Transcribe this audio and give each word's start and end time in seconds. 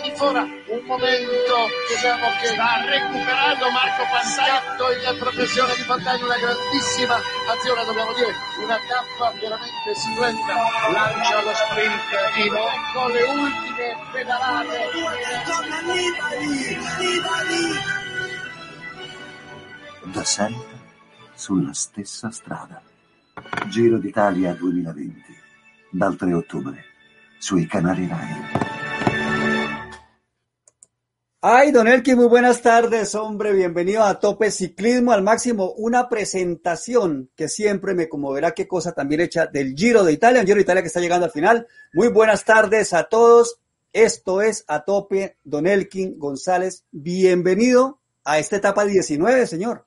Pantani 0.00 0.16
fuora, 0.16 0.42
un 0.42 0.84
momento 0.86 1.68
diciamo 1.88 2.26
che 2.40 2.46
Sta 2.46 2.84
recuperando 2.86 3.70
Marco 3.70 4.02
Pantani. 4.08 5.04
in 5.04 5.18
professione 5.18 5.74
di 5.76 5.82
Pantani, 5.82 6.22
una 6.22 6.38
grandissima 6.38 7.16
azione 7.16 7.84
dobbiamo 7.84 8.12
dire, 8.14 8.32
una 8.64 8.78
tappa 8.88 9.30
veramente 9.38 9.94
silente. 9.94 10.52
Lancia 10.92 11.42
lo 11.42 11.52
sprint 11.52 12.00
Ivo. 12.36 12.56
Ecco 12.56 13.08
le 13.08 13.22
ultime 13.22 13.96
pedalate. 14.12 14.88
da 20.02 20.24
sempre 20.24 20.78
sulla 21.34 21.74
stessa 21.74 22.30
strada. 22.30 22.82
Giro 23.68 23.98
d'Italia 23.98 24.54
2020, 24.54 25.22
dal 25.90 26.16
3 26.16 26.32
ottobre, 26.32 26.84
sui 27.38 27.66
canali 27.66 28.08
Rai. 28.08 28.79
Ay, 31.42 31.72
don 31.72 31.88
Elkin, 31.88 32.16
muy 32.16 32.26
buenas 32.26 32.60
tardes, 32.60 33.14
hombre. 33.14 33.54
Bienvenido 33.54 34.04
a 34.04 34.20
Tope 34.20 34.50
Ciclismo 34.50 35.12
al 35.12 35.22
Máximo. 35.22 35.72
Una 35.78 36.06
presentación 36.06 37.30
que 37.34 37.48
siempre 37.48 37.94
me 37.94 38.10
conmoverá. 38.10 38.52
Qué 38.52 38.68
cosa 38.68 38.92
también 38.92 39.22
hecha 39.22 39.46
del 39.46 39.74
Giro 39.74 40.04
de 40.04 40.12
Italia. 40.12 40.42
Giro 40.42 40.56
de 40.56 40.60
Italia 40.60 40.82
que 40.82 40.88
está 40.88 41.00
llegando 41.00 41.24
al 41.24 41.32
final. 41.32 41.66
Muy 41.94 42.08
buenas 42.08 42.44
tardes 42.44 42.92
a 42.92 43.04
todos. 43.04 43.58
Esto 43.94 44.42
es 44.42 44.66
A 44.68 44.84
Tope, 44.84 45.38
don 45.42 45.66
Elkin 45.66 46.18
González. 46.18 46.84
Bienvenido 46.90 48.00
a 48.22 48.38
esta 48.38 48.56
etapa 48.56 48.84
19, 48.84 49.46
señor. 49.46 49.86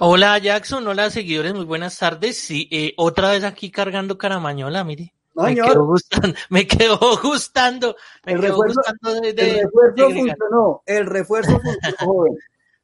Hola 0.00 0.36
Jackson, 0.38 0.84
hola 0.88 1.10
seguidores, 1.10 1.54
muy 1.54 1.64
buenas 1.64 1.96
tardes. 1.96 2.38
Sí, 2.38 2.68
eh, 2.72 2.92
otra 2.96 3.30
vez 3.30 3.44
aquí 3.44 3.70
cargando 3.70 4.18
Caramañola, 4.18 4.82
mire. 4.82 5.14
No, 5.36 5.42
me, 5.42 5.48
señor. 5.50 5.68
quedó 5.72 5.86
gustando, 5.86 6.34
me 6.50 6.66
quedó 6.66 6.98
gustando, 7.22 7.96
me 8.24 8.32
El 8.32 8.40
quedó 8.40 8.48
refuerzo, 8.62 8.80
gustando 8.84 9.20
de, 9.20 9.30
el 9.30 9.60
refuerzo 9.62 10.08
de 10.08 10.14
funcionó. 10.14 10.82
El 10.86 11.06
refuerzo 11.06 11.50
funcionó, 11.62 11.96
joven. 12.00 12.38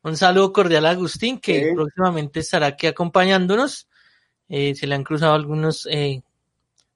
Un 0.05 0.17
saludo 0.17 0.53
cordial 0.53 0.87
a 0.87 0.91
Agustín, 0.91 1.39
que 1.41 1.69
Sí. 1.71 1.75
próximamente 1.75 2.41
estará 2.41 2.67
aquí 2.67 2.87
acompañándonos. 2.87 3.89
Eh, 4.49 4.75
se 4.75 4.87
le 4.87 4.95
han 4.95 5.05
cruzado 5.05 5.33
algunos 5.35 5.89
eh, 5.91 6.23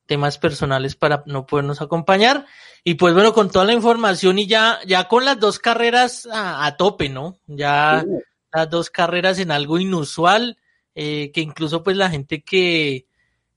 temas 0.07 0.39
personales 0.39 0.95
para 0.97 1.23
no 1.27 1.47
podernos 1.47 1.81
acompañar. 1.81 2.47
Y 2.85 2.95
pues 2.95 3.15
bueno, 3.15 3.33
con 3.33 3.51
toda 3.51 3.65
la 3.65 3.73
información 3.73 4.39
y 4.39 4.47
ya, 4.47 4.79
ya 4.87 5.09
con 5.09 5.25
las 5.25 5.41
dos 5.41 5.59
carreras 5.59 6.27
a, 6.31 6.67
a 6.67 6.77
tope, 6.77 7.09
¿no? 7.09 7.39
Ya 7.47 8.03
Sí. 8.05 8.11
las 8.53 8.71
dos 8.71 8.91
carreras 8.91 9.39
en 9.39 9.51
algo 9.51 9.79
inusual, 9.79 10.59
eh, 10.95 11.31
que 11.33 11.41
incluso 11.41 11.83
pues 11.83 11.97
la 11.97 12.11
gente 12.11 12.43
que, 12.43 13.06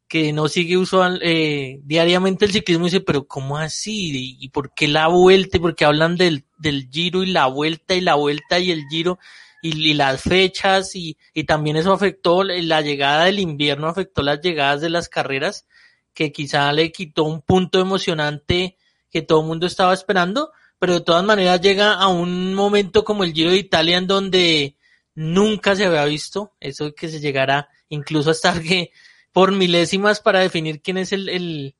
que 0.09 0.33
no 0.33 0.47
sigue 0.47 0.75
usual, 0.75 1.21
eh, 1.23 1.79
diariamente 1.83 2.43
el 2.43 2.51
ciclismo 2.51 2.85
dice, 2.85 2.99
pero 2.99 3.27
¿cómo 3.27 3.59
así? 3.59 4.09
¿Y, 4.11 4.37
y 4.43 4.49
por 4.49 4.73
qué 4.73 4.87
la 4.87 5.07
vuelta? 5.07 5.57
¿Y 5.57 5.59
por 5.59 5.75
hablan 5.83 6.17
del, 6.17 6.45
del 6.57 6.89
giro 6.91 7.21
y 7.21 7.27
la 7.27 7.45
vuelta 7.45 7.93
y 7.93 8.01
la 8.01 8.15
vuelta 8.15 8.57
y 8.57 8.71
el 8.71 8.85
giro 8.89 9.19
y, 9.61 9.77
y 9.77 9.93
las 9.93 10.23
fechas? 10.23 10.95
Y, 10.95 11.15
y 11.35 11.43
también 11.43 11.77
eso 11.77 11.93
afectó, 11.93 12.43
la 12.43 12.81
llegada 12.81 13.25
del 13.25 13.37
invierno 13.37 13.87
afectó 13.87 14.23
las 14.23 14.41
llegadas 14.41 14.81
de 14.81 14.89
las 14.89 15.09
carreras, 15.09 15.67
que 16.15 16.31
quizá 16.31 16.73
le 16.73 16.91
quitó 16.91 17.23
un 17.23 17.43
punto 17.43 17.79
emocionante 17.79 18.77
que 19.11 19.21
todo 19.21 19.41
el 19.41 19.47
mundo 19.47 19.67
estaba 19.67 19.93
esperando, 19.93 20.51
pero 20.79 20.95
de 20.95 21.01
todas 21.01 21.23
maneras 21.23 21.61
llega 21.61 21.93
a 21.93 22.07
un 22.07 22.55
momento 22.55 23.03
como 23.03 23.23
el 23.23 23.33
Giro 23.33 23.51
de 23.51 23.57
Italia 23.57 23.97
en 23.97 24.07
donde 24.07 24.75
nunca 25.13 25.75
se 25.75 25.85
había 25.85 26.05
visto 26.05 26.53
eso 26.59 26.95
que 26.95 27.09
se 27.09 27.19
llegara 27.19 27.69
incluso 27.89 28.29
a 28.29 28.33
estar 28.33 28.59
que 28.63 28.91
por 29.31 29.51
milésimas 29.51 30.19
para 30.19 30.39
definir 30.39 30.81
quién 30.81 30.97
es 30.97 31.11
el, 31.13 31.29
el, 31.29 31.75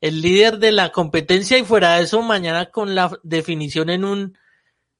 el 0.00 0.20
líder 0.20 0.58
de 0.58 0.72
la 0.72 0.92
competencia 0.92 1.58
y 1.58 1.64
fuera 1.64 1.96
de 1.96 2.04
eso 2.04 2.22
mañana 2.22 2.70
con 2.70 2.94
la 2.94 3.18
definición 3.22 3.90
en 3.90 4.04
un 4.04 4.38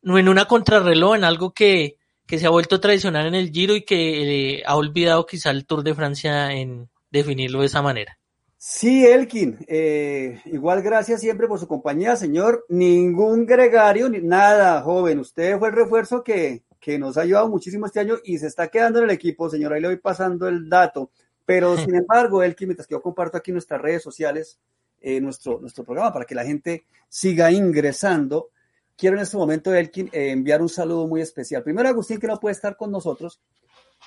en 0.04 0.28
una 0.28 0.46
contrarreloj, 0.46 1.14
en 1.14 1.24
algo 1.24 1.52
que, 1.52 1.96
que 2.26 2.38
se 2.38 2.46
ha 2.46 2.50
vuelto 2.50 2.80
tradicional 2.80 3.26
en 3.26 3.34
el 3.34 3.50
Giro 3.50 3.76
y 3.76 3.84
que 3.84 4.56
eh, 4.56 4.62
ha 4.66 4.76
olvidado 4.76 5.26
quizá 5.26 5.50
el 5.50 5.66
Tour 5.66 5.84
de 5.84 5.94
Francia 5.94 6.52
en 6.52 6.88
definirlo 7.10 7.60
de 7.60 7.66
esa 7.66 7.82
manera. 7.82 8.18
Sí, 8.56 9.04
Elkin, 9.04 9.58
eh, 9.66 10.40
igual 10.46 10.82
gracias 10.82 11.20
siempre 11.20 11.48
por 11.48 11.58
su 11.58 11.66
compañía, 11.66 12.14
señor. 12.14 12.64
Ningún 12.68 13.44
gregario, 13.44 14.08
ni 14.08 14.20
nada, 14.20 14.80
joven. 14.82 15.18
Usted 15.18 15.58
fue 15.58 15.70
el 15.70 15.74
refuerzo 15.74 16.22
que, 16.22 16.62
que 16.80 16.96
nos 16.96 17.16
ha 17.16 17.22
ayudado 17.22 17.48
muchísimo 17.48 17.86
este 17.86 17.98
año 17.98 18.18
y 18.22 18.38
se 18.38 18.46
está 18.46 18.68
quedando 18.68 19.00
en 19.00 19.06
el 19.06 19.10
equipo, 19.10 19.50
señor. 19.50 19.72
Ahí 19.72 19.80
le 19.80 19.88
voy 19.88 19.96
pasando 19.96 20.46
el 20.46 20.68
dato. 20.68 21.10
Pero 21.44 21.76
sin 21.78 21.94
embargo, 21.94 22.42
Elkin, 22.42 22.68
mientras 22.68 22.86
que 22.86 22.94
yo 22.94 23.02
comparto 23.02 23.36
aquí 23.36 23.52
nuestras 23.52 23.80
redes 23.80 24.02
sociales, 24.02 24.58
eh, 25.00 25.20
nuestro, 25.20 25.60
nuestro 25.60 25.84
programa 25.84 26.12
para 26.12 26.24
que 26.24 26.34
la 26.34 26.44
gente 26.44 26.84
siga 27.08 27.50
ingresando, 27.50 28.50
quiero 28.96 29.16
en 29.16 29.22
este 29.22 29.36
momento, 29.36 29.74
Elkin, 29.74 30.08
eh, 30.12 30.30
enviar 30.30 30.62
un 30.62 30.68
saludo 30.68 31.06
muy 31.06 31.20
especial. 31.20 31.62
Primero, 31.62 31.88
Agustín, 31.88 32.20
que 32.20 32.26
no 32.26 32.38
puede 32.38 32.54
estar 32.54 32.76
con 32.76 32.90
nosotros, 32.90 33.40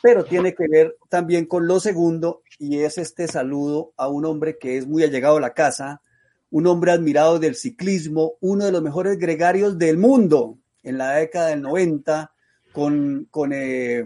pero 0.01 0.23
tiene 0.23 0.53
que 0.53 0.67
ver 0.69 0.97
también 1.09 1.45
con 1.45 1.67
lo 1.67 1.79
segundo, 1.79 2.41
y 2.59 2.79
es 2.79 2.97
este 2.97 3.27
saludo 3.27 3.93
a 3.97 4.07
un 4.07 4.25
hombre 4.25 4.57
que 4.57 4.77
es 4.77 4.87
muy 4.87 5.03
allegado 5.03 5.37
a 5.37 5.41
la 5.41 5.53
casa, 5.53 6.01
un 6.49 6.67
hombre 6.67 6.91
admirado 6.91 7.39
del 7.39 7.55
ciclismo, 7.55 8.35
uno 8.39 8.65
de 8.65 8.71
los 8.71 8.81
mejores 8.81 9.17
gregarios 9.17 9.77
del 9.77 9.97
mundo 9.97 10.57
en 10.83 10.97
la 10.97 11.15
década 11.15 11.47
del 11.49 11.61
90, 11.61 12.31
con, 12.71 13.27
con, 13.31 13.51
eh, 13.53 14.05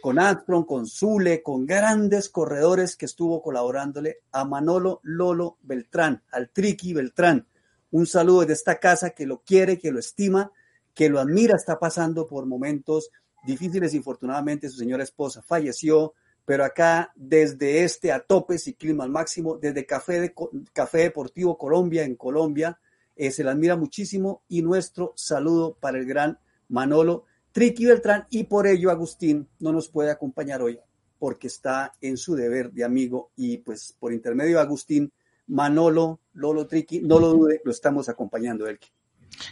con 0.00 0.18
Armstrong, 0.18 0.66
con 0.66 0.86
Zule, 0.86 1.42
con 1.42 1.66
grandes 1.66 2.28
corredores 2.28 2.96
que 2.96 3.06
estuvo 3.06 3.42
colaborándole 3.42 4.18
a 4.32 4.44
Manolo 4.44 5.00
Lolo 5.02 5.58
Beltrán, 5.62 6.22
al 6.30 6.50
Triqui 6.50 6.92
Beltrán. 6.92 7.46
Un 7.90 8.06
saludo 8.06 8.40
desde 8.40 8.52
esta 8.54 8.78
casa 8.78 9.10
que 9.10 9.26
lo 9.26 9.42
quiere, 9.42 9.78
que 9.78 9.90
lo 9.90 9.98
estima, 9.98 10.52
que 10.94 11.08
lo 11.08 11.20
admira, 11.20 11.56
está 11.56 11.78
pasando 11.78 12.26
por 12.26 12.46
momentos 12.46 13.10
difíciles. 13.44 13.94
Infortunadamente, 13.94 14.68
su 14.68 14.78
señora 14.78 15.02
esposa 15.02 15.42
falleció, 15.42 16.14
pero 16.44 16.64
acá 16.64 17.12
desde 17.16 17.84
este 17.84 18.12
a 18.12 18.20
tope 18.20 18.58
ciclismo 18.58 19.02
al 19.02 19.10
máximo, 19.10 19.56
desde 19.56 19.86
Café, 19.86 20.20
de, 20.20 20.34
Café 20.72 20.98
Deportivo 20.98 21.58
Colombia 21.58 22.04
en 22.04 22.16
Colombia, 22.16 22.78
eh, 23.16 23.30
se 23.30 23.42
le 23.42 23.50
admira 23.50 23.76
muchísimo 23.76 24.42
y 24.48 24.62
nuestro 24.62 25.12
saludo 25.16 25.76
para 25.80 25.98
el 25.98 26.06
gran 26.06 26.38
Manolo, 26.68 27.24
Triqui 27.56 27.86
Beltrán 27.86 28.26
y 28.28 28.44
por 28.44 28.66
ello 28.66 28.90
Agustín 28.90 29.48
no 29.60 29.72
nos 29.72 29.88
puede 29.88 30.10
acompañar 30.10 30.60
hoy 30.60 30.78
porque 31.18 31.46
está 31.46 31.94
en 32.02 32.18
su 32.18 32.34
deber 32.34 32.70
de 32.70 32.84
amigo 32.84 33.30
y 33.34 33.56
pues 33.56 33.96
por 33.98 34.12
intermedio 34.12 34.56
de 34.56 34.62
Agustín, 34.62 35.10
Manolo, 35.46 36.20
Lolo 36.34 36.66
Triqui, 36.66 37.00
no 37.00 37.18
lo 37.18 37.28
dude, 37.28 37.62
lo 37.64 37.70
estamos 37.70 38.10
acompañando, 38.10 38.66
Elkin. 38.66 38.90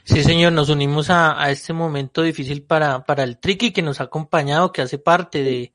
Sí, 0.05 0.23
señor, 0.23 0.53
nos 0.53 0.69
unimos 0.69 1.09
a, 1.09 1.43
a, 1.43 1.51
este 1.51 1.73
momento 1.73 2.21
difícil 2.21 2.63
para, 2.65 3.07
para 3.07 3.23
el 3.23 3.39
Triqui 3.39 3.73
que 3.73 3.81
nos 3.81 4.03
ha 4.03 4.05
acompañado, 4.05 4.71
que 4.71 4.83
hace 4.83 4.99
parte 4.99 5.43
de, 5.43 5.73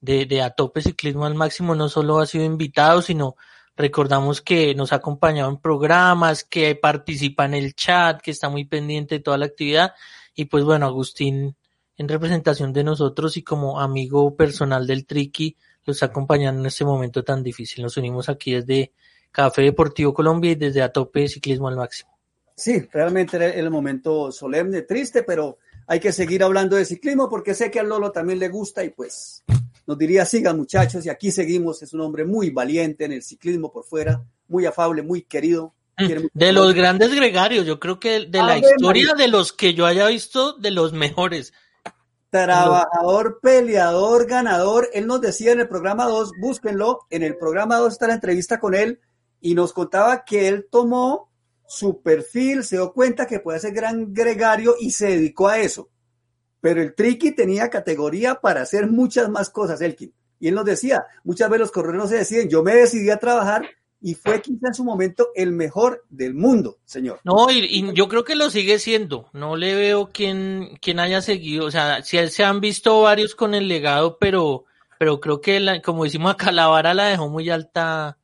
de, 0.00 0.24
de 0.24 0.40
A 0.40 0.48
Tope 0.48 0.80
Ciclismo 0.80 1.26
al 1.26 1.34
Máximo, 1.34 1.74
no 1.74 1.90
solo 1.90 2.18
ha 2.18 2.24
sido 2.24 2.46
invitado, 2.46 3.02
sino 3.02 3.36
recordamos 3.76 4.40
que 4.40 4.74
nos 4.74 4.94
ha 4.94 4.96
acompañado 4.96 5.50
en 5.50 5.58
programas, 5.58 6.44
que 6.44 6.74
participa 6.76 7.44
en 7.44 7.52
el 7.52 7.74
chat, 7.74 8.22
que 8.22 8.30
está 8.30 8.48
muy 8.48 8.64
pendiente 8.64 9.16
de 9.16 9.20
toda 9.20 9.36
la 9.36 9.44
actividad. 9.44 9.92
Y 10.34 10.46
pues 10.46 10.64
bueno, 10.64 10.86
Agustín, 10.86 11.56
en 11.98 12.08
representación 12.08 12.72
de 12.72 12.84
nosotros 12.84 13.36
y 13.36 13.42
como 13.42 13.80
amigo 13.80 14.34
personal 14.36 14.86
del 14.86 15.04
Triqui, 15.04 15.56
los 15.84 16.02
acompañando 16.02 16.60
en 16.60 16.66
este 16.66 16.84
momento 16.84 17.24
tan 17.24 17.42
difícil. 17.42 17.82
Nos 17.82 17.96
unimos 17.96 18.28
aquí 18.28 18.52
desde 18.52 18.92
Café 19.32 19.62
Deportivo 19.62 20.14
Colombia 20.14 20.52
y 20.52 20.54
desde 20.54 20.80
A 20.80 20.92
Tope 20.92 21.28
Ciclismo 21.28 21.68
al 21.68 21.76
Máximo. 21.76 22.16
Sí, 22.54 22.88
realmente 22.92 23.36
era 23.36 23.48
el 23.48 23.70
momento 23.70 24.30
solemne, 24.30 24.82
triste, 24.82 25.24
pero 25.24 25.58
hay 25.86 25.98
que 25.98 26.12
seguir 26.12 26.42
hablando 26.42 26.76
de 26.76 26.84
ciclismo 26.84 27.28
porque 27.28 27.54
sé 27.54 27.70
que 27.70 27.80
a 27.80 27.82
Lolo 27.82 28.12
también 28.12 28.38
le 28.38 28.48
gusta 28.48 28.84
y 28.84 28.90
pues 28.90 29.44
nos 29.86 29.96
diría 29.96 30.24
sigan 30.24 30.56
muchachos 30.56 31.04
y 31.06 31.08
aquí 31.08 31.30
seguimos, 31.30 31.82
es 31.82 31.94
un 31.94 32.00
hombre 32.02 32.24
muy 32.24 32.50
valiente 32.50 33.06
en 33.06 33.12
el 33.12 33.22
ciclismo 33.22 33.72
por 33.72 33.84
fuera, 33.84 34.22
muy 34.48 34.66
afable, 34.66 35.02
muy 35.02 35.22
querido. 35.22 35.74
De 36.32 36.52
los 36.52 36.74
grandes 36.74 37.12
gregarios, 37.12 37.66
yo 37.66 37.80
creo 37.80 37.98
que 37.98 38.26
de 38.26 38.38
la 38.38 38.58
historia 38.58 39.14
de 39.14 39.26
los 39.26 39.52
que 39.52 39.74
yo 39.74 39.84
haya 39.84 40.06
visto, 40.06 40.52
de 40.52 40.70
los 40.70 40.92
mejores. 40.92 41.52
Trabajador, 42.30 43.40
peleador, 43.40 44.26
ganador. 44.26 44.88
Él 44.92 45.06
nos 45.06 45.20
decía 45.20 45.52
en 45.52 45.60
el 45.60 45.68
programa 45.68 46.04
2, 46.06 46.32
búsquenlo, 46.40 47.00
en 47.08 47.22
el 47.22 47.36
programa 47.36 47.76
2 47.76 47.92
está 47.92 48.06
la 48.06 48.14
entrevista 48.14 48.60
con 48.60 48.74
él 48.74 49.00
y 49.40 49.54
nos 49.54 49.72
contaba 49.72 50.24
que 50.24 50.48
él 50.48 50.66
tomó 50.70 51.30
su 51.66 52.02
perfil, 52.02 52.64
se 52.64 52.76
dio 52.76 52.92
cuenta 52.92 53.26
que 53.26 53.40
puede 53.40 53.60
ser 53.60 53.72
gran 53.72 54.12
gregario 54.12 54.74
y 54.78 54.90
se 54.90 55.06
dedicó 55.08 55.48
a 55.48 55.58
eso. 55.58 55.88
Pero 56.60 56.82
el 56.82 56.94
Triqui 56.94 57.32
tenía 57.32 57.70
categoría 57.70 58.36
para 58.36 58.62
hacer 58.62 58.88
muchas 58.88 59.28
más 59.28 59.50
cosas, 59.50 59.80
Elkin. 59.80 60.12
Y 60.40 60.48
él 60.48 60.54
nos 60.54 60.64
decía, 60.64 61.04
muchas 61.24 61.48
veces 61.48 61.60
los 61.60 61.72
corredores 61.72 62.02
no 62.02 62.08
se 62.08 62.16
deciden, 62.16 62.48
yo 62.48 62.62
me 62.62 62.74
decidí 62.74 63.10
a 63.10 63.18
trabajar 63.18 63.68
y 64.00 64.14
fue 64.14 64.40
quizá 64.40 64.68
en 64.68 64.74
su 64.74 64.84
momento 64.84 65.30
el 65.34 65.52
mejor 65.52 66.04
del 66.08 66.34
mundo, 66.34 66.78
señor. 66.84 67.20
No, 67.24 67.50
y, 67.50 67.58
y, 67.64 67.92
yo 67.94 68.08
creo 68.08 68.24
que 68.24 68.36
lo 68.36 68.48
sigue 68.50 68.78
siendo. 68.78 69.28
No 69.32 69.56
le 69.56 69.74
veo 69.74 70.10
quien, 70.12 70.78
quien 70.80 71.00
haya 71.00 71.20
seguido. 71.20 71.66
O 71.66 71.70
sea, 71.70 72.02
si 72.02 72.24
se 72.28 72.44
han 72.44 72.60
visto 72.60 73.02
varios 73.02 73.34
con 73.34 73.54
el 73.54 73.66
legado, 73.66 74.18
pero, 74.18 74.64
pero 74.98 75.20
creo 75.20 75.40
que, 75.40 75.58
la, 75.58 75.82
como 75.82 76.04
decimos 76.04 76.32
acá, 76.32 76.52
la 76.52 76.68
vara 76.68 76.94
la 76.94 77.06
dejó 77.06 77.28
muy 77.28 77.50
alta 77.50 78.18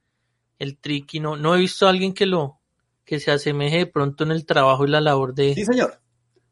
el 0.59 0.79
tricky. 0.79 1.19
No, 1.19 1.37
no 1.37 1.56
he 1.56 1.59
visto 1.59 1.87
a 1.87 1.91
alguien 1.91 2.15
que 2.15 2.27
lo, 2.27 2.61
que 3.05 3.19
se 3.19 3.32
asemeje 3.32 3.79
de 3.79 3.87
pronto 3.87 4.25
en 4.25 4.31
el 4.31 4.47
trabajo 4.47 4.85
y 4.85 4.91
la 4.91 5.00
labor 5.00 5.35
de. 5.35 5.55
Sí, 5.55 5.65
señor. 5.65 6.00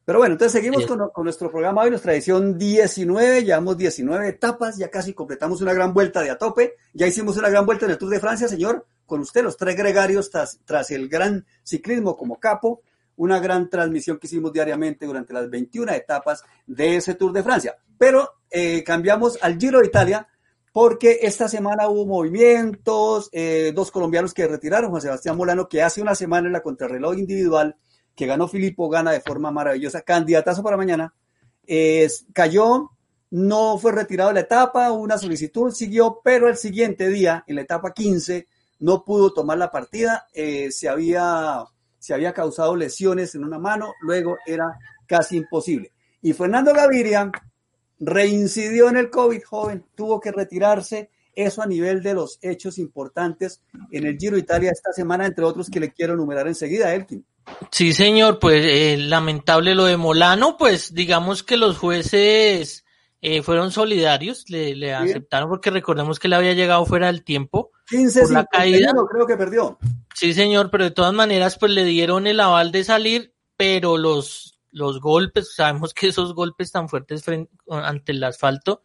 Pero 0.05 0.19
bueno, 0.19 0.33
entonces 0.33 0.61
seguimos 0.61 0.85
con, 0.85 1.11
con, 1.11 1.23
nuestro 1.23 1.49
programa 1.49 1.83
hoy, 1.83 1.91
nuestra 1.91 2.13
edición 2.13 2.59
19, 2.59 3.45
llevamos 3.45 3.79
19 3.79 4.29
etapas, 4.29 4.77
ya 4.77 4.91
casi 4.91 5.15
completamos 5.15 5.61
una 5.61 5.73
gran 5.73 5.95
vuelta 5.95 6.23
de 6.23 6.31
a 6.31 6.39
tope, 6.39 6.75
ya 6.93 7.07
hicimos 7.07 7.37
una 7.37 7.49
gran 7.49 7.65
vuelta 7.65 7.85
en 7.85 7.93
el 7.93 7.99
Tour 7.99 8.11
de 8.11 8.19
Francia, 8.19 8.49
señor, 8.49 8.85
con 9.12 9.20
usted, 9.20 9.43
los 9.43 9.59
tres 9.59 9.76
gregarios 9.76 10.31
tras, 10.31 10.59
tras 10.64 10.91
el 10.91 11.06
gran 11.06 11.44
ciclismo 11.62 12.17
como 12.17 12.41
capo, 12.41 12.81
una 13.17 13.41
gran 13.41 13.69
transmisión 13.69 14.19
que 14.19 14.26
hicimos 14.26 14.55
diariamente 14.55 15.05
durante 15.05 15.35
las 15.35 15.50
21 15.50 15.93
etapas 15.93 16.43
de 16.67 16.97
ese 16.97 17.14
Tour 17.14 17.35
de 17.35 17.43
Francia. 17.43 17.76
Pero 17.99 18.31
eh, 18.50 18.82
cambiamos 18.82 19.38
al 19.43 19.59
Giro 19.59 19.81
de 19.81 19.88
Italia 19.88 20.26
porque 20.73 21.19
esta 21.20 21.47
semana 21.47 21.88
hubo 21.88 22.06
movimientos, 22.06 23.29
eh, 23.32 23.73
dos 23.75 23.91
colombianos 23.91 24.32
que 24.32 24.49
retiraron, 24.49 24.88
Juan 24.88 25.03
Sebastián 25.03 25.37
Molano, 25.37 25.69
que 25.69 25.82
hace 25.82 26.00
una 26.00 26.15
semana 26.15 26.47
en 26.47 26.55
la 26.55 26.62
contrarreloj 26.62 27.19
individual, 27.19 27.76
que 28.15 28.25
ganó 28.25 28.49
Filippo, 28.49 28.88
gana 28.88 29.12
de 29.12 29.20
forma 29.20 29.50
maravillosa, 29.50 30.00
candidatazo 30.00 30.62
para 30.62 30.79
mañana, 30.79 31.12
eh, 31.67 32.08
cayó, 32.32 32.93
no 33.31 33.76
fue 33.76 33.93
retirado 33.93 34.31
de 34.31 34.35
la 34.37 34.41
etapa, 34.41 34.91
una 34.91 35.19
solicitud 35.19 35.70
siguió, 35.70 36.23
pero 36.25 36.49
el 36.49 36.56
siguiente 36.56 37.11
día, 37.11 37.44
en 37.47 37.56
la 37.56 37.61
etapa 37.61 37.93
15, 37.93 38.49
no 38.82 39.05
pudo 39.05 39.32
tomar 39.32 39.58
la 39.58 39.70
partida, 39.70 40.26
eh, 40.34 40.70
se, 40.73 40.88
había, 40.88 41.64
se 41.99 42.14
había 42.14 42.32
causado 42.32 42.75
lesiones 42.75 43.34
en 43.37 43.44
una 43.44 43.58
mano, 43.58 43.94
luego 44.00 44.37
era 44.44 44.76
casi 45.06 45.37
imposible. 45.37 45.93
Y 46.20 46.32
Fernando 46.32 46.75
Gaviria 46.75 47.31
reincidió 48.00 48.88
en 48.88 48.96
el 48.96 49.08
COVID, 49.08 49.43
joven, 49.44 49.84
tuvo 49.94 50.20
que 50.20 50.32
retirarse, 50.32 51.11
eso 51.34 51.62
a 51.62 51.67
nivel 51.67 52.02
de 52.02 52.14
los 52.14 52.38
hechos 52.43 52.76
importantes 52.79 53.62
en 53.93 54.05
el 54.05 54.19
Giro 54.19 54.37
Italia 54.37 54.73
esta 54.73 54.93
semana, 54.93 55.26
entre 55.26 55.44
otros 55.44 55.70
que 55.70 55.81
le 55.81 55.93
quiero 55.93 56.14
enumerar 56.14 56.49
enseguida, 56.49 56.93
Elkin. 56.93 57.25
Sí, 57.70 57.93
señor, 57.93 58.40
pues 58.40 58.64
eh, 58.64 58.96
lamentable 58.99 59.76
lo 59.76 59.84
de 59.84 59.96
Molano, 59.96 60.56
pues 60.56 60.93
digamos 60.93 61.44
que 61.44 61.56
los 61.56 61.79
jueces 61.79 62.84
eh, 63.20 63.43
fueron 63.43 63.70
solidarios, 63.70 64.50
le, 64.50 64.75
le 64.75 64.93
aceptaron 64.93 65.49
porque 65.49 65.70
recordemos 65.70 66.19
que 66.19 66.29
le 66.29 66.37
había 66.37 66.52
llegado 66.52 66.84
fuera 66.84 67.06
del 67.06 67.23
tiempo 67.23 67.70
15 67.88 68.23
por 68.23 68.32
la 68.32 68.46
caída. 68.46 68.93
creo 69.11 69.26
que 69.26 69.37
perdió. 69.37 69.79
Sí, 70.14 70.34
señor, 70.34 70.70
pero 70.70 70.84
de 70.84 70.90
todas 70.90 71.12
maneras 71.12 71.58
pues 71.58 71.73
le 71.73 71.84
dieron 71.84 72.26
el 72.26 72.40
aval 72.40 72.73
de 72.73 72.84
salir, 72.84 73.34
pero 73.56 73.96
los 73.96 74.52
los 74.73 75.00
golpes, 75.00 75.55
sabemos 75.55 75.93
que 75.93 76.08
esos 76.08 76.34
golpes 76.34 76.73
tan 76.73 76.88
fuertes 76.88 77.23
frente, 77.23 77.52
ante 77.69 78.12
el 78.12 78.25
asfalto 78.25 78.82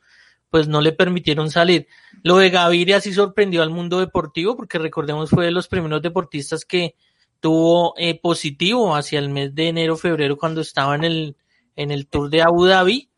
pues 0.49 0.67
no 0.67 0.81
le 0.81 0.91
permitieron 0.93 1.51
salir. 1.51 1.87
Lo 2.23 2.37
de 2.37 2.49
Gaviria 2.49 3.01
sí 3.01 3.13
sorprendió 3.13 3.63
al 3.63 3.69
mundo 3.69 3.99
deportivo 3.99 4.55
porque 4.55 4.79
recordemos 4.79 5.29
fue 5.29 5.45
de 5.45 5.51
los 5.51 5.67
primeros 5.67 6.01
deportistas 6.01 6.65
que 6.65 6.95
tuvo 7.39 7.93
eh, 7.97 8.19
positivo 8.19 8.95
hacia 8.95 9.19
el 9.19 9.29
mes 9.29 9.53
de 9.53 9.67
enero, 9.67 9.97
febrero, 9.97 10.37
cuando 10.37 10.61
estaba 10.61 10.95
en 10.95 11.03
el, 11.03 11.35
en 11.75 11.91
el 11.91 12.07
Tour 12.07 12.29
de 12.29 12.41
Abu 12.41 12.65
Dhabi. 12.65 13.09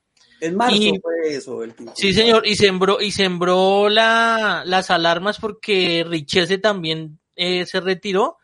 En 0.41 0.55
marzo 0.55 0.75
y, 0.75 0.99
fue 0.99 1.35
eso. 1.35 1.63
El 1.63 1.73
sí, 1.95 2.13
señor, 2.13 2.47
y 2.47 2.55
sembró, 2.55 3.01
y 3.01 3.11
sembró 3.11 3.89
la, 3.89 4.63
las 4.65 4.89
alarmas 4.89 5.39
porque 5.39 6.05
Richese 6.07 6.57
también 6.57 7.19
eh, 7.35 7.65
se 7.65 7.79
retiró, 7.79 8.37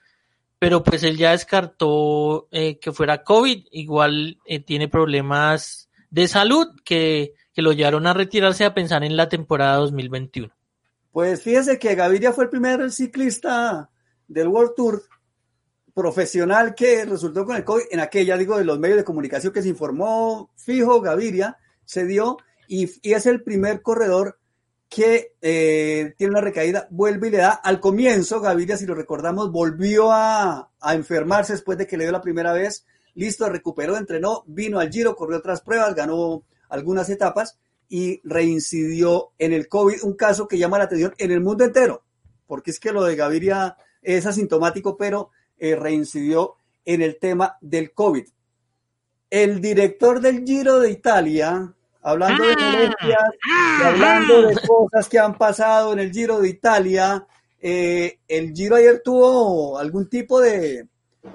pero 0.60 0.84
pues 0.84 1.04
él 1.04 1.18
ya 1.18 1.32
descartó 1.32 2.48
eh, 2.52 2.80
que 2.80 2.92
fuera 2.92 3.24
COVID, 3.24 3.66
igual 3.72 4.40
eh, 4.46 4.60
tiene 4.60 4.88
problemas 4.88 5.90
de 6.10 6.28
salud 6.28 6.68
que, 6.84 7.34
que 7.54 7.62
lo 7.62 7.72
llevaron 7.72 8.08
a 8.08 8.14
retirarse 8.14 8.66
a 8.66 8.74
pensar 8.74 9.04
en 9.04 9.16
la 9.16 9.30
temporada 9.30 9.78
2021. 9.78 10.54
Pues 11.12 11.42
fíjese 11.42 11.80
que 11.80 11.96
Gaviria 11.96 12.34
fue 12.34 12.46
el 12.46 12.50
primer 12.50 12.92
ciclista 12.92 13.90
del 14.28 14.50
World 14.50 14.74
Tour 14.76 15.04
profesional 15.94 16.76
que 16.76 17.06
resultó 17.06 17.46
con 17.46 17.56
el 17.56 17.64
COVID, 17.64 17.86
en 17.90 18.02
aquella, 18.02 18.36
digo, 18.36 18.58
de 18.58 18.66
los 18.66 18.78
medios 18.80 18.98
de 18.98 19.06
comunicación 19.06 19.54
que 19.54 19.62
se 19.62 19.70
informó 19.70 20.52
fijo, 20.58 21.00
Gaviria 21.00 21.58
se 21.86 22.06
dio 22.06 22.38
y, 22.68 22.92
es 23.04 23.26
el 23.26 23.44
primer 23.44 23.82
corredor 23.82 24.40
que 24.90 25.34
eh, 25.42 26.14
tiene 26.18 26.32
una 26.32 26.42
recaída, 26.42 26.88
vuelve 26.90 27.28
y 27.28 27.32
le 27.32 27.38
da. 27.38 27.52
Al 27.52 27.80
comienzo, 27.80 28.40
Gaviria, 28.40 28.78
si 28.78 28.86
lo 28.86 28.96
recordamos, 28.96 29.52
volvió 29.52 30.12
a, 30.12 30.70
a, 30.80 30.96
enfermarse 30.96 31.54
después 31.54 31.78
de 31.78 31.88
que 31.88 31.98
le 31.98 32.06
dio 32.06 32.12
la 32.12 32.22
primera 32.22 32.54
vez. 32.54 32.86
Listo, 33.14 33.50
recuperó, 33.50 33.98
entrenó, 33.98 34.44
vino 34.48 34.80
al 34.80 34.92
Giro, 34.92 35.16
corrió 35.16 35.38
otras 35.38 35.62
pruebas, 35.62 35.96
ganó 35.96 36.44
algunas 36.70 37.10
etapas 37.10 37.58
y 37.88 38.22
reincidió 38.24 39.32
en 39.38 39.54
el 39.54 39.68
COVID, 39.68 40.04
un 40.04 40.16
caso 40.16 40.48
que 40.48 40.58
llama 40.58 40.78
la 40.78 40.86
atención 40.86 41.14
en 41.18 41.32
el 41.32 41.42
mundo 41.42 41.64
entero, 41.64 42.04
porque 42.48 42.72
es 42.72 42.80
que 42.80 42.92
lo 42.92 43.04
de 43.04 43.16
Gaviria 43.16 43.78
es 44.02 44.26
asintomático, 44.26 44.98
pero 44.98 45.30
eh, 45.58 45.76
reincidió 45.76 46.56
en 46.84 47.02
el 47.02 47.18
tema 47.18 47.58
del 47.62 47.94
COVID. 47.94 48.28
El 49.36 49.60
director 49.60 50.22
del 50.22 50.46
Giro 50.46 50.80
de 50.80 50.92
Italia, 50.92 51.70
hablando 52.02 52.42
de 52.42 52.56
molestias, 52.56 53.30
y 53.82 53.84
hablando 53.84 54.44
de 54.44 54.56
cosas 54.66 55.10
que 55.10 55.20
han 55.20 55.38
pasado 55.38 55.92
en 55.92 56.00
el 56.00 56.14
Giro 56.14 56.40
de 56.40 56.48
Italia, 56.48 57.28
eh, 57.60 58.20
el 58.30 58.54
Giro 58.54 58.78
ayer 58.78 59.02
tuvo 59.04 59.78
algún 59.78 60.08
tipo 60.08 60.40
de, 60.40 60.88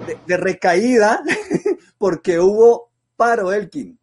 de, 0.06 0.18
de 0.26 0.36
recaída 0.38 1.22
porque 1.98 2.40
hubo 2.40 2.88
paro 3.16 3.52
Elkin. 3.52 3.98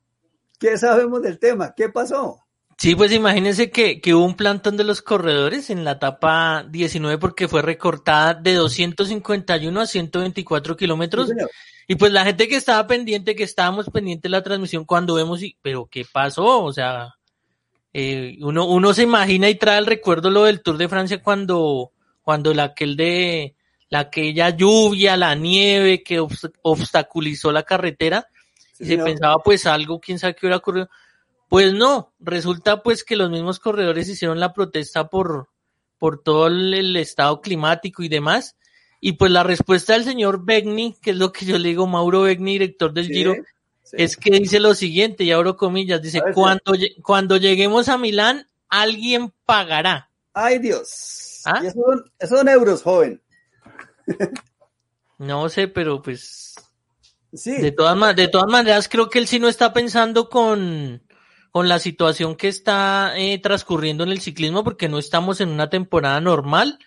¿Qué 0.60 0.78
sabemos 0.78 1.24
del 1.24 1.40
tema? 1.40 1.74
¿Qué 1.76 1.90
pasó? 1.90 2.44
Sí, 2.78 2.94
pues 2.94 3.12
imagínense 3.12 3.72
que, 3.72 4.00
que, 4.00 4.14
hubo 4.14 4.26
un 4.26 4.36
plantón 4.36 4.78
de 4.78 4.84
los 4.84 5.02
corredores 5.02 5.72
en 5.72 5.84
la 5.84 5.94
etapa 5.94 6.68
19 6.70 7.18
porque 7.18 7.48
fue 7.48 7.64
recortada 7.64 8.36
de 8.36 8.54
251 8.54 9.82
a 9.82 9.88
124 9.88 10.78
kilómetros. 10.78 11.30
Sí, 11.30 11.36
y 11.88 11.96
pues 11.96 12.12
la 12.12 12.26
gente 12.26 12.48
que 12.48 12.56
estaba 12.56 12.86
pendiente, 12.88 13.36
que 13.36 13.44
estábamos 13.44 13.90
pendientes 13.90 14.24
de 14.24 14.30
la 14.30 14.44
transmisión 14.44 14.86
cuando 14.86 15.16
vemos, 15.16 15.42
y, 15.42 15.58
pero 15.62 15.88
¿qué 15.90 16.06
pasó? 16.12 16.64
O 16.64 16.74
sea, 16.74 17.16
eh, 17.94 18.38
uno, 18.42 18.68
uno 18.68 18.94
se 18.94 19.04
imagina 19.04 19.50
y 19.50 19.56
trae 19.56 19.80
el 19.80 19.86
recuerdo 19.86 20.30
lo 20.30 20.44
del 20.44 20.62
Tour 20.62 20.78
de 20.78 20.90
Francia 20.90 21.22
cuando, 21.22 21.92
cuando 22.22 22.54
la 22.54 22.64
aquel 22.64 22.96
de, 22.96 23.56
la 23.90 24.00
aquella 24.00 24.50
lluvia, 24.50 25.18
la 25.18 25.36
nieve 25.36 26.04
que 26.04 26.20
obstaculizó 26.20 27.52
la 27.52 27.64
carretera 27.64 28.28
y 28.80 28.86
se 28.86 28.98
pensaba 28.98 29.38
pues 29.44 29.66
algo, 29.66 30.00
quién 30.00 30.20
sabe 30.20 30.36
qué 30.36 30.46
hubiera 30.46 30.58
ocurrido. 30.58 30.90
Pues 31.48 31.74
no, 31.74 32.14
resulta 32.20 32.84
pues 32.84 33.04
que 33.04 33.16
los 33.16 33.30
mismos 33.30 33.60
corredores 33.60 34.10
hicieron 34.10 34.40
la 34.40 34.54
protesta 34.54 35.10
por, 35.10 35.50
por 35.98 36.22
todo 36.22 36.48
el, 36.48 36.96
estado 36.98 37.42
climático 37.42 38.04
y 38.04 38.10
demás. 38.10 38.57
Y 39.00 39.14
pues 39.14 39.32
la 39.32 39.44
respuesta 39.44 39.94
del 39.94 40.04
señor 40.04 40.44
Begni, 40.44 40.96
que 41.02 41.12
es 41.12 41.18
lo 41.18 41.32
que 41.32 41.46
yo 41.46 41.58
le 41.58 41.70
digo, 41.70 41.88
Mauro 41.88 42.24
Begni, 42.24 42.54
director 42.54 42.94
del 42.94 43.08
Giro, 43.08 43.36
es 43.94 44.18
que 44.18 44.32
dice 44.32 44.60
lo 44.60 44.74
siguiente, 44.74 45.24
y 45.24 45.32
abro 45.32 45.56
comillas, 45.56 46.02
dice, 46.02 46.22
cuando, 46.34 46.74
cuando 47.04 47.38
lleguemos 47.38 47.90
a 47.90 47.98
Milán, 47.98 48.48
alguien 48.70 49.32
pagará. 49.46 50.10
Ay 50.34 50.60
Dios. 50.60 51.42
¿Ah? 51.46 51.62
esos, 51.64 52.30
son, 52.30 52.50
euros, 52.50 52.84
joven. 52.84 53.22
no 55.18 55.50
sé, 55.50 55.68
pero 55.68 56.02
pues... 56.02 56.56
Sí. 57.34 57.58
De 57.58 57.72
todas, 57.72 58.16
de 58.16 58.28
todas 58.28 58.48
maneras, 58.48 58.88
creo 58.90 59.10
que 59.10 59.20
él 59.20 59.28
sí 59.28 59.38
no 59.38 59.48
está 59.48 59.74
pensando 59.74 60.30
con, 60.30 61.04
con 61.52 61.68
la 61.68 61.78
situación 61.78 62.36
que 62.36 62.48
está 62.48 63.18
eh, 63.18 63.40
transcurriendo 63.40 64.04
en 64.04 64.12
el 64.12 64.22
ciclismo, 64.22 64.64
porque 64.64 64.90
no 64.90 64.98
estamos 64.98 65.42
en 65.42 65.50
una 65.50 65.70
temporada 65.70 66.22
normal. 66.22 66.80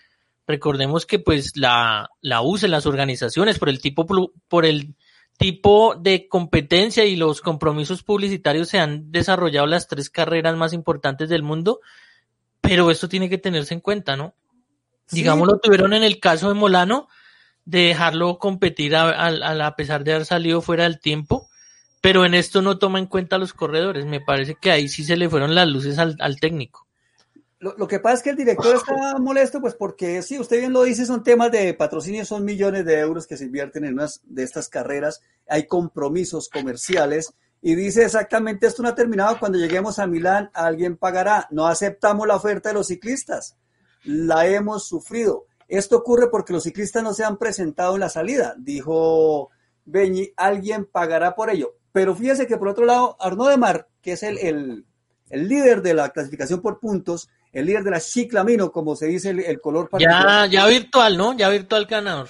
Recordemos 0.50 1.06
que 1.06 1.18
pues 1.18 1.56
la, 1.56 2.10
la 2.20 2.42
usan 2.42 2.72
las 2.72 2.86
organizaciones 2.86 3.58
por 3.58 3.68
el 3.68 3.80
tipo, 3.80 4.06
por 4.48 4.66
el 4.66 4.94
tipo 5.38 5.94
de 5.94 6.28
competencia 6.28 7.04
y 7.04 7.16
los 7.16 7.40
compromisos 7.40 8.02
publicitarios 8.02 8.68
se 8.68 8.78
han 8.78 9.10
desarrollado 9.10 9.66
las 9.66 9.88
tres 9.88 10.10
carreras 10.10 10.56
más 10.56 10.72
importantes 10.72 11.28
del 11.28 11.42
mundo, 11.42 11.80
pero 12.60 12.90
esto 12.90 13.08
tiene 13.08 13.30
que 13.30 13.38
tenerse 13.38 13.72
en 13.72 13.80
cuenta, 13.80 14.16
¿no? 14.16 14.34
Digamos, 15.10 15.48
lo 15.48 15.58
tuvieron 15.58 15.94
en 15.94 16.02
el 16.02 16.20
caso 16.20 16.48
de 16.48 16.54
Molano, 16.54 17.08
de 17.64 17.80
dejarlo 17.84 18.38
competir 18.38 18.94
a, 18.96 19.28
a 19.66 19.76
pesar 19.76 20.04
de 20.04 20.12
haber 20.12 20.26
salido 20.26 20.60
fuera 20.60 20.84
del 20.84 21.00
tiempo, 21.00 21.48
pero 22.00 22.24
en 22.24 22.34
esto 22.34 22.62
no 22.62 22.78
toma 22.78 22.98
en 22.98 23.06
cuenta 23.06 23.36
a 23.36 23.38
los 23.38 23.52
corredores. 23.52 24.06
Me 24.06 24.20
parece 24.20 24.56
que 24.60 24.70
ahí 24.70 24.88
sí 24.88 25.04
se 25.04 25.16
le 25.16 25.28
fueron 25.28 25.54
las 25.54 25.68
luces 25.68 25.98
al, 25.98 26.40
técnico. 26.40 26.86
Lo, 27.60 27.86
que 27.86 28.00
pasa 28.00 28.14
es 28.14 28.22
que 28.22 28.30
el 28.30 28.36
director 28.36 28.74
está 28.74 29.18
molesto, 29.18 29.60
pues 29.60 29.74
porque 29.74 30.22
sí, 30.22 30.38
usted 30.38 30.60
bien 30.60 30.72
lo 30.72 30.82
dice, 30.82 31.04
son 31.04 31.22
temas 31.22 31.52
de 31.52 31.74
patrocinio, 31.74 32.24
son 32.24 32.42
millones 32.42 32.86
de 32.86 32.98
euros 32.98 33.26
que 33.26 33.36
se 33.36 33.44
invierten 33.44 33.84
en 33.84 33.92
unas 33.92 34.22
de 34.24 34.44
estas 34.44 34.70
carreras, 34.70 35.20
hay 35.46 35.66
compromisos 35.66 36.48
comerciales 36.48 37.34
y 37.60 37.74
dice 37.74 38.04
exactamente 38.04 38.66
esto 38.66 38.82
no 38.82 38.88
ha 38.88 38.94
terminado, 38.94 39.38
cuando 39.38 39.58
lleguemos 39.58 39.98
a 39.98 40.06
Milán 40.06 40.50
alguien 40.54 40.96
pagará, 40.96 41.46
no 41.50 41.66
aceptamos 41.66 42.26
la 42.26 42.36
oferta 42.36 42.70
de 42.70 42.76
los 42.76 42.86
ciclistas, 42.86 43.58
la 44.04 44.46
hemos 44.46 44.86
sufrido. 44.86 45.44
Esto 45.68 45.98
ocurre 45.98 46.30
porque 46.30 46.54
los 46.54 46.62
ciclistas 46.62 47.02
no 47.02 47.12
se 47.12 47.24
han 47.24 47.36
presentado 47.36 47.94
en 47.94 48.00
la 48.00 48.08
salida, 48.08 48.54
dijo 48.58 49.50
Beñi, 49.84 50.32
alguien 50.36 50.86
pagará 50.86 51.34
por 51.34 51.50
ello. 51.50 51.76
Pero 51.92 52.14
fíjese 52.14 52.46
que 52.46 52.56
por 52.56 52.68
otro 52.68 52.86
lado, 52.86 53.16
Arnaud 53.20 53.50
de 53.50 53.56
Mar, 53.56 53.88
que 54.00 54.12
es 54.12 54.22
el, 54.22 54.38
el, 54.38 54.84
líder 55.30 55.82
de 55.82 55.94
la 55.94 56.10
clasificación 56.10 56.60
por 56.60 56.80
puntos, 56.80 57.28
el 57.52 57.66
líder 57.66 57.82
de 57.82 57.90
la 57.90 58.00
Chiclamino, 58.00 58.70
como 58.70 58.94
se 58.96 59.06
dice 59.06 59.30
el, 59.30 59.60
color 59.60 59.88
Ya, 59.98 60.46
ya 60.46 60.66
virtual, 60.66 61.16
¿no? 61.16 61.36
Ya 61.36 61.48
virtual 61.48 61.86
ganador. 61.86 62.28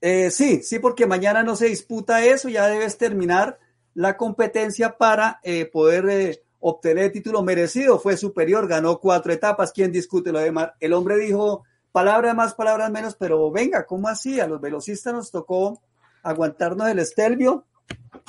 Eh, 0.00 0.30
sí, 0.30 0.62
sí, 0.62 0.78
porque 0.78 1.06
mañana 1.06 1.42
no 1.42 1.56
se 1.56 1.66
disputa 1.66 2.24
eso, 2.24 2.48
ya 2.48 2.68
debes 2.68 2.96
terminar 2.96 3.58
la 3.94 4.16
competencia 4.16 4.96
para 4.96 5.40
eh, 5.42 5.66
poder 5.66 6.08
eh, 6.08 6.42
obtener 6.60 7.06
el 7.06 7.12
título 7.12 7.42
merecido. 7.42 7.98
Fue 7.98 8.16
superior, 8.16 8.66
ganó 8.68 8.98
cuatro 8.98 9.32
etapas. 9.32 9.72
¿Quién 9.72 9.92
discute 9.92 10.32
lo 10.32 10.38
de 10.38 10.52
Mar? 10.52 10.74
El 10.80 10.92
hombre 10.92 11.18
dijo 11.18 11.64
palabras 11.92 12.34
más, 12.34 12.54
palabras 12.54 12.90
menos, 12.90 13.16
pero 13.16 13.50
venga, 13.50 13.84
¿cómo 13.84 14.08
así? 14.08 14.40
A 14.40 14.46
los 14.46 14.60
velocistas 14.60 15.12
nos 15.12 15.30
tocó 15.30 15.82
aguantarnos 16.22 16.88
el 16.88 17.00
estelvio 17.00 17.66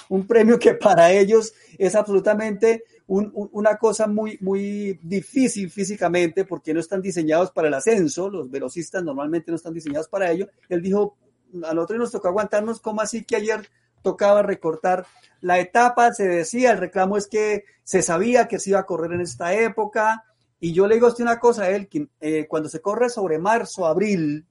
un 0.10 0.28
premio 0.28 0.60
que 0.60 0.74
para 0.74 1.12
ellos 1.12 1.54
es 1.78 1.96
absolutamente 1.96 2.84
una 3.14 3.76
cosa 3.78 4.08
muy, 4.08 4.38
muy 4.40 4.98
difícil 5.04 5.70
físicamente 5.70 6.46
porque 6.46 6.74
no 6.74 6.80
están 6.80 7.02
diseñados 7.02 7.52
para 7.52 7.68
el 7.68 7.74
ascenso, 7.74 8.30
los 8.30 8.50
velocistas 8.50 9.04
normalmente 9.04 9.52
no 9.52 9.58
están 9.58 9.74
diseñados 9.74 10.08
para 10.08 10.32
ello. 10.32 10.48
Él 10.70 10.82
dijo, 10.82 11.18
al 11.64 11.78
otro 11.78 11.98
nos 11.98 12.12
tocó 12.12 12.30
aguantarnos, 12.30 12.80
como 12.80 13.02
así 13.02 13.26
que 13.26 13.36
ayer 13.36 13.68
tocaba 14.02 14.42
recortar 14.42 15.06
la 15.42 15.60
etapa? 15.60 16.14
Se 16.14 16.28
decía, 16.28 16.72
el 16.72 16.78
reclamo 16.78 17.18
es 17.18 17.28
que 17.28 17.66
se 17.84 18.02
sabía 18.02 18.48
que 18.48 18.60
se 18.60 18.72
iba 18.72 18.80
a 18.80 18.86
correr 18.86 19.14
en 19.14 19.22
esta 19.22 19.54
época. 19.54 20.24
Y 20.60 20.74
yo 20.74 20.88
le 20.88 20.96
digo 20.96 21.08
a 21.08 21.16
una 21.20 21.40
cosa, 21.40 21.70
Elkin, 21.70 22.10
eh, 22.20 22.48
cuando 22.48 22.70
se 22.70 22.82
corre 22.82 23.10
sobre 23.10 23.40
marzo, 23.40 23.86
abril, 23.86 24.46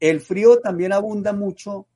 el 0.00 0.20
frío 0.20 0.60
también 0.60 0.92
abunda 0.92 1.32
mucho 1.32 1.86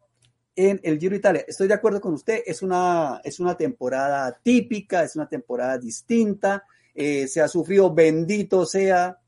en 0.55 0.81
el 0.83 0.99
Giro 0.99 1.17
Italia. 1.17 1.45
Estoy 1.47 1.69
de 1.69 1.75
acuerdo 1.75 2.01
con 2.01 2.15
usted, 2.15 2.43
es 2.47 2.63
una, 2.63 3.21
es 3.25 3.41
una 3.41 3.57
temporada 3.57 4.39
típica, 4.43 5.03
es 5.03 5.17
una 5.17 5.29
temporada 5.29 5.79
distinta, 5.79 6.65
eh, 6.95 7.27
se 7.27 7.41
ha 7.41 7.49
sufrido, 7.49 7.93
bendito 7.93 8.67
sea 8.67 9.19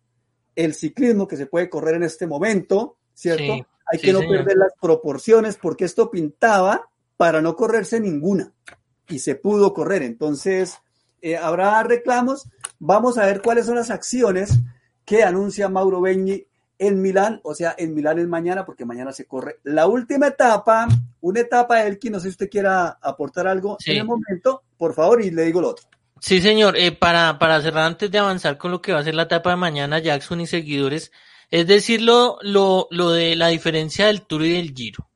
el 0.54 0.74
ciclismo 0.74 1.26
que 1.26 1.36
se 1.36 1.46
puede 1.46 1.68
correr 1.68 1.96
en 1.96 2.04
este 2.04 2.26
momento, 2.26 2.98
¿cierto? 3.14 3.66
Hay 3.86 3.98
que 3.98 4.12
no 4.12 4.20
perder 4.20 4.56
las 4.56 4.72
proporciones 4.80 5.56
porque 5.56 5.84
esto 5.84 6.10
pintaba 6.10 6.88
para 7.16 7.42
no 7.42 7.56
correrse 7.56 8.00
ninguna 8.00 8.52
y 9.08 9.18
se 9.18 9.34
pudo 9.34 9.74
correr. 9.74 10.02
Entonces, 10.02 10.78
eh, 11.20 11.36
habrá 11.36 11.82
reclamos. 11.82 12.48
Vamos 12.78 13.18
a 13.18 13.26
ver 13.26 13.42
cuáles 13.42 13.66
son 13.66 13.76
las 13.76 13.90
acciones 13.90 14.58
que 15.04 15.22
anuncia 15.22 15.68
Mauro 15.68 16.00
Beñi 16.00 16.46
en 16.78 17.00
Milán, 17.00 17.40
o 17.44 17.54
sea, 17.54 17.74
en 17.78 17.94
Milán 17.94 18.18
es 18.18 18.26
mañana, 18.26 18.64
porque 18.64 18.84
mañana 18.84 19.12
se 19.12 19.26
corre 19.26 19.58
la 19.62 19.86
última 19.86 20.28
etapa, 20.28 20.88
una 21.20 21.40
etapa, 21.40 21.84
Elkin, 21.84 22.12
no 22.12 22.18
sé 22.18 22.24
si 22.24 22.30
usted 22.30 22.50
quiera 22.50 22.98
aportar 23.00 23.46
algo 23.46 23.76
en 23.84 23.98
el 23.98 24.04
momento, 24.04 24.62
por 24.76 24.94
favor, 24.94 25.22
y 25.22 25.30
le 25.30 25.44
digo 25.44 25.60
lo 25.60 25.70
otro. 25.70 25.86
Sí, 26.20 26.40
señor, 26.40 26.76
eh, 26.76 26.92
para, 26.92 27.38
para 27.38 27.60
cerrar, 27.60 27.84
antes 27.84 28.10
de 28.10 28.18
avanzar 28.18 28.56
con 28.56 28.70
lo 28.70 28.80
que 28.80 28.92
va 28.92 29.00
a 29.00 29.04
ser 29.04 29.14
la 29.14 29.24
etapa 29.24 29.50
de 29.50 29.56
mañana, 29.56 29.98
Jackson 29.98 30.40
y 30.40 30.46
seguidores, 30.46 31.12
es 31.50 31.66
decir, 31.66 32.00
lo, 32.02 32.38
lo, 32.42 32.88
lo 32.90 33.10
de 33.10 33.36
la 33.36 33.48
diferencia 33.48 34.06
del 34.06 34.22
Tour 34.22 34.44
y 34.44 34.52
del 34.54 34.74
Giro. 34.74 35.08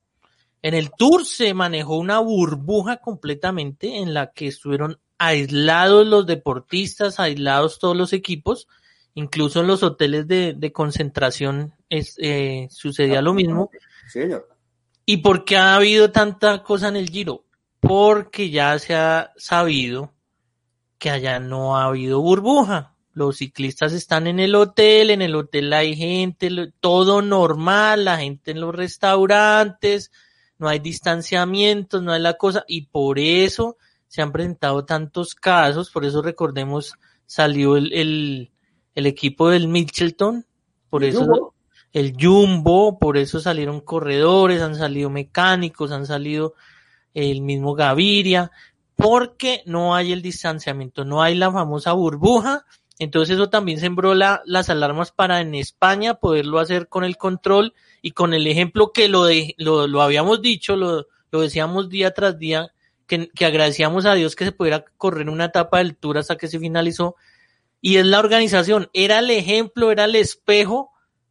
En 0.60 0.74
el 0.74 0.90
Tour 0.90 1.24
se 1.24 1.54
manejó 1.54 1.96
una 1.96 2.18
burbuja 2.18 2.98
completamente 2.98 3.96
en 3.96 4.12
la 4.12 4.32
que 4.32 4.48
estuvieron 4.48 5.00
aislados 5.16 6.06
los 6.06 6.26
deportistas, 6.26 7.18
aislados 7.20 7.78
todos 7.78 7.96
los 7.96 8.12
equipos, 8.12 8.68
Incluso 9.14 9.60
en 9.60 9.66
los 9.66 9.82
hoteles 9.82 10.28
de, 10.28 10.72
concentración 10.72 11.74
eh, 11.90 12.68
sucedía 12.70 13.20
lo 13.20 13.34
mismo. 13.34 13.70
señor. 14.06 14.48
¿Y 15.10 15.16
por 15.16 15.46
qué 15.46 15.56
ha 15.56 15.74
habido 15.74 16.12
tanta 16.12 16.62
cosa 16.62 16.88
en 16.88 16.96
el 16.96 17.08
Giro? 17.08 17.46
Porque 17.80 18.50
ya 18.50 18.78
se 18.78 18.94
ha 18.94 19.32
sabido 19.38 20.12
que 20.98 21.08
allá 21.08 21.40
no 21.40 21.78
ha 21.78 21.84
habido 21.84 22.20
burbuja. 22.20 22.94
Los 23.14 23.38
ciclistas 23.38 23.94
están 23.94 24.26
en 24.26 24.38
el 24.38 24.54
hotel, 24.54 25.10
en 25.10 25.22
el 25.22 25.34
hotel 25.34 25.72
hay 25.72 25.96
gente, 25.96 26.50
todo 26.80 27.22
normal, 27.22 28.04
la 28.04 28.18
gente 28.18 28.50
en 28.50 28.60
los 28.60 28.74
restaurantes, 28.74 30.12
no 30.58 30.68
hay 30.68 30.78
distanciamientos, 30.78 32.02
no 32.02 32.12
hay 32.12 32.20
la 32.20 32.34
cosa, 32.34 32.64
y 32.68 32.82
por 32.82 33.18
eso 33.18 33.78
se 34.08 34.20
han 34.20 34.30
presentado 34.30 34.84
tantos 34.84 35.34
casos, 35.34 35.90
por 35.90 36.04
eso 36.04 36.20
recordemos, 36.20 36.94
salió 37.26 37.76
el, 37.76 37.92
el 37.92 38.50
equipo 39.06 39.48
del 39.48 39.68
Mitchelton, 39.68 40.46
por 40.90 41.04
eso 41.04 41.54
el 41.92 42.14
Jumbo, 42.18 42.98
por 42.98 43.16
eso 43.16 43.40
salieron 43.40 43.80
corredores, 43.80 44.62
han 44.62 44.76
salido 44.76 45.10
mecánicos, 45.10 45.92
han 45.92 46.06
salido 46.06 46.54
el 47.14 47.40
mismo 47.40 47.74
Gaviria, 47.74 48.50
porque 48.96 49.62
no 49.66 49.94
hay 49.94 50.12
el 50.12 50.22
distanciamiento, 50.22 51.04
no 51.04 51.22
hay 51.22 51.34
la 51.34 51.50
famosa 51.50 51.92
burbuja, 51.92 52.64
entonces 52.98 53.36
eso 53.36 53.48
también 53.48 53.78
sembró 53.78 54.14
la, 54.14 54.42
las 54.44 54.70
alarmas 54.70 55.12
para 55.12 55.40
en 55.40 55.54
España 55.54 56.14
poderlo 56.14 56.58
hacer 56.58 56.88
con 56.88 57.04
el 57.04 57.16
control 57.16 57.74
y 58.02 58.10
con 58.10 58.34
el 58.34 58.46
ejemplo 58.46 58.92
que 58.92 59.08
lo, 59.08 59.24
de, 59.24 59.54
lo, 59.56 59.86
lo 59.86 60.02
habíamos 60.02 60.42
dicho, 60.42 60.76
lo, 60.76 61.06
lo 61.30 61.40
decíamos 61.40 61.88
día 61.88 62.12
tras 62.12 62.38
día, 62.38 62.72
que, 63.06 63.28
que 63.30 63.46
agradecíamos 63.46 64.04
a 64.04 64.14
Dios 64.14 64.34
que 64.34 64.44
se 64.44 64.52
pudiera 64.52 64.84
correr 64.96 65.30
una 65.30 65.46
etapa 65.46 65.78
de 65.78 65.84
altura 65.84 66.20
hasta 66.20 66.36
que 66.36 66.48
se 66.48 66.58
finalizó, 66.58 67.14
y 67.80 67.96
es 67.96 68.06
la 68.06 68.18
organización, 68.18 68.90
era 68.92 69.20
el 69.20 69.30
ejemplo, 69.30 69.92
era 69.92 70.04
el 70.04 70.16
espejo 70.16 70.90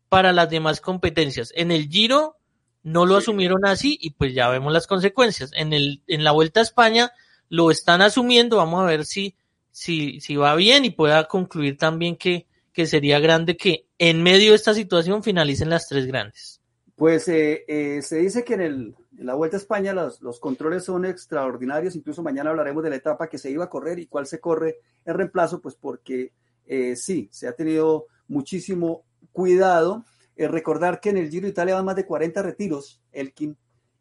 para 0.09 0.31
las 0.33 0.49
demás 0.49 0.81
competencias. 0.81 1.51
En 1.55 1.71
el 1.71 1.89
Giro 1.89 2.37
no 2.83 3.05
lo 3.05 3.17
asumieron 3.17 3.65
así 3.65 3.97
y 4.01 4.11
pues 4.11 4.33
ya 4.33 4.49
vemos 4.49 4.71
las 4.71 4.87
consecuencias. 4.87 5.51
En 5.53 5.73
el 5.73 6.01
en 6.07 6.23
la 6.23 6.31
Vuelta 6.31 6.61
a 6.61 6.63
España 6.63 7.11
lo 7.49 7.71
están 7.71 8.01
asumiendo, 8.01 8.57
vamos 8.57 8.81
a 8.81 8.85
ver 8.85 9.05
si 9.05 9.35
si 9.71 10.21
si 10.21 10.35
va 10.35 10.55
bien 10.55 10.85
y 10.85 10.89
pueda 10.89 11.27
concluir 11.27 11.77
también 11.77 12.15
que 12.15 12.47
que 12.71 12.85
sería 12.85 13.19
grande 13.19 13.57
que 13.57 13.87
en 13.97 14.23
medio 14.23 14.51
de 14.51 14.55
esta 14.55 14.73
situación 14.73 15.23
finalicen 15.23 15.69
las 15.69 15.87
tres 15.87 16.05
grandes. 16.05 16.61
Pues 16.95 17.27
eh, 17.27 17.65
eh, 17.67 18.01
se 18.01 18.17
dice 18.17 18.43
que 18.43 18.53
en, 18.53 18.61
el, 18.61 18.95
en, 19.17 19.25
la 19.25 19.33
Vuelta 19.33 19.57
a 19.57 19.59
España 19.59 19.93
los, 19.93 20.21
los, 20.21 20.39
controles 20.39 20.85
son 20.85 21.05
extraordinarios, 21.05 21.95
incluso 21.95 22.23
mañana 22.23 22.49
hablaremos 22.49 22.83
de 22.83 22.89
la 22.89 22.95
etapa 22.95 23.27
que 23.27 23.37
se 23.37 23.51
iba 23.51 23.65
a 23.65 23.69
correr 23.69 23.99
y 23.99 24.07
cuál 24.07 24.27
se 24.27 24.39
corre 24.39 24.79
en 25.05 25.15
reemplazo, 25.15 25.61
pues 25.61 25.75
porque 25.75 26.33
eh, 26.65 26.95
sí, 26.95 27.29
se 27.31 27.47
ha 27.47 27.53
tenido 27.53 28.07
muchísimo 28.27 29.05
cuidado. 29.31 30.05
recordar 30.35 30.99
que 30.99 31.09
en 31.09 31.17
el 31.17 31.29
Giro 31.29 31.45
de 31.45 31.51
Italia 31.51 31.75
van 31.75 31.85
más 31.85 31.95
de 31.95 32.05
40 32.05 32.41
retiros, 32.43 33.01
Elkin, 33.11 33.57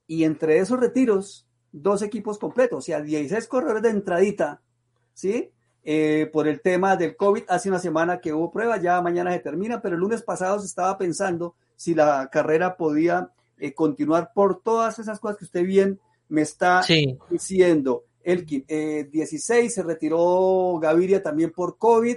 y 0.07 0.25
entre 0.25 0.59
esos 0.59 0.79
retiros 0.79 1.47
dos 1.73 2.03
equipos 2.03 2.39
completos, 2.39 2.79
o 2.79 2.83
sea, 2.83 3.01
16 3.01 3.47
corredores 3.49 3.83
de 3.83 3.91
entradita, 3.91 4.63
¿sí? 5.13 5.51
Eh, 5.83 6.29
por 6.33 6.49
el 6.49 6.61
tema 6.63 6.97
del 6.97 7.17
COVID, 7.17 7.45
hace 7.49 7.69
una 7.69 7.79
semana 7.79 8.21
que 8.21 8.33
hubo 8.33 8.51
prueba, 8.51 8.77
ya 8.77 9.01
mañana 9.01 9.33
se 9.33 9.39
termina, 9.39 9.81
pero 9.81 9.95
el 9.95 10.01
lunes 10.01 10.23
pasado 10.23 10.59
se 10.59 10.67
estaba 10.67 10.99
pensando 10.99 11.55
si 11.77 11.95
la 11.95 12.29
carrera 12.31 12.77
podía 12.77 13.31
eh, 13.59 13.73
continuar 13.73 14.33
por 14.35 14.63
todas 14.63 14.99
esas 14.99 15.19
cosas 15.21 15.39
que 15.39 15.45
usted 15.45 15.65
bien 15.65 16.01
me 16.29 16.43
está 16.43 16.83
Sí. 16.83 17.17
diciendo. 17.31 18.05
Elkin, 18.23 18.65
eh, 18.67 19.09
16 19.11 19.73
se 19.73 19.83
retiró 19.83 20.79
Gaviria 20.81 21.23
también 21.23 21.53
por 21.53 21.79
COVID, 21.79 22.17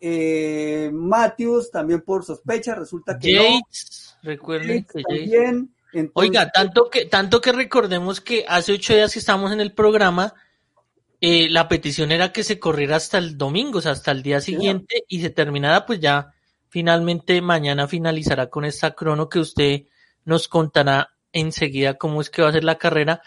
eh, 0.00 0.90
Matthews 0.92 1.70
también 1.70 2.00
por 2.00 2.24
sospecha, 2.24 2.74
resulta 2.74 3.18
que 3.18 3.34
no. 3.34 3.42
Yates, 3.42 4.16
recuerden 4.22 4.78
Yates 4.78 4.92
que 4.92 5.02
también. 5.02 5.74
Entonces, 5.92 6.30
Oiga, 6.30 6.50
tanto 6.50 6.88
que, 6.88 7.04
tanto 7.06 7.40
que 7.40 7.52
recordemos 7.52 8.20
que 8.20 8.44
hace 8.48 8.72
ocho 8.72 8.94
días 8.94 9.12
que 9.12 9.18
estamos 9.18 9.52
en 9.52 9.60
el 9.60 9.72
programa, 9.74 10.34
eh, 11.20 11.48
la 11.50 11.68
petición 11.68 12.12
era 12.12 12.32
que 12.32 12.44
se 12.44 12.58
corriera 12.58 12.96
hasta 12.96 13.18
el 13.18 13.36
domingo, 13.36 13.78
o 13.78 13.82
sea, 13.82 13.92
hasta 13.92 14.12
el 14.12 14.22
día 14.22 14.40
siguiente 14.40 15.04
y 15.08 15.20
se 15.20 15.30
terminara, 15.30 15.84
pues 15.84 16.00
ya 16.00 16.32
finalmente 16.70 17.42
mañana 17.42 17.88
finalizará 17.88 18.48
con 18.48 18.64
esta 18.64 18.92
crono 18.94 19.28
que 19.28 19.40
usted 19.40 19.82
nos 20.30 20.48
contará 20.48 21.10
enseguida 21.32 21.98
cómo 21.98 22.20
es 22.20 22.30
que 22.30 22.42
va 22.42 22.48
a 22.48 22.52
ser 22.52 22.64
la 22.64 22.78
carrera, 22.78 23.20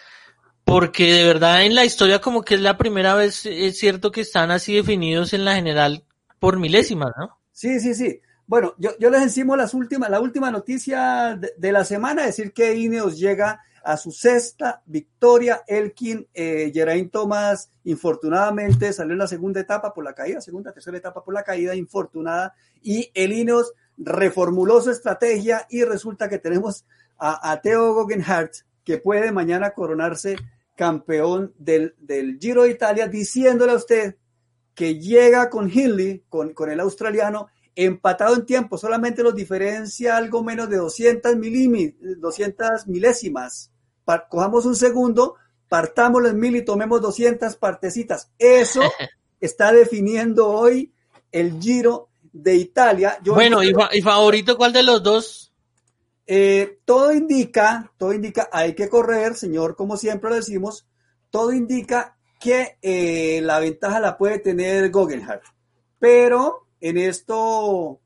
porque 0.63 1.11
de 1.13 1.25
verdad 1.25 1.63
en 1.63 1.75
la 1.75 1.85
historia 1.85 2.19
como 2.19 2.41
que 2.41 2.55
es 2.55 2.61
la 2.61 2.77
primera 2.77 3.13
vez, 3.13 3.45
es 3.45 3.77
cierto 3.77 4.11
que 4.11 4.21
están 4.21 4.49
así 4.49 4.73
definidos 4.73 5.33
en 5.33 5.45
la 5.45 5.55
general 5.55 6.05
por 6.39 6.57
milésimas, 6.57 7.11
¿no? 7.17 7.37
Sí, 7.51 7.79
sí, 7.79 7.93
sí. 7.93 8.19
Bueno, 8.47 8.73
yo, 8.77 8.91
yo 8.99 9.09
les 9.09 9.21
encimo 9.21 9.55
las 9.55 9.73
últimas, 9.73 10.09
la 10.09 10.19
última 10.19 10.49
noticia 10.49 11.39
de, 11.57 11.71
la 11.71 11.83
semana, 11.85 12.25
decir 12.25 12.53
que 12.53 12.75
Ineos 12.75 13.17
llega 13.17 13.61
a 13.83 13.97
su 13.97 14.11
sexta 14.11 14.81
victoria. 14.85 15.63
Elkin, 15.67 16.27
eh, 16.33 16.71
Geraint 16.73 17.11
Thomas, 17.11 17.69
infortunadamente 17.83 18.91
salió 18.93 19.13
en 19.13 19.19
la 19.19 19.27
segunda 19.27 19.59
etapa 19.59 19.93
por 19.93 20.03
la 20.03 20.13
caída, 20.13 20.41
segunda, 20.41 20.71
tercera 20.73 20.97
etapa 20.97 21.23
por 21.23 21.33
la 21.33 21.43
caída, 21.43 21.75
infortunada. 21.75 22.53
Y 22.81 23.11
el 23.13 23.33
Ineos 23.33 23.73
reformuló 23.97 24.81
su 24.81 24.91
estrategia 24.91 25.65
y 25.69 25.83
resulta 25.83 26.29
que 26.29 26.39
tenemos 26.39 26.85
a, 27.17 27.51
a 27.51 27.61
Theo 27.61 27.93
Guggenhardt, 27.93 28.53
que 28.83 28.97
puede 28.97 29.31
mañana 29.31 29.71
coronarse 29.71 30.35
campeón 30.75 31.53
del, 31.57 31.95
del 31.99 32.37
Giro 32.39 32.63
de 32.63 32.71
Italia, 32.71 33.07
diciéndole 33.07 33.73
a 33.73 33.75
usted 33.75 34.15
que 34.75 34.99
llega 34.99 35.49
con 35.49 35.69
Hindley, 35.69 36.23
con, 36.29 36.53
con 36.53 36.71
el 36.71 36.79
australiano, 36.79 37.47
empatado 37.75 38.35
en 38.35 38.45
tiempo, 38.45 38.77
solamente 38.77 39.23
los 39.23 39.35
diferencia 39.35 40.17
algo 40.17 40.43
menos 40.43 40.69
de 40.69 40.77
200, 40.77 41.35
milimi- 41.35 41.95
200 42.17 42.87
milésimas. 42.87 43.71
Pa- 44.03 44.27
cojamos 44.27 44.65
un 44.65 44.75
segundo, 44.75 45.35
partámoslo 45.69 46.27
en 46.29 46.39
mil 46.39 46.55
y 46.55 46.65
tomemos 46.65 47.01
200 47.01 47.55
partecitas. 47.57 48.29
Eso 48.39 48.81
está 49.39 49.71
definiendo 49.71 50.49
hoy 50.49 50.91
el 51.31 51.59
Giro 51.61 52.09
de 52.33 52.55
Italia. 52.55 53.17
Yo- 53.23 53.33
Bueno, 53.35 53.63
¿y, 53.63 53.71
fa- 53.73 53.89
y 53.93 54.01
favorito 54.01 54.57
cuál 54.57 54.73
de 54.73 54.83
los 54.83 55.01
dos? 55.01 55.53
eh, 56.25 56.79
todo 56.85 57.11
indica, 57.13 57.91
todo 57.97 58.13
indica, 58.13 58.49
hay 58.51 58.73
que 58.73 58.87
correr, 58.89 59.35
señor, 59.35 59.75
como 59.75 59.97
siempre 59.97 60.29
lo 60.29 60.37
decimos, 60.37 60.87
todo 61.29 61.51
indica 61.51 62.15
que 62.39 62.77
eh, 62.81 63.41
la 63.43 63.59
ventaja 63.59 63.99
la 63.99 64.17
puede 64.17 64.39
tener 64.39 64.89
Guggenhardt. 64.89 65.43
Pero 65.99 66.67
en 66.79 66.97
esto, 66.97 67.99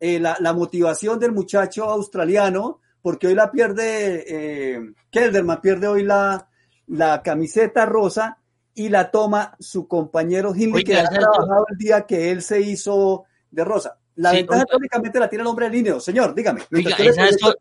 eh, 0.00 0.18
la, 0.18 0.36
la 0.40 0.52
motivación 0.54 1.18
del 1.18 1.32
muchacho 1.32 1.84
australiano, 1.84 2.80
porque 3.02 3.26
hoy 3.26 3.34
la 3.34 3.50
pierde, 3.50 4.94
Kelderman 5.10 5.60
pierde 5.60 5.88
hoy 5.88 6.04
la, 6.04 6.48
la 6.86 7.22
camiseta 7.22 7.84
rosa 7.84 8.38
y 8.74 8.88
la 8.88 9.10
toma 9.10 9.56
su 9.58 9.86
compañero 9.88 10.54
Hindley, 10.54 10.84
que 10.84 10.96
ha 10.96 11.08
trabajado 11.20 11.66
el 11.70 11.76
día 11.78 12.02
que 12.06 12.30
él 12.30 12.42
se 12.42 12.60
hizo 12.60 13.24
de 13.52 13.64
rosa. 13.64 13.96
La 14.16 14.30
Sí, 14.30 14.38
ventaja 14.38 14.62
oiga. 14.62 14.66
teóricamente 14.70 15.20
la 15.20 15.28
tiene 15.30 15.42
el 15.42 15.46
hombre 15.46 15.66
de 15.70 15.76
línea. 15.76 16.00
Señor, 16.00 16.34
dígame. 16.34 16.62
Oiga, 16.72 16.96
esa 16.96 17.28
es 17.28 17.42
o-. 17.42 17.54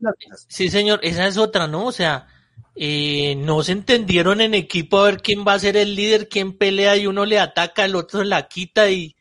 Sí, 0.47 0.69
señor, 0.69 0.99
esa 1.03 1.27
es 1.27 1.37
otra, 1.37 1.67
¿no? 1.67 1.85
O 1.85 1.91
sea, 1.91 2.27
eh, 2.75 3.35
no 3.37 3.61
se 3.63 3.73
entendieron 3.73 4.41
en 4.41 4.53
equipo 4.55 4.99
a 4.99 5.05
ver 5.05 5.21
quién 5.21 5.45
va 5.45 5.53
a 5.53 5.59
ser 5.59 5.77
el 5.77 5.95
líder, 5.95 6.27
quién 6.29 6.57
pelea 6.57 6.95
y 6.97 7.05
uno 7.07 7.25
le 7.25 7.39
ataca, 7.39 7.85
el 7.85 7.95
otro 7.95 8.23
la 8.23 8.47
quita 8.47 8.89
y, 8.89 9.15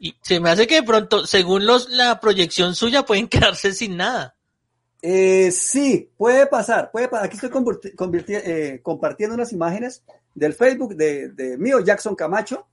y 0.00 0.14
se 0.22 0.40
me 0.40 0.50
hace 0.50 0.66
que 0.66 0.76
de 0.76 0.82
pronto, 0.82 1.26
según 1.26 1.66
los, 1.66 1.90
la 1.90 2.18
proyección 2.20 2.74
suya, 2.74 3.04
pueden 3.04 3.28
quedarse 3.28 3.72
sin 3.72 3.96
nada. 3.96 4.34
Eh, 5.02 5.50
sí, 5.52 6.10
puede 6.16 6.46
pasar, 6.46 6.90
puede 6.90 7.08
pasar. 7.08 7.26
Aquí 7.26 7.36
estoy 7.36 7.50
eh, 8.28 8.80
compartiendo 8.82 9.34
unas 9.34 9.52
imágenes 9.52 10.02
del 10.34 10.54
Facebook 10.54 10.96
de, 10.96 11.28
de 11.28 11.58
mío, 11.58 11.80
Jackson 11.80 12.14
Camacho, 12.16 12.66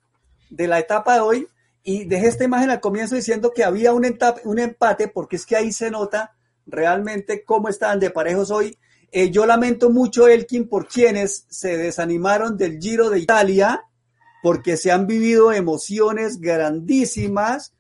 de 0.49 0.67
la 0.67 0.79
etapa 0.79 1.15
de 1.15 1.19
hoy, 1.19 1.47
y 1.83 2.05
dejé 2.05 2.27
esta 2.27 2.43
imagen 2.45 2.69
al 2.69 2.79
comienzo 2.79 3.15
diciendo 3.15 3.51
que 3.53 3.63
había 3.63 3.93
un, 3.93 4.03
entap- 4.03 4.41
un 4.45 4.59
empate, 4.59 5.07
porque 5.09 5.35
es 5.35 5.45
que 5.45 5.55
ahí 5.55 5.71
se 5.73 5.91
nota 5.91 6.33
realmente 6.65 7.43
cómo 7.43 7.67
estaban 7.69 7.99
de 7.99 8.09
parejos 8.09 8.51
hoy. 8.51 8.77
Eh, 9.11 9.29
yo 9.29 9.45
lamento 9.45 9.89
mucho, 9.89 10.27
Elkin, 10.27 10.67
por 10.67 10.87
quienes 10.87 11.45
se 11.49 11.77
desanimaron 11.77 12.57
del 12.57 12.79
Giro 12.79 13.09
de 13.09 13.19
Italia, 13.19 13.83
porque 14.41 14.75
se 14.77 14.91
han 14.91 15.05
vivido 15.07 15.51
emociones 15.51 16.39
grandísimas. 16.39 17.73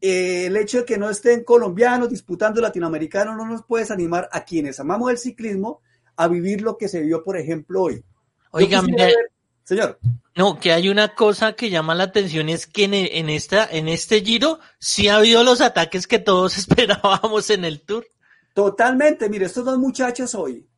Eh, 0.00 0.46
el 0.46 0.56
hecho 0.56 0.78
de 0.78 0.84
que 0.84 0.98
no 0.98 1.08
estén 1.08 1.44
colombianos 1.44 2.10
disputando 2.10 2.60
latinoamericanos 2.60 3.36
no 3.36 3.46
nos 3.46 3.64
puede 3.64 3.84
desanimar 3.84 4.28
a 4.32 4.44
quienes 4.44 4.78
amamos 4.78 5.10
el 5.10 5.18
ciclismo 5.18 5.80
a 6.16 6.28
vivir 6.28 6.60
lo 6.60 6.76
que 6.76 6.88
se 6.88 7.00
vio, 7.00 7.24
por 7.24 7.36
ejemplo, 7.38 7.82
hoy. 7.82 7.94
Yo 7.96 8.04
Oiga, 8.50 8.80
quisiera 8.80 9.04
mire, 9.04 9.16
ver- 9.16 9.30
señor, 9.64 9.98
no, 10.36 10.58
que 10.58 10.72
hay 10.72 10.88
una 10.88 11.14
cosa 11.14 11.52
que 11.52 11.70
llama 11.70 11.94
la 11.94 12.04
atención 12.04 12.48
es 12.48 12.66
que 12.66 12.84
en, 12.84 12.94
en 12.94 13.30
esta, 13.30 13.66
en 13.70 13.88
este 13.88 14.20
giro 14.20 14.58
sí 14.80 15.08
ha 15.08 15.16
habido 15.16 15.44
los 15.44 15.60
ataques 15.60 16.06
que 16.06 16.18
todos 16.18 16.58
esperábamos 16.58 17.50
en 17.50 17.64
el 17.64 17.82
tour. 17.82 18.04
totalmente, 18.52 19.28
mire, 19.28 19.46
estos 19.46 19.64
dos 19.64 19.78
muchachos 19.78 20.34
hoy, 20.34 20.68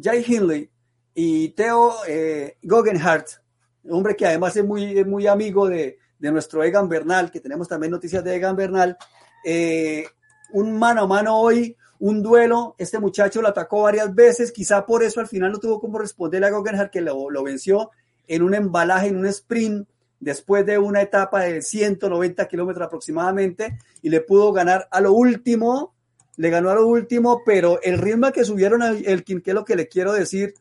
Jay 0.00 0.24
Hindley 0.26 0.70
y 1.14 1.48
Theo 1.50 1.92
eh, 2.06 2.56
hombre 3.88 4.14
que 4.14 4.26
además 4.26 4.56
es 4.56 4.64
muy, 4.64 5.04
muy 5.04 5.26
amigo 5.26 5.68
de, 5.68 5.98
de 6.18 6.30
nuestro 6.30 6.62
Egan 6.62 6.88
Bernal, 6.88 7.30
que 7.30 7.40
tenemos 7.40 7.66
también 7.66 7.90
noticias 7.90 8.22
de 8.22 8.36
Egan 8.36 8.54
Bernal, 8.54 8.96
eh, 9.44 10.04
un 10.52 10.78
mano 10.78 11.02
a 11.02 11.06
mano 11.06 11.36
hoy, 11.36 11.76
un 11.98 12.22
duelo, 12.22 12.76
este 12.78 12.98
muchacho 12.98 13.42
lo 13.42 13.48
atacó 13.48 13.82
varias 13.82 14.14
veces, 14.14 14.52
quizá 14.52 14.86
por 14.86 15.02
eso 15.02 15.20
al 15.20 15.26
final 15.26 15.52
no 15.52 15.58
tuvo 15.58 15.80
como 15.80 15.98
responderle 15.98 16.46
a 16.46 16.50
Guggenhardt 16.50 16.90
que 16.90 17.00
lo, 17.00 17.28
lo 17.28 17.42
venció 17.42 17.90
en 18.30 18.42
un 18.42 18.54
embalaje, 18.54 19.08
en 19.08 19.16
un 19.16 19.26
sprint, 19.26 19.88
después 20.20 20.64
de 20.64 20.78
una 20.78 21.02
etapa 21.02 21.40
de 21.40 21.62
190 21.62 22.46
kilómetros 22.46 22.86
aproximadamente, 22.86 23.76
y 24.02 24.08
le 24.08 24.20
pudo 24.20 24.52
ganar 24.52 24.86
a 24.92 25.00
lo 25.00 25.12
último, 25.12 25.94
le 26.36 26.48
ganó 26.48 26.70
a 26.70 26.76
lo 26.76 26.86
último, 26.86 27.42
pero 27.44 27.80
el 27.82 27.98
ritmo 27.98 28.26
al 28.26 28.32
que 28.32 28.44
subieron 28.44 28.82
a 28.82 28.90
Elkin, 28.90 29.40
que 29.40 29.50
es 29.50 29.54
lo 29.54 29.64
que 29.64 29.74
le 29.74 29.88
quiero 29.88 30.12
decir, 30.12 30.54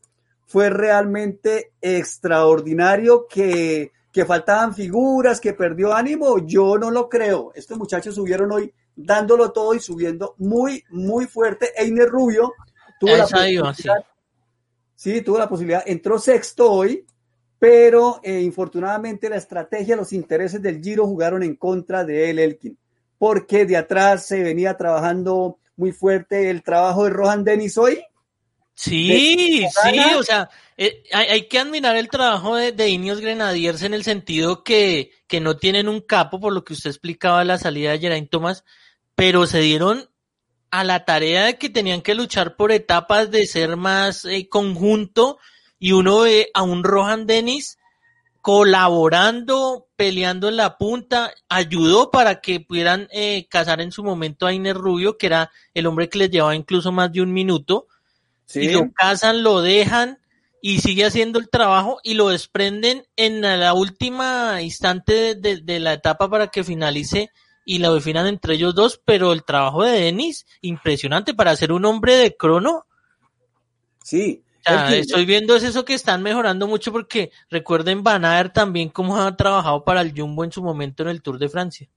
fue 0.47 0.71
realmente 0.71 1.73
extraordinario, 1.79 3.27
que, 3.29 3.91
que 4.12 4.25
faltaban 4.25 4.73
figuras, 4.73 5.39
que 5.39 5.53
perdió 5.53 5.93
ánimo, 5.93 6.39
yo 6.39 6.75
no 6.79 6.89
lo 6.89 7.08
creo. 7.08 7.51
Estos 7.53 7.77
muchachos 7.77 8.15
subieron 8.15 8.51
hoy 8.51 8.73
dándolo 8.95 9.51
todo 9.51 9.75
y 9.75 9.79
subiendo 9.79 10.34
muy, 10.39 10.84
muy 10.89 11.27
fuerte. 11.27 11.71
Einer 11.77 12.10
Rubio 12.10 12.53
tuvo 12.99 13.15
la 13.15 13.25
Esa 13.25 13.47
iba, 13.47 13.71
sí. 13.75 13.84
posibilidad, 13.84 14.05
sí, 14.95 15.21
tuvo 15.21 15.38
la 15.38 15.47
posibilidad, 15.47 15.84
entró 15.86 16.17
sexto 16.17 16.71
hoy, 16.71 17.05
pero 17.59 18.21
eh, 18.23 18.39
infortunadamente 18.41 19.29
la 19.29 19.35
estrategia, 19.37 19.95
los 19.95 20.13
intereses 20.13 20.61
del 20.61 20.81
Giro 20.81 21.05
jugaron 21.05 21.43
en 21.43 21.55
contra 21.55 22.05
de 22.05 22.29
él, 22.29 22.39
Elkin, 22.39 22.77
porque 23.17 23.65
de 23.65 23.77
atrás 23.77 24.25
se 24.25 24.41
venía 24.41 24.77
trabajando 24.77 25.59
muy 25.75 25.91
fuerte 25.91 26.49
el 26.49 26.63
trabajo 26.63 27.03
de 27.03 27.09
Rohan 27.11 27.43
Dennis 27.43 27.77
hoy. 27.77 28.01
Sí, 28.73 29.09
de- 29.09 29.69
sí, 29.69 29.99
o 30.17 30.23
sea, 30.23 30.49
eh, 30.77 31.03
hay, 31.11 31.27
hay 31.27 31.47
que 31.49 31.59
admirar 31.59 31.97
el 31.97 32.07
trabajo 32.07 32.55
de, 32.55 32.71
de 32.71 32.87
Ineos 32.87 33.19
Grenadiers 33.19 33.83
en 33.83 33.93
el 33.93 34.05
sentido 34.05 34.63
que, 34.63 35.11
que 35.27 35.41
no 35.41 35.57
tienen 35.57 35.89
un 35.89 35.99
capo, 35.99 36.39
por 36.39 36.53
lo 36.53 36.63
que 36.63 36.71
usted 36.71 36.89
explicaba 36.89 37.43
la 37.43 37.57
salida 37.57 37.91
de 37.91 37.99
Geraint 37.99 38.29
Thomas, 38.29 38.63
pero 39.15 39.45
se 39.47 39.59
dieron 39.59 40.09
a 40.71 40.85
la 40.85 41.03
tarea 41.03 41.43
de 41.45 41.57
que 41.57 41.69
tenían 41.69 42.01
que 42.01 42.15
luchar 42.15 42.55
por 42.55 42.71
etapas 42.71 43.31
de 43.31 43.45
ser 43.47 43.75
más 43.75 44.23
eh, 44.23 44.47
conjunto 44.47 45.39
y 45.79 45.93
uno 45.93 46.19
ve 46.21 46.49
a 46.53 46.61
un 46.63 46.83
Rohan 46.83 47.25
Dennis 47.25 47.77
colaborando, 48.41 49.87
peleando 49.95 50.47
en 50.49 50.57
la 50.57 50.77
punta, 50.77 51.31
ayudó 51.49 52.09
para 52.11 52.41
que 52.41 52.59
pudieran 52.59 53.07
eh, 53.11 53.47
cazar 53.49 53.81
en 53.81 53.91
su 53.91 54.03
momento 54.03 54.45
a 54.47 54.53
Iner 54.53 54.75
Rubio, 54.75 55.17
que 55.17 55.27
era 55.27 55.51
el 55.73 55.85
hombre 55.87 56.09
que 56.09 56.17
les 56.19 56.31
llevaba 56.31 56.55
incluso 56.55 56.91
más 56.91 57.11
de 57.11 57.21
un 57.21 57.33
minuto 57.33 57.87
Sí, 58.45 58.61
y 58.61 58.69
lo 58.69 58.91
cazan, 58.93 59.43
lo 59.43 59.61
dejan 59.61 60.19
y 60.61 60.79
sigue 60.79 61.05
haciendo 61.05 61.39
el 61.39 61.49
trabajo 61.49 61.99
y 62.03 62.15
lo 62.15 62.29
desprenden 62.29 63.05
en 63.15 63.41
la 63.41 63.73
última 63.73 64.61
instante 64.61 65.13
de, 65.13 65.35
de- 65.35 65.61
de 65.61 65.79
la 65.79 65.93
etapa 65.93 66.29
para 66.29 66.47
que 66.47 66.63
finalice 66.63 67.31
y 67.65 67.79
lo 67.79 67.93
definan 67.93 68.25
entre 68.27 68.55
ellos 68.55 68.73
dos, 68.73 68.99
pero 69.05 69.31
el 69.31 69.43
trabajo 69.43 69.83
de 69.83 69.91
Denis, 69.99 70.45
impresionante 70.61 71.33
para 71.33 71.55
ser 71.55 71.71
un 71.71 71.85
hombre 71.85 72.15
de 72.15 72.35
crono. 72.35 72.85
sí. 74.03 74.43
Estoy 74.65 75.25
viendo 75.25 75.55
es 75.55 75.63
eso 75.63 75.85
que 75.85 75.93
están 75.93 76.23
mejorando 76.23 76.67
mucho 76.67 76.91
porque 76.91 77.31
recuerden 77.49 78.03
Van 78.03 78.25
Aert 78.25 78.53
también 78.53 78.89
cómo 78.89 79.17
ha 79.17 79.35
trabajado 79.35 79.83
para 79.83 80.01
el 80.01 80.13
Jumbo 80.15 80.43
en 80.43 80.51
su 80.51 80.61
momento 80.61 81.03
en 81.03 81.09
el 81.09 81.21
Tour 81.21 81.39
de 81.39 81.49
Francia. 81.49 81.89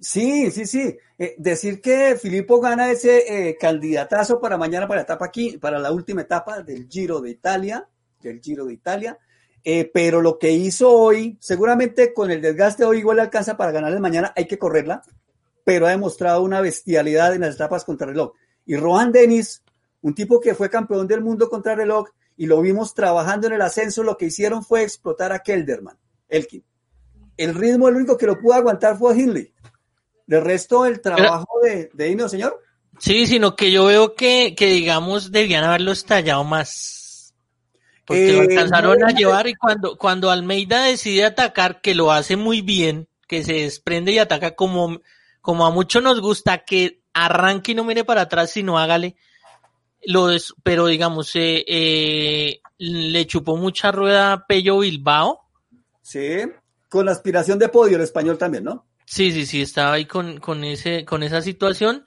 Sí, 0.00 0.50
sí, 0.50 0.66
sí. 0.66 0.96
Eh, 1.18 1.34
decir 1.36 1.82
que 1.82 2.16
Filippo 2.16 2.58
gana 2.58 2.90
ese 2.90 3.50
eh, 3.50 3.58
candidatazo 3.58 4.40
para 4.40 4.56
mañana 4.56 4.88
para 4.88 5.00
la 5.00 5.04
etapa 5.04 5.26
aquí, 5.26 5.58
para 5.58 5.78
la 5.78 5.92
última 5.92 6.22
etapa 6.22 6.62
del 6.62 6.88
Giro 6.88 7.20
de 7.20 7.30
Italia, 7.30 7.86
del 8.22 8.40
Giro 8.40 8.64
de 8.64 8.72
Italia. 8.72 9.18
Eh, 9.62 9.90
pero 9.92 10.22
lo 10.22 10.38
que 10.38 10.52
hizo 10.52 10.90
hoy, 10.90 11.36
seguramente 11.38 12.14
con 12.14 12.30
el 12.30 12.40
desgaste 12.40 12.84
hoy 12.84 13.00
igual 13.00 13.16
le 13.16 13.24
alcanza 13.24 13.58
para 13.58 13.72
ganarle 13.72 14.00
mañana, 14.00 14.32
hay 14.34 14.46
que 14.46 14.58
correrla, 14.58 15.02
pero 15.64 15.86
ha 15.86 15.90
demostrado 15.90 16.42
una 16.42 16.62
bestialidad 16.62 17.34
en 17.34 17.42
las 17.42 17.56
etapas 17.56 17.84
contra 17.84 18.06
reloj. 18.06 18.32
Y 18.64 18.76
Rohan 18.76 19.12
Dennis, 19.12 19.62
un 20.02 20.14
tipo 20.14 20.40
que 20.40 20.54
fue 20.54 20.70
campeón 20.70 21.06
del 21.06 21.22
mundo 21.22 21.48
contra 21.48 21.74
reloj 21.74 22.08
y 22.36 22.46
lo 22.46 22.60
vimos 22.60 22.94
trabajando 22.94 23.46
en 23.46 23.54
el 23.54 23.62
ascenso, 23.62 24.02
lo 24.02 24.16
que 24.16 24.26
hicieron 24.26 24.64
fue 24.64 24.82
explotar 24.82 25.32
a 25.32 25.40
Kelderman, 25.40 25.98
Elkin. 26.28 26.64
El 27.36 27.54
ritmo, 27.54 27.88
el 27.88 27.96
único 27.96 28.16
que 28.16 28.26
lo 28.26 28.38
pudo 28.38 28.54
aguantar 28.54 28.98
fue 28.98 29.16
Hindley. 29.16 29.52
De 30.26 30.40
resto, 30.40 30.86
el 30.86 31.00
trabajo 31.00 31.48
de, 31.62 31.90
de 31.92 32.04
Dino, 32.06 32.28
señor. 32.28 32.60
Sí, 32.98 33.26
sino 33.26 33.56
que 33.56 33.70
yo 33.70 33.86
veo 33.86 34.14
que, 34.14 34.54
que 34.56 34.66
digamos, 34.66 35.32
debían 35.32 35.64
haberlo 35.64 35.92
estallado 35.92 36.44
más. 36.44 37.34
Porque 38.04 38.32
lo 38.32 38.42
Eh, 38.42 38.46
alcanzaron 38.50 38.98
no, 38.98 39.06
a 39.06 39.10
llevar 39.10 39.46
y 39.46 39.54
cuando, 39.54 39.96
cuando 39.96 40.30
Almeida 40.30 40.84
decide 40.84 41.24
atacar, 41.24 41.80
que 41.80 41.94
lo 41.94 42.12
hace 42.12 42.36
muy 42.36 42.60
bien, 42.60 43.08
que 43.26 43.44
se 43.44 43.54
desprende 43.54 44.12
y 44.12 44.18
ataca 44.18 44.54
como, 44.54 45.00
como 45.40 45.66
a 45.66 45.70
muchos 45.70 46.02
nos 46.02 46.20
gusta, 46.20 46.58
que 46.58 47.00
arranque 47.14 47.72
y 47.72 47.74
no 47.74 47.84
mire 47.84 48.04
para 48.04 48.22
atrás, 48.22 48.50
sino 48.50 48.78
hágale. 48.78 49.16
Lo 50.06 50.28
des- 50.28 50.54
pero 50.62 50.86
digamos, 50.86 51.34
eh, 51.36 51.64
eh, 51.66 52.60
le 52.78 53.26
chupó 53.26 53.56
mucha 53.56 53.92
rueda 53.92 54.32
a 54.32 54.46
Pello 54.46 54.78
Bilbao. 54.78 55.40
Sí, 56.02 56.38
con 56.88 57.06
la 57.06 57.12
aspiración 57.12 57.58
de 57.58 57.68
podio 57.68 57.96
el 57.96 58.02
español 58.02 58.38
también, 58.38 58.64
¿no? 58.64 58.86
Sí, 59.04 59.32
sí, 59.32 59.44
sí, 59.46 59.62
estaba 59.62 59.92
ahí 59.94 60.06
con, 60.06 60.38
con 60.38 60.64
ese, 60.64 61.04
con 61.04 61.22
esa 61.22 61.42
situación. 61.42 62.04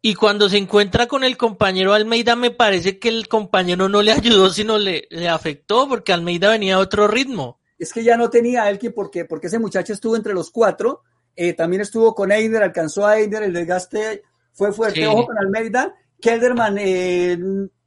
Y 0.00 0.14
cuando 0.14 0.48
se 0.48 0.58
encuentra 0.58 1.06
con 1.06 1.22
el 1.22 1.36
compañero 1.36 1.94
Almeida, 1.94 2.34
me 2.34 2.50
parece 2.50 2.98
que 2.98 3.08
el 3.08 3.28
compañero 3.28 3.88
no 3.88 4.02
le 4.02 4.10
ayudó, 4.12 4.50
sino 4.50 4.76
le, 4.78 5.06
le 5.10 5.28
afectó, 5.28 5.88
porque 5.88 6.12
Almeida 6.12 6.50
venía 6.50 6.74
a 6.74 6.80
otro 6.80 7.06
ritmo. 7.06 7.60
Es 7.78 7.92
que 7.92 8.02
ya 8.04 8.16
no 8.16 8.28
tenía 8.28 8.68
Elkin 8.68 8.92
porque, 8.92 9.24
porque 9.24 9.46
ese 9.46 9.58
muchacho 9.60 9.92
estuvo 9.92 10.16
entre 10.16 10.34
los 10.34 10.50
cuatro, 10.50 11.02
eh, 11.36 11.52
también 11.52 11.82
estuvo 11.82 12.14
con 12.14 12.30
Eider, 12.32 12.62
alcanzó 12.62 13.06
a 13.06 13.18
Eider, 13.18 13.44
el 13.44 13.52
desgaste 13.52 14.22
fue 14.52 14.72
fuerte, 14.72 15.00
Sí. 15.00 15.06
ojo 15.06 15.26
con 15.26 15.38
Almeida, 15.38 15.94
Kelderman 16.22 16.78
eh, 16.78 17.38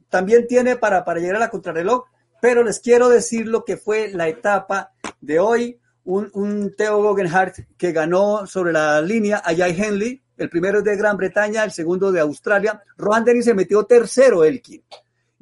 también 0.09 0.45
tiene 0.45 0.75
para, 0.75 1.03
para 1.03 1.19
llegar 1.19 1.37
a 1.37 1.39
la 1.39 1.49
contrarreloj, 1.49 2.03
pero 2.39 2.63
les 2.63 2.79
quiero 2.79 3.09
decir 3.09 3.47
lo 3.47 3.65
que 3.65 3.77
fue 3.77 4.09
la 4.09 4.27
etapa 4.27 4.93
de 5.21 5.39
hoy, 5.39 5.79
un, 6.03 6.29
un 6.33 6.75
Theo 6.75 7.01
Guggenhardt 7.01 7.61
que 7.77 7.91
ganó 7.91 8.45
sobre 8.45 8.71
la 8.71 9.01
línea 9.01 9.41
a 9.43 9.55
Jai 9.55 9.75
Henley, 9.81 10.21
el 10.37 10.49
primero 10.49 10.79
es 10.79 10.83
de 10.83 10.95
Gran 10.97 11.17
Bretaña, 11.17 11.63
el 11.63 11.71
segundo 11.71 12.11
de 12.11 12.19
Australia, 12.19 12.83
Rohan 12.97 13.23
Dennis 13.23 13.45
se 13.45 13.53
metió 13.53 13.85
tercero, 13.85 14.43
Elkin. 14.43 14.83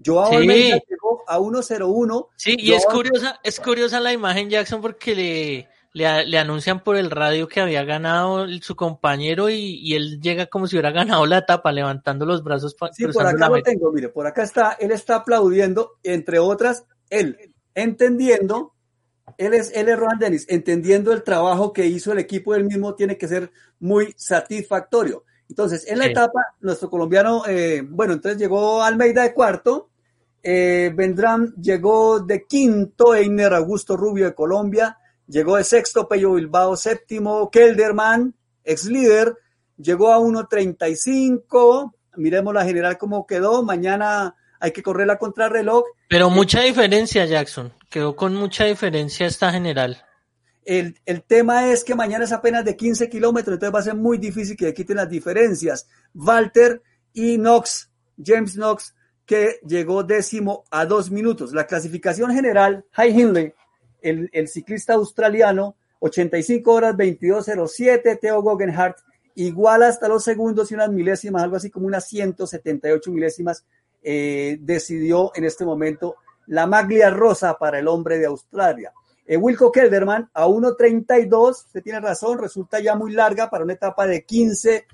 Joao 0.03 0.29
Sí. 0.29 0.36
Almeida 0.36 0.79
llegó 0.88 1.23
a 1.27 1.39
1.01. 1.39 2.27
Sí, 2.36 2.56
y 2.58 2.73
es 2.73 2.86
curiosa, 2.86 3.39
es 3.43 3.60
curiosa 3.60 3.99
la 3.99 4.13
imagen, 4.13 4.49
Jackson, 4.49 4.82
porque 4.82 5.15
le, 5.15 5.67
le, 5.93 6.25
le 6.25 6.38
anuncian 6.39 6.84
por 6.84 6.95
el 6.97 7.12
radio 7.12 7.47
que 7.47 7.62
había 7.62 7.84
ganado 7.84 8.43
el- 8.43 8.62
su 8.63 8.75
compañero 8.75 9.49
y, 9.49 9.56
y 9.79 9.95
él 9.95 10.19
llega 10.19 10.47
como 10.47 10.67
si 10.67 10.75
hubiera 10.75 10.91
ganado 10.91 11.25
la 11.25 11.38
etapa, 11.39 11.71
levantando 11.71 12.25
los 12.25 12.43
brazos, 12.43 12.75
Sí, 12.93 13.08
por 13.08 13.25
acá 13.27 13.47
lo 13.49 13.62
tengo, 13.62 13.91
mire, 13.91 14.10
por 14.10 14.25
acá 14.27 14.43
está, 14.43 14.73
él 14.79 14.91
está 14.91 15.17
aplaudiendo, 15.17 15.91
entre 16.03 16.39
otras, 16.39 16.86
él, 17.10 17.38
entendiendo, 17.75 18.73
él 19.38 19.53
es, 19.53 19.71
él 19.75 19.88
es 19.89 19.97
Rohan 19.97 20.19
Dennis, 20.19 20.45
entendiendo 20.49 21.13
el 21.13 21.23
trabajo 21.23 21.71
que 21.73 21.86
hizo 21.86 22.12
el 22.12 22.19
equipo 22.19 22.53
del 22.53 22.65
mismo, 22.65 22.95
tiene 22.95 23.17
que 23.17 23.27
ser 23.27 23.51
muy 23.79 24.13
satisfactorio. 24.17 25.23
Entonces, 25.49 25.86
en 25.88 25.99
la 25.99 26.06
Sí. 26.06 26.12
etapa, 26.12 26.39
nuestro 26.62 26.89
colombiano, 26.89 27.43
eh, 27.47 27.84
bueno, 27.88 28.13
entonces 28.13 28.39
llegó 28.39 28.82
Almeida 28.82 29.23
de 29.23 29.34
cuarto, 29.34 29.89
eh, 30.41 30.91
Vendrán 30.95 31.53
llegó 31.62 32.19
de 32.19 32.45
quinto, 32.45 33.13
Einer 33.15 33.53
Augusto 33.53 33.95
Rubio 33.95 34.25
de 34.25 34.34
Colombia, 34.34 34.97
llegó 35.27 35.57
de 35.57 35.63
sexto, 35.63 36.07
Pello 36.07 36.33
Bilbao 36.33 36.75
séptimo, 36.75 37.49
Kelderman, 37.49 38.33
ex 38.63 38.86
líder, 38.86 39.38
llegó 39.77 40.13
a 40.13 40.19
1.35, 40.19 41.93
miremos 42.15 42.53
la 42.53 42.65
general 42.65 42.97
cómo 42.97 43.25
quedó, 43.25 43.63
mañana 43.63 44.36
hay 44.59 44.71
que 44.71 44.83
correr 44.83 45.07
la 45.07 45.17
contrarreloj, 45.17 45.83
Pero 46.07 46.29
mucha 46.29 46.62
diferencia, 46.62 47.25
Jackson. 47.25 47.73
Quedó 47.89 48.15
con 48.15 48.33
mucha 48.33 48.63
diferencia 48.65 49.27
esta 49.27 49.51
general. 49.51 50.05
El, 50.63 50.97
el 51.05 51.21
tema 51.23 51.69
es 51.69 51.83
que 51.83 51.95
mañana 51.95 52.23
es 52.23 52.31
apenas 52.31 52.63
de 52.63 52.77
15 52.77 53.09
kilómetros, 53.09 53.55
entonces 53.55 53.75
va 53.75 53.79
a 53.79 53.83
ser 53.83 53.95
muy 53.95 54.17
difícil 54.17 54.55
que 54.55 54.65
le 54.65 54.73
quiten 54.73 54.95
las 54.95 55.09
diferencias. 55.09 55.88
Walter 56.13 56.81
y 57.12 57.38
Knox, 57.38 57.89
James 58.23 58.53
Knox, 58.53 58.95
que 59.25 59.59
llegó 59.67 60.03
décimo 60.03 60.63
a 60.71 60.86
dos 60.86 61.12
minutos. 61.12 61.53
La 61.53 61.67
clasificación 61.67 62.31
general, 62.33 62.86
High 62.91 63.19
Hindley, 63.19 63.53
el, 64.03 64.47
ciclista 64.47 64.93
australiano, 64.93 65.75
85 65.99 66.71
horas 66.71 66.95
22.07, 66.95 68.19
Theo 68.19 68.41
Guggenhardt, 68.41 68.99
igual 69.35 69.83
hasta 69.83 70.07
los 70.07 70.23
segundos 70.23 70.71
y 70.71 70.75
unas 70.75 70.91
milésimas, 70.91 71.43
algo 71.43 71.55
así 71.55 71.69
como 71.69 71.87
unas 71.87 72.05
178 72.07 73.11
milésimas, 73.11 73.65
eh, 74.03 74.57
decidió 74.61 75.31
en 75.35 75.45
este 75.45 75.65
momento 75.65 76.17
la 76.47 76.67
maglia 76.67 77.09
rosa 77.09 77.57
para 77.57 77.79
el 77.79 77.87
hombre 77.87 78.17
de 78.17 78.25
Australia. 78.25 78.91
Eh, 79.25 79.37
Wilco 79.37 79.71
Kelderman 79.71 80.29
a 80.33 80.47
1.32, 80.47 81.49
usted 81.51 81.81
tiene 81.81 82.01
razón, 82.01 82.37
resulta 82.37 82.81
ya 82.81 82.95
muy 82.95 83.13
larga 83.13 83.49
para 83.49 83.63
una 83.63 83.73
etapa 83.73 84.05
de 84.05 84.25
15 84.25 84.85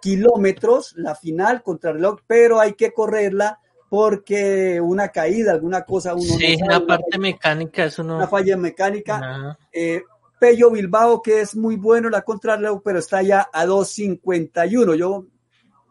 kilómetros, 0.00 0.94
la 0.96 1.14
final 1.14 1.62
contra 1.62 1.90
el 1.90 1.96
reloj, 1.96 2.20
pero 2.26 2.58
hay 2.58 2.74
que 2.74 2.92
correrla 2.92 3.60
porque 3.88 4.80
una 4.80 5.08
caída, 5.08 5.52
alguna 5.52 5.82
cosa, 5.82 6.14
uno 6.14 6.24
no 6.24 6.38
Sí, 6.38 6.56
sabe, 6.56 6.70
la 6.70 6.78
una 6.78 6.86
parte 6.86 7.18
mecánica, 7.18 7.84
eso 7.84 8.02
no. 8.02 8.16
una 8.16 8.26
falla 8.28 8.56
mecánica. 8.56 9.56
Eh, 9.72 10.02
Pello 10.38 10.70
Bilbao, 10.70 11.22
que 11.22 11.40
es 11.40 11.56
muy 11.56 11.76
bueno 11.76 12.08
en 12.08 12.12
la 12.12 12.22
contrarreloj, 12.22 12.82
pero 12.84 12.98
está 12.98 13.22
ya 13.22 13.48
a 13.52 13.64
2.51. 13.64 14.94
Yo, 14.96 15.26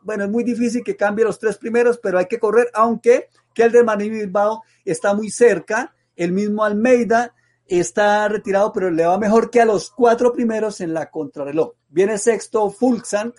bueno, 0.03 0.25
es 0.25 0.29
muy 0.29 0.43
difícil 0.43 0.83
que 0.83 0.95
cambie 0.95 1.25
los 1.25 1.39
tres 1.39 1.57
primeros, 1.57 1.97
pero 1.97 2.19
hay 2.19 2.25
que 2.27 2.37
correr, 2.39 2.69
aunque 2.73 3.29
Kelderman 3.53 4.01
y 4.01 4.09
Bilbao 4.09 4.61
está 4.83 5.13
muy 5.13 5.29
cerca. 5.31 5.95
El 6.15 6.31
mismo 6.31 6.63
Almeida 6.63 7.33
está 7.65 8.27
retirado, 8.27 8.71
pero 8.71 8.91
le 8.91 9.05
va 9.05 9.17
mejor 9.17 9.49
que 9.49 9.61
a 9.61 9.65
los 9.65 9.89
cuatro 9.89 10.31
primeros 10.31 10.79
en 10.81 10.93
la 10.93 11.09
contrarreloj. 11.09 11.71
Viene 11.89 12.17
sexto 12.19 12.69
Fulksang, 12.69 13.33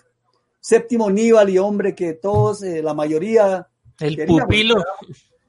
séptimo 0.59 1.09
Nibali, 1.09 1.57
hombre 1.57 1.95
que 1.95 2.13
todos, 2.15 2.63
eh, 2.63 2.81
la 2.83 2.93
mayoría 2.93 3.67
El 3.99 4.25
pupilo. 4.25 4.83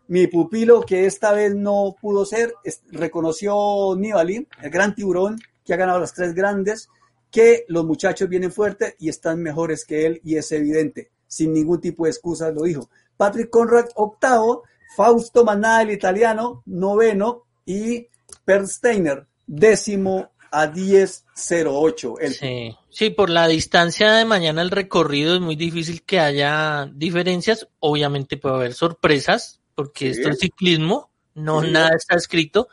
mi 0.09 0.27
pupilo 0.27 0.81
que 0.83 1.07
esta 1.07 1.33
vez 1.33 1.55
no 1.55 1.95
pudo 2.01 2.25
ser, 2.25 2.55
reconoció 2.91 3.95
Nibali, 3.97 4.47
el 4.63 4.71
gran 4.71 4.95
tiburón 4.95 5.39
que 5.65 5.75
ha 5.75 5.77
ganado 5.77 6.01
las 6.01 6.15
tres 6.15 6.35
grandes, 6.35 6.89
que 7.31 7.65
los 7.69 7.85
muchachos 7.85 8.29
vienen 8.29 8.51
fuertes 8.53 8.95
y 8.99 9.09
están 9.09 9.43
mejores 9.43 9.85
que 9.85 10.07
él 10.07 10.21
y 10.25 10.37
es 10.37 10.51
evidente, 10.53 11.11
sin 11.27 11.53
ningún 11.53 11.81
tipo 11.81 12.05
de 12.05 12.11
excusas 12.11 12.55
lo 12.55 12.63
dijo. 12.63 12.89
Patrick 13.17 13.51
Conrad 13.51 13.89
octavo, 13.97 14.63
Fausto 14.97 15.45
Manà 15.45 15.83
el 15.83 15.91
italiano 15.91 16.63
noveno 16.67 17.45
y 17.67 18.07
Per 18.45 18.67
Steiner 18.67 19.27
décimo 19.47 20.31
a 20.51 20.67
10.08. 20.67 22.19
El 22.21 22.35
Sí. 22.35 22.77
sí, 22.91 23.11
por 23.11 23.31
la 23.31 23.47
distancia 23.49 24.13
de 24.13 24.25
mañana 24.25 24.63
el 24.63 24.71
recorrido 24.71 25.35
es 25.35 25.41
muy 25.41 25.57
difícil 25.57 26.03
que 26.03 26.21
haya 26.21 26.89
diferencias. 26.95 27.69
Obviamente 27.81 28.37
puede 28.37 28.55
haber 28.57 28.75
sorpresas, 28.75 29.61
porque 29.75 30.13
Sí. 30.15 30.21
esto 30.21 30.31
es 30.31 30.39
ciclismo, 30.41 31.11
no 31.35 31.63
Sí. 31.63 31.71
nada 31.71 31.91
está 31.97 32.17
escrito, 32.17 32.69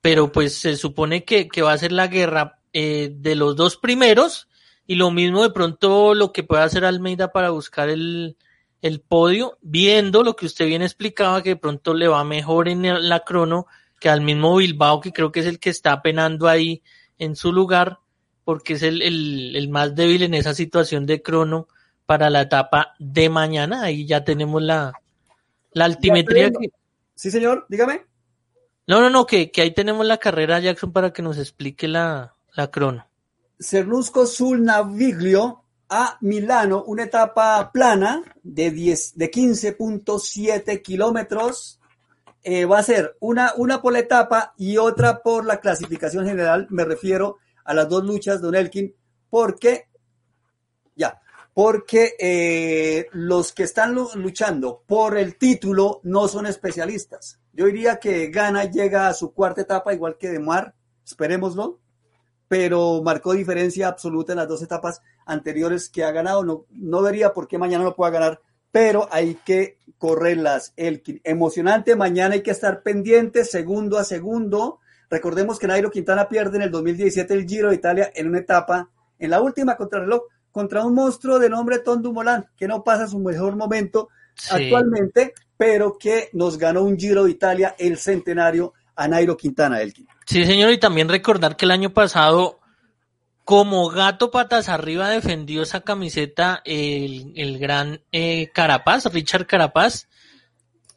pero 0.00 0.30
pues 0.32 0.54
se 0.58 0.76
supone 0.76 1.24
que, 1.24 1.48
que 1.48 1.62
va 1.62 1.72
a 1.72 1.78
ser 1.78 1.92
la 1.92 2.06
guerra 2.06 2.60
eh, 2.72 3.10
de 3.12 3.34
los 3.34 3.56
dos 3.56 3.76
primeros 3.78 4.46
y 4.86 4.94
lo 4.96 5.10
mismo 5.10 5.42
de 5.42 5.50
pronto 5.50 6.14
lo 6.14 6.32
que 6.32 6.42
puede 6.44 6.62
hacer 6.62 6.84
Almeida 6.84 7.32
para 7.32 7.50
buscar 7.50 7.88
el, 7.88 8.36
el 8.82 9.00
podio, 9.00 9.58
viendo 9.62 10.22
lo 10.22 10.36
que 10.36 10.46
usted 10.46 10.66
bien 10.66 10.82
explicaba, 10.82 11.42
que 11.42 11.50
de 11.50 11.56
pronto 11.56 11.94
le 11.94 12.08
va 12.08 12.22
mejor 12.24 12.68
en 12.68 13.08
la 13.08 13.20
crono 13.20 13.66
que 13.98 14.08
al 14.08 14.20
mismo 14.20 14.56
Bilbao, 14.56 15.00
que 15.00 15.12
creo 15.12 15.32
que 15.32 15.40
es 15.40 15.46
el 15.46 15.58
que 15.58 15.70
está 15.70 16.00
penando 16.02 16.46
ahí 16.46 16.82
en 17.18 17.36
su 17.36 17.52
lugar, 17.52 17.98
porque 18.44 18.74
es 18.74 18.82
el, 18.82 19.02
el, 19.02 19.54
el 19.56 19.68
más 19.68 19.94
débil 19.94 20.22
en 20.22 20.34
esa 20.34 20.54
situación 20.54 21.06
de 21.06 21.22
crono 21.22 21.68
para 22.06 22.30
la 22.30 22.42
etapa 22.42 22.94
de 22.98 23.28
mañana. 23.28 23.82
Ahí 23.82 24.06
ya 24.06 24.24
tenemos 24.24 24.62
la, 24.62 24.92
la 25.72 25.84
altimetría. 25.84 26.50
que- 26.50 26.70
Sí, 27.14 27.30
señor, 27.30 27.66
dígame. 27.68 28.04
no, 28.86 29.00
no, 29.00 29.10
no, 29.10 29.26
que, 29.26 29.50
que 29.50 29.60
ahí 29.62 29.74
tenemos 29.74 30.06
la 30.06 30.18
carrera 30.18 30.60
Jackson 30.60 30.92
para 30.92 31.12
que 31.12 31.20
nos 31.22 31.36
explique 31.36 31.88
la, 31.88 32.34
la 32.54 32.70
crono. 32.70 33.06
Cernusco 33.60 34.24
sul 34.24 34.62
Naviglio 34.64 35.64
a 35.90 36.16
Milano, 36.20 36.84
una 36.86 37.02
etapa 37.04 37.70
plana 37.72 38.22
de, 38.42 38.70
10, 38.70 39.16
de 39.16 39.30
15.7 39.30 40.80
kilómetros. 40.82 41.77
Eh, 42.42 42.64
va 42.64 42.78
a 42.78 42.82
ser 42.82 43.16
una, 43.20 43.52
una 43.56 43.82
por 43.82 43.92
la 43.92 44.00
etapa 44.00 44.54
y 44.56 44.76
otra 44.76 45.22
por 45.22 45.44
la 45.44 45.60
clasificación 45.60 46.26
general. 46.26 46.66
Me 46.70 46.84
refiero 46.84 47.38
a 47.64 47.74
las 47.74 47.88
dos 47.88 48.04
luchas, 48.04 48.40
Don 48.40 48.54
Elkin, 48.54 48.94
porque, 49.28 49.88
ya, 50.96 51.20
porque 51.52 52.14
eh, 52.18 53.06
los 53.12 53.52
que 53.52 53.64
están 53.64 53.94
luchando 53.94 54.82
por 54.86 55.18
el 55.18 55.36
título 55.36 56.00
no 56.04 56.28
son 56.28 56.46
especialistas. 56.46 57.40
Yo 57.52 57.66
diría 57.66 57.98
que 57.98 58.28
Gana 58.28 58.64
llega 58.64 59.08
a 59.08 59.14
su 59.14 59.32
cuarta 59.32 59.62
etapa, 59.62 59.92
igual 59.92 60.16
que 60.16 60.30
de 60.30 60.38
Mar, 60.38 60.74
esperémoslo, 61.04 61.80
pero 62.46 63.02
marcó 63.02 63.32
diferencia 63.32 63.88
absoluta 63.88 64.32
en 64.32 64.38
las 64.38 64.48
dos 64.48 64.62
etapas 64.62 65.02
anteriores 65.26 65.88
que 65.90 66.04
ha 66.04 66.12
ganado. 66.12 66.44
No, 66.44 66.64
no 66.70 67.02
vería 67.02 67.32
por 67.32 67.48
qué 67.48 67.58
mañana 67.58 67.84
no 67.84 67.94
pueda 67.94 68.12
ganar, 68.12 68.40
pero 68.70 69.08
hay 69.10 69.36
que 69.44 69.78
correrlas. 69.98 70.72
El 70.76 71.02
emocionante, 71.24 71.96
mañana 71.96 72.34
hay 72.34 72.42
que 72.42 72.50
estar 72.50 72.82
pendiente 72.82 73.44
segundo 73.44 73.98
a 73.98 74.04
segundo. 74.04 74.80
Recordemos 75.10 75.58
que 75.58 75.66
Nairo 75.66 75.90
Quintana 75.90 76.28
pierde 76.28 76.56
en 76.56 76.62
el 76.62 76.70
2017 76.70 77.34
el 77.34 77.46
Giro 77.46 77.70
de 77.70 77.76
Italia 77.76 78.10
en 78.14 78.28
una 78.28 78.38
etapa, 78.38 78.88
en 79.18 79.30
la 79.30 79.40
última 79.40 79.76
contrarreloj, 79.76 80.22
contra 80.50 80.84
un 80.84 80.94
monstruo 80.94 81.38
de 81.38 81.50
nombre 81.50 81.80
Tom 81.80 82.02
Dumoulin, 82.02 82.44
que 82.56 82.68
no 82.68 82.82
pasa 82.82 83.08
su 83.08 83.18
mejor 83.18 83.56
momento 83.56 84.08
actualmente, 84.50 85.34
pero 85.56 85.96
que 85.98 86.30
nos 86.32 86.58
ganó 86.58 86.82
un 86.82 86.98
Giro 86.98 87.24
de 87.24 87.32
Italia 87.32 87.74
el 87.78 87.98
centenario 87.98 88.74
a 88.94 89.08
Nairo 89.08 89.36
Quintana, 89.36 89.80
Elkin. 89.80 90.06
Sí, 90.26 90.44
señor, 90.44 90.70
y 90.72 90.78
también 90.78 91.08
recordar 91.08 91.56
que 91.56 91.64
el 91.64 91.70
año 91.70 91.92
pasado, 91.94 92.60
como 93.48 93.88
gato 93.88 94.30
patas 94.30 94.68
arriba, 94.68 95.08
defendió 95.08 95.62
esa 95.62 95.80
camiseta 95.80 96.60
el, 96.66 97.32
el 97.34 97.58
gran 97.58 98.02
eh, 98.12 98.50
Carapaz, 98.52 99.06
Richard 99.06 99.46
Carapaz, 99.46 100.06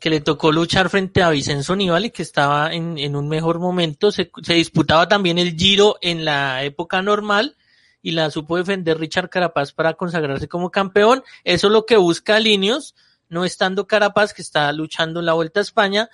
que 0.01 0.09
le 0.09 0.19
tocó 0.19 0.51
luchar 0.51 0.89
frente 0.89 1.23
a 1.23 1.29
Vicenzo 1.29 1.77
Nibali, 1.77 2.09
que 2.09 2.23
estaba 2.23 2.73
en, 2.73 2.97
en 2.97 3.15
un 3.15 3.29
mejor 3.29 3.59
momento. 3.59 4.11
Se, 4.11 4.29
se, 4.43 4.55
disputaba 4.55 5.07
también 5.07 5.37
el 5.37 5.55
Giro 5.55 5.97
en 6.01 6.25
la 6.25 6.65
época 6.65 7.01
normal 7.01 7.55
y 8.01 8.11
la 8.11 8.29
supo 8.29 8.57
defender 8.57 8.99
Richard 8.99 9.29
Carapaz 9.29 9.71
para 9.71 9.93
consagrarse 9.93 10.49
como 10.49 10.71
campeón. 10.71 11.23
Eso 11.45 11.67
es 11.67 11.71
lo 11.71 11.85
que 11.85 11.95
busca 11.95 12.37
Linios, 12.37 12.95
no 13.29 13.45
estando 13.45 13.87
Carapaz, 13.87 14.33
que 14.33 14.41
está 14.41 14.73
luchando 14.73 15.21
en 15.21 15.25
la 15.25 15.31
Vuelta 15.31 15.61
a 15.61 15.63
España, 15.63 16.09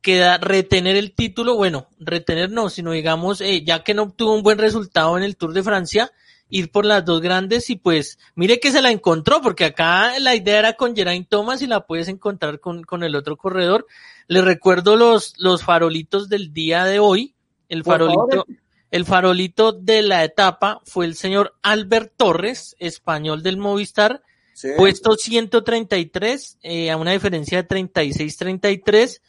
queda 0.00 0.38
retener 0.38 0.96
el 0.96 1.12
título, 1.12 1.56
bueno, 1.56 1.88
retener 1.98 2.50
no, 2.50 2.70
sino 2.70 2.92
digamos, 2.92 3.40
eh, 3.40 3.62
ya 3.64 3.82
que 3.82 3.94
no 3.94 4.04
obtuvo 4.04 4.34
un 4.34 4.42
buen 4.42 4.58
resultado 4.58 5.16
en 5.16 5.24
el 5.24 5.36
Tour 5.36 5.52
de 5.52 5.62
Francia, 5.62 6.12
ir 6.48 6.70
por 6.70 6.84
las 6.84 7.04
dos 7.04 7.20
grandes 7.20 7.70
y 7.70 7.76
pues 7.76 8.18
mire 8.34 8.60
que 8.60 8.72
se 8.72 8.82
la 8.82 8.90
encontró, 8.90 9.40
porque 9.40 9.66
acá 9.66 10.18
la 10.18 10.34
idea 10.34 10.58
era 10.58 10.72
con 10.74 10.96
Geraint 10.96 11.28
Thomas 11.28 11.62
y 11.62 11.66
la 11.66 11.86
puedes 11.86 12.08
encontrar 12.08 12.60
con, 12.60 12.82
con 12.82 13.04
el 13.04 13.14
otro 13.14 13.36
corredor. 13.36 13.86
Le 14.26 14.42
recuerdo 14.42 14.96
los, 14.96 15.34
los 15.38 15.62
farolitos 15.62 16.28
del 16.28 16.52
día 16.52 16.84
de 16.84 16.98
hoy, 16.98 17.34
el 17.68 17.84
farolito, 17.84 18.46
el 18.90 19.04
farolito 19.04 19.72
de 19.72 20.02
la 20.02 20.24
etapa 20.24 20.80
fue 20.84 21.06
el 21.06 21.14
señor 21.14 21.54
Albert 21.62 22.12
Torres, 22.16 22.76
español 22.78 23.42
del 23.42 23.56
Movistar, 23.56 24.22
sí. 24.52 24.68
puesto 24.76 25.14
133, 25.14 26.58
eh, 26.62 26.90
a 26.90 26.96
una 26.96 27.12
diferencia 27.12 27.62
de 27.62 27.68
36-33, 27.68 29.20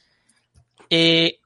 eh, 0.91 1.39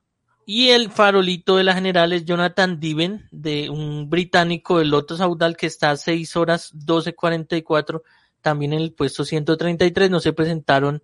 y 0.47 0.69
el 0.69 0.91
farolito 0.91 1.55
de 1.55 1.63
la 1.63 1.75
general 1.75 2.13
es 2.13 2.25
Jonathan 2.25 2.79
Diven, 2.79 3.27
de 3.31 3.69
un 3.69 4.09
británico 4.09 4.79
del 4.79 4.89
Loto 4.89 5.15
Saudal 5.15 5.55
que 5.55 5.67
está 5.67 5.91
a 5.91 5.97
6 5.97 6.35
horas 6.35 6.73
12.44, 6.73 8.01
también 8.41 8.73
en 8.73 8.81
el 8.81 8.93
puesto 8.93 9.23
133. 9.23 10.09
No 10.09 10.19
se 10.19 10.33
presentaron 10.33 11.01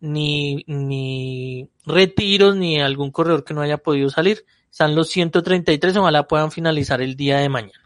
ni, 0.00 0.64
ni 0.66 1.70
retiros 1.86 2.56
ni 2.56 2.80
algún 2.80 3.12
corredor 3.12 3.44
que 3.44 3.54
no 3.54 3.62
haya 3.62 3.78
podido 3.78 4.10
salir. 4.10 4.44
Están 4.70 4.96
los 4.96 5.08
133, 5.08 5.96
ojalá 5.96 6.26
puedan 6.26 6.50
finalizar 6.50 7.00
el 7.00 7.16
día 7.16 7.38
de 7.38 7.48
mañana. 7.48 7.84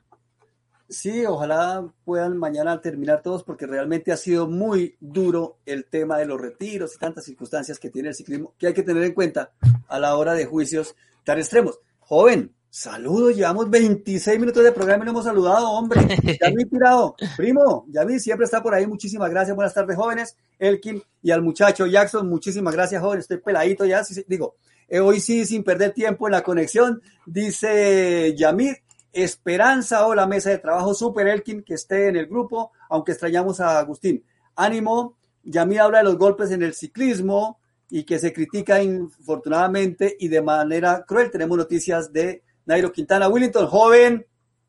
Sí, 0.91 1.27
ojalá 1.27 1.87
puedan 2.05 2.39
mañana 2.39 2.81
terminar 2.81 3.21
todos 3.23 3.45
porque 3.45 3.67
realmente 3.67 4.11
ha 4.11 4.17
sido 4.17 4.47
muy 4.49 4.97
duro 5.01 5.59
el 5.67 5.85
tema 5.85 6.17
de 6.17 6.25
los 6.25 6.41
retiros 6.41 6.95
y 6.95 6.99
tantas 6.99 7.27
circunstancias 7.27 7.79
que 7.79 7.91
tiene 7.91 8.09
el 8.09 8.15
ciclismo 8.15 8.55
que 8.59 8.69
hay 8.69 8.73
que 8.73 8.83
tener 8.83 9.05
en 9.05 9.13
cuenta 9.13 9.53
a 9.89 9.99
la 9.99 10.17
hora 10.17 10.35
de 10.35 10.47
juicios 10.47 10.95
tan 11.25 11.39
extremos. 11.39 11.79
Joven, 12.01 12.55
saludos, 12.71 13.35
llevamos 13.35 13.69
26 13.71 14.39
minutos 14.39 14.63
de 14.63 14.73
programa 14.73 15.05
y 15.05 15.07
no 15.07 15.11
hemos 15.13 15.25
saludado, 15.25 15.71
hombre. 15.71 16.01
Yami 16.41 16.65
Pirado, 16.67 17.17
primo, 17.37 17.87
Yami 17.89 18.21
siempre 18.21 18.45
está 18.45 18.63
por 18.63 18.75
ahí, 18.75 18.87
muchísimas 18.87 19.31
gracias, 19.31 19.57
buenas 19.57 19.75
tardes 19.75 19.97
jóvenes, 19.97 20.37
Elkin 20.59 21.03
y 21.23 21.31
al 21.31 21.43
muchacho 21.43 21.87
Jackson, 21.87 22.29
muchísimas 22.29 22.75
gracias 22.75 23.03
joven, 23.03 23.21
estoy 23.21 23.39
peladito 23.39 23.85
ya, 23.85 24.03
digo, 24.27 24.57
eh, 24.89 25.01
hoy 25.01 25.21
sí 25.21 25.45
sin 25.45 25.65
perder 25.65 25.93
tiempo 25.93 26.29
en 26.29 26.33
la 26.33 26.43
conexión, 26.43 27.03
dice 27.27 28.35
Yamir, 28.37 28.79
Esperanza 29.13 30.07
o 30.07 30.15
la 30.15 30.27
mesa 30.27 30.51
de 30.51 30.59
trabajo 30.59 30.95
Super 30.95 31.27
Elkin 31.29 31.63
que 31.63 31.75
esté 31.75 32.09
en 32.09 32.17
el 32.17 32.27
grupo, 32.27 32.73
aunque 32.89 33.13
extrañamos 33.13 33.59
a 33.59 33.79
Agustín. 33.79 34.23
Ánimo, 34.55 35.17
Yamil 35.45 35.81
habla 35.81 35.99
de 35.99 36.05
los 36.05 36.19
golpes 36.19 36.51
en 36.51 36.63
el 36.63 36.75
ciclismo 36.75 37.59
y 37.91 38.05
que 38.05 38.19
se 38.19 38.33
critica 38.33 38.83
infortunadamente 38.83 40.17
y 40.19 40.29
de 40.29 40.43
manera 40.43 41.05
cruel. 41.07 41.31
Tenemos 41.31 41.57
noticias 41.57 42.13
de 42.13 42.43
Nairo 42.67 42.93
Quintana. 42.93 43.29
Willington, 43.29 43.67
joven, 43.67 44.27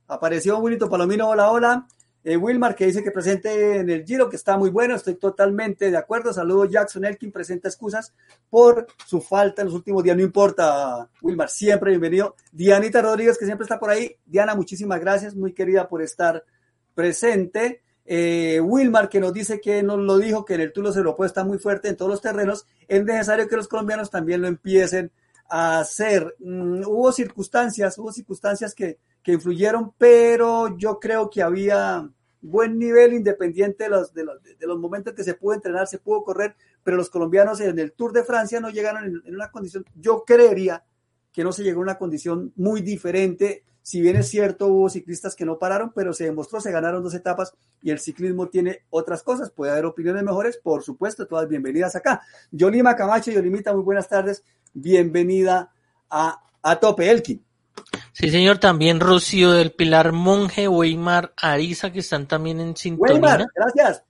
apareció 0.07 0.57
Willington 0.59 0.89
Palomino, 0.89 1.29
hola, 1.29 1.51
hola. 1.51 1.87
Eh, 2.21 2.35
Wilmar 2.35 2.75
que 2.75 2.85
dice 2.85 3.01
que 3.01 3.11
presente 3.11 3.77
en 3.77 3.89
el 3.89 4.03
Giro, 4.03 4.29
que 4.29 4.35
está 4.35 4.57
muy 4.57 4.69
bueno, 4.69 4.93
estoy 4.93 5.15
totalmente 5.15 5.89
de 5.89 5.97
acuerdo. 5.97 6.33
Saludos 6.33 6.69
Jackson 6.69 7.05
Elkin, 7.05 7.31
presenta 7.31 7.69
excusas 7.69 8.13
por 8.49 8.87
su 9.05 9.21
falta 9.21 9.61
en 9.61 9.67
los 9.67 9.75
últimos 9.75 10.03
días. 10.03 10.17
No 10.17 10.23
importa, 10.23 11.09
Wilmar, 11.21 11.49
siempre 11.49 11.91
bienvenido. 11.91 12.35
Dianita 12.51 13.01
Rodríguez, 13.01 13.37
que 13.37 13.45
siempre 13.45 13.63
está 13.63 13.79
por 13.79 13.89
ahí. 13.89 14.17
Diana, 14.25 14.53
muchísimas 14.53 14.99
gracias, 14.99 15.33
muy 15.33 15.53
querida 15.53 15.87
por 15.87 16.01
estar 16.01 16.43
presente. 16.93 17.81
Eh, 18.11 18.59
Wilmar, 18.59 19.07
que 19.07 19.19
nos 19.19 19.33
dice 19.33 19.61
que 19.61 19.83
nos 19.83 19.99
lo 19.99 20.17
dijo, 20.17 20.43
que 20.43 20.55
en 20.55 20.61
el 20.61 20.73
Tulo 20.73 20.91
se 20.91 21.03
lo 21.03 21.15
puede 21.15 21.27
estar 21.27 21.45
muy 21.45 21.59
fuerte 21.59 21.89
en 21.89 21.95
todos 21.95 22.09
los 22.09 22.21
terrenos. 22.21 22.65
Es 22.87 23.05
necesario 23.05 23.47
que 23.47 23.55
los 23.55 23.67
colombianos 23.67 24.09
también 24.09 24.41
lo 24.41 24.47
empiecen 24.47 25.11
a 25.47 25.79
hacer. 25.79 26.35
Mm, 26.39 26.81
hubo 26.87 27.11
circunstancias, 27.11 27.97
hubo 27.99 28.11
circunstancias 28.11 28.73
que 28.73 28.97
que 29.23 29.33
influyeron, 29.33 29.93
pero 29.97 30.77
yo 30.77 30.99
creo 30.99 31.29
que 31.29 31.41
había 31.41 32.09
buen 32.41 32.79
nivel 32.79 33.13
independiente 33.13 33.85
de 33.85 33.89
los, 33.89 34.13
de 34.13 34.23
los, 34.23 34.41
de 34.41 34.67
los 34.67 34.79
momentos 34.79 35.13
que 35.13 35.23
se 35.23 35.33
pudo 35.33 35.55
entrenar, 35.55 35.87
se 35.87 35.99
pudo 35.99 36.23
correr, 36.23 36.55
pero 36.83 36.95
los 36.95 37.09
colombianos 37.09 37.59
en 37.59 37.77
el 37.79 37.91
Tour 37.91 38.13
de 38.13 38.23
Francia 38.23 38.59
no 38.59 38.69
llegaron 38.69 39.21
en 39.25 39.35
una 39.35 39.51
condición, 39.51 39.85
yo 39.95 40.23
creería 40.25 40.83
que 41.33 41.43
no 41.43 41.51
se 41.51 41.63
llegó 41.63 41.81
a 41.81 41.83
una 41.83 41.97
condición 41.97 42.53
muy 42.55 42.81
diferente. 42.81 43.63
Si 43.81 44.01
bien 44.01 44.15
es 44.17 44.27
cierto, 44.29 44.67
hubo 44.67 44.89
ciclistas 44.89 45.35
que 45.35 45.45
no 45.45 45.57
pararon, 45.57 45.91
pero 45.95 46.13
se 46.13 46.25
demostró, 46.25 46.61
se 46.61 46.71
ganaron 46.71 47.03
dos 47.03 47.13
etapas 47.13 47.53
y 47.81 47.91
el 47.91 47.99
ciclismo 47.99 48.47
tiene 48.47 48.83
otras 48.89 49.23
cosas. 49.23 49.49
Puede 49.49 49.71
haber 49.71 49.85
opiniones 49.85 50.23
mejores, 50.23 50.57
por 50.57 50.83
supuesto, 50.83 51.27
todas 51.27 51.47
bienvenidas 51.47 51.95
acá. 51.95 52.21
Yolima 52.51 52.95
Camacho, 52.95 53.31
Yolimita, 53.31 53.73
muy 53.73 53.83
buenas 53.83 54.07
tardes. 54.07 54.43
Bienvenida 54.73 55.71
a, 56.09 56.43
a 56.61 56.75
Tope 56.75 57.09
Elkin. 57.09 57.43
Sí, 58.11 58.29
señor, 58.29 58.57
también 58.57 58.99
Rocío 58.99 59.51
del 59.51 59.71
Pilar 59.71 60.11
Monje, 60.11 60.67
Weimar, 60.67 61.33
Ariza, 61.37 61.91
que 61.91 61.99
están 61.99 62.27
también 62.27 62.59
en 62.59 62.75
sintonía. 62.75 63.13
Weimar, 63.13 63.47
gracias. 63.55 64.03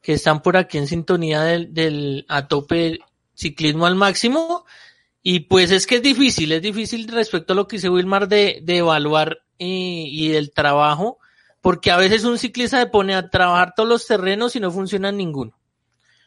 Que 0.00 0.12
están 0.12 0.40
por 0.40 0.56
aquí 0.56 0.78
en 0.78 0.86
sintonía 0.86 1.42
del, 1.42 1.74
del 1.74 2.24
a 2.28 2.46
tope 2.46 3.00
ciclismo 3.34 3.86
al 3.86 3.96
máximo. 3.96 4.64
Y 5.28 5.40
pues 5.40 5.72
es 5.72 5.88
que 5.88 5.96
es 5.96 6.02
difícil, 6.02 6.52
es 6.52 6.62
difícil 6.62 7.08
respecto 7.08 7.52
a 7.52 7.56
lo 7.56 7.66
que 7.66 7.78
dice 7.78 7.88
Wilmar 7.88 8.28
de, 8.28 8.60
de 8.62 8.76
evaluar 8.76 9.40
eh, 9.58 10.04
y 10.06 10.28
del 10.28 10.52
trabajo, 10.52 11.18
porque 11.60 11.90
a 11.90 11.96
veces 11.96 12.22
un 12.22 12.38
ciclista 12.38 12.78
se 12.78 12.86
pone 12.86 13.12
a 13.12 13.28
trabajar 13.28 13.72
todos 13.74 13.88
los 13.88 14.06
terrenos 14.06 14.54
y 14.54 14.60
no 14.60 14.70
funciona 14.70 15.10
ninguno. 15.10 15.58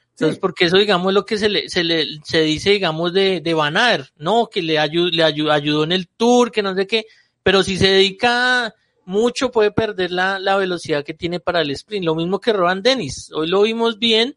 Entonces, 0.10 0.36
sí. 0.36 0.42
porque 0.42 0.66
eso, 0.66 0.76
digamos, 0.76 1.12
es 1.12 1.14
lo 1.14 1.26
que 1.26 1.38
se 1.38 1.48
le, 1.48 1.70
se 1.70 1.86
le, 1.86 2.08
se 2.26 2.42
dice, 2.42 2.72
digamos, 2.72 3.14
de, 3.14 3.40
de 3.40 3.54
Van 3.54 3.78
Aert, 3.78 4.10
¿no? 4.18 4.48
Que 4.48 4.62
le 4.62 4.78
ayudó, 4.78 5.10
le 5.10 5.24
ayudó, 5.24 5.54
ayudó 5.54 5.86
en 5.86 5.94
el 5.94 6.10
tour, 6.10 6.52
que 6.52 6.62
no 6.62 6.76
sé 6.76 6.86
qué, 6.86 7.06
pero 7.42 7.64
si 7.64 7.78
se 7.78 7.88
dedica 7.88 8.76
mucho 9.06 9.50
puede 9.50 9.72
perder 9.72 10.12
la, 10.12 10.40
la 10.40 10.58
velocidad 10.58 11.06
que 11.06 11.14
tiene 11.14 11.40
para 11.40 11.62
el 11.62 11.72
sprint. 11.72 12.04
Lo 12.04 12.16
mismo 12.16 12.42
que 12.42 12.52
Rohan 12.52 12.82
Dennis. 12.82 13.32
Hoy 13.34 13.48
lo 13.48 13.62
vimos 13.62 13.98
bien 13.98 14.36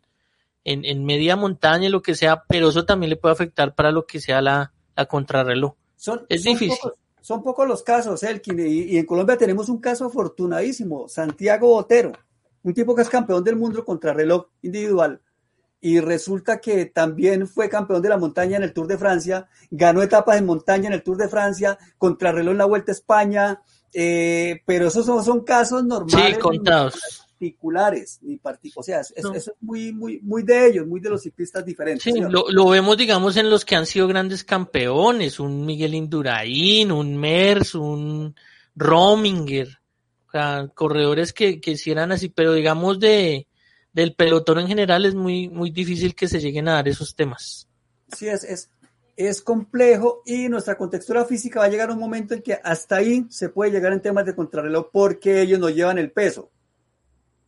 en, 0.64 0.84
en 0.84 1.04
media 1.04 1.36
montaña, 1.36 1.88
lo 1.88 2.02
que 2.02 2.14
sea, 2.14 2.44
pero 2.48 2.68
eso 2.68 2.84
también 2.84 3.10
le 3.10 3.16
puede 3.16 3.32
afectar 3.32 3.74
para 3.74 3.90
lo 3.90 4.06
que 4.06 4.20
sea 4.20 4.40
la, 4.40 4.72
la 4.96 5.06
contrarreloj. 5.06 5.74
Son, 5.96 6.26
es 6.28 6.42
son 6.42 6.52
difícil. 6.52 6.78
Pocos, 6.82 6.98
son 7.20 7.42
pocos 7.42 7.68
los 7.68 7.82
casos, 7.82 8.22
Elkin, 8.22 8.58
y, 8.60 8.82
y 8.94 8.98
en 8.98 9.06
Colombia 9.06 9.36
tenemos 9.36 9.68
un 9.68 9.78
caso 9.78 10.06
afortunadísimo, 10.06 11.08
Santiago 11.08 11.68
Botero, 11.68 12.12
un 12.62 12.74
tipo 12.74 12.94
que 12.94 13.02
es 13.02 13.08
campeón 13.08 13.44
del 13.44 13.56
mundo 13.56 13.84
contrarreloj 13.84 14.46
individual 14.62 15.20
y 15.84 15.98
resulta 15.98 16.60
que 16.60 16.86
también 16.86 17.48
fue 17.48 17.68
campeón 17.68 18.00
de 18.00 18.08
la 18.08 18.16
montaña 18.16 18.56
en 18.56 18.62
el 18.62 18.72
Tour 18.72 18.86
de 18.86 18.96
Francia, 18.96 19.48
ganó 19.68 20.00
etapas 20.00 20.38
en 20.38 20.46
montaña 20.46 20.86
en 20.86 20.92
el 20.92 21.02
Tour 21.02 21.16
de 21.16 21.28
Francia, 21.28 21.76
contrarreloj 21.98 22.52
en 22.52 22.58
la 22.58 22.66
Vuelta 22.66 22.92
a 22.92 22.94
España, 22.94 23.62
eh, 23.92 24.62
pero 24.64 24.86
esos 24.86 25.04
son, 25.04 25.24
son, 25.24 25.40
casos 25.40 25.84
normales. 25.84 26.36
Sí, 26.36 26.40
contados. 26.40 27.26
Particulares, 27.42 28.20
ni 28.22 28.36
partic 28.36 28.72
o 28.76 28.82
sea, 28.82 29.00
es, 29.00 29.12
eso 29.16 29.34
es 29.34 29.52
muy, 29.60 29.92
muy, 29.92 30.20
muy 30.20 30.44
de 30.44 30.68
ellos, 30.68 30.86
muy 30.86 31.00
de 31.00 31.10
los 31.10 31.22
ciclistas 31.22 31.64
diferentes. 31.64 32.04
Sí, 32.04 32.12
lo, 32.20 32.48
lo, 32.48 32.68
vemos, 32.68 32.96
digamos, 32.96 33.36
en 33.36 33.50
los 33.50 33.64
que 33.64 33.74
han 33.74 33.86
sido 33.86 34.06
grandes 34.06 34.44
campeones, 34.44 35.40
un 35.40 35.66
Miguel 35.66 35.94
Indurain, 35.94 36.92
un 36.92 37.16
Mers, 37.16 37.74
un 37.74 38.34
Rominger, 38.76 39.68
o 40.28 40.30
sea, 40.30 40.68
corredores 40.72 41.32
que, 41.32 41.60
que 41.60 41.72
hicieran 41.72 42.12
así, 42.12 42.28
pero 42.28 42.52
digamos 42.52 43.00
de, 43.00 43.48
del 43.92 44.14
pelotón 44.14 44.60
en 44.60 44.68
general 44.68 45.04
es 45.04 45.14
muy, 45.14 45.48
muy 45.48 45.70
difícil 45.70 46.14
que 46.14 46.28
se 46.28 46.40
lleguen 46.40 46.68
a 46.68 46.74
dar 46.74 46.86
esos 46.86 47.16
temas. 47.16 47.68
Sí, 48.16 48.28
es, 48.28 48.44
es, 48.44 48.70
es 49.16 49.42
complejo 49.42 50.22
y 50.24 50.48
nuestra 50.48 50.76
contextura 50.76 51.24
física 51.24 51.60
va 51.60 51.66
a 51.66 51.70
llegar 51.70 51.90
a 51.90 51.94
un 51.94 51.98
momento 51.98 52.34
en 52.34 52.42
que 52.42 52.58
hasta 52.62 52.96
ahí 52.96 53.26
se 53.30 53.48
puede 53.48 53.72
llegar 53.72 53.92
en 53.92 54.00
temas 54.00 54.26
de 54.26 54.34
contrarreloj 54.34 54.90
porque 54.92 55.42
ellos 55.42 55.58
no 55.58 55.70
llevan 55.70 55.98
el 55.98 56.12
peso. 56.12 56.50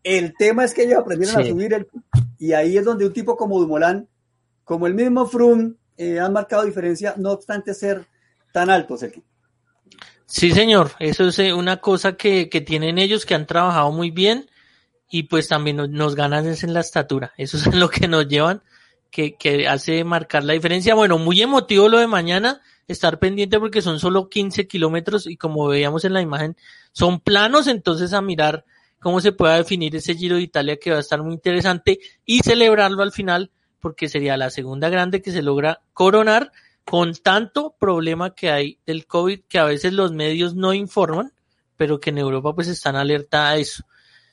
El 0.04 0.34
tema 0.36 0.64
es 0.64 0.74
que 0.74 0.84
ellos 0.84 0.98
aprendieron 0.98 1.34
sí. 1.34 1.48
a 1.48 1.52
subir 1.52 1.74
el 1.74 1.88
y 2.38 2.52
ahí 2.52 2.76
es 2.76 2.84
donde 2.84 3.06
un 3.06 3.12
tipo 3.12 3.36
como 3.36 3.58
Dumoulin, 3.58 4.06
como 4.64 4.86
el 4.86 4.94
mismo 4.94 5.26
Froome, 5.26 5.74
eh, 5.96 6.20
han 6.20 6.32
marcado 6.32 6.64
diferencia, 6.64 7.14
no 7.16 7.32
obstante 7.32 7.72
ser 7.72 8.04
tan 8.52 8.68
altos. 8.68 9.00
Sergio. 9.00 9.22
Sí, 10.26 10.52
señor, 10.52 10.90
eso 10.98 11.28
es 11.28 11.38
eh, 11.38 11.52
una 11.52 11.78
cosa 11.78 12.16
que, 12.16 12.48
que 12.48 12.60
tienen 12.60 12.98
ellos 12.98 13.24
que 13.24 13.34
han 13.34 13.46
trabajado 13.46 13.92
muy 13.92 14.10
bien 14.10 14.50
y 15.08 15.24
pues 15.24 15.48
también 15.48 15.76
nos, 15.76 15.90
nos 15.90 16.14
ganan 16.14 16.46
es 16.46 16.64
en 16.64 16.74
la 16.74 16.80
estatura, 16.80 17.32
eso 17.36 17.56
es 17.56 17.66
lo 17.74 17.88
que 17.88 18.08
nos 18.08 18.28
llevan 18.28 18.62
que, 19.10 19.36
que, 19.36 19.68
hace 19.68 20.02
marcar 20.02 20.42
la 20.42 20.54
diferencia. 20.54 20.94
Bueno, 20.94 21.18
muy 21.18 21.40
emotivo 21.40 21.88
lo 21.88 21.98
de 21.98 22.08
mañana, 22.08 22.60
estar 22.88 23.20
pendiente 23.20 23.60
porque 23.60 23.80
son 23.80 24.00
solo 24.00 24.28
15 24.28 24.66
kilómetros 24.66 25.26
y 25.28 25.36
como 25.36 25.68
veíamos 25.68 26.04
en 26.04 26.14
la 26.14 26.20
imagen, 26.20 26.56
son 26.92 27.20
planos, 27.20 27.68
entonces 27.68 28.12
a 28.12 28.20
mirar 28.20 28.64
cómo 29.04 29.20
se 29.20 29.32
pueda 29.32 29.56
definir 29.56 29.94
ese 29.94 30.14
Giro 30.14 30.36
de 30.36 30.42
Italia 30.42 30.78
que 30.78 30.90
va 30.90 30.96
a 30.96 31.00
estar 31.00 31.22
muy 31.22 31.34
interesante 31.34 32.00
y 32.24 32.40
celebrarlo 32.40 33.02
al 33.02 33.12
final 33.12 33.50
porque 33.78 34.08
sería 34.08 34.38
la 34.38 34.48
segunda 34.48 34.88
grande 34.88 35.20
que 35.20 35.30
se 35.30 35.42
logra 35.42 35.82
coronar 35.92 36.52
con 36.86 37.12
tanto 37.12 37.76
problema 37.78 38.34
que 38.34 38.50
hay 38.50 38.78
del 38.86 39.06
COVID 39.06 39.42
que 39.46 39.58
a 39.58 39.64
veces 39.64 39.92
los 39.92 40.12
medios 40.12 40.54
no 40.54 40.72
informan, 40.72 41.34
pero 41.76 42.00
que 42.00 42.08
en 42.08 42.16
Europa 42.16 42.54
pues 42.54 42.66
están 42.68 42.96
alerta 42.96 43.50
a 43.50 43.58
eso. 43.58 43.84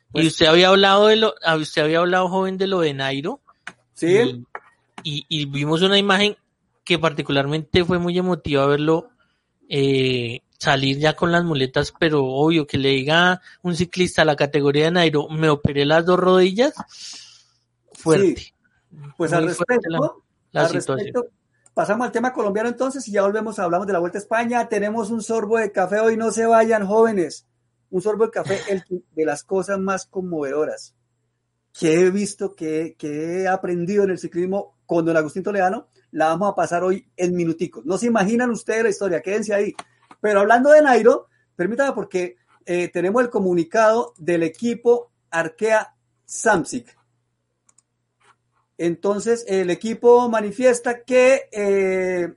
Pues, 0.09 0.23
y 0.23 0.27
usted 0.29 0.45
había 0.45 0.69
hablado 0.69 1.07
de 1.07 1.17
lo, 1.17 1.35
usted 1.59 1.81
había 1.81 1.99
hablado 1.99 2.29
joven 2.29 2.57
de 2.57 2.67
lo 2.67 2.79
de 2.79 2.93
Nairo. 2.93 3.41
Sí. 3.93 4.45
Y, 5.03 5.25
y, 5.25 5.25
y, 5.27 5.45
vimos 5.47 5.81
una 5.81 5.97
imagen 5.97 6.37
que 6.85 6.97
particularmente 6.97 7.83
fue 7.83 7.99
muy 7.99 8.17
emotiva 8.17 8.65
verlo 8.67 9.09
eh, 9.67 10.39
salir 10.61 10.99
ya 10.99 11.15
con 11.15 11.31
las 11.31 11.43
muletas, 11.43 11.91
pero 11.99 12.23
obvio 12.23 12.67
que 12.67 12.77
le 12.77 12.89
diga 12.89 13.41
un 13.63 13.75
ciclista 13.75 14.21
a 14.21 14.25
la 14.25 14.35
categoría 14.35 14.85
de 14.85 14.91
Nairo, 14.91 15.27
me 15.27 15.49
operé 15.49 15.85
las 15.85 16.05
dos 16.05 16.19
rodillas, 16.19 16.75
fuerte. 17.93 18.35
Sí. 18.41 18.53
Pues 19.17 19.33
al 19.33 19.47
respecto, 19.47 19.89
la, 19.89 20.11
la 20.51 20.65
al 20.65 20.73
respecto, 20.73 21.25
pasamos 21.73 22.05
al 22.05 22.11
tema 22.11 22.31
colombiano 22.31 22.69
entonces 22.69 23.07
y 23.07 23.13
ya 23.13 23.23
volvemos, 23.23 23.57
hablamos 23.57 23.87
de 23.87 23.93
la 23.93 23.99
Vuelta 23.99 24.19
a 24.19 24.21
España, 24.21 24.69
tenemos 24.69 25.09
un 25.09 25.23
sorbo 25.23 25.57
de 25.57 25.71
café 25.71 25.99
hoy, 25.99 26.15
no 26.15 26.29
se 26.29 26.45
vayan 26.45 26.85
jóvenes, 26.85 27.47
un 27.89 28.03
sorbo 28.03 28.25
de 28.25 28.31
café 28.31 28.59
el, 28.69 28.83
de 29.15 29.25
las 29.25 29.43
cosas 29.43 29.79
más 29.79 30.05
conmovedoras 30.05 30.93
que 31.73 32.01
he 32.01 32.11
visto, 32.11 32.53
que, 32.53 32.95
que 32.99 33.41
he 33.41 33.47
aprendido 33.47 34.03
en 34.03 34.11
el 34.11 34.19
ciclismo 34.19 34.77
con 34.85 35.05
don 35.05 35.17
Agustín 35.17 35.41
Toledano, 35.41 35.87
la 36.11 36.27
vamos 36.27 36.51
a 36.51 36.55
pasar 36.55 36.83
hoy 36.83 37.09
en 37.15 37.33
minuticos. 37.33 37.83
No 37.83 37.97
se 37.97 38.07
imaginan 38.07 38.51
ustedes 38.51 38.83
la 38.83 38.89
historia, 38.89 39.21
quédense 39.21 39.53
ahí. 39.55 39.73
Pero 40.21 40.39
hablando 40.39 40.71
de 40.71 40.81
Nairo, 40.81 41.27
permítame 41.55 41.93
porque 41.93 42.37
eh, 42.65 42.87
tenemos 42.89 43.21
el 43.23 43.29
comunicado 43.29 44.13
del 44.17 44.43
equipo 44.43 45.11
Arkea 45.31 45.95
Samsic. 46.23 46.97
Entonces, 48.77 49.45
el 49.47 49.69
equipo 49.69 50.27
manifiesta 50.29 51.03
que 51.03 51.49
eh, 51.51 52.33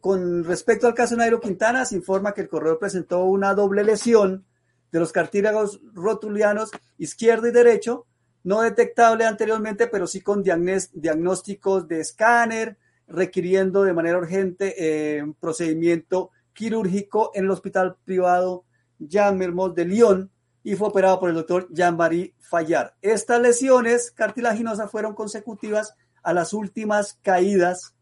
con 0.00 0.42
respecto 0.44 0.86
al 0.86 0.94
caso 0.94 1.14
de 1.14 1.18
Nairo 1.18 1.40
Quintana, 1.40 1.84
se 1.84 1.94
informa 1.94 2.34
que 2.34 2.40
el 2.40 2.48
corredor 2.48 2.78
presentó 2.78 3.24
una 3.24 3.54
doble 3.54 3.84
lesión 3.84 4.44
de 4.90 4.98
los 4.98 5.12
cartílagos 5.12 5.80
rotulianos 5.94 6.70
izquierdo 6.98 7.46
y 7.46 7.52
derecho, 7.52 8.06
no 8.42 8.62
detectable 8.62 9.26
anteriormente, 9.26 9.86
pero 9.86 10.06
sí 10.06 10.22
con 10.22 10.42
diagnósticos 10.42 11.86
de 11.86 12.00
escáner, 12.00 12.78
requiriendo 13.06 13.84
de 13.84 13.92
manera 13.92 14.18
urgente 14.18 14.74
eh, 14.78 15.22
un 15.22 15.34
procedimiento 15.34 16.30
quirúrgico 16.56 17.30
en 17.34 17.44
el 17.44 17.50
hospital 17.50 17.96
privado 18.04 18.64
Jean 18.98 19.38
Mermot 19.38 19.76
de 19.76 19.84
Lyon 19.84 20.30
y 20.64 20.74
fue 20.74 20.88
operado 20.88 21.20
por 21.20 21.28
el 21.28 21.36
doctor 21.36 21.68
Jean-Marie 21.70 22.34
Fayard. 22.40 22.94
Estas 23.00 23.40
lesiones 23.40 24.10
cartilaginosas 24.10 24.90
fueron 24.90 25.14
consecutivas 25.14 25.94
a 26.24 26.32
las 26.32 26.52
últimas 26.52 27.20
caídas 27.22 27.94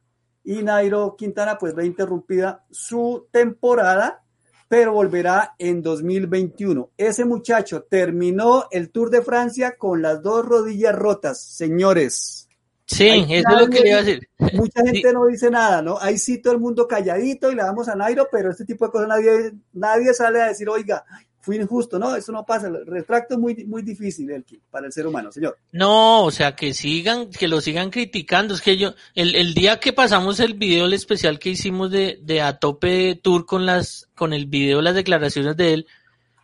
y 0.43 0.63
Nairo 0.63 1.15
Quintana 1.17 1.59
pues 1.59 1.75
ve 1.75 1.85
interrumpida 1.85 2.65
su 2.71 3.27
temporada, 3.31 4.23
pero 4.69 4.93
volverá 4.93 5.55
en 5.59 5.83
2021. 5.83 6.91
Ese 6.97 7.25
muchacho 7.25 7.83
terminó 7.83 8.65
el 8.71 8.91
Tour 8.91 9.11
de 9.11 9.23
Francia 9.23 9.77
con 9.77 10.01
las 10.01 10.23
dos 10.23 10.47
rodillas 10.47 10.95
rotas, 10.95 11.43
señores. 11.43 12.49
Sí, 12.87 13.09
Ahí 13.09 13.35
eso 13.35 13.49
es 13.49 13.61
lo 13.61 13.69
que 13.69 13.81
le 13.81 13.89
iba 13.89 13.99
a 13.99 14.03
decir. 14.03 14.29
Mucha 14.53 14.83
gente 14.85 15.09
sí. 15.09 15.15
no 15.15 15.27
dice 15.27 15.51
nada, 15.51 15.81
¿no? 15.81 15.99
Ahí 15.99 16.19
sí 16.19 16.41
todo 16.41 16.53
el 16.53 16.61
mundo 16.61 16.87
calladito 16.87 17.51
y 17.51 17.55
le 17.55 17.63
damos 17.63 17.89
a 17.89 17.95
Nairo, 17.95 18.29
pero 18.31 18.51
este 18.51 18.65
tipo 18.65 18.85
de 18.87 18.93
cosas 18.93 19.09
nadie, 19.09 19.53
nadie 19.73 20.13
sale 20.13 20.43
a 20.43 20.49
decir, 20.49 20.69
oiga, 20.69 21.05
fui 21.45 21.57
injusto, 21.57 21.99
no, 21.99 22.17
eso 22.17 22.33
no 22.33 22.47
pasa, 22.47 22.69
el 22.69 22.87
retracto 22.87 23.35
es 23.35 23.41
muy, 23.41 23.65
muy 23.67 23.83
difícil 23.83 24.31
el, 24.31 24.45
para 24.71 24.87
el 24.87 24.93
ser 24.93 25.07
humano, 25.07 25.31
señor. 25.31 25.59
No, 25.73 26.25
o 26.25 26.31
sea, 26.31 26.57
que 26.57 26.73
sigan, 26.73 27.31
que 27.31 27.49
lo 27.49 27.61
sigan 27.61 27.91
criticando, 27.91 28.55
es 28.55 28.63
que 28.63 28.79
yo, 28.79 28.95
el, 29.15 29.35
el 29.35 29.53
día 29.53 29.79
que 29.79 29.93
pasamos 29.93 30.41
el 30.41 30.55
video, 30.55 30.87
el 30.87 30.95
especial 30.95 31.39
que 31.39 31.51
hicimos 31.51 31.91
de, 31.91 32.19
de 32.23 32.41
a 32.41 32.59
tope 32.59 33.21
tour 33.23 33.45
con 33.45 33.67
las, 33.67 34.09
con 34.15 34.33
el 34.33 34.47
video, 34.47 34.81
las 34.81 34.95
declaraciones 34.95 35.55
de 35.57 35.75
él, 35.75 35.87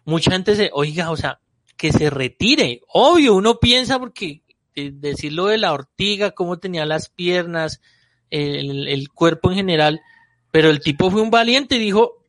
mucha 0.04 0.32
gente 0.32 0.54
se, 0.54 0.70
oiga, 0.72 1.10
o 1.10 1.16
sea, 1.16 1.40
que 1.78 1.92
se 1.92 2.10
retire, 2.10 2.82
obvio, 2.88 3.34
uno 3.34 3.58
piensa 3.58 3.98
porque 3.98 4.42
decir 4.74 5.32
lo 5.32 5.46
de 5.46 5.58
la 5.58 5.72
ortiga, 5.72 6.32
cómo 6.32 6.58
tenía 6.58 6.86
las 6.86 7.08
piernas, 7.08 7.80
el, 8.30 8.88
el, 8.88 9.08
cuerpo 9.10 9.50
en 9.50 9.56
general, 9.56 10.00
pero 10.50 10.70
el 10.70 10.80
tipo 10.80 11.10
fue 11.10 11.20
un 11.20 11.30
valiente 11.30 11.76
y 11.76 11.80
dijo, 11.80 12.24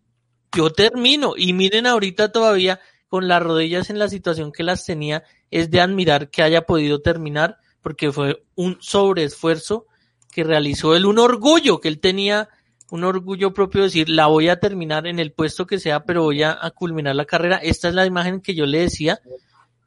yo 0.56 0.72
termino, 0.72 1.34
y 1.38 1.54
miren 1.54 1.88
ahorita 1.88 2.32
todavía 2.32 2.80
con 3.08 3.28
las 3.28 3.44
rodillas 3.44 3.90
en 3.90 4.00
la 4.00 4.08
situación 4.08 4.52
que 4.52 4.64
las 4.64 4.86
tenía, 4.86 5.24
es 5.50 5.70
de 5.70 5.82
admirar 5.82 6.30
que 6.30 6.44
haya 6.44 6.62
podido 6.62 7.02
terminar, 7.02 7.58
porque 7.82 8.12
fue 8.12 8.44
un 8.56 8.78
sobreesfuerzo 8.80 9.86
que 10.32 10.44
realizó 10.44 10.96
él, 10.96 11.06
un 11.06 11.20
orgullo 11.20 11.80
que 11.80 11.90
él 11.90 12.00
tenía, 12.00 12.50
un 12.90 13.04
orgullo 13.04 13.54
propio 13.54 13.82
de 13.82 13.88
decir, 13.88 14.10
la 14.10 14.28
voy 14.28 14.50
a 14.50 14.60
terminar 14.60 15.08
en 15.08 15.20
el 15.20 15.32
puesto 15.32 15.66
que 15.66 15.80
sea, 15.80 16.04
pero 16.04 16.24
voy 16.24 16.44
a, 16.44 16.58
a 16.62 16.72
culminar 16.72 17.16
la 17.16 17.26
carrera. 17.26 17.58
Esta 17.58 17.88
es 17.88 17.96
la 17.96 18.06
imagen 18.06 18.42
que 18.42 18.54
yo 18.54 18.66
le 18.66 18.80
decía, 18.80 19.20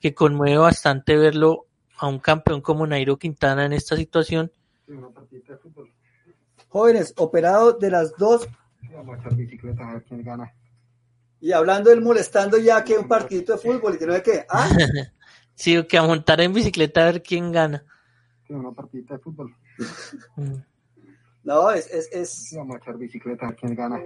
que 0.01 0.15
conmueve 0.15 0.59
bastante 0.59 1.17
verlo 1.17 1.67
a 1.99 2.07
un 2.07 2.19
campeón 2.19 2.61
como 2.61 2.87
Nairo 2.87 3.19
Quintana 3.19 3.67
en 3.67 3.73
esta 3.73 3.97
situación. 3.97 4.51
Jóvenes, 6.69 7.15
operado 7.17 7.73
de 7.73 7.91
las 7.91 8.17
dos. 8.17 8.49
Y 11.41 11.53
hablando 11.53 11.93
él 11.93 12.01
molestando 12.01 12.59
ya 12.59 12.83
que 12.85 12.99
un 12.99 13.09
partidito 13.09 13.53
de 13.53 13.59
fútbol 13.59 13.95
y 13.95 13.99
que 13.99 14.07
no 14.07 14.13
de 14.15 14.23
qué. 14.23 14.47
¿Ah? 14.49 14.69
sí, 15.55 15.83
que 15.85 15.99
a 15.99 16.03
montar 16.03 16.41
en 16.41 16.53
bicicleta 16.53 17.03
a 17.03 17.13
ver 17.13 17.23
quién 17.23 17.53
gana. 17.53 17.85
Una 18.49 18.73
partidita 18.73 19.15
de 19.15 19.21
fútbol. 19.21 19.55
no, 21.45 21.71
es, 21.71 21.87
es, 21.91 22.09
es... 22.13 22.55
Vamos 22.57 22.77
a 22.77 22.79
echar 22.79 22.97
bicicleta 22.97 23.55
quién 23.59 23.75
gana. 23.75 24.01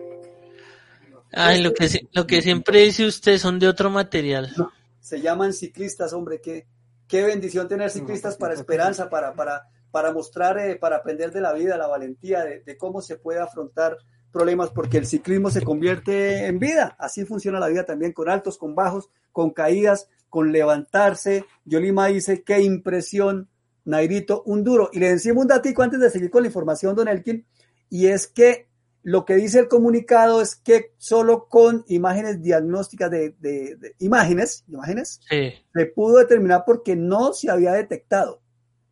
Ay, 1.33 1.62
lo 1.62 1.74
que, 1.74 2.09
lo 2.12 2.27
que 2.27 2.42
siempre 2.42 2.83
dice 2.83 3.07
usted 3.07 3.38
son 3.38 3.59
de 3.59 3.68
otro 3.68 3.90
material. 3.90 4.51
No, 4.57 4.72
se 5.01 5.20
llaman 5.20 5.53
ciclistas, 5.53 6.12
hombre, 6.12 6.40
que 6.40 6.66
qué 7.09 7.25
bendición 7.25 7.66
tener 7.66 7.90
ciclistas 7.90 8.37
para 8.37 8.55
esperanza, 8.55 9.09
para, 9.11 9.35
para, 9.35 9.66
para 9.90 10.12
mostrar, 10.12 10.59
eh, 10.59 10.77
para 10.77 10.97
aprender 10.97 11.33
de 11.33 11.40
la 11.40 11.53
vida, 11.53 11.77
la 11.77 11.87
valentía, 11.87 12.44
de, 12.44 12.61
de, 12.61 12.77
cómo 12.77 13.01
se 13.01 13.16
puede 13.16 13.41
afrontar 13.41 13.97
problemas, 14.30 14.70
porque 14.70 14.99
el 14.99 15.07
ciclismo 15.07 15.51
se 15.51 15.62
convierte 15.62 16.47
en 16.47 16.59
vida. 16.59 16.95
Así 16.99 17.24
funciona 17.24 17.59
la 17.59 17.68
vida 17.68 17.85
también, 17.85 18.12
con 18.12 18.28
altos, 18.28 18.59
con 18.59 18.74
bajos, 18.74 19.11
con 19.32 19.51
caídas, 19.51 20.09
con 20.28 20.53
levantarse. 20.53 21.47
Yolima 21.64 22.07
dice, 22.07 22.43
qué 22.43 22.61
impresión, 22.61 23.49
Nairito, 23.85 24.43
un 24.45 24.62
duro. 24.62 24.91
Y 24.93 24.99
le 24.99 25.11
decimos 25.11 25.43
un 25.43 25.49
datico 25.49 25.82
antes 25.82 26.01
de 26.01 26.11
seguir 26.11 26.30
con 26.30 26.43
la 26.43 26.49
información, 26.49 26.95
don 26.95 27.09
Elkin, 27.09 27.45
y 27.89 28.09
es 28.09 28.26
que 28.26 28.68
lo 29.11 29.24
que 29.24 29.36
dice 29.36 29.59
el 29.59 29.68
comunicado 29.68 30.42
es 30.42 30.54
que 30.54 30.92
solo 30.98 31.46
con 31.48 31.82
imágenes 31.88 32.42
diagnósticas 32.42 33.11
de, 33.11 33.30
de, 33.38 33.76
de 33.76 33.94
imágenes, 34.00 34.64
imágenes 34.68 35.20
sí. 35.30 35.54
se 35.72 35.86
pudo 35.86 36.18
determinar 36.18 36.64
porque 36.66 36.94
no 36.94 37.32
se 37.32 37.50
había 37.50 37.72
detectado. 37.72 38.42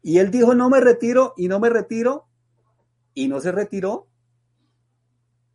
Y 0.03 0.19
él 0.19 0.31
dijo, 0.31 0.55
no 0.55 0.71
me 0.71 0.81
retiro 0.81 1.35
y 1.37 1.49
no 1.49 1.61
me 1.61 1.69
retiro 1.69 2.27
y 3.13 3.29
no 3.29 3.41
se 3.41 3.53
retiró. 3.53 4.07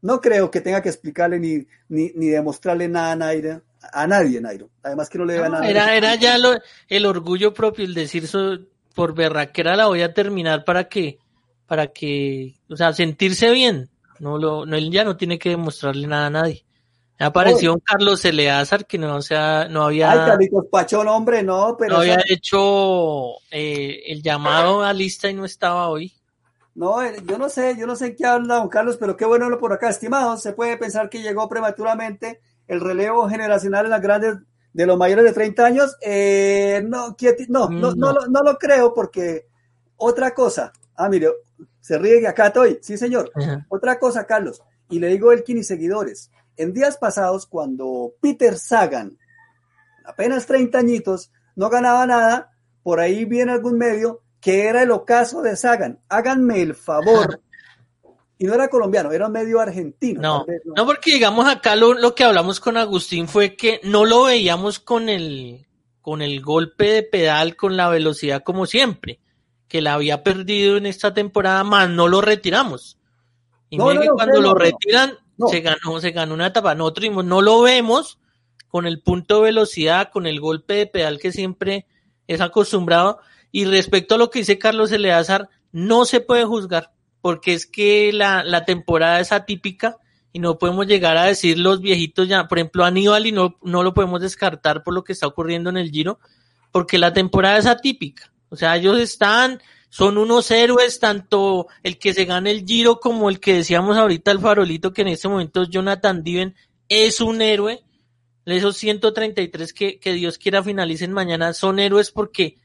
No 0.02 0.20
creo 0.22 0.52
que 0.52 0.62
tenga 0.62 0.82
que 0.82 0.90
explicarle 0.90 1.40
ni, 1.40 1.66
ni, 1.90 2.12
ni 2.16 2.28
demostrarle 2.28 2.88
nada 2.88 3.12
a 3.14 3.16
Naira. 3.16 3.64
a 3.94 4.06
nadie, 4.08 4.42
Nairo. 4.42 4.70
Además 4.84 5.10
que 5.10 5.18
no 5.18 5.26
le 5.26 5.34
debe 5.34 5.46
a 5.46 5.50
No, 5.50 5.56
nada. 5.56 5.70
era, 5.70 5.96
era 5.96 6.16
ya 6.16 6.38
lo- 6.38 6.60
el 6.88 7.06
orgullo 7.06 7.54
propio, 7.54 7.86
el 7.86 7.94
decir 7.94 8.28
so- 8.28 8.60
por 8.94 9.16
berraquera 9.16 9.76
la 9.76 9.88
voy 9.88 10.02
a 10.02 10.14
terminar 10.14 10.66
para 10.66 10.88
que, 10.90 11.18
para 11.66 11.88
que, 11.88 12.56
o 12.70 12.76
sea, 12.76 12.94
sentirse 12.94 13.50
bien. 13.52 13.90
No 14.22 14.38
lo, 14.38 14.66
no, 14.68 14.76
él 14.78 14.92
ya 14.92 15.04
no 15.04 15.18
tiene 15.18 15.40
que 15.40 15.50
demostrarle 15.50 16.06
nada 16.08 16.28
a 16.28 16.30
nadie. 16.30 16.64
Me 17.20 17.26
apareció 17.26 17.74
un 17.74 17.80
Carlos 17.80 18.24
Eleazar 18.24 18.86
que 18.86 18.98
no, 18.98 19.16
o 19.16 19.22
sea, 19.22 19.68
no 19.70 19.84
había, 19.84 20.12
Ay, 20.12 20.18
Carlitos 20.20 20.66
Pachón, 20.72 21.08
hombre, 21.08 21.44
no, 21.44 21.76
pero 21.78 21.94
no 21.96 22.00
había 22.02 22.16
esa- 22.16 22.24
hecho 22.34 23.34
eh, 23.52 24.04
el 24.08 24.22
llamado 24.22 24.84
a 24.84 24.94
lista 24.94 25.30
y 25.30 25.34
no 25.34 25.46
estaba 25.46 25.88
hoy. 25.90 26.14
no, 26.76 27.02
eh, 27.04 27.16
yo 27.26 27.38
no 27.38 27.50
sé, 27.50 27.76
yo 27.78 27.86
no 27.88 27.96
sé 27.96 28.08
en 28.08 28.16
qué 28.16 28.26
habla 28.26 28.56
don 28.56 28.70
Carlos, 28.70 28.98
pero 29.00 29.18
qué 29.18 29.26
bueno 29.26 29.50
lo 29.50 29.58
por 29.60 29.74
acá, 29.74 29.90
estimados. 29.90 30.42
Se 30.42 30.54
puede 30.54 30.78
pensar 30.78 31.10
que 31.10 31.22
llegó 31.22 31.50
prematuramente 31.50 32.42
el 32.68 32.80
relevo 32.80 33.28
generacional 33.28 33.86
en 33.86 33.92
las 33.92 34.02
grandes 34.02 34.38
de 34.74 34.86
los 34.86 34.98
mayores 34.98 35.26
de 35.26 35.34
30 35.34 35.66
años. 35.66 35.98
Eh, 36.02 36.82
no, 36.86 37.16
quieti- 37.18 37.48
no, 37.50 37.70
no, 37.70 37.92
no, 37.92 37.96
No. 37.96 38.14
lo, 38.14 38.28
no 38.28 38.42
lo 38.44 38.58
creo 38.58 38.94
porque 38.94 39.48
otra 39.98 40.34
cosa. 40.34 40.72
Ah, 40.96 41.10
mire, 41.10 41.28
se 41.82 41.98
ríe 41.98 42.22
que 42.22 42.28
acá 42.28 42.48
estoy. 42.48 42.80
Sí, 42.82 42.98
señor. 42.98 43.32
Ajá. 43.36 43.66
Otra 43.70 44.00
cosa, 44.00 44.26
Carlos, 44.26 44.62
y 44.90 45.00
le 45.00 45.08
digo 45.08 45.32
Elkin 45.32 45.58
y 45.58 45.64
seguidores, 45.64 46.32
en 46.58 46.74
días 46.74 46.98
pasados, 46.98 47.46
cuando 47.46 48.14
Peter 48.22 48.58
Sagan, 48.58 49.18
apenas 50.06 50.46
30 50.46 50.78
añitos, 50.78 51.32
no 51.56 51.70
ganaba 51.70 52.06
nada, 52.06 52.52
por 52.84 53.00
ahí 53.00 53.26
viene 53.26 53.52
algún 53.52 53.78
medio 53.78 54.22
que 54.40 54.66
era 54.66 54.82
el 54.82 54.92
ocaso 54.92 55.42
de 55.42 55.56
Sagan. 55.56 56.00
Háganme 56.10 56.62
el 56.62 56.76
favor. 56.76 57.42
Y 58.38 58.46
no 58.46 58.56
era 58.56 58.70
colombiano, 58.70 59.12
era 59.12 59.30
medio 59.30 59.60
argentino. 59.60 60.20
No, 60.20 60.46
no, 60.76 60.86
porque 60.86 61.12
digamos 61.12 61.48
acá 61.48 61.76
lo, 61.76 61.94
lo 61.94 62.16
que 62.16 62.24
hablamos 62.24 62.60
con 62.60 62.76
Agustín 62.76 63.28
fue 63.28 63.56
que 63.56 63.80
no 63.84 64.04
lo 64.04 64.24
veíamos 64.24 64.80
con 64.80 65.10
el, 65.10 65.68
con 66.02 66.24
el 66.24 66.42
golpe 66.42 66.92
de 66.92 67.04
pedal, 67.04 67.56
con 67.56 67.78
la 67.78 67.90
velocidad 67.90 68.42
como 68.44 68.66
siempre, 68.66 69.20
que 69.72 69.82
la 69.82 69.94
había 69.94 70.22
perdido 70.22 70.76
en 70.76 70.86
esta 70.86 71.14
temporada, 71.14 71.64
más 71.64 71.90
no 71.90 72.10
lo 72.10 72.20
retiramos. 72.20 72.98
Y 73.70 73.78
No, 73.78 73.94
no, 73.94 74.02
que 74.02 74.10
cuando 74.10 74.42
no, 74.42 74.50
lo 74.50 74.54
retiran, 74.54 75.14
se 75.50 75.62
ganó, 75.62 76.02
se 76.02 76.12
ganó 76.12 76.34
una 76.34 76.48
etapa. 76.48 76.76
Nosotros 76.76 77.24
no 77.24 77.42
lo 77.42 77.62
vemos 77.62 78.20
con 78.68 78.86
el 78.86 79.00
punto 79.00 79.38
de 79.38 79.44
velocidad, 79.44 80.10
con 80.12 80.28
el 80.28 80.42
golpe 80.42 80.74
de 80.74 80.88
pedal 80.88 81.20
que 81.20 81.32
siempre 81.32 81.86
es 82.28 82.42
acostumbrado. 82.42 83.20
Y 83.50 83.64
respecto 83.64 84.16
a 84.16 84.18
lo 84.18 84.30
que 84.30 84.40
dice 84.40 84.60
Carlos 84.60 84.92
Eleazar, 84.92 85.48
no 85.72 86.04
se 86.04 86.20
puede 86.20 86.44
juzgar, 86.44 86.92
porque 87.22 87.54
es 87.54 87.66
que 87.66 88.12
la, 88.12 88.44
la 88.44 88.66
temporada 88.66 89.22
es 89.22 89.32
atípica 89.32 90.00
y 90.34 90.40
no 90.40 90.58
podemos 90.58 90.86
llegar 90.86 91.16
a 91.16 91.24
decir 91.24 91.58
los 91.58 91.80
viejitos 91.80 92.28
ya, 92.28 92.50
por 92.50 92.60
ejemplo, 92.60 92.84
Aníbal 92.84 93.26
y 93.26 93.32
no, 93.32 93.58
no 93.64 93.84
lo 93.84 93.94
podemos 93.94 94.20
descartar 94.20 94.84
por 94.84 94.94
lo 94.94 95.06
que 95.06 95.14
está 95.14 95.28
ocurriendo 95.28 95.70
en 95.70 95.78
el 95.78 95.92
Giro, 95.92 96.20
porque 96.74 96.98
la 96.98 97.14
temporada 97.14 97.58
es 97.58 97.68
atípica. 97.68 98.31
O 98.52 98.58
sea, 98.58 98.76
ellos 98.76 99.00
están, 99.00 99.62
son 99.88 100.18
unos 100.18 100.52
héroes, 100.52 101.00
tanto 101.00 101.68
el 101.84 101.98
que 101.98 102.14
se 102.14 102.26
gane 102.26 102.52
el 102.52 102.66
Giro 102.66 103.00
como 103.00 103.30
el 103.30 103.40
que 103.40 103.54
decíamos 103.54 103.96
ahorita 103.96 104.30
el 104.30 104.40
farolito, 104.40 104.92
que 104.92 105.04
en 105.04 105.08
este 105.08 105.30
momento 105.30 105.62
es 105.62 105.70
Jonathan 105.70 106.22
Diven, 106.22 106.56
es 106.90 107.22
un 107.22 107.42
héroe. 107.42 107.82
Esos 108.46 108.76
133 108.76 109.72
que, 109.72 110.00
que 110.00 110.14
Dios 110.14 110.38
quiera 110.38 110.62
finalicen 110.62 111.14
mañana 111.14 111.54
son 111.54 111.80
héroes 111.80 112.12
porque 112.12 112.58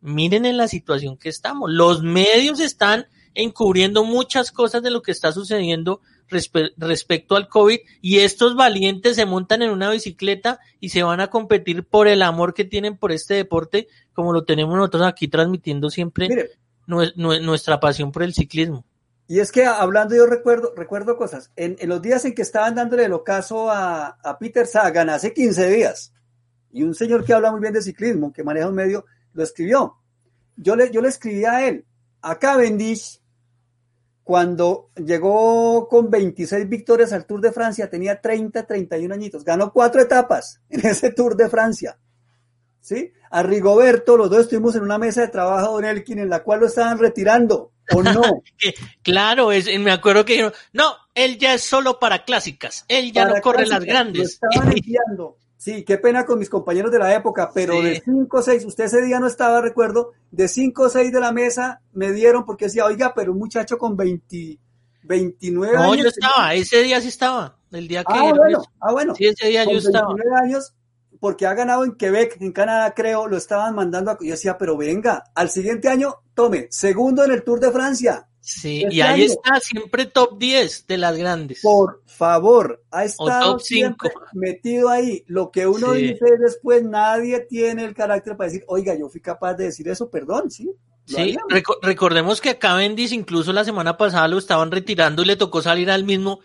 miren 0.00 0.44
en 0.44 0.56
la 0.56 0.66
situación 0.66 1.16
que 1.16 1.28
estamos. 1.28 1.70
Los 1.70 2.02
medios 2.02 2.58
están 2.58 3.06
encubriendo 3.42 4.04
muchas 4.04 4.50
cosas 4.52 4.82
de 4.82 4.90
lo 4.90 5.00
que 5.02 5.12
está 5.12 5.32
sucediendo 5.32 6.00
respe- 6.28 6.72
respecto 6.76 7.36
al 7.36 7.48
COVID 7.48 7.78
y 8.02 8.18
estos 8.18 8.54
valientes 8.56 9.16
se 9.16 9.26
montan 9.26 9.62
en 9.62 9.70
una 9.70 9.90
bicicleta 9.90 10.58
y 10.80 10.88
se 10.90 11.02
van 11.02 11.20
a 11.20 11.28
competir 11.28 11.84
por 11.84 12.08
el 12.08 12.22
amor 12.22 12.52
que 12.52 12.64
tienen 12.64 12.96
por 12.96 13.12
este 13.12 13.34
deporte, 13.34 13.88
como 14.12 14.32
lo 14.32 14.44
tenemos 14.44 14.76
nosotros 14.76 15.04
aquí 15.04 15.28
transmitiendo 15.28 15.88
siempre 15.90 16.28
Mire, 16.28 16.50
nue- 16.86 17.14
nue- 17.14 17.40
nuestra 17.42 17.80
pasión 17.80 18.12
por 18.12 18.22
el 18.22 18.34
ciclismo. 18.34 18.84
Y 19.30 19.40
es 19.40 19.52
que 19.52 19.66
hablando, 19.66 20.16
yo 20.16 20.24
recuerdo, 20.26 20.72
recuerdo 20.74 21.16
cosas. 21.16 21.50
En, 21.54 21.76
en 21.80 21.88
los 21.90 22.00
días 22.00 22.24
en 22.24 22.34
que 22.34 22.42
estaban 22.42 22.74
dándole 22.74 23.04
el 23.04 23.12
ocaso 23.12 23.70
a, 23.70 24.06
a 24.08 24.38
Peter 24.38 24.66
Sagan, 24.66 25.10
hace 25.10 25.34
15 25.34 25.68
días, 25.68 26.12
y 26.72 26.82
un 26.82 26.94
señor 26.94 27.24
que 27.24 27.34
habla 27.34 27.50
muy 27.52 27.60
bien 27.60 27.74
de 27.74 27.82
ciclismo, 27.82 28.32
que 28.32 28.42
maneja 28.42 28.68
un 28.68 28.74
medio, 28.74 29.04
lo 29.34 29.42
escribió. 29.42 29.96
Yo 30.56 30.74
le, 30.76 30.90
yo 30.90 31.00
le 31.02 31.08
escribí 31.08 31.44
a 31.44 31.68
él, 31.68 31.84
a 32.22 32.38
Cavendish, 32.38 33.20
cuando 34.28 34.90
llegó 34.94 35.88
con 35.88 36.10
26 36.10 36.68
victorias 36.68 37.14
al 37.14 37.24
Tour 37.24 37.40
de 37.40 37.50
Francia, 37.50 37.88
tenía 37.88 38.20
30, 38.20 38.66
31 38.66 39.14
añitos, 39.14 39.42
ganó 39.42 39.72
cuatro 39.72 40.02
etapas 40.02 40.60
en 40.68 40.86
ese 40.86 41.12
Tour 41.12 41.34
de 41.34 41.48
Francia. 41.48 41.98
¿Sí? 42.78 43.10
A 43.30 43.42
Rigoberto, 43.42 44.18
los 44.18 44.28
dos 44.28 44.40
estuvimos 44.40 44.76
en 44.76 44.82
una 44.82 44.98
mesa 44.98 45.22
de 45.22 45.28
trabajo, 45.28 45.72
Don 45.72 45.86
Elkin, 45.86 46.18
en 46.18 46.28
la 46.28 46.42
cual 46.42 46.60
lo 46.60 46.66
estaban 46.66 46.98
retirando, 46.98 47.72
¿o 47.94 48.02
no? 48.02 48.20
Claro, 49.02 49.50
es, 49.50 49.66
me 49.80 49.92
acuerdo 49.92 50.26
que 50.26 50.34
dijeron, 50.34 50.52
no, 50.74 50.94
él 51.14 51.38
ya 51.38 51.54
es 51.54 51.62
solo 51.62 51.98
para 51.98 52.26
clásicas, 52.26 52.84
él 52.86 53.12
ya 53.12 53.22
Para 53.22 53.36
no 53.36 53.40
corre 53.40 53.64
clásicas, 53.64 53.78
las 53.78 53.88
grandes. 53.88 54.38
Lo 54.42 54.50
estaban 54.50 54.72
enviando. 54.76 55.38
Sí, 55.58 55.84
qué 55.84 55.98
pena 55.98 56.24
con 56.24 56.38
mis 56.38 56.48
compañeros 56.48 56.92
de 56.92 57.00
la 57.00 57.12
época, 57.14 57.50
pero 57.52 57.74
Sí. 57.74 57.82
de 57.82 58.02
5 58.04 58.38
o 58.38 58.42
6, 58.42 58.64
usted 58.64 58.84
ese 58.84 59.02
día 59.02 59.18
no 59.18 59.26
estaba, 59.26 59.60
recuerdo, 59.60 60.12
de 60.30 60.46
5 60.46 60.84
o 60.84 60.88
6 60.88 61.12
de 61.12 61.18
la 61.20 61.32
mesa 61.32 61.80
me 61.92 62.12
dieron 62.12 62.44
porque 62.46 62.66
decía, 62.66 62.84
oiga, 62.84 63.12
pero 63.12 63.32
un 63.32 63.38
muchacho 63.38 63.76
con 63.76 63.96
20, 63.96 64.56
29 65.02 65.76
No, 65.76 65.92
años. 65.92 66.02
yo 66.04 66.08
estaba, 66.08 66.54
ese 66.54 66.82
día 66.82 67.00
sí 67.00 67.08
estaba, 67.08 67.56
el 67.72 67.88
día 67.88 68.04
que 68.04 68.12
Ah, 68.14 68.32
bueno, 68.34 68.62
ah, 68.80 68.92
bueno. 68.92 69.14
Sí, 69.16 69.26
ese 69.26 69.48
día 69.48 69.64
con 69.64 69.72
yo 69.74 69.78
estaba. 69.80 70.14
29 70.14 70.40
años, 70.44 70.74
porque 71.18 71.46
ha 71.46 71.54
ganado 71.54 71.84
en 71.84 71.96
Quebec, 71.96 72.36
en 72.40 72.52
Canadá, 72.52 72.94
creo, 72.94 73.26
lo 73.26 73.36
estaban 73.36 73.74
mandando 73.74 74.12
a. 74.12 74.18
Yo 74.20 74.30
decía, 74.30 74.56
pero 74.58 74.76
venga, 74.76 75.24
al 75.34 75.50
siguiente 75.50 75.88
año, 75.88 76.14
tome, 76.34 76.68
segundo 76.70 77.24
en 77.24 77.32
el 77.32 77.42
Tour 77.42 77.58
de 77.58 77.72
Francia. 77.72 78.28
Sí, 78.50 78.84
y 78.90 79.02
ahí 79.02 79.24
está, 79.24 79.60
siempre 79.60 80.06
top 80.06 80.38
10 80.38 80.86
de 80.86 80.96
las 80.96 81.16
grandes. 81.18 81.60
Por 81.62 82.02
favor, 82.06 82.82
ha 82.90 83.04
estado 83.04 83.52
top 83.52 83.60
siempre 83.60 84.10
metido 84.32 84.88
ahí. 84.88 85.22
Lo 85.26 85.50
que 85.50 85.66
uno 85.66 85.92
Sí. 85.94 86.02
dice 86.02 86.24
después, 86.38 86.82
nadie 86.82 87.40
tiene 87.40 87.84
el 87.84 87.94
carácter 87.94 88.36
para 88.38 88.48
decir, 88.50 88.64
oiga, 88.66 88.94
yo 88.98 89.10
fui 89.10 89.20
capaz 89.20 89.52
de 89.54 89.64
decir 89.64 89.86
eso, 89.88 90.08
perdón, 90.10 90.50
sí. 90.50 90.70
Sí, 91.04 91.36
reco- 91.50 91.78
recordemos 91.82 92.40
que 92.40 92.50
a 92.50 92.58
Cavendish 92.58 93.12
incluso 93.12 93.52
la 93.52 93.64
semana 93.64 93.96
pasada 93.98 94.28
lo 94.28 94.38
estaban 94.38 94.70
retirando 94.70 95.22
y 95.22 95.26
le 95.26 95.36
tocó 95.36 95.60
salir 95.60 95.90
al 95.90 96.04
mismo. 96.04 96.40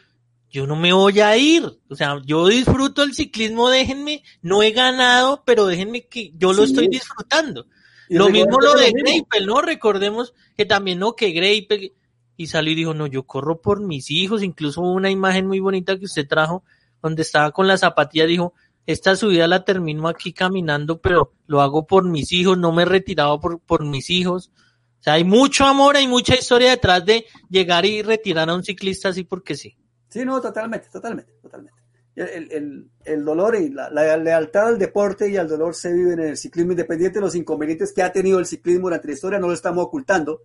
Yo 0.49 0.67
no 0.67 0.75
me 0.75 0.91
voy 0.93 1.19
a 1.21 1.35
ir. 1.37 1.63
O 1.89 1.95
sea, 1.95 2.21
yo 2.25 2.47
disfruto 2.47 3.01
el 3.03 3.13
ciclismo, 3.13 3.69
déjenme. 3.69 4.23
No 4.41 4.61
he 4.61 4.71
ganado, 4.71 5.41
pero 5.45 5.65
déjenme 5.67 6.05
que 6.07 6.31
yo 6.37 6.51
lo 6.53 6.65
Sí. 6.65 6.71
estoy 6.73 6.87
disfrutando. 6.89 7.65
Lo 8.09 8.29
mismo 8.29 8.59
lo 8.59 8.73
de. 8.75 8.91
Greipel, 8.91 9.45
¿no? 9.45 9.61
Recordemos 9.61 10.33
que 10.55 10.65
también, 10.65 10.99
¿no? 10.99 11.15
Que 11.15 11.31
Greipel 11.31 11.93
y 12.35 12.47
salió 12.47 12.73
y 12.73 12.75
dijo, 12.75 12.93
no, 12.93 13.07
yo 13.07 13.23
corro 13.23 13.61
por 13.61 13.81
mis 13.81 14.11
hijos. 14.11 14.43
Incluso 14.43 14.81
una 14.81 15.09
imagen 15.09 15.47
muy 15.47 15.59
bonita 15.59 15.97
que 15.97 16.05
usted 16.05 16.27
trajo 16.27 16.63
donde 17.01 17.21
estaba 17.21 17.51
con 17.51 17.67
la 17.67 17.77
zapatilla, 17.77 18.25
dijo, 18.25 18.53
esta 18.85 19.15
subida 19.15 19.47
la 19.47 19.65
termino 19.65 20.07
aquí 20.07 20.33
caminando, 20.33 21.01
pero 21.01 21.33
lo 21.47 21.61
hago 21.61 21.85
por 21.85 22.05
mis 22.05 22.31
hijos, 22.31 22.57
no 22.57 22.71
me 22.71 22.83
he 22.83 22.85
retirado 22.85 23.39
por, 23.39 23.59
por 23.59 23.85
mis 23.85 24.09
hijos. 24.09 24.51
O 24.99 25.03
sea, 25.03 25.13
hay 25.13 25.25
mucho 25.25 25.65
amor, 25.65 25.97
hay 25.97 26.07
mucha 26.07 26.33
historia 26.33 26.71
detrás 26.71 27.05
de 27.05 27.25
llegar 27.49 27.85
y 27.85 28.01
retirar 28.01 28.49
a 28.49 28.55
un 28.55 28.63
ciclista 28.63 29.09
así 29.09 29.25
porque 29.25 29.55
sí. 29.55 29.75
Sí, 30.07 30.23
no, 30.23 30.39
totalmente, 30.39 30.87
totalmente, 30.89 31.33
totalmente. 31.41 31.82
El, 32.16 32.51
el- 32.51 32.89
el- 33.05 33.26
dolor 33.26 33.55
y 33.55 33.70
la, 33.70 33.89
la 33.89 34.16
lealtad 34.18 34.68
al 34.68 34.78
deporte 34.78 35.30
y 35.30 35.38
al 35.38 35.47
dolor 35.47 35.74
se 35.76 35.91
vive 35.91 36.14
en 36.14 36.20
el 36.20 36.38
ciclismo, 36.38 36.72
independiente 36.74 37.18
de 37.20 37.26
los 37.26 37.34
inconvenientes 37.36 37.91
que 37.91 38.03
ha 38.03 38.11
tenido 38.11 38.38
el 38.39 38.45
ciclismo 38.45 38.84
durante 38.88 39.07
la 39.07 39.14
historia, 39.16 39.39
no 39.39 39.47
lo 39.47 39.53
estamos 39.53 39.84
ocultando, 39.86 40.41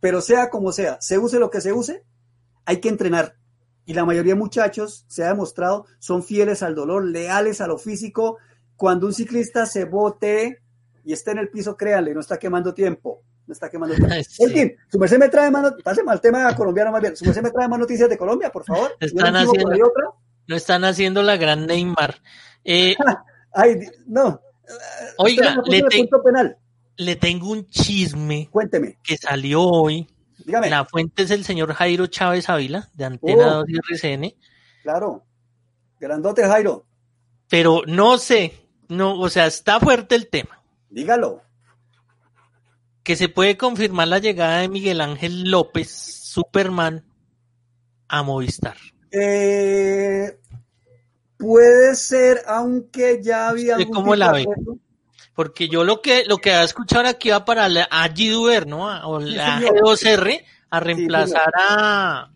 pero 0.00 0.20
sea 0.20 0.50
como 0.50 0.72
sea, 0.72 0.98
se 1.00 1.16
use 1.18 1.38
lo 1.38 1.50
que 1.50 1.60
se 1.60 1.72
use, 1.72 2.02
hay 2.64 2.78
que 2.78 2.88
entrenar. 2.88 3.36
Y 3.86 3.94
la 3.94 4.04
mayoría 4.04 4.32
de 4.34 4.38
muchachos, 4.40 5.04
se 5.08 5.22
ha 5.24 5.28
demostrado, 5.28 5.86
son 5.98 6.24
fieles 6.24 6.62
al 6.62 6.74
dolor, 6.74 7.04
leales 7.04 7.60
a 7.60 7.66
lo 7.66 7.76
físico. 7.78 8.38
Cuando 8.76 9.06
un 9.06 9.12
ciclista 9.14 9.66
se 9.66 9.84
bote 9.84 10.62
y 11.04 11.12
esté 11.12 11.30
en 11.32 11.38
el 11.38 11.48
piso, 11.50 11.76
créanle, 11.76 12.12
no 12.14 12.20
está 12.20 12.38
quemando 12.38 12.72
tiempo. 12.74 13.22
No 13.46 13.52
está 13.52 13.68
quemando. 13.70 13.94
Sí. 14.26 14.42
En 14.44 14.50
fin, 14.50 14.76
su 14.88 14.98
merced 14.98 15.18
me 15.18 15.28
trae 15.28 15.50
más, 15.50 15.74
al 16.06 16.20
tema 16.20 16.56
colombiano 16.56 16.90
más 16.92 17.02
bien. 17.02 17.14
Su 17.14 17.26
merced 17.26 17.42
me 17.42 17.50
trae 17.50 17.68
más 17.68 17.78
noticias 17.78 18.08
de 18.08 18.16
Colombia, 18.16 18.50
por 18.50 18.64
favor. 18.64 18.90
Están 19.00 19.32
por 19.32 19.36
haciendo- 19.42 19.70
ahí 19.70 19.82
otra. 19.82 20.04
No 20.46 20.56
están 20.56 20.84
haciendo 20.84 21.22
la 21.22 21.36
gran 21.36 21.66
Neymar. 21.66 22.20
Eh, 22.64 22.94
Ay, 23.52 23.78
no. 24.06 24.40
Oiga, 25.18 25.56
le 25.66 25.82
te- 25.82 26.08
penal. 26.24 26.56
tengo 27.20 27.50
un 27.50 27.66
chisme 27.68 28.48
Cuénteme, 28.50 28.98
que 29.02 29.16
salió 29.16 29.62
hoy. 29.62 30.08
dígame. 30.44 30.70
La 30.70 30.84
fuente 30.84 31.22
es 31.24 31.30
el 31.30 31.44
señor 31.44 31.72
Jairo 31.74 32.06
Chávez 32.06 32.48
Ávila, 32.48 32.88
de 32.94 33.04
Antena 33.04 33.58
Oh. 33.58 33.60
2 33.60 33.68
y 33.68 33.76
RCN. 33.76 34.34
Claro. 34.82 35.24
Grandote 36.00 36.42
Jairo, 36.46 36.84
Pero 37.48 37.82
no 37.86 38.18
sé, 38.18 38.66
no, 38.88 39.18
o 39.18 39.28
sea, 39.30 39.46
está 39.46 39.78
fuerte 39.80 40.14
el 40.14 40.28
tema. 40.28 40.62
dígalo. 40.90 41.42
Que 43.02 43.16
se 43.16 43.28
puede 43.28 43.56
confirmar 43.58 44.08
la 44.08 44.18
llegada 44.18 44.58
de 44.60 44.68
Miguel 44.68 45.00
Ángel 45.02 45.50
López, 45.50 45.90
Superman, 45.90 47.04
a 48.08 48.22
Movistar. 48.22 48.76
Eh, 49.16 50.36
puede 51.38 51.94
ser, 51.94 52.42
aunque 52.46 53.20
ya 53.22 53.48
había 53.48 53.74
¿Usted 53.74 53.84
algún 53.86 53.94
cómo 53.94 54.16
la 54.16 54.32
ve? 54.32 54.42
acuerdo. 54.42 54.78
Porque 55.34 55.68
yo 55.68 55.82
lo 55.84 56.00
que 56.00 56.24
lo 56.26 56.38
que 56.38 56.52
a 56.52 56.62
escuchar 56.62 57.06
aquí 57.06 57.30
va 57.30 57.44
para 57.44 57.68
la 57.68 57.88
Agi 57.90 58.28
Duer, 58.28 58.66
¿no? 58.66 58.86
O 59.08 59.18
la 59.20 59.58
señor. 59.58 59.76
G2R 59.80 60.44
a 60.70 60.80
reemplazar 60.80 61.52
a, 61.58 62.30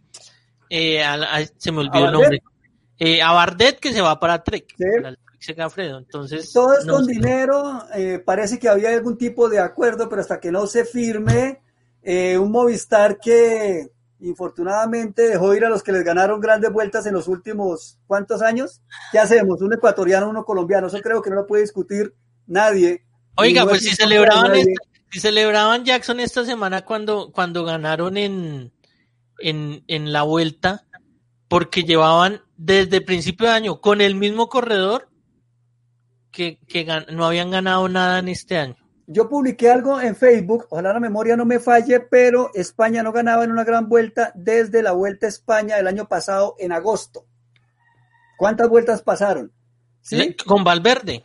eh, 0.68 1.02
a 1.04 1.16
la- 1.16 1.36
a- 1.36 1.46
se 1.56 1.70
me 1.72 1.78
olvidó 1.80 2.04
¿A 2.04 2.06
el 2.08 2.12
nombre. 2.12 2.42
Eh, 2.98 3.22
a 3.22 3.32
Bardet 3.32 3.78
que 3.78 3.92
se 3.92 4.00
va 4.00 4.18
para 4.18 4.42
Trek. 4.42 4.74
Sí. 4.76 4.84
Segafredo. 5.40 5.98
Entonces, 5.98 6.52
Todo 6.52 6.76
es 6.76 6.84
no 6.84 6.94
con 6.94 7.06
dinero, 7.06 7.84
eh, 7.94 8.18
parece 8.24 8.58
que 8.58 8.68
había 8.68 8.90
algún 8.90 9.16
tipo 9.16 9.48
de 9.48 9.60
acuerdo, 9.60 10.08
pero 10.08 10.20
hasta 10.20 10.40
que 10.40 10.50
no 10.50 10.66
se 10.66 10.84
firme, 10.84 11.60
eh, 12.02 12.36
un 12.36 12.50
Movistar 12.50 13.20
que 13.20 13.88
infortunadamente 14.20 15.22
dejó 15.28 15.54
ir 15.54 15.64
a 15.64 15.68
los 15.68 15.82
que 15.82 15.92
les 15.92 16.04
ganaron 16.04 16.40
grandes 16.40 16.72
vueltas 16.72 17.06
en 17.06 17.14
los 17.14 17.28
últimos, 17.28 17.98
¿cuántos 18.06 18.42
años? 18.42 18.80
¿Qué 19.12 19.18
hacemos? 19.18 19.60
Un 19.62 19.74
ecuatoriano, 19.74 20.28
uno 20.28 20.44
colombiano, 20.44 20.88
eso 20.88 21.00
creo 21.00 21.22
que 21.22 21.30
no 21.30 21.36
lo 21.36 21.46
puede 21.46 21.62
discutir 21.62 22.14
nadie. 22.46 23.04
Oiga, 23.36 23.64
pues 23.64 23.82
si 23.84 23.94
celebraban, 23.94 24.54
esta- 24.56 24.82
si 25.10 25.20
celebraban 25.20 25.84
Jackson 25.84 26.20
esta 26.20 26.44
semana 26.44 26.84
cuando, 26.84 27.30
cuando 27.32 27.64
ganaron 27.64 28.16
en, 28.16 28.72
en, 29.38 29.84
en 29.86 30.12
la 30.12 30.22
vuelta, 30.22 30.84
porque 31.46 31.84
llevaban 31.84 32.42
desde 32.56 33.00
principio 33.00 33.46
de 33.46 33.52
año 33.54 33.80
con 33.80 34.00
el 34.00 34.14
mismo 34.16 34.48
corredor 34.48 35.08
que, 36.30 36.58
que 36.68 36.86
no 37.12 37.24
habían 37.24 37.50
ganado 37.50 37.88
nada 37.88 38.18
en 38.18 38.28
este 38.28 38.58
año. 38.58 38.76
Yo 39.10 39.26
publiqué 39.30 39.70
algo 39.70 39.98
en 40.02 40.14
Facebook, 40.14 40.66
ojalá 40.68 40.92
la 40.92 41.00
memoria 41.00 41.34
no 41.34 41.46
me 41.46 41.58
falle, 41.60 41.98
pero 42.00 42.50
España 42.52 43.02
no 43.02 43.10
ganaba 43.10 43.42
en 43.42 43.50
una 43.50 43.64
gran 43.64 43.88
vuelta 43.88 44.32
desde 44.34 44.82
la 44.82 44.92
Vuelta 44.92 45.24
a 45.24 45.30
España 45.30 45.76
del 45.76 45.86
año 45.86 46.06
pasado 46.08 46.56
en 46.58 46.72
agosto. 46.72 47.24
¿Cuántas 48.36 48.68
vueltas 48.68 49.00
pasaron? 49.00 49.50
¿Sí? 50.02 50.36
Con 50.46 50.62
Valverde. 50.62 51.24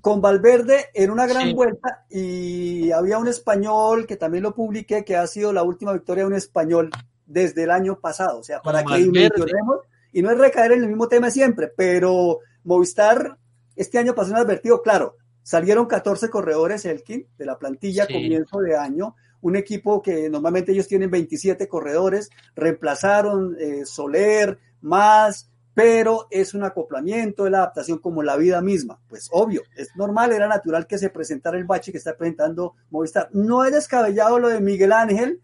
Con 0.00 0.20
Valverde 0.20 0.86
en 0.92 1.10
una 1.12 1.26
gran 1.26 1.44
Sí. 1.48 1.54
vuelta 1.54 2.04
y 2.10 2.90
había 2.90 3.18
un 3.18 3.28
español 3.28 4.06
que 4.08 4.16
también 4.16 4.42
lo 4.42 4.52
publiqué 4.52 5.04
que 5.04 5.16
ha 5.16 5.26
sido 5.28 5.52
la 5.52 5.62
última 5.62 5.92
victoria 5.92 6.24
de 6.24 6.28
un 6.28 6.34
español 6.34 6.90
desde 7.26 7.62
el 7.62 7.70
año 7.70 8.00
pasado. 8.00 8.40
O 8.40 8.42
sea, 8.42 8.58
Con 8.58 8.72
para 8.72 8.82
que 8.84 8.90
Valverde. 8.90 9.12
dimensionemos 9.30 9.78
y 10.12 10.20
no 10.20 10.32
es 10.32 10.38
recaer 10.38 10.72
en 10.72 10.82
el 10.82 10.88
mismo 10.88 11.06
tema 11.06 11.30
siempre, 11.30 11.68
pero 11.76 12.40
Movistar 12.64 13.38
este 13.76 13.98
año 13.98 14.14
pasó 14.16 14.32
un 14.32 14.38
advertido, 14.38 14.82
claro, 14.82 15.16
salieron 15.44 15.86
14 15.86 16.28
corredores 16.28 16.84
Elkin 16.84 17.28
de 17.38 17.46
la 17.46 17.56
plantilla 17.56 18.06
Sí. 18.06 18.14
comienzo 18.14 18.58
de 18.58 18.76
año, 18.76 19.14
un 19.42 19.54
equipo 19.54 20.02
que 20.02 20.28
normalmente 20.28 20.72
ellos 20.72 20.88
tienen 20.88 21.10
27 21.10 21.68
corredores, 21.68 22.30
reemplazaron 22.56 23.56
eh, 23.60 23.84
Soler, 23.84 24.58
más, 24.80 25.50
pero 25.74 26.28
es 26.30 26.54
un 26.54 26.64
acoplamiento, 26.64 27.44
es 27.44 27.52
la 27.52 27.58
adaptación 27.58 27.98
como 27.98 28.22
la 28.22 28.36
vida 28.36 28.60
misma. 28.62 29.00
Pues 29.08 29.28
obvio, 29.32 29.62
es 29.76 29.94
normal, 29.96 30.32
era 30.32 30.48
natural 30.48 30.86
que 30.86 30.98
se 30.98 31.10
presentara 31.10 31.58
el 31.58 31.64
bache 31.64 31.92
que 31.92 31.98
está 31.98 32.16
presentando 32.16 32.74
Movistar. 32.90 33.28
No 33.32 33.64
es 33.64 33.72
descabellado 33.72 34.38
lo 34.38 34.48
de 34.48 34.60
Miguel 34.60 34.92
Ángel, 34.92 35.40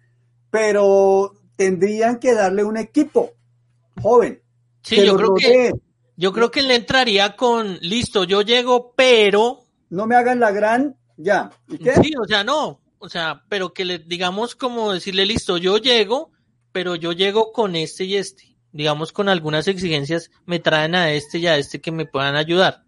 pero 0.50 1.34
tendrían 1.56 2.18
que 2.18 2.32
darle 2.32 2.64
un 2.64 2.76
equipo 2.76 3.32
joven. 4.00 4.40
Sí, 4.82 5.04
yo 5.04 5.16
creo 5.16 5.34
que, 5.34 5.72
yo 6.16 6.32
creo 6.32 6.50
que 6.50 6.62
le 6.62 6.76
entraría 6.76 7.36
con, 7.36 7.76
listo, 7.80 8.24
yo 8.24 8.40
llego, 8.42 8.94
pero, 8.96 9.64
No 9.90 10.06
me 10.06 10.14
hagan 10.16 10.40
la 10.40 10.50
gran, 10.52 10.96
ya. 11.16 11.50
¿Y 11.68 11.78
qué? 11.78 11.94
sí, 12.02 12.12
o 12.20 12.24
sea, 12.26 12.42
no, 12.44 12.80
o 12.98 13.08
sea, 13.08 13.42
pero 13.48 13.72
que 13.74 13.84
le 13.84 13.98
digamos 13.98 14.54
como 14.54 14.92
decirle, 14.92 15.26
listo, 15.26 15.56
yo 15.58 15.76
llego, 15.78 16.30
pero 16.72 16.94
yo 16.94 17.12
llego 17.12 17.52
con 17.52 17.74
este 17.76 18.04
y 18.04 18.16
este, 18.16 18.56
digamos 18.72 19.12
con 19.12 19.28
algunas 19.28 19.66
exigencias, 19.68 20.30
me 20.46 20.58
traen 20.60 20.94
a 20.94 21.10
este 21.12 21.38
y 21.38 21.46
a 21.48 21.56
este 21.58 21.80
que 21.80 21.90
me 21.92 22.06
puedan 22.06 22.36
ayudar, 22.36 22.84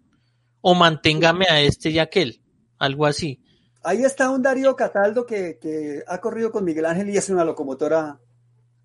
o 0.61 0.75
manténgame 0.75 1.47
a 1.51 1.61
este 1.61 1.91
y 1.91 1.99
a 1.99 2.05
aquel, 2.05 2.41
algo 2.79 3.07
así. 3.07 3.43
Ahí 3.85 4.05
está 4.05 4.31
un 4.31 4.43
Darío 4.43 4.77
Cataldo 4.77 5.27
que, 5.27 5.59
que 5.61 6.05
ha 6.07 6.21
corrido 6.21 6.53
con 6.53 6.65
Miguel 6.65 6.87
Ángel 6.87 7.11
y 7.11 7.17
es 7.17 7.29
una 7.31 7.45
locomotora. 7.45 8.21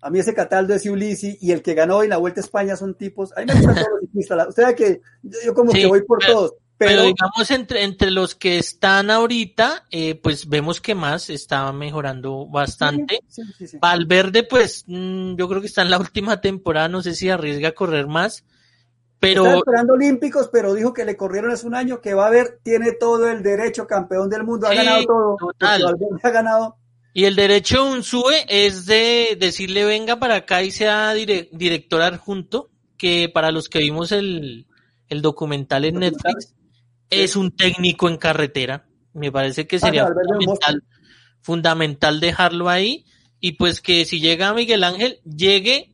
A 0.00 0.10
mí 0.10 0.18
ese 0.18 0.34
Cataldo 0.34 0.74
es 0.74 0.86
Ulisi 0.86 1.38
y 1.40 1.52
el 1.52 1.62
que 1.62 1.74
ganó 1.74 1.98
hoy 1.98 2.08
la 2.08 2.16
Vuelta 2.16 2.40
a 2.40 2.44
España 2.44 2.74
son 2.76 2.96
tipos. 2.96 3.32
A 3.36 3.40
mí 3.40 3.46
me 3.46 3.54
gustan 3.54 3.74
todos 3.76 3.88
los 3.92 4.00
ciclistas. 4.00 4.48
Usted 4.48 4.62
sabe 4.64 4.74
que 4.74 5.00
yo, 5.22 5.38
yo 5.44 5.54
como 5.54 5.70
Sí, 5.70 5.78
que 5.82 5.86
voy 5.86 6.02
por 6.02 6.18
pero- 6.18 6.32
todos. 6.32 6.54
Pero, 6.78 6.90
Pero, 6.92 7.02
digamos, 7.02 7.50
entre, 7.50 7.82
entre 7.82 8.10
los 8.12 8.36
que 8.36 8.56
están 8.58 9.10
ahorita, 9.10 9.84
eh, 9.90 10.14
pues 10.14 10.48
vemos 10.48 10.80
que 10.80 10.94
más 10.94 11.28
está 11.28 11.72
mejorando 11.72 12.46
bastante. 12.46 13.20
Sí, 13.26 13.42
sí, 13.58 13.66
sí. 13.66 13.78
Valverde, 13.80 14.44
pues 14.44 14.84
mm, 14.86 15.34
yo 15.34 15.48
creo 15.48 15.60
que 15.60 15.66
está 15.66 15.82
en 15.82 15.90
la 15.90 15.98
última 15.98 16.40
temporada, 16.40 16.88
no 16.88 17.02
sé 17.02 17.14
si 17.16 17.28
arriesga 17.30 17.70
a 17.70 17.72
correr 17.72 18.06
más, 18.06 18.44
pero 19.18 19.44
Está 19.44 19.56
esperando 19.58 19.94
olímpicos, 19.94 20.48
pero 20.52 20.72
dijo 20.74 20.92
que 20.94 21.04
le 21.04 21.16
corrieron 21.16 21.50
hace 21.50 21.66
un 21.66 21.74
año, 21.74 22.00
que 22.00 22.14
va 22.14 22.28
a 22.28 22.30
ver, 22.30 22.60
tiene 22.62 22.92
todo 22.92 23.28
el 23.28 23.42
derecho, 23.42 23.88
campeón 23.88 24.30
del 24.30 24.44
mundo, 24.44 24.68
ha 24.68 24.74
ganado 24.74 25.02
todo. 25.04 25.36
total. 25.36 25.96
ha 26.22 26.30
ganado. 26.30 26.76
y 27.12 27.24
el 27.24 27.34
derecho 27.34 27.82
de 27.84 27.90
un 27.90 28.02
sube 28.04 28.44
es 28.48 28.86
de 28.86 29.36
decirle 29.40 29.84
venga 29.84 30.20
para 30.20 30.36
acá 30.36 30.62
y 30.62 30.70
sea 30.70 31.12
dire- 31.16 31.48
director 31.50 32.00
adjunto, 32.02 32.70
que 32.96 33.28
para 33.28 33.50
los 33.50 33.68
que 33.68 33.80
vimos 33.80 34.12
el, 34.12 34.66
el 35.08 35.22
documental 35.22 35.84
en. 35.84 35.96
Netflix, 35.98 36.54
es 37.10 37.36
un 37.36 37.50
técnico 37.56 38.08
en 38.08 38.16
carretera. 38.16 38.86
Me 39.14 39.32
parece 39.32 39.66
que 39.66 39.78
sería 39.78 40.04
Ah, 40.04 40.08
en 40.08 40.14
fundamental, 40.14 40.84
fundamental 41.42 42.20
dejarlo 42.20 42.68
ahí 42.68 43.04
y 43.40 43.52
pues 43.52 43.80
que 43.80 44.04
si 44.04 44.20
llega 44.20 44.52
Miguel 44.54 44.84
Ángel, 44.84 45.20
llegue 45.24 45.92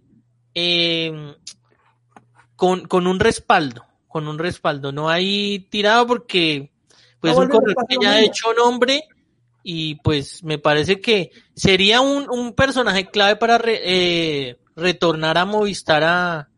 eh, 0.54 1.34
con, 2.56 2.86
con 2.86 3.06
un 3.06 3.20
respaldo, 3.20 3.84
con 4.08 4.28
un 4.28 4.38
respaldo, 4.38 4.92
no 4.92 5.08
ahí 5.08 5.66
tirado 5.70 6.06
porque 6.06 6.70
pues 7.20 7.34
No 7.36 7.42
un 7.42 7.48
corredor 7.48 7.86
que 7.88 7.96
ya 8.00 8.12
ha 8.12 8.20
hecho 8.20 8.52
nombre 8.54 9.02
y 9.62 9.94
pues 9.96 10.42
me 10.44 10.58
parece 10.58 11.00
que 11.00 11.30
sería 11.54 12.00
un, 12.02 12.28
un 12.30 12.52
personaje 12.52 13.06
clave 13.10 13.36
para 13.36 13.56
re- 13.58 13.80
eh, 13.82 14.58
retornar 14.76 15.38
a 15.38 15.46
Movistar 15.46 16.04
a, 16.04 16.48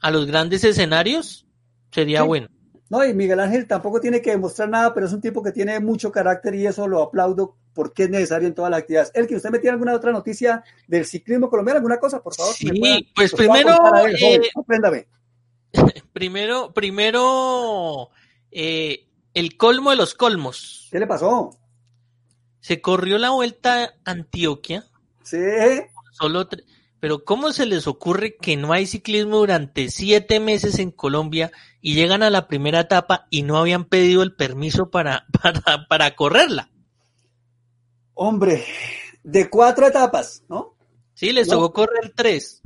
a 0.00 0.10
los 0.10 0.26
grandes 0.26 0.64
escenarios, 0.64 1.46
sería 1.92 2.22
Sí. 2.22 2.26
bueno. 2.26 2.48
No, 2.92 3.02
y 3.06 3.14
Miguel 3.14 3.40
Ángel 3.40 3.66
tampoco 3.66 4.00
tiene 4.02 4.20
que 4.20 4.32
demostrar 4.32 4.68
nada, 4.68 4.92
pero 4.92 5.06
es 5.06 5.12
un 5.14 5.22
tipo 5.22 5.42
que 5.42 5.50
tiene 5.50 5.80
mucho 5.80 6.12
carácter 6.12 6.54
y 6.54 6.66
eso 6.66 6.86
lo 6.86 7.00
aplaudo 7.02 7.56
porque 7.72 8.02
es 8.02 8.10
necesario 8.10 8.46
en 8.46 8.54
todas 8.54 8.70
las 8.70 8.80
actividades. 8.80 9.10
El 9.14 9.26
que 9.26 9.36
usted 9.36 9.48
me 9.48 9.58
tiene 9.60 9.72
alguna 9.72 9.94
otra 9.94 10.12
noticia 10.12 10.62
del 10.86 11.06
ciclismo 11.06 11.48
colombiano, 11.48 11.78
alguna 11.78 11.98
cosa, 11.98 12.22
por 12.22 12.34
favor. 12.34 12.52
me 12.62 12.70
Sí, 12.70 12.78
pueda- 12.80 12.98
pues 13.14 13.32
primero, 13.32 13.70
él, 14.04 14.16
joven. 14.20 14.42
eh, 14.42 14.48
Apréndame. 14.54 15.06
Primero, 16.12 16.74
primero, 16.74 18.10
eh, 18.50 19.06
el 19.32 19.56
colmo 19.56 19.88
de 19.88 19.96
los 19.96 20.14
colmos. 20.14 20.88
¿Qué 20.92 20.98
le 21.00 21.06
pasó? 21.06 21.56
Se 22.60 22.82
corrió 22.82 23.16
la 23.16 23.30
vuelta 23.30 23.84
a 24.04 24.10
Antioquia, 24.10 24.84
Sí, 25.22 25.38
solo 26.12 26.46
tre- 26.46 26.62
pero 27.02 27.24
¿cómo 27.24 27.52
se 27.52 27.66
les 27.66 27.88
ocurre 27.88 28.36
que 28.36 28.56
no 28.56 28.72
hay 28.72 28.86
ciclismo 28.86 29.38
durante 29.38 29.90
siete 29.90 30.38
meses 30.38 30.78
en 30.78 30.92
Colombia 30.92 31.50
y 31.80 31.94
llegan 31.94 32.22
a 32.22 32.30
la 32.30 32.46
primera 32.46 32.78
etapa 32.78 33.26
y 33.28 33.42
no 33.42 33.58
habían 33.58 33.86
pedido 33.86 34.22
el 34.22 34.36
permiso 34.36 34.88
para, 34.88 35.26
para, 35.42 35.88
para 35.88 36.14
correrla? 36.14 36.70
hombre, 38.14 38.64
de 39.24 39.50
cuatro 39.50 39.88
etapas, 39.88 40.44
¿no? 40.48 40.76
Sí, 41.14 41.32
les 41.32 41.48
No. 41.48 41.54
tocó 41.54 41.72
correr 41.72 42.12
tres. 42.14 42.62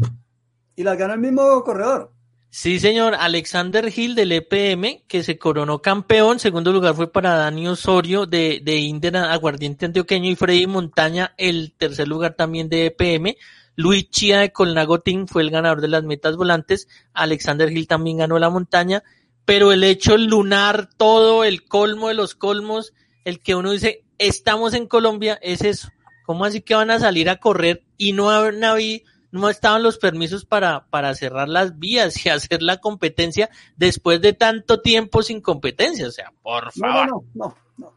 Y 0.76 0.82
las 0.82 0.99
ganó 0.99 1.14
el 1.14 1.20
mismo 1.20 1.64
corredor. 1.64 2.12
Sí, 2.51 2.78
señor, 2.78 3.14
Alexander 3.14 3.91
Hill 3.95 4.14
del 4.14 4.32
EPM, 4.32 5.03
que 5.09 5.22
se 5.22 5.39
coronó 5.39 5.80
campeón. 5.80 6.41
Segundo 6.41 6.72
lugar 6.72 6.95
fue 6.95 7.11
para 7.11 7.37
Dani 7.37 7.68
Osorio 7.68 8.26
de, 8.26 8.61
de 8.62 8.76
Inder 8.76 9.16
Aguardiente 9.16 9.87
Antioqueño 9.87 10.28
y 10.30 10.37
Freddy 10.37 10.66
Montaña, 10.66 11.32
el 11.39 11.72
tercer 11.72 12.07
lugar 12.07 12.34
también 12.34 12.68
de 12.68 12.84
EPM. 12.84 13.34
Luis 13.76 14.10
Chía 14.10 14.40
de 14.40 14.52
Colnagotín 14.52 15.28
fue 15.28 15.42
el 15.42 15.50
ganador 15.50 15.80
de 15.80 15.88
las 15.88 16.02
metas 16.02 16.36
volantes. 16.36 16.88
Alexander 17.12 17.70
Hill 17.70 17.86
también 17.86 18.18
ganó 18.18 18.38
la 18.38 18.50
montaña. 18.50 19.04
Pero 19.44 19.70
el 19.70 19.84
hecho 19.84 20.16
lunar, 20.16 20.88
todo, 20.96 21.44
el 21.44 21.64
colmo 21.64 22.08
de 22.08 22.14
los 22.14 22.34
colmos, 22.34 22.94
el 23.24 23.40
que 23.40 23.54
uno 23.54 23.70
dice, 23.70 24.04
estamos 24.18 24.74
en 24.74 24.88
Colombia, 24.88 25.38
es 25.40 25.62
eso. 25.62 25.90
¿Cómo 26.24 26.44
así 26.44 26.62
que 26.62 26.74
van 26.74 26.90
a 26.90 26.98
salir 26.98 27.30
a 27.30 27.36
correr 27.36 27.84
y 27.96 28.12
no 28.12 28.30
habido 28.30 29.04
no 29.30 29.48
estaban 29.48 29.82
los 29.82 29.98
permisos 29.98 30.44
para, 30.44 30.86
para 30.86 31.14
cerrar 31.14 31.48
las 31.48 31.78
vías 31.78 32.24
y 32.24 32.28
hacer 32.30 32.62
la 32.62 32.78
competencia 32.78 33.50
después 33.76 34.20
de 34.20 34.32
tanto 34.32 34.80
tiempo 34.80 35.22
sin 35.22 35.40
competencia. 35.40 36.08
O 36.08 36.10
sea, 36.10 36.32
por 36.42 36.72
favor. 36.72 37.08
no, 37.08 37.24
no, 37.34 37.46
no, 37.46 37.56
no. 37.76 37.95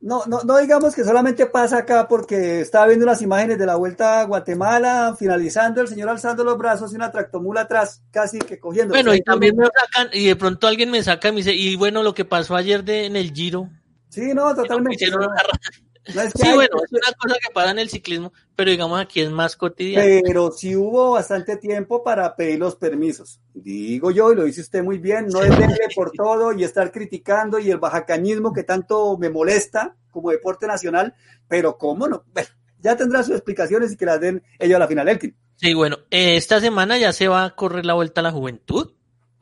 No, 0.00 0.24
no, 0.26 0.42
no 0.42 0.58
digamos 0.58 0.94
que 0.94 1.04
solamente 1.04 1.46
pasa 1.46 1.78
acá 1.78 2.06
porque 2.06 2.60
estaba 2.60 2.86
viendo 2.86 3.06
las 3.06 3.22
imágenes 3.22 3.58
de 3.58 3.66
la 3.66 3.76
vuelta 3.76 4.20
a 4.20 4.24
Guatemala, 4.24 5.16
finalizando 5.18 5.80
el 5.80 5.88
señor 5.88 6.10
alzando 6.10 6.44
los 6.44 6.58
brazos 6.58 6.92
y 6.92 6.96
una 6.96 7.10
tractomula 7.10 7.62
atrás, 7.62 8.02
casi 8.10 8.38
que 8.38 8.60
cogiendo. 8.60 8.94
Bueno, 8.94 9.14
y 9.14 9.22
también 9.22 9.56
me 9.56 9.64
sacan, 9.64 10.08
y 10.12 10.26
de 10.26 10.36
pronto 10.36 10.66
alguien 10.66 10.90
me 10.90 11.02
saca 11.02 11.28
y 11.28 11.32
me 11.32 11.38
dice, 11.38 11.54
y 11.54 11.76
bueno, 11.76 12.02
lo 12.02 12.14
que 12.14 12.24
pasó 12.24 12.56
ayer 12.56 12.84
de, 12.84 13.06
en 13.06 13.16
el 13.16 13.32
Giro. 13.32 13.70
Sí, 14.10 14.32
no 14.34 14.54
totalmente. 14.54 15.06
Sí, 16.06 16.52
bueno, 16.54 16.76
es 16.84 16.92
una 16.92 17.12
cosa 17.18 17.36
que 17.40 17.52
pasa 17.52 17.70
en 17.72 17.78
el 17.78 17.88
ciclismo, 17.88 18.32
pero 18.54 18.70
digamos 18.70 19.00
aquí 19.00 19.20
es 19.20 19.30
más 19.30 19.56
cotidiano. 19.56 20.22
Pero 20.24 20.50
sí 20.52 20.76
hubo 20.76 21.10
bastante 21.12 21.56
tiempo 21.56 22.04
para 22.04 22.36
pedir 22.36 22.58
los 22.60 22.76
permisos. 22.76 23.40
Digo 23.54 24.10
yo, 24.10 24.32
y 24.32 24.36
lo 24.36 24.44
dice 24.44 24.60
usted 24.60 24.82
muy 24.84 24.98
bien, 24.98 25.26
no 25.28 25.42
es 25.42 25.50
darle 25.50 25.88
por 25.94 26.12
todo 26.12 26.52
y 26.52 26.62
estar 26.64 26.92
criticando 26.92 27.58
y 27.58 27.70
el 27.70 27.78
bajacañismo 27.78 28.52
que 28.52 28.62
tanto 28.62 29.18
me 29.18 29.30
molesta 29.30 29.96
como 30.10 30.30
deporte 30.30 30.66
nacional, 30.66 31.14
pero 31.48 31.76
cómo 31.76 32.08
no. 32.08 32.24
Bueno, 32.32 32.48
ya 32.80 32.96
tendrá 32.96 33.22
sus 33.22 33.34
explicaciones 33.34 33.92
y 33.92 33.96
que 33.96 34.06
las 34.06 34.20
den 34.20 34.42
ellos 34.58 34.76
a 34.76 34.80
la 34.80 34.88
final, 34.88 35.08
Elkin. 35.08 35.36
Sí, 35.56 35.74
bueno, 35.74 35.96
eh, 36.10 36.36
esta 36.36 36.60
semana 36.60 36.98
ya 36.98 37.12
se 37.12 37.28
va 37.28 37.44
a 37.44 37.54
correr 37.54 37.84
la 37.86 37.94
Vuelta 37.94 38.20
a 38.20 38.24
la 38.24 38.30
Juventud, 38.32 38.92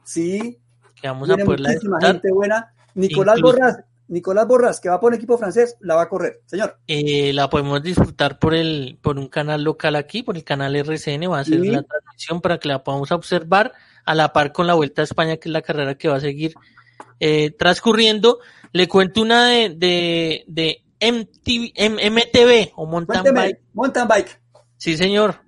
Sí, 0.04 0.58
que 1.00 1.08
vamos 1.08 1.28
a 1.28 1.34
viene 1.34 1.44
poderla 1.44 1.70
gente 2.00 2.32
buena. 2.32 2.72
Nicolás 2.94 3.38
Incluso- 3.38 3.56
Borras, 3.58 3.78
Nicolás 4.08 4.46
Borras, 4.46 4.80
que 4.80 4.88
va 4.90 5.00
por 5.00 5.12
un 5.12 5.16
equipo 5.16 5.38
francés, 5.38 5.76
la 5.80 5.94
va 5.94 6.02
a 6.02 6.08
correr. 6.08 6.40
Señor, 6.46 6.78
Eh, 6.86 7.32
la 7.32 7.48
podemos 7.48 7.82
disfrutar 7.82 8.38
por 8.38 8.54
el 8.54 8.98
por 9.02 9.18
un 9.18 9.28
canal 9.28 9.62
local 9.64 9.96
aquí, 9.96 10.22
por 10.22 10.36
el 10.36 10.44
canal 10.44 10.76
RCN, 10.76 11.26
va 11.28 11.40
a 11.40 11.44
ser 11.44 11.60
Sí. 11.60 11.68
la 11.70 11.82
transmisión 11.82 12.40
para 12.40 12.58
que 12.58 12.68
la 12.68 12.84
podamos 12.84 13.10
observar 13.12 13.72
a 14.04 14.14
la 14.14 14.32
par 14.32 14.52
con 14.52 14.66
la 14.66 14.74
Vuelta 14.74 15.00
a 15.00 15.04
España, 15.04 15.36
que 15.38 15.48
es 15.48 15.52
la 15.52 15.62
carrera 15.62 15.94
que 15.96 16.08
va 16.08 16.16
a 16.16 16.20
seguir 16.20 16.54
eh, 17.20 17.50
transcurriendo. 17.58 18.40
Le 18.72 18.88
cuento 18.88 19.22
una 19.22 19.46
de, 19.48 19.70
de, 19.70 20.44
de 20.48 20.82
MTV, 21.00 21.72
M- 21.74 22.10
MTV 22.10 22.72
o 22.76 22.86
Mountain 22.86 23.22
cuénteme, 23.22 23.40
Bike. 23.46 23.60
mountain 23.72 24.08
bike. 24.08 24.40
Sí, 24.76 24.96
señor. 24.96 25.40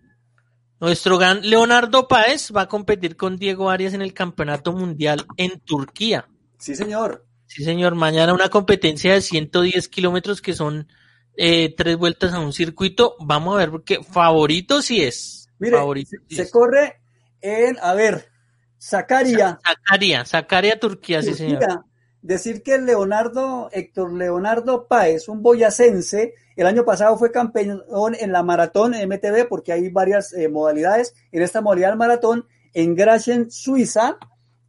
Nuestro 0.81 1.19
gran 1.19 1.43
Leonardo 1.43 2.07
Páez 2.09 2.51
va 2.55 2.63
a 2.63 2.69
competir 2.69 3.17
con 3.17 3.37
Diego 3.37 3.69
Arias 3.71 3.95
en 3.95 4.03
el 4.03 4.15
Campeonato 4.15 4.73
Mundial 4.73 5.27
en 5.37 5.61
Turquía. 5.61 6.29
Sí, 6.59 6.75
señor. 6.75 7.26
Sí, 7.47 7.65
señor. 7.65 7.95
Mañana 7.95 8.35
una 8.35 8.49
competencia 8.49 9.15
de 9.15 9.21
110 9.21 9.89
kilómetros 9.89 10.41
que 10.43 10.53
son 10.53 10.89
eh, 11.37 11.75
tres 11.77 11.97
vueltas 11.97 12.33
a 12.33 12.41
un 12.41 12.53
circuito. 12.53 13.17
Vamos 13.21 13.55
a 13.55 13.59
ver 13.59 13.71
porque 13.71 14.03
favorito 14.03 14.83
sí 14.83 15.03
es. 15.03 15.49
Mire, 15.59 15.77
favorito 15.77 16.17
sí 16.29 16.37
se 16.37 16.43
es. 16.43 16.51
corre 16.51 17.01
en, 17.41 17.79
a 17.81 17.95
ver, 17.95 18.31
Zacaria. 18.79 19.59
Zacaria, 19.65 20.25
Zacaria, 20.25 20.81
Turquía, 20.81 21.23
sí, 21.23 21.35
señor. 21.35 21.85
Decir 22.23 22.63
que 22.63 22.79
Leonardo, 22.79 23.69
Héctor 23.73 24.13
Leonardo 24.13 24.89
Páez, 24.89 25.29
un 25.29 25.43
boyacense, 25.43 26.35
el 26.57 26.67
año 26.67 26.85
pasado 26.85 27.17
fue 27.17 27.31
campeón 27.31 27.85
en 28.19 28.33
la 28.33 28.43
maratón 28.43 28.93
MTV, 28.93 29.47
porque 29.49 29.73
hay 29.73 29.91
varias 29.91 30.33
eh, 30.33 30.49
modalidades. 30.49 31.15
En 31.31 31.43
esta 31.43 31.61
modalidad 31.61 31.91
del 31.91 31.99
maratón, 31.99 32.47
en 32.75 32.97
Gration, 32.97 33.51
Suiza, 33.51 34.19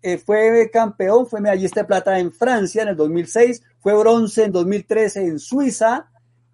eh, 0.08 0.18
fue 0.18 0.70
campeón, 0.72 1.28
fue 1.28 1.42
medallista 1.42 1.82
de 1.82 1.88
plata 1.88 2.18
en 2.18 2.32
Francia 2.32 2.82
en 2.82 2.88
el 2.88 2.96
2006, 2.96 3.62
fue 3.80 3.94
bronce 3.94 4.46
en 4.46 4.54
2013 4.54 5.26
en 5.26 5.38
Suiza, 5.38 6.10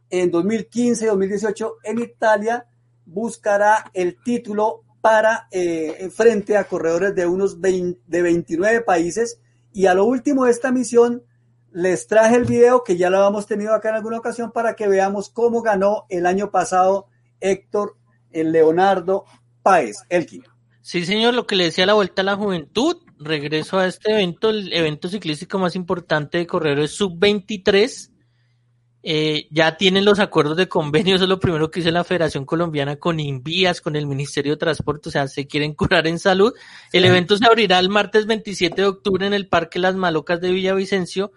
en 0.09 0.31
2015 0.31 1.05
2018 1.05 1.75
en 1.83 1.99
Italia, 1.99 2.65
buscará 3.05 3.91
el 3.93 4.17
título 4.23 4.81
para 5.01 5.47
eh, 5.51 6.09
frente 6.11 6.57
a 6.57 6.63
corredores 6.63 7.13
de 7.13 7.27
unos 7.27 7.61
20 7.61 8.01
de 8.07 8.21
29 8.23 8.81
países. 8.81 9.39
Y 9.71 9.85
a 9.85 9.93
lo 9.93 10.05
último 10.05 10.45
de 10.45 10.51
esta 10.51 10.71
misión, 10.71 11.21
les 11.71 12.07
traje 12.07 12.37
el 12.37 12.45
video 12.45 12.83
que 12.83 12.97
ya 12.97 13.11
lo 13.11 13.17
habíamos 13.17 13.45
tenido 13.45 13.75
acá 13.75 13.89
en 13.89 13.95
alguna 13.95 14.17
ocasión 14.17 14.51
para 14.51 14.75
que 14.75 14.87
veamos 14.87 15.29
cómo 15.29 15.61
ganó 15.61 16.05
el 16.09 16.25
año 16.25 16.49
pasado 16.49 17.05
Héctor 17.39 17.97
el 18.31 18.51
Leonardo 18.51 19.25
Páez, 19.61 19.97
Elkin. 20.09 20.43
Sí, 20.81 21.05
señor, 21.05 21.33
lo 21.33 21.47
que 21.47 21.55
le 21.55 21.65
decía 21.65 21.85
la 21.85 21.93
Vuelta 21.93 22.23
a 22.23 22.25
la 22.25 22.35
Juventud, 22.35 22.97
regreso 23.25 23.79
a 23.79 23.87
este 23.87 24.11
evento, 24.11 24.49
el 24.49 24.71
evento 24.73 25.09
ciclístico 25.09 25.59
más 25.59 25.75
importante 25.75 26.37
de 26.37 26.47
corredores 26.47 26.91
sub-23. 26.91 28.09
Eh, 29.05 29.47
ya 29.51 29.75
tienen 29.75 30.05
los 30.05 30.19
acuerdos 30.19 30.55
de 30.55 30.69
convenio, 30.69 31.15
eso 31.15 31.25
es 31.25 31.29
lo 31.29 31.39
primero 31.39 31.69
que 31.69 31.81
hizo 31.81 31.91
la 31.91 32.05
Federación 32.05 32.45
Colombiana 32.45 32.95
con 32.95 33.19
Invías, 33.19 33.81
con 33.81 33.95
el 33.95 34.07
Ministerio 34.07 34.53
de 34.53 34.57
Transporte, 34.57 35.09
o 35.09 35.11
sea, 35.11 35.27
se 35.27 35.45
quieren 35.45 35.73
curar 35.75 36.07
en 36.07 36.19
salud. 36.19 36.53
El 36.91 37.05
evento 37.05 37.37
se 37.37 37.45
abrirá 37.45 37.79
el 37.79 37.89
martes 37.89 38.25
27 38.25 38.81
de 38.81 38.87
octubre 38.87 39.27
en 39.27 39.33
el 39.33 39.47
Parque 39.47 39.79
Las 39.79 39.95
Malocas 39.95 40.39
de 40.39 40.51
Villavicencio, 40.51 41.31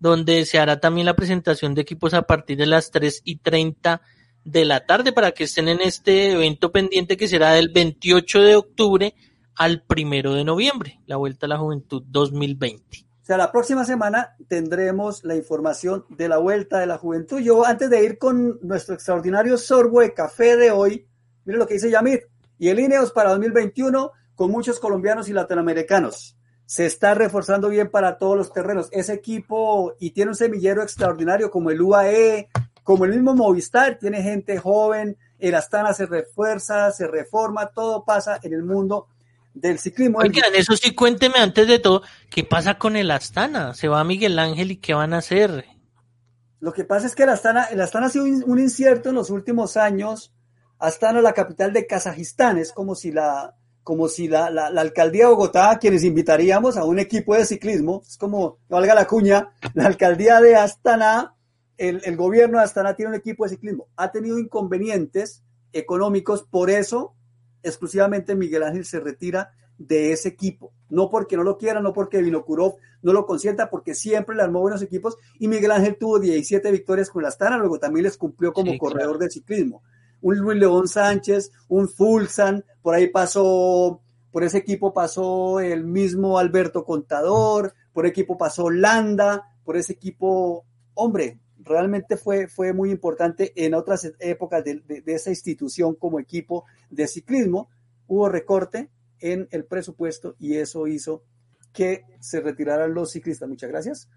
donde 0.00 0.44
se 0.46 0.58
hará 0.58 0.80
también 0.80 1.06
la 1.06 1.14
presentación 1.14 1.74
de 1.74 1.82
equipos 1.82 2.12
a 2.12 2.22
partir 2.22 2.56
de 2.56 2.66
las 2.66 2.90
3 2.90 3.22
y 3.24 3.36
30 3.36 4.02
de 4.44 4.64
la 4.64 4.84
tarde 4.84 5.12
para 5.12 5.32
que 5.32 5.44
estén 5.44 5.68
en 5.68 5.80
este 5.80 6.32
evento 6.32 6.72
pendiente 6.72 7.16
que 7.16 7.28
será 7.28 7.52
del 7.52 7.68
28 7.68 8.42
de 8.42 8.56
octubre 8.56 9.14
al 9.56 9.82
primero 9.82 10.34
de 10.34 10.44
noviembre, 10.44 11.00
la 11.06 11.16
Vuelta 11.16 11.46
a 11.46 11.48
la 11.48 11.58
Juventud 11.58 12.02
2020. 12.06 13.06
O 13.22 13.24
sea, 13.24 13.36
la 13.36 13.52
próxima 13.52 13.84
semana 13.84 14.34
tendremos 14.48 15.22
la 15.22 15.36
información 15.36 16.04
de 16.08 16.28
la 16.28 16.38
Vuelta 16.38 16.80
de 16.80 16.86
la 16.86 16.98
Juventud. 16.98 17.38
Yo, 17.40 17.64
antes 17.64 17.88
de 17.88 18.04
ir 18.04 18.18
con 18.18 18.58
nuestro 18.62 18.94
extraordinario 18.94 19.56
sorbo 19.56 20.00
de 20.00 20.12
café 20.12 20.56
de 20.56 20.72
hoy, 20.72 21.06
mire 21.44 21.58
lo 21.58 21.66
que 21.66 21.74
dice 21.74 21.90
Yamit. 21.90 22.22
Y 22.58 22.68
el 22.68 22.80
INEOS 22.80 23.12
para 23.12 23.30
2021 23.30 24.10
con 24.34 24.50
muchos 24.50 24.80
colombianos 24.80 25.28
y 25.28 25.32
latinoamericanos. 25.32 26.36
Se 26.66 26.86
está 26.86 27.14
reforzando 27.14 27.68
bien 27.68 27.90
para 27.90 28.18
todos 28.18 28.36
los 28.36 28.52
terrenos. 28.52 28.88
Ese 28.90 29.12
equipo 29.12 29.94
y 30.00 30.10
tiene 30.10 30.30
un 30.30 30.36
semillero 30.36 30.82
extraordinario 30.82 31.50
como 31.50 31.70
el 31.70 31.80
UAE, 31.80 32.48
como 32.82 33.04
el 33.04 33.12
mismo 33.12 33.34
Movistar, 33.34 33.98
tiene 33.98 34.22
gente 34.22 34.58
joven, 34.58 35.16
el 35.38 35.54
Astana 35.54 35.92
se 35.92 36.06
refuerza, 36.06 36.90
se 36.90 37.06
reforma, 37.06 37.68
todo 37.68 38.04
pasa 38.04 38.40
en 38.42 38.52
el 38.52 38.64
mundo 38.64 39.06
del 39.54 39.78
ciclismo. 39.78 40.18
Oigan, 40.18 40.54
eso 40.54 40.76
sí, 40.76 40.94
cuénteme 40.94 41.38
antes 41.38 41.66
de 41.66 41.78
todo, 41.78 42.02
¿qué 42.30 42.44
pasa 42.44 42.78
con 42.78 42.96
el 42.96 43.10
Astana? 43.10 43.74
¿Se 43.74 43.88
va 43.88 44.04
Miguel 44.04 44.38
Ángel 44.38 44.72
y 44.72 44.76
qué 44.76 44.94
van 44.94 45.14
a 45.14 45.18
hacer? 45.18 45.64
Lo 46.60 46.72
que 46.72 46.84
pasa 46.84 47.06
es 47.06 47.14
que 47.14 47.24
el 47.24 47.30
Astana, 47.30 47.64
el 47.64 47.80
Astana 47.80 48.06
ha 48.06 48.10
sido 48.10 48.24
un, 48.24 48.58
incierto 48.58 49.08
en 49.08 49.16
los 49.16 49.30
últimos 49.30 49.76
años. 49.76 50.32
Astana, 50.78 51.20
la 51.20 51.32
capital 51.32 51.72
de 51.72 51.86
Kazajistán, 51.86 52.58
es 52.58 52.72
como 52.72 52.94
si 52.94 53.12
la, 53.12 53.54
como 53.82 54.08
si 54.08 54.28
la, 54.28 54.50
la, 54.50 54.70
la, 54.70 54.80
alcaldía 54.80 55.24
de 55.24 55.30
Bogotá, 55.30 55.70
a 55.70 55.78
quienes 55.78 56.04
invitaríamos 56.04 56.76
a 56.76 56.84
un 56.84 56.98
equipo 56.98 57.34
de 57.34 57.44
ciclismo, 57.44 58.02
es 58.06 58.16
como, 58.16 58.58
no 58.68 58.76
valga 58.76 58.94
la 58.94 59.06
cuña, 59.06 59.52
la 59.74 59.86
alcaldía 59.86 60.40
de 60.40 60.56
Astana, 60.56 61.34
el, 61.76 62.00
el 62.04 62.16
gobierno 62.16 62.58
de 62.58 62.64
Astana 62.64 62.94
tiene 62.94 63.10
un 63.10 63.16
equipo 63.16 63.44
de 63.44 63.50
ciclismo, 63.50 63.88
ha 63.96 64.10
tenido 64.10 64.38
inconvenientes 64.38 65.42
económicos, 65.72 66.44
por 66.44 66.70
eso 66.70 67.14
exclusivamente 67.62 68.34
Miguel 68.34 68.62
Ángel 68.62 68.84
se 68.84 69.00
retira 69.00 69.52
de 69.78 70.12
ese 70.12 70.28
equipo, 70.28 70.72
no 70.90 71.08
porque 71.08 71.36
no 71.36 71.42
lo 71.42 71.58
quiera, 71.58 71.80
no 71.80 71.92
porque 71.92 72.22
Vinokurov 72.22 72.76
no 73.02 73.12
lo 73.12 73.26
consienta, 73.26 73.70
porque 73.70 73.94
siempre 73.94 74.36
le 74.36 74.42
armó 74.42 74.60
buenos 74.60 74.82
equipos 74.82 75.16
y 75.38 75.48
Miguel 75.48 75.72
Ángel 75.72 75.96
tuvo 75.98 76.18
17 76.18 76.70
victorias 76.70 77.10
con 77.10 77.22
la 77.22 77.28
Astana, 77.28 77.58
luego 77.58 77.78
también 77.78 78.04
les 78.04 78.16
cumplió 78.16 78.52
como 78.52 78.72
sí, 78.72 78.78
corredor 78.78 79.16
claro. 79.16 79.18
de 79.18 79.30
ciclismo. 79.30 79.82
Un 80.20 80.38
Luis 80.38 80.58
León 80.58 80.86
Sánchez, 80.86 81.50
un 81.68 81.88
Fulsan, 81.88 82.64
por 82.80 82.94
ahí 82.94 83.08
pasó, 83.08 84.00
por 84.30 84.44
ese 84.44 84.58
equipo 84.58 84.94
pasó 84.94 85.58
el 85.58 85.84
mismo 85.84 86.38
Alberto 86.38 86.84
Contador, 86.84 87.74
por 87.92 88.06
equipo 88.06 88.38
pasó 88.38 88.70
Landa, 88.70 89.48
por 89.64 89.76
ese 89.76 89.94
equipo, 89.94 90.64
hombre, 90.94 91.40
realmente 91.64 92.16
fue, 92.16 92.48
fue 92.48 92.72
muy 92.72 92.90
importante 92.90 93.52
en 93.56 93.74
otras 93.74 94.12
épocas 94.18 94.64
de, 94.64 94.80
de, 94.80 95.00
de 95.02 95.14
esa 95.14 95.30
institución 95.30 95.94
como 95.94 96.20
equipo 96.20 96.64
de 96.90 97.06
ciclismo. 97.06 97.68
Hubo 98.06 98.28
recorte 98.28 98.90
en 99.20 99.48
el 99.50 99.64
presupuesto 99.64 100.34
y 100.38 100.56
eso 100.56 100.86
hizo 100.86 101.24
que 101.72 102.04
se 102.20 102.40
retiraran 102.40 102.94
los 102.94 103.12
ciclistas. 103.12 103.48
Muchas 103.48 103.70
gracias. 103.70 104.08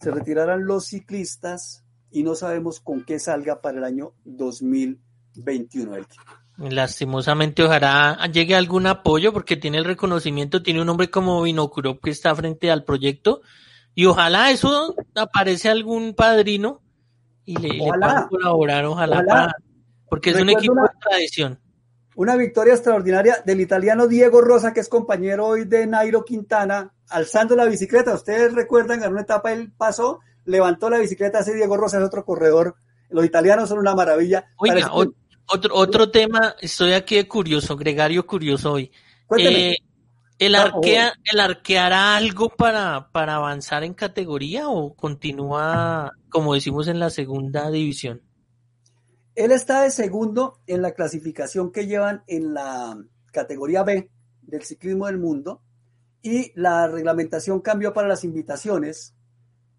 Se 0.00 0.10
retiraran 0.10 0.66
los 0.66 0.86
ciclistas 0.86 1.84
y 2.10 2.22
no 2.22 2.34
sabemos 2.34 2.80
con 2.80 3.04
qué 3.04 3.18
salga 3.18 3.60
para 3.60 3.78
el 3.78 3.84
año 3.84 4.14
2021. 4.24 5.96
Elke. 5.96 6.16
Lastimosamente, 6.56 7.64
ojalá 7.64 8.16
llegue 8.32 8.54
algún 8.54 8.86
apoyo 8.86 9.32
porque 9.32 9.56
tiene 9.56 9.78
el 9.78 9.84
reconocimiento, 9.84 10.62
tiene 10.62 10.80
un 10.80 10.88
hombre 10.88 11.10
como 11.10 11.42
Vinokurov 11.42 11.98
que 12.00 12.10
está 12.10 12.32
frente 12.34 12.70
al 12.70 12.84
proyecto 12.84 13.40
y 13.96 14.06
ojalá 14.06 14.52
eso 14.52 14.94
aparece 15.16 15.68
algún 15.68 16.14
padrino 16.14 16.83
y 17.44 17.56
le, 17.56 17.68
le 17.68 17.78
puedan 17.78 18.28
colaborar, 18.28 18.84
ojalá, 18.84 19.16
ojalá. 19.16 19.26
Para, 19.26 19.56
porque 20.08 20.30
es 20.30 20.36
Recuerdo 20.36 20.52
un 20.52 20.58
equipo 20.58 20.72
una, 20.72 20.82
de 20.82 20.88
tradición. 21.00 21.60
Una 22.16 22.36
victoria 22.36 22.74
extraordinaria 22.74 23.42
del 23.44 23.60
italiano 23.60 24.06
Diego 24.06 24.40
Rosa, 24.40 24.72
que 24.72 24.80
es 24.80 24.88
compañero 24.88 25.46
hoy 25.46 25.64
de 25.64 25.86
Nairo 25.86 26.24
Quintana, 26.24 26.92
alzando 27.08 27.56
la 27.56 27.64
bicicleta. 27.64 28.14
Ustedes 28.14 28.54
recuerdan 28.54 29.02
en 29.02 29.12
una 29.12 29.22
etapa 29.22 29.52
él 29.52 29.72
pasó, 29.76 30.20
levantó 30.44 30.90
la 30.90 30.98
bicicleta, 30.98 31.40
ese 31.40 31.54
Diego 31.54 31.76
Rosa 31.76 31.98
es 31.98 32.04
otro 32.04 32.24
corredor. 32.24 32.76
Los 33.10 33.24
italianos 33.24 33.68
son 33.68 33.78
una 33.78 33.94
maravilla. 33.94 34.46
Oiga, 34.56 34.90
otro, 35.46 35.74
otro 35.74 36.10
tema, 36.10 36.54
estoy 36.60 36.92
aquí 36.92 37.16
de 37.16 37.28
curioso, 37.28 37.76
gregario 37.76 38.26
curioso 38.26 38.72
hoy. 38.72 38.90
Eh, 39.38 39.74
¿El, 40.38 40.54
arquea, 40.56 41.12
¿El 41.32 41.40
arqueará 41.40 42.16
algo 42.16 42.50
para, 42.50 43.10
para 43.12 43.36
avanzar 43.36 43.84
en 43.84 43.94
categoría 43.94 44.68
o 44.68 44.94
continúa, 44.94 46.12
como 46.28 46.54
decimos, 46.54 46.88
en 46.88 46.98
la 46.98 47.10
segunda 47.10 47.70
división? 47.70 48.22
Él 49.34 49.50
está 49.52 49.82
de 49.82 49.90
segundo 49.90 50.60
en 50.66 50.82
la 50.82 50.92
clasificación 50.92 51.72
que 51.72 51.86
llevan 51.86 52.22
en 52.26 52.54
la 52.54 52.96
categoría 53.32 53.82
B 53.82 54.10
del 54.42 54.62
ciclismo 54.62 55.06
del 55.06 55.18
mundo 55.18 55.62
y 56.22 56.52
la 56.54 56.86
reglamentación 56.88 57.60
cambió 57.60 57.92
para 57.92 58.08
las 58.08 58.24
invitaciones 58.24 59.14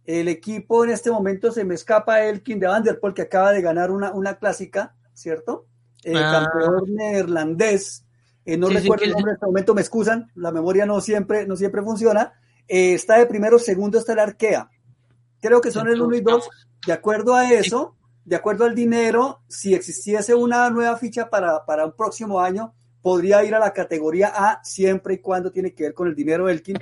El 0.05 0.27
equipo 0.29 0.83
en 0.85 0.91
este 0.91 1.11
momento 1.11 1.51
se 1.51 1.65
me 1.65 1.75
escapa 1.75 2.23
Elkin 2.25 2.59
de 2.59 2.67
Vanderpool, 2.67 3.13
que 3.13 3.23
acaba 3.23 3.51
de 3.53 3.61
ganar 3.61 3.91
una, 3.91 4.13
una 4.13 4.37
clásica, 4.39 4.95
¿cierto? 5.13 5.67
El 6.03 6.17
Ah. 6.17 6.49
campeón 6.53 6.95
neerlandés. 6.95 8.04
Eh, 8.45 8.57
no 8.57 8.67
Sí, 8.67 8.75
recuerdo 8.75 9.05
el 9.05 9.11
nombre 9.11 9.31
en 9.31 9.35
este 9.35 9.45
momento, 9.45 9.73
me 9.73 9.81
excusan, 9.81 10.31
la 10.35 10.51
memoria 10.51 10.85
no 10.85 11.01
siempre, 11.01 11.47
no 11.47 11.55
siempre 11.55 11.81
funciona. 11.81 12.33
Eh, 12.67 12.93
está 12.93 13.17
de 13.17 13.25
primero, 13.25 13.59
segundo 13.59 13.97
está 13.97 14.13
el 14.13 14.19
Arkea. 14.19 14.69
Creo 15.41 15.61
que 15.61 15.71
son 15.71 15.87
el 15.87 16.01
1 16.01 16.15
y 16.15 16.21
2. 16.21 16.49
De 16.87 16.93
acuerdo 16.93 17.35
a 17.35 17.51
eso, 17.51 17.95
de 18.23 18.35
acuerdo 18.35 18.65
al 18.65 18.75
dinero, 18.75 19.41
si 19.47 19.73
existiese 19.73 20.33
una 20.35 20.69
nueva 20.69 20.97
ficha 20.97 21.29
para, 21.29 21.65
para 21.65 21.85
un 21.85 21.93
próximo 21.93 22.39
año, 22.39 22.73
podría 23.01 23.43
ir 23.43 23.53
a 23.53 23.59
la 23.59 23.73
categoría 23.73 24.31
A 24.35 24.63
siempre 24.63 25.13
y 25.13 25.17
cuando 25.19 25.51
tiene 25.51 25.73
que 25.73 25.83
ver 25.83 25.93
con 25.93 26.07
el 26.07 26.15
dinero 26.15 26.49
Elkin. 26.49 26.77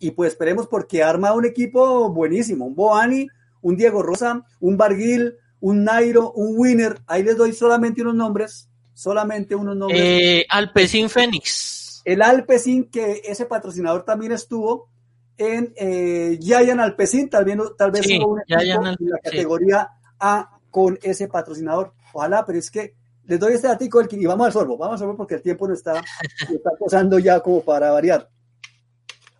Y 0.00 0.12
pues 0.12 0.32
esperemos 0.32 0.66
porque 0.66 1.02
arma 1.02 1.32
un 1.32 1.44
equipo 1.44 2.12
buenísimo. 2.12 2.66
Un 2.66 2.74
Boani, 2.74 3.28
un 3.62 3.76
Diego 3.76 4.02
Rosa, 4.02 4.44
un 4.60 4.76
Barguil, 4.76 5.36
un 5.60 5.84
Nairo, 5.84 6.32
un 6.32 6.54
Winner. 6.56 7.00
Ahí 7.06 7.22
les 7.22 7.36
doy 7.36 7.52
solamente 7.52 8.02
unos 8.02 8.16
nombres. 8.16 8.68
Solamente 8.98 9.54
unos 9.54 9.76
nombres. 9.76 10.00
Eh, 10.02 10.46
Alpecin 10.48 11.08
Fénix. 11.08 12.02
El 12.04 12.20
Alpecin, 12.20 12.90
que 12.90 13.22
ese 13.24 13.46
patrocinador 13.46 14.02
también 14.02 14.32
estuvo 14.32 14.88
en 15.36 15.72
eh, 15.76 16.36
Giant 16.42 16.80
Alpecin, 16.80 17.30
tal 17.30 17.44
vez, 17.44 17.56
tal 17.76 17.92
vez 17.92 18.04
Sí, 18.04 18.18
hubo 18.18 18.32
un 18.32 18.40
equipo 18.40 18.60
en 18.60 18.84
la 18.84 18.96
sí. 18.96 19.06
categoría 19.22 19.88
A 20.18 20.50
con 20.72 20.98
ese 21.00 21.28
patrocinador. 21.28 21.92
Ojalá, 22.12 22.44
pero 22.44 22.58
es 22.58 22.72
que 22.72 22.96
les 23.26 23.38
doy 23.38 23.52
este 23.52 23.68
datico 23.68 24.02
y 24.10 24.26
vamos 24.26 24.48
al 24.48 24.52
sorbo, 24.52 24.76
vamos 24.76 24.94
al 24.94 24.98
sorbo 25.06 25.16
porque 25.16 25.36
el 25.36 25.42
tiempo 25.42 25.68
no 25.68 25.74
está, 25.74 25.92
no 25.92 26.00
está 26.56 26.70
posando 26.76 27.20
ya 27.20 27.38
como 27.38 27.62
para 27.62 27.92
variar. 27.92 28.28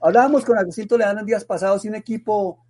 Hablábamos 0.00 0.44
con 0.44 0.56
Agustín 0.56 0.86
Toledano 0.86 1.18
en 1.18 1.26
días 1.26 1.44
pasados 1.44 1.84
y 1.84 1.88
un 1.88 1.96
equipo 1.96 2.64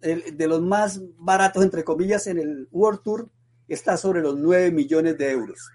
de 0.00 0.48
los 0.48 0.60
más 0.60 1.00
baratos, 1.18 1.62
entre 1.62 1.84
comillas, 1.84 2.26
en 2.26 2.38
el 2.40 2.68
World 2.72 3.00
Tour 3.02 3.28
está 3.68 3.96
sobre 3.96 4.20
los 4.20 4.36
9 4.36 4.72
millones 4.72 5.16
de 5.16 5.30
euros. 5.30 5.70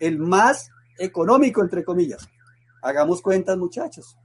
El 0.00 0.18
más 0.18 0.70
económico, 0.98 1.60
entre 1.62 1.84
comillas. 1.84 2.28
Hagamos 2.82 3.22
cuentas, 3.22 3.56
muchachos. 3.56 4.16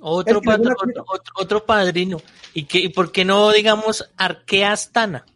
Otro, 0.00 0.40
patro- 0.40 0.76
otro, 1.06 1.32
otro- 1.34 1.66
padrino. 1.66 2.18
¿Y, 2.54 2.64
qué, 2.66 2.78
¿Y 2.78 2.88
por 2.90 3.10
qué 3.10 3.24
no, 3.24 3.50
digamos, 3.50 4.10
Arkea 4.16 4.72
Astana? 4.72 5.26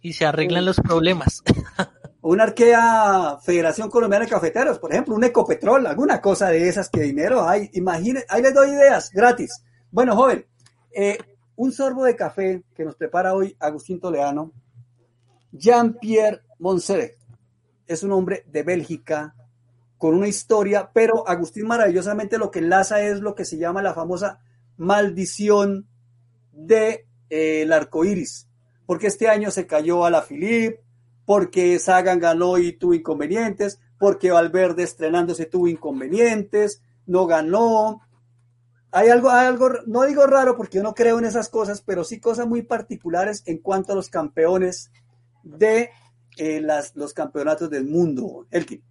Y 0.00 0.12
se 0.14 0.26
arreglan 0.26 0.64
los 0.64 0.76
problemas. 0.80 1.42
Una 2.22 2.44
arquea 2.44 3.38
Federación 3.44 3.88
Colombiana 3.90 4.24
de 4.24 4.30
Cafeteros, 4.30 4.78
por 4.78 4.92
ejemplo, 4.92 5.14
un 5.14 5.24
Ecopetrol, 5.24 5.86
alguna 5.86 6.20
cosa 6.20 6.48
de 6.48 6.68
esas 6.68 6.88
que 6.88 7.02
dinero 7.02 7.48
hay. 7.48 7.70
Imaginen, 7.74 8.22
ahí 8.28 8.42
les 8.42 8.54
doy 8.54 8.70
ideas 8.70 9.10
gratis. 9.12 9.62
Bueno, 9.90 10.14
joven, 10.16 10.46
eh, 10.94 11.18
un 11.56 11.72
sorbo 11.72 12.04
de 12.04 12.14
café 12.16 12.62
que 12.74 12.84
nos 12.84 12.94
prepara 12.96 13.34
hoy 13.34 13.56
Agustín 13.60 14.00
Toleano. 14.00 14.52
Jean-Pierre 15.52 16.42
Montserrat 16.58 17.10
es 17.86 18.02
un 18.02 18.12
hombre 18.12 18.44
de 18.46 18.62
Bélgica 18.62 19.34
con 19.98 20.14
una 20.14 20.28
historia, 20.28 20.90
pero 20.92 21.28
Agustín 21.28 21.66
maravillosamente 21.66 22.38
lo 22.38 22.50
que 22.50 22.58
enlaza 22.58 23.02
es 23.02 23.20
lo 23.20 23.34
que 23.34 23.44
se 23.44 23.56
llama 23.56 23.82
la 23.82 23.94
famosa 23.94 24.40
maldición 24.76 25.86
de 26.52 27.06
eh, 27.30 27.62
el 27.62 27.72
arco 27.72 28.04
iris, 28.04 28.48
porque 28.84 29.06
este 29.06 29.28
año 29.28 29.50
se 29.50 29.66
cayó 29.66 30.04
a 30.04 30.10
la 30.10 30.22
Philippe, 30.22 30.82
porque 31.24 31.78
Sagan 31.78 32.18
ganó 32.18 32.58
y 32.58 32.72
tuvo 32.72 32.94
inconvenientes, 32.94 33.78
porque 33.98 34.32
Valverde 34.32 34.82
estrenándose 34.82 35.46
tuvo 35.46 35.68
inconvenientes, 35.68 36.82
no 37.06 37.26
ganó. 37.26 38.00
Hay 38.90 39.08
algo, 39.08 39.30
hay 39.30 39.46
algo, 39.46 39.70
no 39.86 40.02
digo 40.02 40.26
raro 40.26 40.56
porque 40.56 40.78
yo 40.78 40.82
no 40.82 40.94
creo 40.94 41.18
en 41.20 41.24
esas 41.24 41.48
cosas, 41.48 41.80
pero 41.80 42.02
sí 42.02 42.18
cosas 42.18 42.46
muy 42.46 42.62
particulares 42.62 43.44
en 43.46 43.58
cuanto 43.58 43.92
a 43.92 43.94
los 43.94 44.08
campeones 44.08 44.90
de 45.44 45.90
eh, 46.36 46.60
las, 46.60 46.94
los 46.96 47.12
campeonatos 47.12 47.70
del 47.70 47.84
mundo. 47.84 48.46
Elkin. 48.50 48.82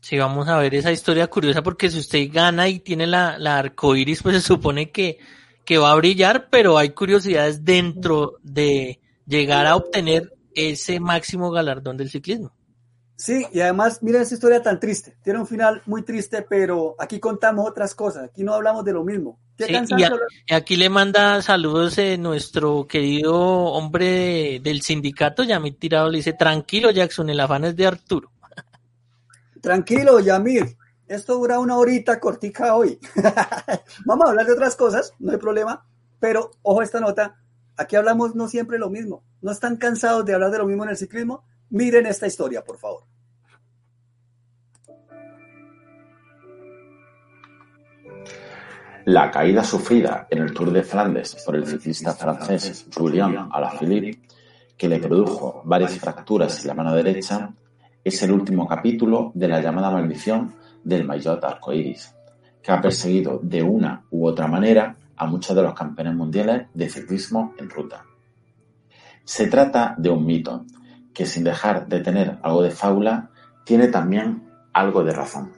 Sí, 0.00 0.18
vamos 0.18 0.46
a 0.48 0.58
ver 0.58 0.74
esa 0.74 0.92
historia 0.92 1.26
curiosa 1.26 1.62
porque 1.62 1.90
si 1.90 1.98
usted 1.98 2.28
gana 2.32 2.68
y 2.68 2.78
tiene 2.78 3.06
la, 3.06 3.38
la 3.38 3.58
arcoiris, 3.58 4.22
pues 4.22 4.36
se 4.36 4.40
supone 4.40 4.90
que, 4.90 5.18
que 5.64 5.78
va 5.78 5.90
a 5.90 5.96
brillar, 5.96 6.48
pero 6.48 6.78
hay 6.78 6.90
curiosidades 6.90 7.64
dentro 7.64 8.36
de 8.42 9.00
llegar 9.26 9.66
a 9.66 9.76
obtener 9.76 10.32
ese 10.54 11.00
máximo 11.00 11.50
galardón 11.50 11.96
del 11.96 12.10
ciclismo. 12.10 12.55
Sí, 13.16 13.46
y 13.50 13.60
además, 13.60 14.02
miren 14.02 14.22
esa 14.22 14.34
historia 14.34 14.62
tan 14.62 14.78
triste. 14.78 15.16
Tiene 15.22 15.38
un 15.38 15.46
final 15.46 15.80
muy 15.86 16.02
triste, 16.02 16.42
pero 16.42 16.94
aquí 16.98 17.18
contamos 17.18 17.66
otras 17.68 17.94
cosas. 17.94 18.24
Aquí 18.24 18.44
no 18.44 18.52
hablamos 18.52 18.84
de 18.84 18.92
lo 18.92 19.04
mismo. 19.04 19.38
Qué 19.56 19.64
Sí, 19.64 19.72
y, 19.96 20.02
a- 20.02 20.10
y 20.48 20.54
aquí 20.54 20.76
le 20.76 20.90
manda 20.90 21.40
saludos 21.40 21.96
eh, 21.96 22.18
nuestro 22.18 22.86
querido 22.86 23.34
hombre 23.34 24.06
de- 24.06 24.60
del 24.62 24.82
sindicato, 24.82 25.44
Yamit 25.44 25.78
Tirado, 25.78 26.10
le 26.10 26.18
dice, 26.18 26.34
tranquilo 26.34 26.90
Jackson, 26.90 27.30
el 27.30 27.40
afán 27.40 27.64
es 27.64 27.74
de 27.74 27.86
Arturo. 27.86 28.30
Tranquilo, 29.62 30.20
Yamir. 30.20 30.76
Esto 31.08 31.34
dura 31.36 31.58
una 31.60 31.76
horita 31.76 32.18
cortica 32.20 32.74
hoy. 32.74 32.98
Vamos 34.04 34.26
a 34.26 34.30
hablar 34.30 34.46
de 34.46 34.52
otras 34.52 34.74
cosas, 34.76 35.12
no 35.20 35.32
hay 35.32 35.38
problema. 35.38 35.86
Pero 36.18 36.50
ojo 36.62 36.82
esta 36.82 37.00
nota. 37.00 37.36
Aquí 37.76 37.94
hablamos 37.96 38.34
no 38.34 38.48
siempre 38.48 38.78
lo 38.78 38.90
mismo. 38.90 39.22
¿No 39.40 39.52
están 39.52 39.76
cansados 39.76 40.24
de 40.24 40.34
hablar 40.34 40.50
de 40.50 40.58
lo 40.58 40.66
mismo 40.66 40.84
en 40.84 40.90
el 40.90 40.96
ciclismo? 40.96 41.44
Miren 41.70 42.06
esta 42.06 42.26
historia, 42.26 42.62
por 42.62 42.78
favor. 42.78 43.04
La 49.06 49.30
caída 49.30 49.62
sufrida 49.62 50.26
en 50.30 50.38
el 50.38 50.52
Tour 50.52 50.72
de 50.72 50.82
Flandes 50.82 51.36
por 51.44 51.54
el 51.54 51.66
ciclista 51.66 52.12
francés 52.12 52.86
Julien 52.92 53.36
Alaphilippe, 53.52 54.20
que 54.76 54.88
le 54.88 54.98
produjo 54.98 55.62
varias 55.64 55.96
fracturas 55.98 56.60
en 56.60 56.66
la 56.66 56.74
mano 56.74 56.92
derecha, 56.92 57.52
es 58.02 58.22
el 58.22 58.32
último 58.32 58.66
capítulo 58.66 59.30
de 59.34 59.48
la 59.48 59.60
llamada 59.60 59.90
maldición 59.90 60.54
del 60.82 61.04
maillot 61.04 61.42
arcoíris, 61.44 62.14
que 62.60 62.72
ha 62.72 62.80
perseguido 62.80 63.38
de 63.42 63.62
una 63.62 64.04
u 64.10 64.26
otra 64.26 64.48
manera 64.48 64.96
a 65.16 65.26
muchos 65.26 65.54
de 65.54 65.62
los 65.62 65.74
campeones 65.74 66.14
mundiales 66.14 66.66
de 66.74 66.88
ciclismo 66.88 67.54
en 67.58 67.70
ruta. 67.70 68.04
Se 69.24 69.46
trata 69.46 69.94
de 69.98 70.10
un 70.10 70.26
mito 70.26 70.64
que 71.16 71.24
sin 71.24 71.44
dejar 71.44 71.88
de 71.88 72.00
tener 72.00 72.38
algo 72.42 72.62
de 72.62 72.70
fábula, 72.70 73.30
tiene 73.64 73.88
también 73.88 74.42
algo 74.74 75.02
de 75.02 75.14
razón. 75.14 75.50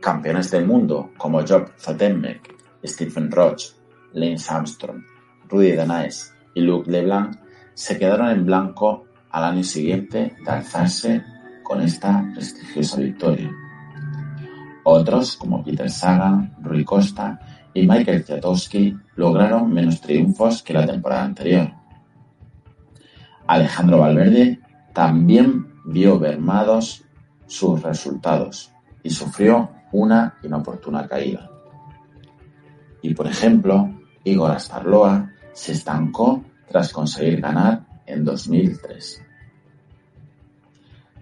Campeones 0.00 0.52
del 0.52 0.64
mundo 0.64 1.10
como 1.18 1.44
Job 1.44 1.72
Zotenbeck, 1.76 2.54
Stephen 2.84 3.32
Roche, 3.32 3.70
Lance 4.12 4.54
Armstrong, 4.54 5.02
Rudy 5.48 5.72
Denaes 5.72 6.32
y 6.54 6.60
Luc 6.60 6.86
Leblanc 6.86 7.36
se 7.74 7.98
quedaron 7.98 8.30
en 8.30 8.46
blanco 8.46 9.06
al 9.32 9.42
año 9.42 9.64
siguiente 9.64 10.36
de 10.44 10.50
alzarse 10.50 11.24
con 11.64 11.82
esta 11.82 12.24
prestigiosa 12.32 13.00
victoria. 13.00 13.50
Otros, 14.84 15.36
como 15.36 15.64
Peter 15.64 15.90
Sagan, 15.90 16.54
Rui 16.62 16.84
Costa 16.84 17.40
y 17.74 17.84
Michael 17.84 18.24
Kwiatkowski, 18.24 18.96
lograron 19.16 19.74
menos 19.74 20.00
triunfos 20.00 20.62
que 20.62 20.72
la 20.72 20.86
temporada 20.86 21.24
anterior. 21.24 21.85
Alejandro 23.46 23.98
Valverde 23.98 24.60
también 24.92 25.66
vio 25.84 26.18
mermados 26.18 27.04
sus 27.46 27.82
resultados 27.82 28.72
y 29.02 29.10
sufrió 29.10 29.70
una 29.92 30.34
inoportuna 30.42 31.06
caída. 31.06 31.50
Y 33.02 33.14
por 33.14 33.26
ejemplo, 33.26 33.94
Igor 34.24 34.50
Astarloa 34.50 35.30
se 35.52 35.72
estancó 35.72 36.42
tras 36.68 36.92
conseguir 36.92 37.40
ganar 37.40 37.86
en 38.04 38.24
2003. 38.24 39.22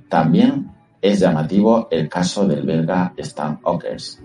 También 0.09 0.71
es 1.03 1.21
llamativo 1.21 1.89
el 1.91 2.09
caso 2.09 2.49
del 2.49 2.65
belga 2.65 3.13
Stan 3.19 3.61
Ockers, 3.63 4.23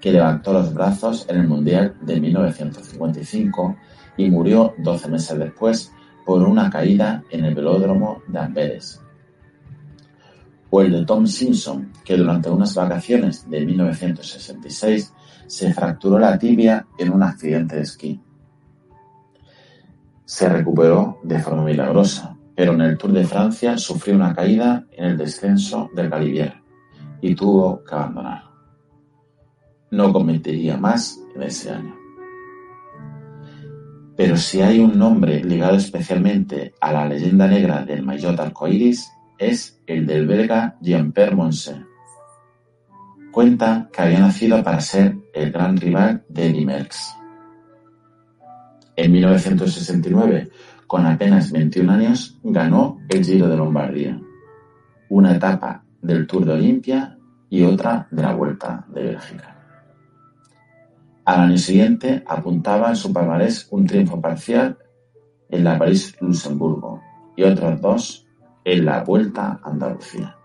que 0.00 0.12
levantó 0.12 0.54
los 0.54 0.72
brazos 0.72 1.26
en 1.28 1.40
el 1.40 1.48
Mundial 1.48 1.96
de 2.00 2.20
1955 2.20 3.76
y 4.16 4.30
murió 4.30 4.74
12 4.78 5.08
meses 5.08 5.38
después 5.38 5.92
por 6.26 6.42
una 6.42 6.68
caída 6.68 7.22
en 7.30 7.44
el 7.44 7.54
velódromo 7.54 8.20
de 8.26 8.38
Amberes. 8.40 9.00
O 10.68 10.82
el 10.82 10.92
de 10.92 11.06
Tom 11.06 11.26
Simpson, 11.26 11.92
que 12.04 12.16
durante 12.16 12.50
unas 12.50 12.74
vacaciones 12.74 13.48
de 13.48 13.64
1966 13.64 15.14
se 15.46 15.72
fracturó 15.72 16.18
la 16.18 16.36
tibia 16.36 16.84
en 16.98 17.12
un 17.12 17.22
accidente 17.22 17.76
de 17.76 17.82
esquí. 17.82 18.20
Se 20.24 20.48
recuperó 20.48 21.20
de 21.22 21.38
forma 21.38 21.62
milagrosa, 21.62 22.36
pero 22.56 22.72
en 22.72 22.80
el 22.80 22.98
Tour 22.98 23.12
de 23.12 23.24
Francia 23.24 23.78
sufrió 23.78 24.16
una 24.16 24.34
caída 24.34 24.84
en 24.90 25.04
el 25.04 25.16
descenso 25.16 25.88
del 25.94 26.10
Galibier 26.10 26.54
y 27.20 27.36
tuvo 27.36 27.84
que 27.84 27.94
abandonar. 27.94 28.42
No 29.92 30.12
competiría 30.12 30.76
más 30.76 31.20
en 31.36 31.42
ese 31.44 31.70
año. 31.70 32.05
Pero 34.16 34.36
si 34.36 34.62
hay 34.62 34.80
un 34.80 34.98
nombre 34.98 35.44
ligado 35.44 35.76
especialmente 35.76 36.72
a 36.80 36.92
la 36.92 37.06
leyenda 37.06 37.46
negra 37.46 37.84
del 37.84 38.02
maillot 38.02 38.38
arcoíris, 38.40 39.10
es 39.38 39.78
el 39.86 40.06
del 40.06 40.26
belga 40.26 40.76
Jean-Pierre 40.80 41.36
Monset. 41.36 41.84
Cuenta 43.30 43.90
que 43.92 44.00
había 44.00 44.20
nacido 44.20 44.62
para 44.62 44.80
ser 44.80 45.16
el 45.34 45.52
gran 45.52 45.76
rival 45.76 46.24
de 46.30 46.64
Merckx. 46.64 47.14
En 48.96 49.12
1969, 49.12 50.48
con 50.86 51.04
apenas 51.04 51.52
21 51.52 51.92
años, 51.92 52.38
ganó 52.42 52.98
el 53.10 53.22
Giro 53.22 53.48
de 53.48 53.56
Lombardía, 53.58 54.18
una 55.10 55.36
etapa 55.36 55.84
del 56.00 56.26
Tour 56.26 56.46
de 56.46 56.52
Olimpia 56.52 57.18
y 57.50 57.62
otra 57.64 58.08
de 58.10 58.22
la 58.22 58.32
Vuelta 58.32 58.86
de 58.88 59.02
Bélgica. 59.02 59.55
Al 61.26 61.40
año 61.40 61.58
siguiente 61.58 62.22
apuntaba 62.24 62.90
en 62.90 62.94
su 62.94 63.12
palmarés 63.12 63.66
un 63.72 63.84
triunfo 63.84 64.20
parcial 64.20 64.78
en 65.48 65.64
la 65.64 65.76
París-Luxemburgo 65.76 67.02
y 67.36 67.42
otros 67.42 67.80
dos 67.80 68.26
en 68.64 68.84
la 68.84 69.02
Vuelta 69.02 69.58
a 69.60 69.68
Andalucía. 69.68 70.36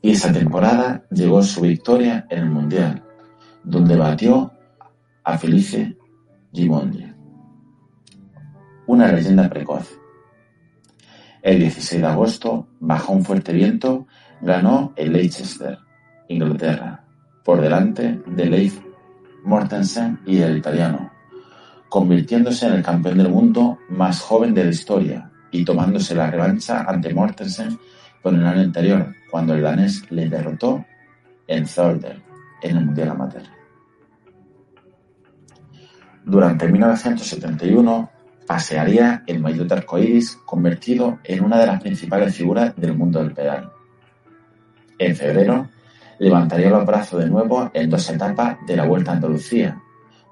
Y 0.00 0.12
esa 0.12 0.32
temporada 0.32 1.04
llegó 1.10 1.42
su 1.42 1.62
victoria 1.62 2.24
en 2.30 2.38
el 2.38 2.50
Mundial, 2.50 3.02
donde 3.64 3.96
batió 3.96 4.52
a 5.24 5.36
Felice 5.38 5.96
Gimondi, 6.52 7.12
una 8.86 9.10
leyenda 9.10 9.48
precoz. 9.48 9.98
El 11.42 11.58
16 11.58 12.00
de 12.00 12.06
agosto, 12.06 12.68
bajo 12.78 13.12
un 13.12 13.24
fuerte 13.24 13.52
viento, 13.52 14.06
ganó 14.40 14.92
el 14.94 15.12
Leicester, 15.12 15.78
Inglaterra, 16.28 17.01
por 17.44 17.60
delante 17.60 18.20
de 18.26 18.46
Leif 18.46 18.80
Mortensen 19.44 20.20
y 20.26 20.38
el 20.38 20.58
italiano, 20.58 21.10
convirtiéndose 21.88 22.66
en 22.66 22.74
el 22.74 22.82
campeón 22.82 23.18
del 23.18 23.28
mundo 23.28 23.78
más 23.88 24.20
joven 24.20 24.54
de 24.54 24.64
la 24.64 24.70
historia 24.70 25.30
y 25.50 25.64
tomándose 25.64 26.14
la 26.14 26.30
revancha 26.30 26.82
ante 26.82 27.12
Mortensen 27.12 27.78
por 28.22 28.34
el 28.34 28.46
año 28.46 28.60
anterior, 28.60 29.14
cuando 29.30 29.54
el 29.54 29.62
danés 29.62 30.10
le 30.10 30.28
derrotó 30.28 30.84
en 31.46 31.66
Zolder 31.66 32.22
en 32.62 32.76
el 32.76 32.86
Mundial 32.86 33.10
Amateur. 33.10 33.42
Durante 36.24 36.68
1971 36.68 38.10
pasearía 38.46 39.24
el 39.26 39.40
maillot 39.40 39.70
arcoíris 39.72 40.36
convertido 40.44 41.18
en 41.24 41.44
una 41.44 41.58
de 41.58 41.66
las 41.66 41.80
principales 41.80 42.34
figuras 42.34 42.76
del 42.76 42.96
mundo 42.96 43.18
del 43.18 43.32
pedal. 43.32 43.72
En 44.98 45.16
febrero 45.16 45.68
levantaría 46.18 46.70
los 46.70 46.86
brazos 46.86 47.22
de 47.22 47.30
nuevo 47.30 47.70
en 47.72 47.90
dos 47.90 48.08
etapas 48.10 48.58
de 48.66 48.76
la 48.76 48.86
Vuelta 48.86 49.12
a 49.12 49.14
Andalucía, 49.14 49.80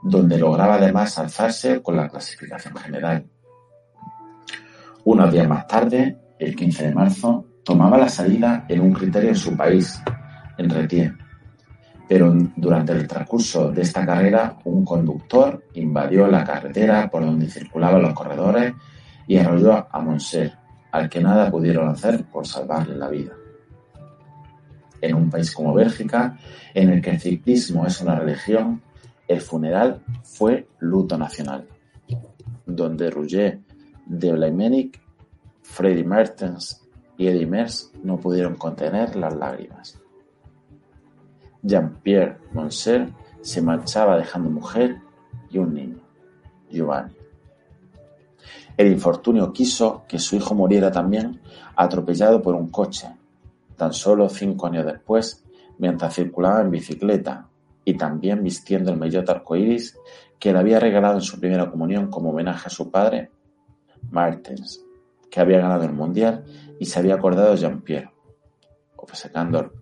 donde 0.02 0.38
lograba 0.38 0.74
además 0.74 1.18
alzarse 1.18 1.82
con 1.82 1.96
la 1.96 2.08
clasificación 2.08 2.74
general. 2.76 3.26
Unos 5.04 5.32
días 5.32 5.48
más 5.48 5.66
tarde, 5.66 6.18
el 6.38 6.54
15 6.54 6.88
de 6.88 6.94
marzo, 6.94 7.44
tomaba 7.64 7.98
la 7.98 8.08
salida 8.08 8.64
en 8.68 8.80
un 8.80 8.92
criterio 8.92 9.30
en 9.30 9.36
su 9.36 9.56
país, 9.56 10.02
en 10.58 10.70
Retier. 10.70 11.14
Pero 12.08 12.34
durante 12.56 12.92
el 12.92 13.06
transcurso 13.06 13.70
de 13.70 13.82
esta 13.82 14.04
carrera, 14.04 14.56
un 14.64 14.84
conductor 14.84 15.64
invadió 15.74 16.26
la 16.26 16.44
carretera 16.44 17.08
por 17.08 17.24
donde 17.24 17.48
circulaban 17.48 18.02
los 18.02 18.14
corredores 18.14 18.74
y 19.26 19.36
arrolló 19.36 19.86
a 19.90 20.00
Monser, 20.00 20.52
al 20.90 21.08
que 21.08 21.20
nada 21.20 21.50
pudieron 21.50 21.88
hacer 21.88 22.24
por 22.24 22.46
salvarle 22.46 22.96
la 22.96 23.08
vida 23.08 23.39
en 25.00 25.14
un 25.14 25.30
país 25.30 25.50
como 25.52 25.74
Bélgica, 25.74 26.38
en 26.74 26.90
el 26.90 27.00
que 27.00 27.10
el 27.10 27.20
ciclismo 27.20 27.86
es 27.86 28.00
una 28.00 28.18
religión, 28.18 28.82
el 29.26 29.40
funeral 29.40 30.02
fue 30.22 30.66
luto 30.80 31.16
nacional, 31.16 31.66
donde 32.66 33.10
Roger 33.10 33.60
de 34.06 34.32
Blamenic, 34.32 35.00
Freddy 35.62 36.02
Mertens 36.02 36.82
y 37.16 37.28
Eddie 37.28 37.46
Merckx 37.46 37.92
no 38.02 38.16
pudieron 38.18 38.56
contener 38.56 39.14
las 39.14 39.34
lágrimas. 39.36 40.00
Jean-Pierre 41.62 42.38
Monser 42.52 43.12
se 43.42 43.62
marchaba 43.62 44.16
dejando 44.16 44.50
mujer 44.50 44.96
y 45.50 45.58
un 45.58 45.74
niño, 45.74 46.00
Giovanni. 46.70 47.14
El 48.76 48.90
infortunio 48.90 49.52
quiso 49.52 50.04
que 50.08 50.18
su 50.18 50.36
hijo 50.36 50.54
muriera 50.54 50.90
también 50.90 51.40
atropellado 51.76 52.40
por 52.40 52.54
un 52.54 52.68
coche, 52.68 53.08
tan 53.80 53.94
solo 53.94 54.28
cinco 54.28 54.66
años 54.66 54.84
después, 54.84 55.42
mientras 55.78 56.14
circulaba 56.14 56.60
en 56.60 56.70
bicicleta 56.70 57.48
y 57.82 57.94
también 57.94 58.42
vistiendo 58.42 58.92
el 58.92 58.98
maillot 58.98 59.26
arcoíris 59.30 59.96
que 60.38 60.52
le 60.52 60.58
había 60.58 60.78
regalado 60.78 61.14
en 61.14 61.22
su 61.22 61.40
primera 61.40 61.70
comunión 61.70 62.10
como 62.10 62.28
homenaje 62.28 62.66
a 62.66 62.70
su 62.70 62.90
padre, 62.90 63.30
Martens, 64.10 64.84
que 65.30 65.40
había 65.40 65.60
ganado 65.60 65.84
el 65.84 65.94
mundial 65.94 66.44
y 66.78 66.84
se 66.84 66.98
había 66.98 67.14
acordado 67.14 67.52
de 67.52 67.56
Jean-Pierre, 67.56 68.12
obcecando 68.96 69.72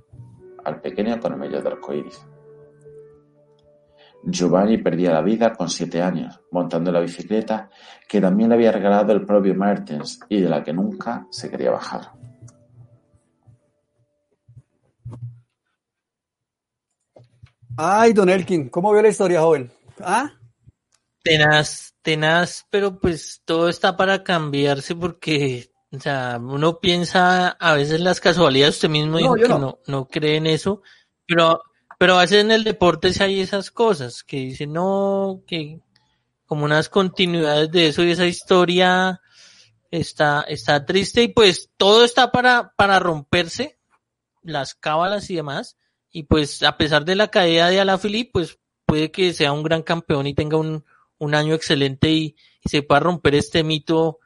al 0.64 0.80
pequeño 0.80 1.18
con 1.18 1.32
el 1.32 1.38
maillot 1.40 1.66
arcoíris. 1.66 2.24
Giovanni 4.22 4.78
perdía 4.78 5.10
la 5.10 5.22
vida 5.22 5.52
con 5.54 5.68
siete 5.68 6.00
años, 6.00 6.40
montando 6.52 6.92
la 6.92 7.00
bicicleta 7.00 7.68
que 8.08 8.20
también 8.20 8.50
le 8.50 8.54
había 8.54 8.70
regalado 8.70 9.12
el 9.12 9.26
propio 9.26 9.56
Martens 9.56 10.20
y 10.28 10.40
de 10.40 10.48
la 10.48 10.62
que 10.62 10.72
nunca 10.72 11.26
se 11.30 11.50
quería 11.50 11.72
bajar. 11.72 12.17
Ay, 17.80 18.12
Don 18.12 18.28
Elkin, 18.28 18.70
¿cómo 18.70 18.92
vio 18.92 19.00
la 19.02 19.08
historia, 19.08 19.40
joven? 19.40 19.70
¿Ah? 20.00 20.32
Tenaz, 21.22 21.94
tenaz, 22.02 22.66
pero 22.70 22.98
pues 22.98 23.40
todo 23.44 23.68
está 23.68 23.96
para 23.96 24.24
cambiarse 24.24 24.96
porque, 24.96 25.70
o 25.92 26.00
sea, 26.00 26.40
uno 26.42 26.80
piensa 26.80 27.50
a 27.50 27.74
veces 27.74 28.00
las 28.00 28.18
casualidades, 28.18 28.74
usted 28.74 28.88
mismo 28.88 29.18
dijo 29.18 29.34
que 29.36 29.46
no. 29.46 29.78
no, 29.86 30.08
cree 30.08 30.38
en 30.38 30.48
eso, 30.48 30.82
pero, 31.24 31.62
pero 32.00 32.16
a 32.18 32.22
veces 32.22 32.40
en 32.40 32.50
el 32.50 32.64
deporte 32.64 33.12
sí 33.12 33.22
hay 33.22 33.40
esas 33.40 33.70
cosas 33.70 34.24
que 34.24 34.38
dicen, 34.38 34.72
no, 34.72 35.44
que 35.46 35.78
como 36.46 36.64
unas 36.64 36.88
continuidades 36.88 37.70
de 37.70 37.86
eso 37.86 38.02
y 38.02 38.10
esa 38.10 38.26
historia 38.26 39.20
está, 39.92 40.44
está 40.48 40.84
triste 40.84 41.22
y 41.22 41.28
pues 41.28 41.70
todo 41.76 42.04
está 42.04 42.32
para, 42.32 42.72
para 42.74 42.98
romperse, 42.98 43.78
las 44.42 44.74
cábalas 44.74 45.30
y 45.30 45.36
demás, 45.36 45.77
y 46.10 46.24
pues 46.24 46.62
a 46.62 46.76
pesar 46.76 47.04
de 47.04 47.14
la 47.14 47.28
caída 47.28 47.68
de 47.68 47.80
Alaphilippe, 47.80 48.30
pues 48.32 48.58
puede 48.86 49.10
que 49.10 49.32
sea 49.32 49.52
un 49.52 49.62
gran 49.62 49.82
campeón 49.82 50.26
y 50.26 50.34
tenga 50.34 50.56
un, 50.56 50.84
un 51.18 51.34
año 51.34 51.54
excelente 51.54 52.10
y, 52.10 52.36
se 52.64 52.82
pueda 52.82 53.00
romper 53.00 53.34
este 53.34 53.64
mito 53.64 54.18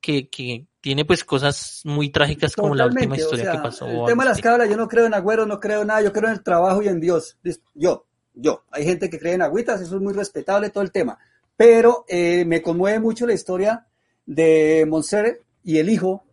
que, 0.00 0.28
que 0.28 0.66
tiene 0.80 1.04
pues 1.04 1.24
cosas 1.24 1.80
muy 1.84 2.10
trágicas 2.10 2.54
como 2.54 2.74
la 2.74 2.86
última 2.86 3.16
historia 3.16 3.50
que 3.50 3.58
pasó. 3.58 3.86
El 3.86 4.06
tema 4.06 4.22
de 4.22 4.28
las 4.28 4.40
cábalas, 4.40 4.68
yo 4.68 4.76
no 4.76 4.86
creo 4.86 5.06
en 5.06 5.14
agüero, 5.14 5.46
no 5.46 5.58
creo 5.58 5.80
en 5.80 5.88
nada, 5.88 6.02
yo 6.02 6.12
creo 6.12 6.28
en 6.28 6.36
el 6.36 6.42
trabajo 6.42 6.80
y 6.82 6.88
en 6.88 7.00
Dios. 7.00 7.38
Yo, 7.74 8.06
yo. 8.34 8.62
Hay 8.70 8.84
gente 8.84 9.10
que 9.10 9.18
cree 9.18 9.32
en 9.32 9.42
agüitas, 9.42 9.80
eso 9.80 9.96
es 9.96 10.02
muy 10.02 10.12
respetable 10.12 10.70
todo 10.70 10.84
el 10.84 10.92
tema. 10.92 11.18
Pero 11.56 12.04
eh, 12.06 12.44
me 12.44 12.62
conmueve 12.62 13.00
mucho 13.00 13.26
la 13.26 13.32
historia 13.32 13.86
de 14.26 14.86
Monser 14.88 15.42
y 15.64 15.78
el 15.78 15.90
hijo, 15.90 16.24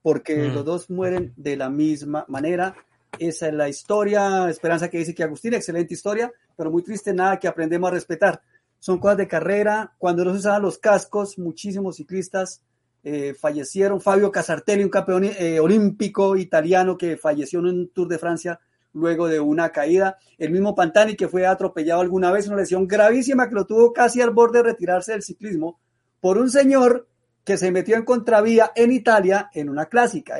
porque 0.00 0.36
mm. 0.36 0.54
los 0.54 0.64
dos 0.64 0.88
mueren 0.88 1.34
de 1.36 1.56
la 1.56 1.68
misma 1.68 2.24
manera 2.28 2.74
esa 3.18 3.48
es 3.48 3.54
la 3.54 3.68
historia. 3.68 4.48
Esperanza 4.48 4.88
que 4.88 4.98
dice 4.98 5.14
que 5.14 5.22
Agustín, 5.22 5.54
excelente 5.54 5.94
historia, 5.94 6.32
pero 6.56 6.70
muy 6.70 6.82
triste, 6.82 7.12
nada 7.12 7.38
que 7.38 7.48
aprendemos 7.48 7.88
a 7.88 7.94
respetar. 7.94 8.40
Son 8.78 8.98
cosas 8.98 9.18
de 9.18 9.28
carrera. 9.28 9.94
Cuando 9.98 10.24
no 10.24 10.32
se 10.32 10.38
usaban 10.38 10.62
los 10.62 10.78
cascos, 10.78 11.38
muchísimos 11.38 11.96
ciclistas 11.96 12.62
eh, 13.02 13.34
fallecieron. 13.34 14.00
Fabio 14.00 14.30
Casartelli, 14.30 14.84
un 14.84 14.90
campeón 14.90 15.24
eh, 15.24 15.60
olímpico 15.60 16.36
italiano 16.36 16.98
que 16.98 17.16
falleció 17.16 17.60
en 17.60 17.66
un 17.66 17.88
Tour 17.88 18.08
de 18.08 18.18
Francia 18.18 18.60
luego 18.92 19.28
de 19.28 19.38
una 19.40 19.70
caída. 19.70 20.18
El 20.38 20.50
mismo 20.50 20.74
Pantani 20.74 21.14
que 21.14 21.28
fue 21.28 21.46
atropellado 21.46 22.00
alguna 22.00 22.32
vez, 22.32 22.48
una 22.48 22.56
lesión 22.56 22.88
gravísima 22.88 23.48
que 23.48 23.54
lo 23.54 23.66
tuvo 23.66 23.92
casi 23.92 24.20
al 24.20 24.30
borde 24.30 24.58
de 24.58 24.64
retirarse 24.64 25.12
del 25.12 25.22
ciclismo 25.22 25.78
por 26.20 26.38
un 26.38 26.50
señor 26.50 27.06
que 27.44 27.56
se 27.56 27.70
metió 27.70 27.94
en 27.96 28.04
contravía 28.04 28.72
en 28.74 28.90
Italia 28.90 29.50
en 29.52 29.68
una 29.68 29.86
clásica. 29.86 30.38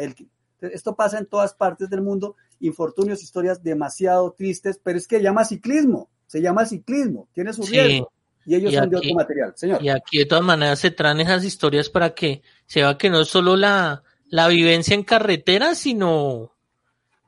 Esto 0.61 0.97
pasa 0.97 1.19
en 1.19 1.27
todas 1.27 1.55
partes 1.55 1.89
del 1.89 2.03
mundo 2.03 2.35
infortunios, 2.61 3.23
historias 3.23 3.63
demasiado 3.63 4.33
tristes, 4.33 4.81
pero 4.83 4.99
es 4.99 5.07
que 5.07 5.23
llama 5.23 5.45
ciclismo, 5.45 6.09
se 6.27 6.41
llama 6.41 6.67
ciclismo, 6.67 7.29
tiene 7.33 7.53
su 7.53 7.63
riesgo. 7.63 8.13
Y 8.45 8.55
ellos 8.55 8.75
son 8.75 8.89
de 8.89 8.97
otro 8.97 9.15
material, 9.15 9.53
señor. 9.57 9.83
Y 9.83 9.89
aquí 9.89 10.19
de 10.19 10.27
todas 10.27 10.45
maneras 10.45 10.79
se 10.79 10.93
traen 10.93 11.21
esas 11.21 11.45
historias 11.45 11.91
para 11.91 12.15
que 12.15 12.43
se 12.67 12.81
vea 12.81 12.97
que 12.97 13.11
no 13.11 13.23
es 13.23 13.29
solo 13.29 13.57
la, 13.57 14.05
la 14.29 14.47
vivencia 14.47 14.95
en 14.95 15.03
carretera, 15.03 15.75
sino, 15.75 16.53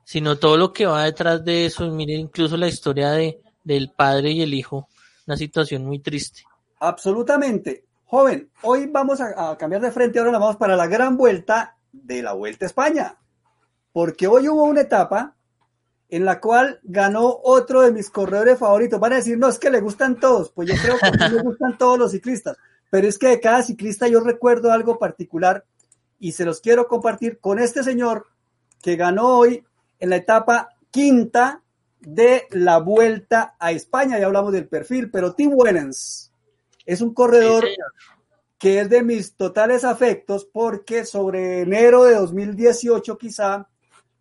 sino 0.04 0.38
todo 0.38 0.56
lo 0.56 0.72
que 0.72 0.86
va 0.86 1.04
detrás 1.04 1.44
de 1.44 1.66
eso. 1.66 1.84
Y 1.84 1.90
miren 1.90 2.20
incluso 2.20 2.56
la 2.56 2.68
historia 2.68 3.10
de, 3.10 3.40
del 3.64 3.90
padre 3.90 4.30
y 4.30 4.42
el 4.42 4.54
hijo, 4.54 4.88
una 5.26 5.36
situación 5.36 5.84
muy 5.84 5.98
triste. 5.98 6.44
Absolutamente. 6.78 7.84
Joven, 8.04 8.48
hoy 8.62 8.86
vamos 8.86 9.20
a, 9.20 9.50
a 9.50 9.58
cambiar 9.58 9.82
de 9.82 9.90
frente, 9.90 10.20
ahora 10.20 10.30
nos 10.30 10.40
vamos 10.40 10.56
para 10.56 10.76
la 10.76 10.86
gran 10.86 11.16
vuelta 11.16 11.76
de 11.92 12.22
la 12.22 12.32
Vuelta 12.32 12.64
a 12.64 12.68
España 12.68 13.18
porque 13.93 14.26
hoy 14.26 14.49
hubo 14.49 14.64
una 14.64 14.82
etapa 14.82 15.34
en 16.11 16.24
la 16.24 16.41
cual 16.41 16.80
ganó 16.82 17.39
otro 17.43 17.82
de 17.82 17.93
mis 17.93 18.11
corredores 18.11 18.59
favoritos. 18.59 18.99
Van 18.99 19.12
a 19.12 19.16
decir, 19.16 19.39
no, 19.39 19.49
es 19.49 19.59
que 19.59 19.70
le 19.70 19.80
gustan 19.80 20.18
todos. 20.18 20.51
Pues 20.51 20.68
yo 20.68 20.74
creo 20.80 20.97
que 20.99 21.28
le 21.34 21.43
gustan 21.43 21.76
todos 21.76 21.99
los 21.99 22.12
ciclistas. 22.12 22.57
Pero 22.91 23.07
es 23.07 23.18
que 23.18 23.28
de 23.28 23.41
cada 23.41 23.62
ciclista 23.62 24.09
yo 24.09 24.20
recuerdo 24.20 24.72
algo 24.72 24.99
particular 24.99 25.64
y 26.18 26.32
se 26.32 26.45
los 26.45 26.61
quiero 26.61 26.89
compartir 26.89 27.39
con 27.39 27.59
este 27.59 27.82
señor 27.82 28.26
que 28.82 28.97
ganó 28.97 29.39
hoy 29.39 29.64
en 30.01 30.11
la 30.11 30.16
etapa 30.16 30.70
quinta 30.91 31.62
de 32.01 32.47
la 32.51 32.78
vuelta 32.78 33.55
a 33.59 33.72
España. 33.72 34.18
Ya 34.18 34.26
hablamos 34.26 34.53
del 34.53 34.66
perfil, 34.66 35.11
pero 35.11 35.34
Tim 35.34 35.51
Wellens, 35.55 36.32
Es 36.86 37.03
un 37.03 37.12
corredor 37.12 37.64
Sí, 37.64 37.76
que 38.59 38.80
es 38.80 38.91
de 38.91 39.03
mis 39.03 39.34
totales 39.34 39.84
afectos 39.84 40.45
porque 40.45 41.05
sobre 41.05 41.61
enero 41.61 42.05
de 42.05 42.14
2018 42.14 43.16
quizá 43.16 43.68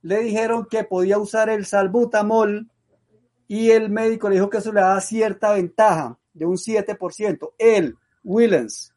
le 0.01 0.19
dijeron 0.19 0.67
que 0.69 0.83
podía 0.83 1.17
usar 1.17 1.49
el 1.49 1.65
salbutamol 1.65 2.69
y 3.47 3.71
el 3.71 3.89
médico 3.89 4.29
le 4.29 4.35
dijo 4.35 4.49
que 4.49 4.57
eso 4.57 4.71
le 4.71 4.81
daba 4.81 4.99
cierta 5.01 5.53
ventaja 5.53 6.17
de 6.33 6.45
un 6.45 6.57
7%. 6.57 7.51
Él, 7.57 7.95
Willens, 8.23 8.93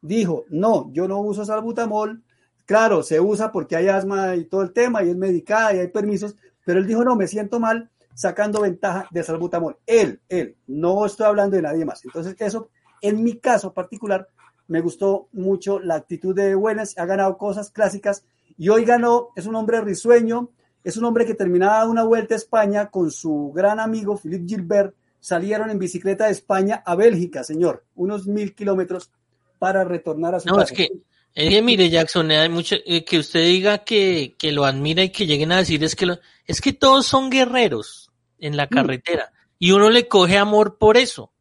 dijo, 0.00 0.44
no, 0.48 0.90
yo 0.92 1.06
no 1.06 1.20
uso 1.20 1.44
salbutamol. 1.44 2.22
Claro, 2.66 3.02
se 3.02 3.20
usa 3.20 3.50
porque 3.52 3.76
hay 3.76 3.88
asma 3.88 4.36
y 4.36 4.44
todo 4.44 4.62
el 4.62 4.72
tema 4.72 5.02
y 5.02 5.10
es 5.10 5.16
medicada 5.16 5.74
y 5.74 5.78
hay 5.78 5.88
permisos, 5.88 6.36
pero 6.64 6.78
él 6.78 6.86
dijo, 6.86 7.04
no, 7.04 7.16
me 7.16 7.26
siento 7.26 7.60
mal 7.60 7.90
sacando 8.14 8.60
ventaja 8.60 9.06
de 9.10 9.22
salbutamol. 9.22 9.78
Él, 9.86 10.20
él, 10.28 10.56
no 10.66 11.04
estoy 11.04 11.26
hablando 11.26 11.56
de 11.56 11.62
nadie 11.62 11.84
más. 11.84 12.04
Entonces, 12.04 12.36
eso, 12.38 12.68
en 13.00 13.22
mi 13.22 13.38
caso 13.38 13.72
particular, 13.72 14.28
me 14.68 14.80
gustó 14.80 15.28
mucho 15.32 15.80
la 15.80 15.96
actitud 15.96 16.34
de 16.34 16.54
Wellens, 16.54 16.96
ha 16.96 17.04
ganado 17.06 17.36
cosas 17.36 17.70
clásicas 17.70 18.24
y 18.60 18.68
hoy 18.68 18.84
ganó, 18.84 19.30
es 19.36 19.46
un 19.46 19.54
hombre 19.56 19.80
risueño, 19.80 20.50
es 20.84 20.98
un 20.98 21.06
hombre 21.06 21.24
que 21.24 21.32
terminaba 21.34 21.86
una 21.88 22.04
vuelta 22.04 22.34
a 22.34 22.36
España 22.36 22.90
con 22.90 23.10
su 23.10 23.52
gran 23.54 23.80
amigo 23.80 24.18
Philippe 24.18 24.44
Gilbert, 24.46 24.94
salieron 25.18 25.70
en 25.70 25.78
bicicleta 25.78 26.26
de 26.26 26.32
España 26.32 26.82
a 26.84 26.94
Bélgica, 26.94 27.42
señor, 27.42 27.84
unos 27.94 28.26
mil 28.26 28.54
kilómetros 28.54 29.10
para 29.58 29.82
retornar 29.84 30.34
a 30.34 30.40
su 30.40 30.48
No, 30.48 30.56
casa. 30.56 30.72
es 30.74 30.76
que, 30.76 30.88
es 31.34 31.48
que 31.48 31.62
mire, 31.62 31.88
Jackson, 31.88 32.30
hay 32.32 32.50
mucho, 32.50 32.76
eh, 32.84 33.02
que 33.02 33.18
usted 33.18 33.40
diga 33.44 33.78
que, 33.78 34.34
que 34.38 34.52
lo 34.52 34.66
admira 34.66 35.02
y 35.02 35.08
que 35.10 35.26
lleguen 35.26 35.52
a 35.52 35.56
decir 35.58 35.82
es 35.82 35.96
que 35.96 36.04
lo- 36.04 36.18
es 36.46 36.60
que 36.60 36.74
todos 36.74 37.06
son 37.06 37.30
guerreros 37.30 38.10
en 38.38 38.56
la 38.58 38.66
carretera 38.68 39.32
y 39.58 39.72
uno 39.72 39.88
le 39.88 40.06
coge 40.06 40.36
amor 40.36 40.76
por 40.78 40.96
eso. 40.98 41.32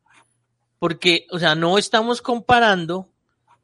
Porque, 0.79 1.27
o 1.31 1.39
sea, 1.39 1.55
no 1.55 1.77
estamos 1.77 2.21
comparando, 2.21 3.09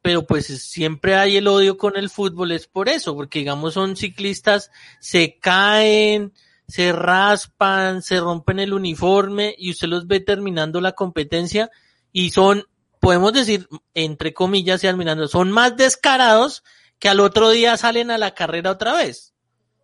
pero 0.06 0.24
pues 0.26 0.46
siempre 0.46 1.16
hay 1.16 1.36
el 1.36 1.48
odio 1.48 1.76
con 1.76 1.96
el 1.96 2.08
fútbol, 2.10 2.52
es 2.52 2.68
por 2.68 2.88
eso, 2.88 3.14
porque 3.16 3.40
digamos 3.40 3.74
son 3.74 3.96
ciclistas, 3.96 4.70
se 5.00 5.38
caen, 5.40 6.32
se 6.68 6.92
raspan, 6.92 8.02
se 8.02 8.20
rompen 8.20 8.60
el 8.60 8.72
uniforme 8.72 9.54
y 9.58 9.70
usted 9.72 9.88
los 9.88 10.06
ve 10.06 10.20
terminando 10.20 10.80
la 10.80 10.92
competencia 10.92 11.70
y 12.12 12.30
son, 12.30 12.64
podemos 13.00 13.32
decir, 13.32 13.68
entre 13.94 14.32
comillas 14.32 14.84
y 14.84 14.86
admirando, 14.86 15.26
son 15.26 15.50
más 15.50 15.76
descarados 15.76 16.62
que 17.00 17.08
al 17.08 17.18
otro 17.20 17.50
día 17.50 17.76
salen 17.76 18.10
a 18.12 18.18
la 18.18 18.32
carrera 18.32 18.70
otra 18.70 18.94
vez. 18.94 19.34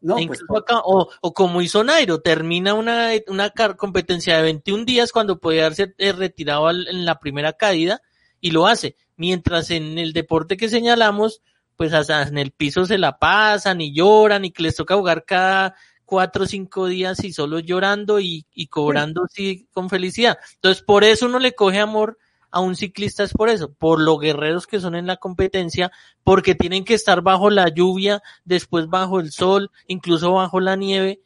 No, 0.01 0.17
pues, 0.27 0.41
acá- 0.59 0.83
o, 0.85 1.09
o 1.21 1.35
como 1.35 1.63
hizo 1.63 1.83
Nairo, 1.85 2.21
termina 2.21 2.75
una, 2.75 3.11
una 3.27 3.51
competencia 3.77 4.37
de 4.37 4.43
21 4.43 4.85
días 4.85 5.13
cuando 5.13 5.39
podía 5.41 5.63
haberse 5.67 5.95
eh, 5.99 6.13
retirado 6.13 6.67
al- 6.69 6.87
en 6.89 7.05
la 7.05 7.19
primera 7.19 7.53
caída 7.53 8.03
y 8.43 8.51
lo 8.51 8.67
hace. 8.67 8.97
Mientras 9.17 9.71
en 9.71 9.97
el 9.97 10.13
deporte 10.13 10.59
que 10.59 10.69
señalamos, 10.69 11.41
pues 11.77 11.95
hasta 11.95 12.23
en 12.25 12.37
el 12.37 12.51
piso 12.51 12.85
se 12.85 12.99
la 12.99 13.19
pasan 13.19 13.81
y 13.81 13.95
lloran 13.95 14.45
y 14.45 14.51
que 14.51 14.65
les 14.65 14.77
toca 14.77 14.97
jugar 14.97 15.25
cada 15.25 15.75
cuatro 16.05 16.45
o 16.45 16.47
cinco 16.47 16.87
días 16.87 17.25
y 17.25 17.33
solo 17.33 17.59
llorando 17.61 18.21
y, 18.21 18.45
y 18.53 18.67
cobrando 18.67 19.23
sí 19.31 19.67
con 19.73 19.89
felicidad. 19.89 20.37
Entonces 20.57 20.83
por 20.83 21.05
eso 21.05 21.25
uno 21.25 21.39
le 21.39 21.55
coge 21.55 21.79
amor 21.79 22.19
a 22.53 22.61
un 22.61 22.77
ciclista 22.77 23.25
es 23.25 23.33
por 23.33 23.49
eso, 23.49 23.73
por 23.73 23.99
lo 23.99 24.19
guerreros 24.19 24.67
que 24.67 24.79
son 24.79 24.95
en 24.95 25.07
la 25.07 25.17
competencia, 25.17 25.91
porque 26.23 26.55
tienen 26.55 26.85
que 26.85 26.95
estar 26.95 27.23
bajo 27.23 27.49
la 27.49 27.69
lluvia, 27.69 28.23
después 28.45 28.89
bajo 28.89 29.21
el 29.21 29.33
sol, 29.33 29.71
incluso 29.87 30.33
bajo 30.33 30.61
la 30.61 30.77
nieve, 30.77 31.23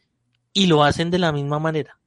y 0.53 0.67
lo 0.67 0.85
hacen 0.85 1.11
de 1.11 1.19
la 1.19 1.33
misma 1.33 1.59
manera, 1.59 1.99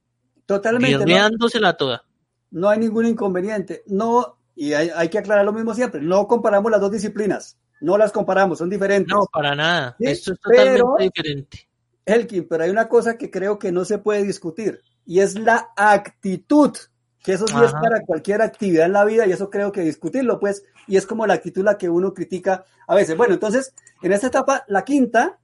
totalmente. 0.45 0.93
¿no? 0.93 0.99
guerreándosela 0.99 1.75
toda. 1.75 2.05
no 2.49 2.69
hay 2.69 2.79
ningún 2.79 3.05
inconveniente. 3.05 3.83
No, 3.87 4.38
y 4.61 4.73
hay, 4.73 4.91
hay 4.93 5.07
que 5.07 5.17
aclarar 5.19 5.45
lo 5.45 5.53
mismo 5.53 5.73
siempre, 5.73 6.01
no 6.01 6.27
comparamos 6.27 6.69
las 6.69 6.81
dos 6.81 6.91
disciplinas, 6.91 7.57
no 7.79 7.97
las 7.97 8.11
comparamos, 8.11 8.57
son 8.57 8.69
diferentes. 8.69 9.13
No, 9.13 9.25
para 9.31 9.55
nada, 9.55 9.95
Sí, 9.97 10.05
esto 10.07 10.33
es 10.33 10.39
totalmente 10.41 10.73
pero- 10.83 10.95
diferente. 10.99 11.69
Elkin, 12.05 12.47
pero 12.47 12.63
hay 12.63 12.69
una 12.71 12.89
cosa 12.89 13.17
que 13.17 13.29
creo 13.31 13.57
que 13.59 13.71
no 13.71 13.85
se 13.85 13.99
puede 13.99 14.23
discutir 14.23 14.81
y 15.05 15.19
es 15.19 15.37
la 15.39 15.69
actitud, 15.75 16.75
que 17.23 17.33
eso 17.33 17.45
sí 17.47 17.53
es 17.63 17.71
para 17.71 18.01
cualquier 18.05 18.41
actividad 18.41 18.87
en 18.87 18.93
la 18.93 19.05
vida 19.05 19.27
y 19.27 19.31
eso 19.31 19.49
creo 19.49 19.71
que 19.71 19.81
discutirlo, 19.81 20.39
pues, 20.39 20.63
y 20.87 20.97
es 20.97 21.05
como 21.05 21.27
la 21.27 21.35
actitud 21.35 21.63
la 21.63 21.77
que 21.77 21.87
uno 21.89 22.13
critica 22.13 22.65
a 22.87 22.95
veces. 22.95 23.15
Bueno, 23.15 23.35
entonces, 23.35 23.73
en 24.01 24.11
esta 24.11 24.27
etapa, 24.27 24.63
la 24.67 24.83
quinta, 24.83 25.37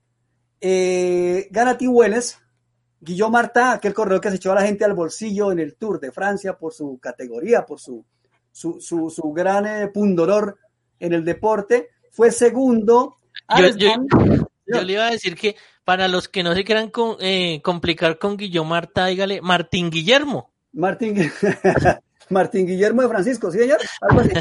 eh, 0.59 1.47
gana 1.51 1.77
Tim 1.77 1.91
Welles, 1.93 2.37
Guillaume 2.99 3.33
Marta, 3.33 3.73
aquel 3.73 3.93
corredor 3.93 4.21
que 4.21 4.29
se 4.31 4.37
echó 4.37 4.51
a 4.51 4.55
la 4.55 4.63
gente 4.63 4.83
al 4.85 4.93
bolsillo 4.93 5.51
en 5.51 5.59
el 5.59 5.75
Tour 5.75 5.99
de 5.99 6.11
Francia 6.11 6.57
por 6.57 6.73
su 6.73 6.97
categoría, 6.99 7.65
por 7.65 7.79
su, 7.79 8.03
su, 8.55 8.79
su, 8.79 9.09
su 9.09 9.33
gran 9.33 9.65
eh, 9.67 9.91
en 11.01 11.11
el 11.13 11.25
deporte, 11.25 11.89
fue 12.09 12.31
segundo. 12.31 13.17
Yo- 13.59 13.67
yo- 14.65 14.81
le 14.81 14.93
iba 14.93 15.07
a 15.07 15.11
decir 15.11 15.35
que 15.35 15.57
para 15.83 16.07
los 16.07 16.29
que 16.29 16.41
no 16.41 16.55
se 16.55 16.63
quieran 16.63 16.89
eh, 17.19 17.61
complicar 17.61 18.17
con 18.17 18.37
Guillermo 18.37 18.69
Marta, 18.69 19.07
dígale 19.07 19.41
Martín 19.41 19.89
Guillermo. 19.89 20.53
Martín, 20.71 21.15
Martín 22.29 22.65
Guillermo 22.65 23.01
de 23.01 23.09
Francisco, 23.09 23.51
¿sí, 23.51 23.59
señor? 23.59 23.79
Algo 23.99 24.21
así. 24.21 24.31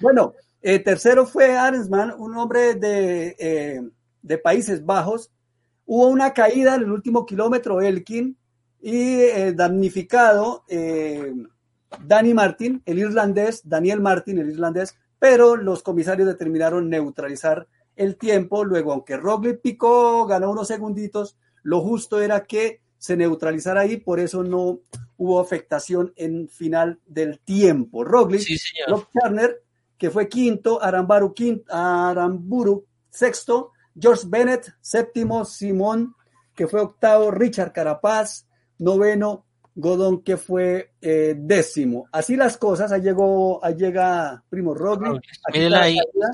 Bueno, 0.00 0.34
eh, 0.60 0.80
tercero 0.80 1.24
fue 1.24 1.56
Arensman, 1.56 2.14
un 2.18 2.36
hombre 2.36 2.74
de, 2.74 3.36
eh, 3.38 3.80
de 4.20 4.38
Países 4.38 4.84
Bajos. 4.84 5.30
Hubo 5.86 6.08
una 6.08 6.34
caída 6.34 6.74
en 6.74 6.82
el 6.82 6.90
último 6.90 7.24
kilómetro, 7.24 7.80
Elkin, 7.80 8.36
y 8.80 9.20
damnificado 9.54 10.64
eh, 10.68 11.32
Danny 12.04 12.34
Martin, 12.34 12.82
el 12.86 12.98
irlandés, 12.98 13.62
Daniel 13.64 14.00
Martin, 14.00 14.38
el 14.38 14.50
irlandés, 14.50 14.96
pero 15.18 15.56
los 15.56 15.82
comisarios 15.82 16.26
determinaron 16.26 16.88
neutralizar 16.88 17.68
el 17.96 18.16
tiempo. 18.16 18.64
Luego, 18.64 18.92
aunque 18.92 19.16
Roglic 19.16 19.60
picó, 19.60 20.26
ganó 20.26 20.50
unos 20.50 20.68
segunditos, 20.68 21.36
lo 21.62 21.80
justo 21.80 22.20
era 22.20 22.44
que 22.44 22.80
se 22.98 23.16
neutralizara 23.16 23.80
ahí, 23.82 23.96
por 23.96 24.20
eso 24.20 24.42
no 24.42 24.80
hubo 25.16 25.40
afectación 25.40 26.12
en 26.16 26.48
final 26.48 27.00
del 27.06 27.38
tiempo. 27.40 28.04
Roglic, 28.04 28.40
Sí. 28.40 28.56
Rob 28.88 29.06
Turner, 29.12 29.62
que 29.96 30.10
fue 30.10 30.28
quinto, 30.28 30.82
Arambaru, 30.82 31.32
quinto, 31.34 31.72
Aramburu 31.72 32.86
sexto, 33.10 33.72
George 33.98 34.24
Bennett 34.26 34.74
séptimo, 34.80 35.44
Simón, 35.44 36.14
que 36.54 36.66
fue 36.66 36.80
octavo, 36.80 37.30
Richard 37.30 37.72
Carapaz, 37.72 38.46
noveno, 38.78 39.46
Godón, 39.74 40.22
que 40.22 40.36
fue 40.36 40.92
eh, 41.00 41.34
décimo. 41.36 42.06
Así 42.12 42.36
las 42.36 42.56
cosas, 42.58 42.92
ahí 42.92 43.00
llegó, 43.00 43.64
ahí 43.64 43.74
llega 43.74 44.42
Primo 44.50 44.74
Roglic. 44.74 45.22
Ahí. 45.52 45.68
la 45.68 45.86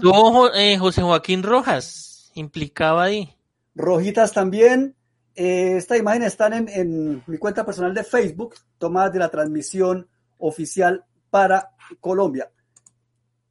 Jo- 0.02 0.52
eh, 0.54 0.76
José 0.78 1.02
Joaquín 1.02 1.42
Rojas, 1.42 2.30
implicaba 2.34 3.04
ahí. 3.04 3.34
rojitas 3.74 4.32
también. 4.32 4.94
Eh, 5.36 5.76
esta 5.76 5.96
imagen 5.96 6.24
están 6.24 6.52
en, 6.52 6.68
en 6.68 7.22
mi 7.28 7.38
cuenta 7.38 7.64
personal 7.64 7.94
de 7.94 8.02
Facebook, 8.02 8.56
tomadas 8.76 9.12
de 9.12 9.20
la 9.20 9.28
transmisión 9.28 10.08
oficial 10.38 11.04
para 11.30 11.70
Colombia. 12.00 12.50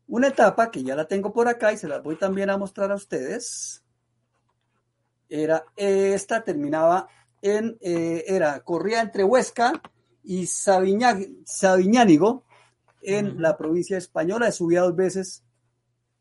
Una 0.10 0.28
etapa 0.28 0.70
que 0.70 0.84
ya 0.84 0.96
la 0.96 1.08
tengo 1.08 1.32
por 1.32 1.48
acá 1.48 1.72
y 1.72 1.78
se 1.78 1.88
las 1.88 2.04
voy 2.04 2.18
también 2.18 2.50
a 2.50 2.58
mostrar 2.58 2.92
a 2.92 2.96
ustedes. 2.96 3.84
Era 5.30 5.64
esta, 5.76 6.44
terminaba 6.44 7.08
en, 7.42 7.78
eh, 7.82 8.24
era, 8.28 8.60
corría 8.62 9.02
entre 9.02 9.24
Huesca 9.24 9.82
y 10.24 10.44
Sabiñá- 10.44 11.44
Sabiñánigo 11.46 12.44
en 13.02 13.42
la 13.42 13.58
provincia 13.58 13.98
española, 13.98 14.52
subía 14.52 14.82
dos 14.82 14.96
veces 14.96 15.44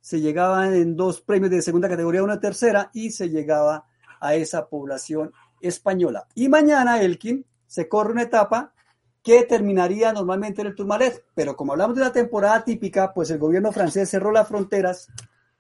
se 0.01 0.21
llegaba 0.21 0.69
en 0.69 0.95
dos 0.95 1.21
premios 1.21 1.51
de 1.51 1.63
segunda 1.63 1.89
categoría, 1.89 2.23
una 2.23 2.39
tercera, 2.39 2.91
y 2.95 3.11
se 3.11 3.29
llegaba 3.29 3.87
a 4.21 4.37
esa 4.37 4.69
población 4.69 5.33
española. 5.61 6.29
Y 6.37 6.49
mañana, 6.49 7.03
Elkin, 7.03 7.45
se 7.67 7.89
corre 7.89 8.13
una 8.13 8.23
etapa 8.23 8.73
que 9.21 9.43
terminaría 9.43 10.13
normalmente 10.13 10.61
en 10.61 10.69
el 10.69 10.77
Tourmalet, 10.77 11.25
pero 11.35 11.57
como 11.57 11.73
hablamos 11.73 11.97
de 11.97 12.03
una 12.03 12.13
temporada 12.13 12.63
típica, 12.63 13.13
pues 13.13 13.31
el 13.31 13.39
gobierno 13.39 13.73
francés 13.73 14.09
cerró 14.09 14.31
las 14.31 14.47
fronteras 14.47 15.09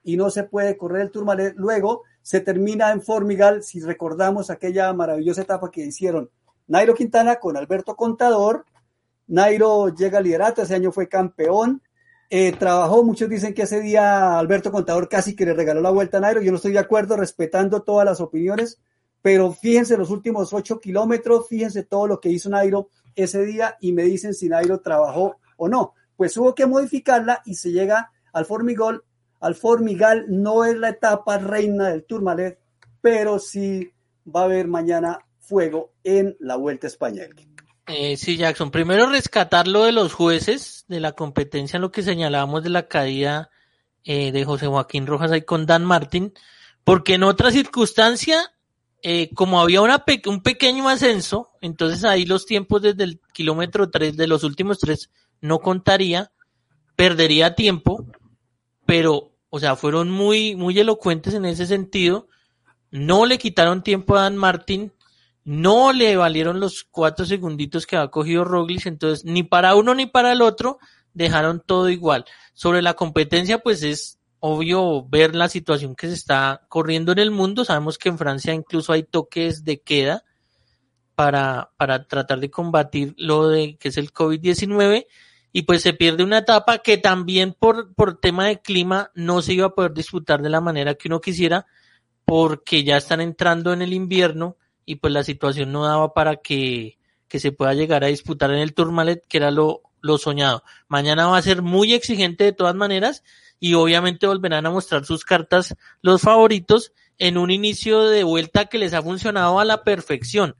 y 0.04 0.16
no 0.16 0.30
se 0.30 0.44
puede 0.44 0.76
correr 0.76 1.02
el 1.02 1.10
Tourmalet. 1.10 1.54
Luego 1.56 2.04
se 2.26 2.40
termina 2.40 2.90
en 2.90 3.02
Formigal, 3.02 3.62
si 3.62 3.78
recordamos 3.78 4.50
aquella 4.50 4.92
maravillosa 4.92 5.42
etapa 5.42 5.70
que 5.70 5.86
hicieron 5.86 6.28
Nairo 6.66 6.92
Quintana 6.92 7.36
con 7.36 7.56
Alberto 7.56 7.94
Contador. 7.94 8.66
Nairo 9.28 9.94
llega 9.94 10.18
al 10.18 10.24
liderato, 10.24 10.60
ese 10.60 10.74
año 10.74 10.90
fue 10.90 11.08
campeón, 11.08 11.82
eh, 12.28 12.50
trabajó, 12.50 13.04
muchos 13.04 13.28
dicen 13.28 13.54
que 13.54 13.62
ese 13.62 13.80
día 13.80 14.40
Alberto 14.40 14.72
Contador 14.72 15.08
casi 15.08 15.36
que 15.36 15.46
le 15.46 15.54
regaló 15.54 15.80
la 15.80 15.90
vuelta 15.90 16.16
a 16.16 16.20
Nairo, 16.20 16.42
yo 16.42 16.50
no 16.50 16.56
estoy 16.56 16.72
de 16.72 16.80
acuerdo, 16.80 17.16
respetando 17.16 17.82
todas 17.82 18.04
las 18.04 18.20
opiniones, 18.20 18.80
pero 19.22 19.52
fíjense 19.52 19.96
los 19.96 20.10
últimos 20.10 20.52
ocho 20.52 20.80
kilómetros, 20.80 21.46
fíjense 21.48 21.84
todo 21.84 22.08
lo 22.08 22.18
que 22.18 22.30
hizo 22.30 22.50
Nairo 22.50 22.88
ese 23.14 23.44
día 23.44 23.76
y 23.80 23.92
me 23.92 24.02
dicen 24.02 24.34
si 24.34 24.48
Nairo 24.48 24.80
trabajó 24.80 25.36
o 25.56 25.68
no. 25.68 25.94
Pues 26.16 26.36
hubo 26.36 26.56
que 26.56 26.66
modificarla 26.66 27.42
y 27.44 27.54
se 27.54 27.70
llega 27.70 28.10
al 28.32 28.46
Formigol. 28.46 29.04
Al 29.40 29.54
Formigal 29.54 30.26
no 30.28 30.64
es 30.64 30.76
la 30.76 30.90
etapa 30.90 31.38
reina 31.38 31.88
del 31.88 32.04
Tourmalet, 32.04 32.58
pero 33.00 33.38
sí 33.38 33.90
va 34.34 34.42
a 34.42 34.44
haber 34.44 34.68
mañana 34.68 35.18
fuego 35.40 35.92
en 36.02 36.36
la 36.40 36.56
Vuelta 36.56 36.86
a 36.86 36.90
España. 36.90 37.24
Eh, 37.86 38.16
sí, 38.16 38.36
Jackson. 38.36 38.70
Primero 38.70 39.08
rescatar 39.08 39.68
lo 39.68 39.84
de 39.84 39.92
los 39.92 40.12
jueces 40.12 40.84
de 40.88 41.00
la 41.00 41.12
competencia, 41.12 41.78
lo 41.78 41.92
que 41.92 42.02
señalábamos 42.02 42.64
de 42.64 42.70
la 42.70 42.88
caída 42.88 43.50
eh, 44.04 44.32
de 44.32 44.44
José 44.44 44.66
Joaquín 44.66 45.06
Rojas 45.06 45.30
ahí 45.30 45.42
con 45.42 45.66
Dan 45.66 45.84
Martin, 45.84 46.32
porque 46.82 47.14
en 47.14 47.22
otra 47.22 47.50
circunstancia, 47.50 48.52
eh, 49.02 49.30
como 49.34 49.60
había 49.60 49.82
una 49.82 50.04
un 50.26 50.42
pequeño 50.42 50.88
ascenso, 50.88 51.50
entonces 51.60 52.04
ahí 52.04 52.24
los 52.24 52.46
tiempos 52.46 52.82
desde 52.82 53.04
el 53.04 53.20
kilómetro 53.32 53.90
3 53.90 54.16
de 54.16 54.26
los 54.26 54.42
últimos 54.42 54.78
tres 54.78 55.10
no 55.40 55.60
contaría, 55.60 56.32
perdería 56.96 57.54
tiempo, 57.54 58.06
pero, 58.86 59.32
o 59.50 59.58
sea, 59.58 59.76
fueron 59.76 60.10
muy, 60.10 60.54
muy 60.54 60.78
elocuentes 60.78 61.34
en 61.34 61.44
ese 61.44 61.66
sentido. 61.66 62.28
No 62.90 63.26
le 63.26 63.38
quitaron 63.38 63.82
tiempo 63.82 64.16
a 64.16 64.22
Dan 64.22 64.36
Martin, 64.36 64.92
no 65.44 65.92
le 65.92 66.16
valieron 66.16 66.60
los 66.60 66.84
cuatro 66.84 67.26
segunditos 67.26 67.86
que 67.86 67.96
había 67.96 68.10
cogido 68.10 68.44
Roglic, 68.44 68.86
entonces 68.86 69.24
ni 69.24 69.42
para 69.42 69.74
uno 69.74 69.94
ni 69.94 70.06
para 70.06 70.32
el 70.32 70.42
otro 70.42 70.78
dejaron 71.12 71.62
todo 71.64 71.90
igual. 71.90 72.24
Sobre 72.54 72.82
la 72.82 72.94
competencia, 72.94 73.58
pues 73.58 73.82
es 73.82 74.18
obvio 74.38 75.04
ver 75.08 75.34
la 75.34 75.48
situación 75.48 75.96
que 75.96 76.06
se 76.06 76.14
está 76.14 76.66
corriendo 76.68 77.12
en 77.12 77.18
el 77.18 77.30
mundo. 77.30 77.64
Sabemos 77.64 77.98
que 77.98 78.08
en 78.08 78.18
Francia 78.18 78.54
incluso 78.54 78.92
hay 78.92 79.02
toques 79.02 79.64
de 79.64 79.80
queda 79.80 80.24
para, 81.14 81.72
para 81.76 82.06
tratar 82.06 82.40
de 82.40 82.50
combatir 82.50 83.14
lo 83.16 83.48
de 83.48 83.76
que 83.76 83.88
es 83.88 83.96
el 83.96 84.12
COVID-19 84.12 85.06
y 85.56 85.62
pues 85.62 85.80
se 85.80 85.94
pierde 85.94 86.22
una 86.22 86.36
etapa 86.36 86.80
que 86.80 86.98
también 86.98 87.56
por, 87.58 87.94
por 87.94 88.20
tema 88.20 88.44
de 88.44 88.60
clima 88.60 89.10
no 89.14 89.40
se 89.40 89.54
iba 89.54 89.68
a 89.68 89.74
poder 89.74 89.94
disputar 89.94 90.42
de 90.42 90.50
la 90.50 90.60
manera 90.60 90.96
que 90.96 91.08
uno 91.08 91.22
quisiera 91.22 91.64
porque 92.26 92.84
ya 92.84 92.98
están 92.98 93.22
entrando 93.22 93.72
en 93.72 93.80
el 93.80 93.94
invierno 93.94 94.58
y 94.84 94.96
pues 94.96 95.14
la 95.14 95.24
situación 95.24 95.72
no 95.72 95.86
daba 95.86 96.12
para 96.12 96.36
que, 96.36 96.98
que 97.26 97.40
se 97.40 97.52
pueda 97.52 97.72
llegar 97.72 98.04
a 98.04 98.08
disputar 98.08 98.50
en 98.50 98.58
el 98.58 98.74
Tourmalet, 98.74 99.26
que 99.26 99.38
era 99.38 99.50
lo, 99.50 99.80
lo 100.02 100.18
soñado. 100.18 100.62
Mañana 100.88 101.26
va 101.26 101.38
a 101.38 101.42
ser 101.42 101.62
muy 101.62 101.94
exigente 101.94 102.44
de 102.44 102.52
todas 102.52 102.74
maneras 102.74 103.24
y 103.58 103.72
obviamente 103.72 104.26
volverán 104.26 104.66
a 104.66 104.70
mostrar 104.70 105.06
sus 105.06 105.24
cartas 105.24 105.74
los 106.02 106.20
favoritos 106.20 106.92
en 107.16 107.38
un 107.38 107.50
inicio 107.50 108.02
de 108.02 108.24
vuelta 108.24 108.66
que 108.66 108.76
les 108.76 108.92
ha 108.92 109.00
funcionado 109.00 109.58
a 109.58 109.64
la 109.64 109.84
perfección, 109.84 110.54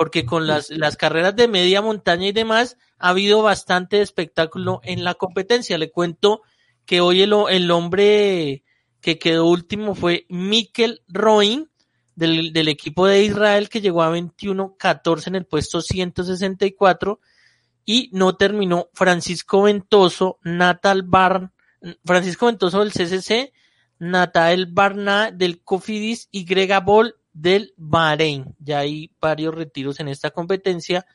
porque 0.00 0.24
con 0.24 0.46
las, 0.46 0.70
las 0.70 0.96
carreras 0.96 1.36
de 1.36 1.46
media 1.46 1.82
montaña 1.82 2.26
y 2.26 2.32
demás 2.32 2.78
ha 2.98 3.10
habido 3.10 3.42
bastante 3.42 4.00
espectáculo 4.00 4.80
en 4.82 5.04
la 5.04 5.12
competencia. 5.12 5.76
Le 5.76 5.90
cuento 5.90 6.40
que 6.86 7.02
hoy 7.02 7.20
el, 7.20 7.34
el 7.50 7.70
hombre 7.70 8.64
que 9.02 9.18
quedó 9.18 9.44
último 9.44 9.94
fue 9.94 10.24
Mikel 10.30 11.02
Roin, 11.06 11.70
del, 12.14 12.54
del 12.54 12.68
equipo 12.68 13.06
de 13.06 13.24
Israel 13.24 13.68
que 13.68 13.82
llegó 13.82 14.02
a 14.02 14.16
21-14 14.16 15.26
en 15.26 15.34
el 15.34 15.44
puesto 15.44 15.82
164 15.82 17.20
y 17.84 18.08
no 18.14 18.36
terminó. 18.36 18.88
Francisco 18.94 19.64
Ventoso, 19.64 20.38
Natal 20.42 21.02
Barn, 21.02 21.52
Francisco 22.06 22.46
Ventoso 22.46 22.80
del 22.80 22.92
CCC, 22.92 23.52
Natal 23.98 24.64
Barna 24.64 25.30
del 25.30 25.62
Cofidis 25.62 26.30
y 26.30 26.46
Grega 26.46 26.80
Ball 26.80 27.16
del 27.40 27.72
Bahrein. 27.76 28.54
Ya 28.58 28.80
hay 28.80 29.10
varios 29.20 29.54
retiros 29.54 29.98
en 30.00 30.08
esta 30.08 30.30
competencia 30.30 31.06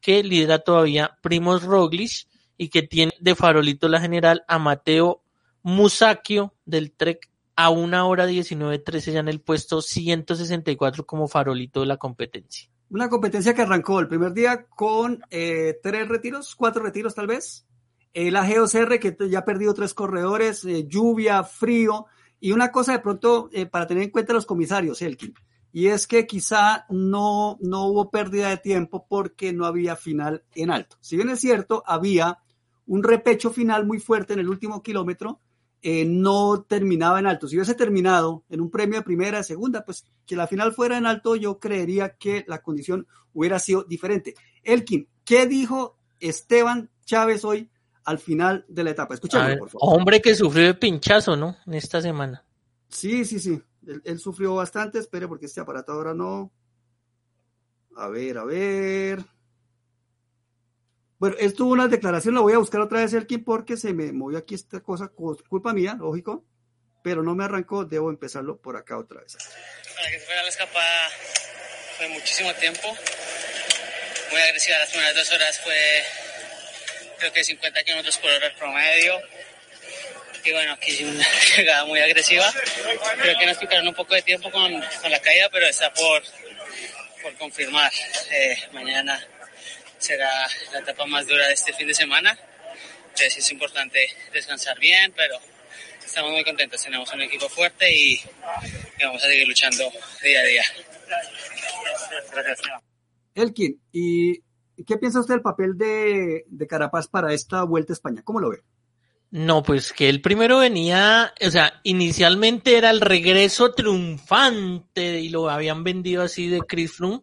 que 0.00 0.22
lidera 0.22 0.60
todavía 0.60 1.18
Primos 1.22 1.62
Roglic 1.62 2.28
y 2.56 2.68
que 2.68 2.82
tiene 2.82 3.12
de 3.20 3.34
farolito 3.34 3.88
la 3.88 4.00
general 4.00 4.44
a 4.46 4.58
Mateo 4.58 5.22
Musacchio 5.62 6.54
del 6.64 6.92
Trek 6.92 7.28
a 7.56 7.70
una 7.70 8.06
hora 8.06 8.26
19.13 8.26 9.12
ya 9.12 9.20
en 9.20 9.28
el 9.28 9.40
puesto 9.40 9.80
164 9.80 11.06
como 11.06 11.26
farolito 11.26 11.80
de 11.80 11.86
la 11.86 11.96
competencia. 11.96 12.68
Una 12.90 13.08
competencia 13.08 13.54
que 13.54 13.62
arrancó 13.62 13.98
el 13.98 14.08
primer 14.08 14.32
día 14.32 14.66
con 14.66 15.22
eh, 15.30 15.78
tres 15.82 16.06
retiros, 16.08 16.54
cuatro 16.54 16.82
retiros 16.82 17.14
tal 17.14 17.26
vez. 17.26 17.66
El 18.12 18.36
AGOCR 18.36 19.00
que 19.00 19.16
ya 19.28 19.40
ha 19.40 19.44
perdido 19.44 19.74
tres 19.74 19.94
corredores, 19.94 20.64
eh, 20.64 20.86
lluvia, 20.86 21.42
frío 21.42 22.06
y 22.38 22.52
una 22.52 22.70
cosa 22.70 22.92
de 22.92 22.98
pronto 22.98 23.48
eh, 23.52 23.66
para 23.66 23.86
tener 23.86 24.04
en 24.04 24.10
cuenta 24.10 24.34
los 24.34 24.46
comisarios, 24.46 25.00
Elkin, 25.02 25.34
y 25.74 25.88
es 25.88 26.06
que 26.06 26.24
quizá 26.24 26.86
no, 26.88 27.58
no 27.60 27.86
hubo 27.86 28.08
pérdida 28.08 28.48
de 28.48 28.58
tiempo 28.58 29.06
porque 29.08 29.52
no 29.52 29.66
había 29.66 29.96
final 29.96 30.44
en 30.54 30.70
alto. 30.70 30.96
Si 31.00 31.16
bien 31.16 31.30
es 31.30 31.40
cierto, 31.40 31.82
había 31.84 32.38
un 32.86 33.02
repecho 33.02 33.50
final 33.50 33.84
muy 33.84 33.98
fuerte 33.98 34.34
en 34.34 34.38
el 34.38 34.48
último 34.48 34.84
kilómetro, 34.84 35.40
eh, 35.82 36.04
no 36.04 36.62
terminaba 36.62 37.18
en 37.18 37.26
alto. 37.26 37.48
Si 37.48 37.56
hubiese 37.56 37.74
terminado 37.74 38.44
en 38.50 38.60
un 38.60 38.70
premio 38.70 39.00
de 39.00 39.04
primera, 39.04 39.42
segunda, 39.42 39.84
pues 39.84 40.04
que 40.24 40.36
la 40.36 40.46
final 40.46 40.72
fuera 40.72 40.96
en 40.96 41.06
alto, 41.06 41.34
yo 41.34 41.58
creería 41.58 42.10
que 42.10 42.44
la 42.46 42.62
condición 42.62 43.08
hubiera 43.32 43.58
sido 43.58 43.82
diferente. 43.82 44.34
Elkin, 44.62 45.08
¿qué 45.24 45.48
dijo 45.48 45.98
Esteban 46.20 46.88
Chávez 47.04 47.44
hoy 47.44 47.68
al 48.04 48.20
final 48.20 48.64
de 48.68 48.84
la 48.84 48.90
etapa? 48.90 49.14
Escuchadlo, 49.14 49.58
por 49.58 49.70
favor. 49.70 49.98
Hombre 49.98 50.22
que 50.22 50.36
sufrió 50.36 50.66
de 50.66 50.74
pinchazo, 50.74 51.36
¿no? 51.36 51.56
En 51.66 51.74
esta 51.74 52.00
semana. 52.00 52.44
Sí, 52.88 53.24
sí, 53.24 53.40
sí. 53.40 53.60
Él, 54.04 54.18
sufrió 54.18 54.54
bastante. 54.54 54.98
Espere, 54.98 55.28
porque 55.28 55.46
este 55.46 55.60
aparato 55.60 55.92
ahora 55.92 56.14
no. 56.14 56.52
A 57.96 58.08
ver, 58.08 58.38
a 58.38 58.44
ver. 58.44 59.24
Bueno, 61.18 61.36
él 61.38 61.54
tuvo 61.54 61.72
una 61.72 61.88
declaración, 61.88 62.34
la 62.34 62.40
voy 62.40 62.52
a 62.52 62.58
buscar 62.58 62.80
otra 62.80 63.00
vez, 63.00 63.14
Elkin, 63.14 63.44
porque 63.44 63.76
se 63.76 63.94
me 63.94 64.12
movió 64.12 64.36
aquí 64.36 64.54
esta 64.54 64.80
cosa, 64.80 65.08
culpa 65.08 65.72
mía, 65.72 65.96
lógico, 65.98 66.44
pero 67.02 67.22
no 67.22 67.34
me 67.34 67.44
arrancó, 67.44 67.84
debo 67.84 68.10
empezarlo 68.10 68.60
por 68.60 68.76
acá 68.76 68.98
otra 68.98 69.22
vez. 69.22 69.36
Para 69.96 70.10
que 70.10 70.18
se 70.18 70.26
fuera 70.26 70.42
la 70.42 70.48
escapada 70.48 71.08
fue 71.96 72.08
muchísimo 72.08 72.52
tiempo, 72.54 72.88
muy 74.32 74.40
agresiva, 74.40 74.78
las 74.78 74.90
primeras 74.90 75.14
dos 75.14 75.32
horas 75.32 75.60
fue 75.60 76.02
creo 77.18 77.32
que 77.32 77.44
50 77.44 77.84
kilómetros 77.84 78.18
por 78.18 78.30
hora 78.30 78.46
el 78.46 78.54
promedio, 78.56 79.18
y 80.44 80.52
bueno, 80.52 80.72
aquí 80.72 81.04
una 81.04 81.26
llegada 81.56 81.84
muy 81.86 82.00
agresiva, 82.00 82.52
creo 83.20 83.38
que 83.38 83.46
nos 83.46 83.56
picaron 83.58 83.88
un 83.88 83.94
poco 83.94 84.14
de 84.14 84.22
tiempo 84.22 84.50
con, 84.50 84.72
con 85.00 85.10
la 85.10 85.20
caída, 85.20 85.48
pero 85.50 85.66
está 85.66 85.92
por, 85.92 86.22
por 87.22 87.34
confirmar 87.36 87.90
eh, 88.30 88.56
mañana 88.72 89.20
será 90.04 90.30
la 90.72 90.80
etapa 90.80 91.06
más 91.06 91.26
dura 91.26 91.46
de 91.48 91.54
este 91.54 91.72
fin 91.72 91.86
de 91.86 91.94
semana. 91.94 92.38
Entonces 93.04 93.38
es 93.38 93.52
importante 93.52 94.06
descansar 94.32 94.78
bien, 94.78 95.12
pero 95.16 95.38
estamos 96.04 96.32
muy 96.32 96.44
contentos. 96.44 96.82
Tenemos 96.82 97.12
un 97.12 97.22
equipo 97.22 97.48
fuerte 97.48 97.90
y, 97.90 98.14
y 98.14 99.04
vamos 99.04 99.24
a 99.24 99.28
seguir 99.28 99.48
luchando 99.48 99.90
día 100.22 100.40
a 100.40 100.44
día. 100.44 100.64
Gracias. 102.32 102.60
Elkin, 103.34 103.80
¿y 103.92 104.42
qué 104.86 104.96
piensa 104.98 105.20
usted 105.20 105.34
del 105.34 105.42
papel 105.42 105.78
de, 105.78 106.44
de 106.46 106.66
Carapaz 106.66 107.08
para 107.08 107.32
esta 107.32 107.64
Vuelta 107.64 107.92
a 107.92 107.94
España? 107.94 108.22
¿Cómo 108.22 108.40
lo 108.40 108.50
ve? 108.50 108.62
No, 109.34 109.64
pues 109.64 109.92
que 109.92 110.08
él 110.08 110.20
primero 110.20 110.58
venía, 110.60 111.34
o 111.44 111.50
sea, 111.50 111.80
inicialmente 111.82 112.78
era 112.78 112.90
el 112.90 113.00
regreso 113.00 113.72
triunfante 113.72 115.20
y 115.20 115.28
lo 115.28 115.50
habían 115.50 115.82
vendido 115.82 116.22
así 116.22 116.46
de 116.46 116.60
Chris 116.60 116.92
Froome, 116.92 117.22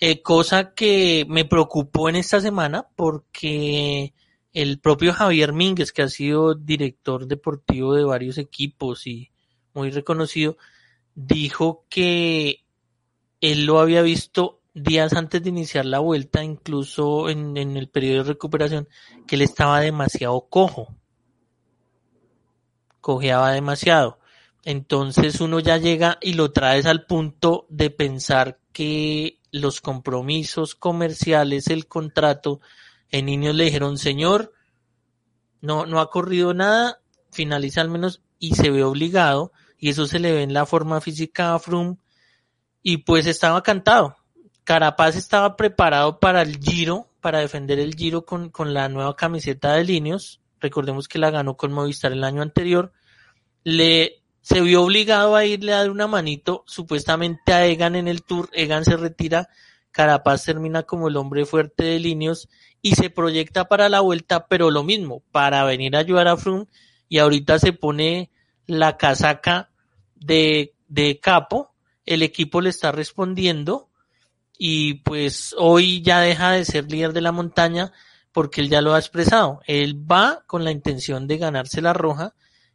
eh, 0.00 0.22
cosa 0.22 0.72
que 0.72 1.26
me 1.28 1.44
preocupó 1.44 2.08
en 2.08 2.16
esta 2.16 2.40
semana 2.40 2.88
porque 2.96 4.14
el 4.54 4.80
propio 4.80 5.12
Javier 5.12 5.52
Mínguez, 5.52 5.92
que 5.92 6.00
ha 6.00 6.08
sido 6.08 6.54
director 6.54 7.26
deportivo 7.26 7.94
de 7.94 8.04
varios 8.04 8.38
equipos 8.38 9.06
y 9.06 9.30
muy 9.74 9.90
reconocido, 9.90 10.56
dijo 11.14 11.84
que 11.90 12.64
él 13.42 13.66
lo 13.66 13.78
había 13.78 14.00
visto 14.00 14.62
días 14.72 15.12
antes 15.12 15.42
de 15.42 15.50
iniciar 15.50 15.84
la 15.84 15.98
vuelta, 15.98 16.42
incluso 16.42 17.28
en, 17.28 17.58
en 17.58 17.76
el 17.76 17.90
periodo 17.90 18.24
de 18.24 18.32
recuperación, 18.32 18.88
que 19.26 19.34
él 19.36 19.42
estaba 19.42 19.80
demasiado 19.80 20.48
cojo 20.48 20.96
cojeaba 23.02 23.52
demasiado. 23.52 24.18
Entonces 24.64 25.42
uno 25.42 25.60
ya 25.60 25.76
llega 25.76 26.16
y 26.22 26.32
lo 26.34 26.52
traes 26.52 26.86
al 26.86 27.04
punto 27.04 27.66
de 27.68 27.90
pensar 27.90 28.58
que 28.72 29.38
los 29.50 29.82
compromisos 29.82 30.74
comerciales, 30.74 31.66
el 31.66 31.86
contrato, 31.86 32.60
en 33.10 33.26
niños 33.26 33.54
le 33.54 33.64
dijeron, 33.64 33.98
señor, 33.98 34.54
no, 35.60 35.84
no 35.84 36.00
ha 36.00 36.10
corrido 36.10 36.54
nada, 36.54 37.00
finaliza 37.30 37.82
al 37.82 37.90
menos 37.90 38.22
y 38.38 38.54
se 38.54 38.70
ve 38.70 38.82
obligado, 38.82 39.52
y 39.78 39.90
eso 39.90 40.06
se 40.06 40.18
le 40.18 40.32
ve 40.32 40.42
en 40.42 40.54
la 40.54 40.64
forma 40.64 41.00
física 41.00 41.54
a 41.54 41.58
Froome, 41.58 41.98
y 42.82 42.98
pues 42.98 43.26
estaba 43.26 43.62
cantado. 43.62 44.16
Carapaz 44.64 45.16
estaba 45.16 45.56
preparado 45.56 46.20
para 46.20 46.42
el 46.42 46.58
giro, 46.58 47.08
para 47.20 47.40
defender 47.40 47.78
el 47.78 47.94
giro 47.94 48.24
con, 48.24 48.48
con 48.48 48.72
la 48.72 48.88
nueva 48.88 49.16
camiseta 49.16 49.74
de 49.74 49.84
Linios, 49.84 50.41
recordemos 50.62 51.08
que 51.08 51.18
la 51.18 51.30
ganó 51.30 51.56
con 51.56 51.72
Movistar 51.72 52.12
el 52.12 52.24
año 52.24 52.40
anterior, 52.40 52.92
le 53.64 54.22
se 54.40 54.60
vio 54.60 54.82
obligado 54.82 55.36
a 55.36 55.44
irle 55.44 55.72
a 55.72 55.78
dar 55.78 55.90
una 55.90 56.08
manito 56.08 56.64
supuestamente 56.66 57.52
a 57.52 57.66
Egan 57.66 57.94
en 57.94 58.08
el 58.08 58.22
tour, 58.24 58.48
Egan 58.52 58.84
se 58.84 58.96
retira, 58.96 59.48
Carapaz 59.92 60.44
termina 60.44 60.82
como 60.82 61.08
el 61.08 61.16
hombre 61.16 61.44
fuerte 61.44 61.84
de 61.84 62.00
Linios 62.00 62.48
y 62.80 62.96
se 62.96 63.10
proyecta 63.10 63.66
para 63.68 63.88
la 63.88 64.00
vuelta, 64.00 64.46
pero 64.48 64.70
lo 64.70 64.82
mismo, 64.82 65.22
para 65.30 65.64
venir 65.64 65.94
a 65.94 66.00
ayudar 66.00 66.26
a 66.26 66.36
Froome 66.36 66.66
y 67.08 67.18
ahorita 67.18 67.58
se 67.58 67.72
pone 67.72 68.30
la 68.66 68.96
casaca 68.96 69.70
de, 70.16 70.74
de 70.88 71.20
capo, 71.20 71.72
el 72.04 72.22
equipo 72.22 72.60
le 72.60 72.70
está 72.70 72.90
respondiendo 72.90 73.90
y 74.58 74.94
pues 74.94 75.54
hoy 75.58 76.02
ya 76.02 76.20
deja 76.20 76.52
de 76.52 76.64
ser 76.64 76.90
líder 76.90 77.12
de 77.12 77.20
la 77.20 77.32
montaña 77.32 77.92
porque 78.32 78.60
él 78.60 78.68
ya 78.68 78.80
lo 78.80 78.94
ha 78.94 78.98
expresado. 78.98 79.60
Él 79.66 80.10
va 80.10 80.42
con 80.46 80.64
la 80.64 80.70
intención 80.70 81.26
de 81.26 81.38
ganarse 81.38 81.80
la 81.80 81.92
roja, 81.92 82.34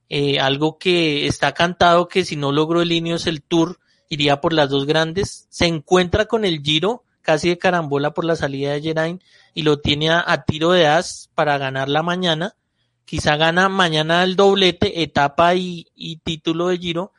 eh, 0.09 0.39
algo 0.39 0.77
que 0.77 1.27
está 1.27 1.53
cantado 1.53 2.07
que 2.07 2.23
si 2.23 2.35
no 2.35 2.51
logró 2.51 2.81
el 2.81 2.91
Ineos 2.91 3.27
el 3.27 3.41
Tour 3.41 3.79
iría 4.09 4.39
por 4.39 4.53
las 4.53 4.69
dos 4.69 4.85
grandes, 4.85 5.47
se 5.49 5.65
encuentra 5.65 6.25
con 6.25 6.45
el 6.45 6.61
Giro 6.61 7.03
casi 7.21 7.49
de 7.49 7.57
carambola 7.57 8.13
por 8.13 8.23
la 8.23 8.38
salida 8.38 8.71
de 8.71 8.81
Geraint 8.81 9.21
y 9.53 9.63
lo 9.63 9.79
tiene 9.79 10.11
a, 10.11 10.23
a 10.25 10.45
tiro 10.45 10.71
de 10.71 10.88
as 10.88 11.29
para 11.35 11.57
ganar 11.57 11.89
la 11.89 12.03
mañana. 12.03 12.55
Quizá 13.03 13.35
gana 13.35 13.67
mañana 13.67 14.23
el 14.23 14.35
doblete, 14.38 15.01
etapa 15.01 15.55
y, 15.55 15.88
y 15.93 16.17
título 16.17 16.67
de 16.67 16.77
Giro. 16.77 17.13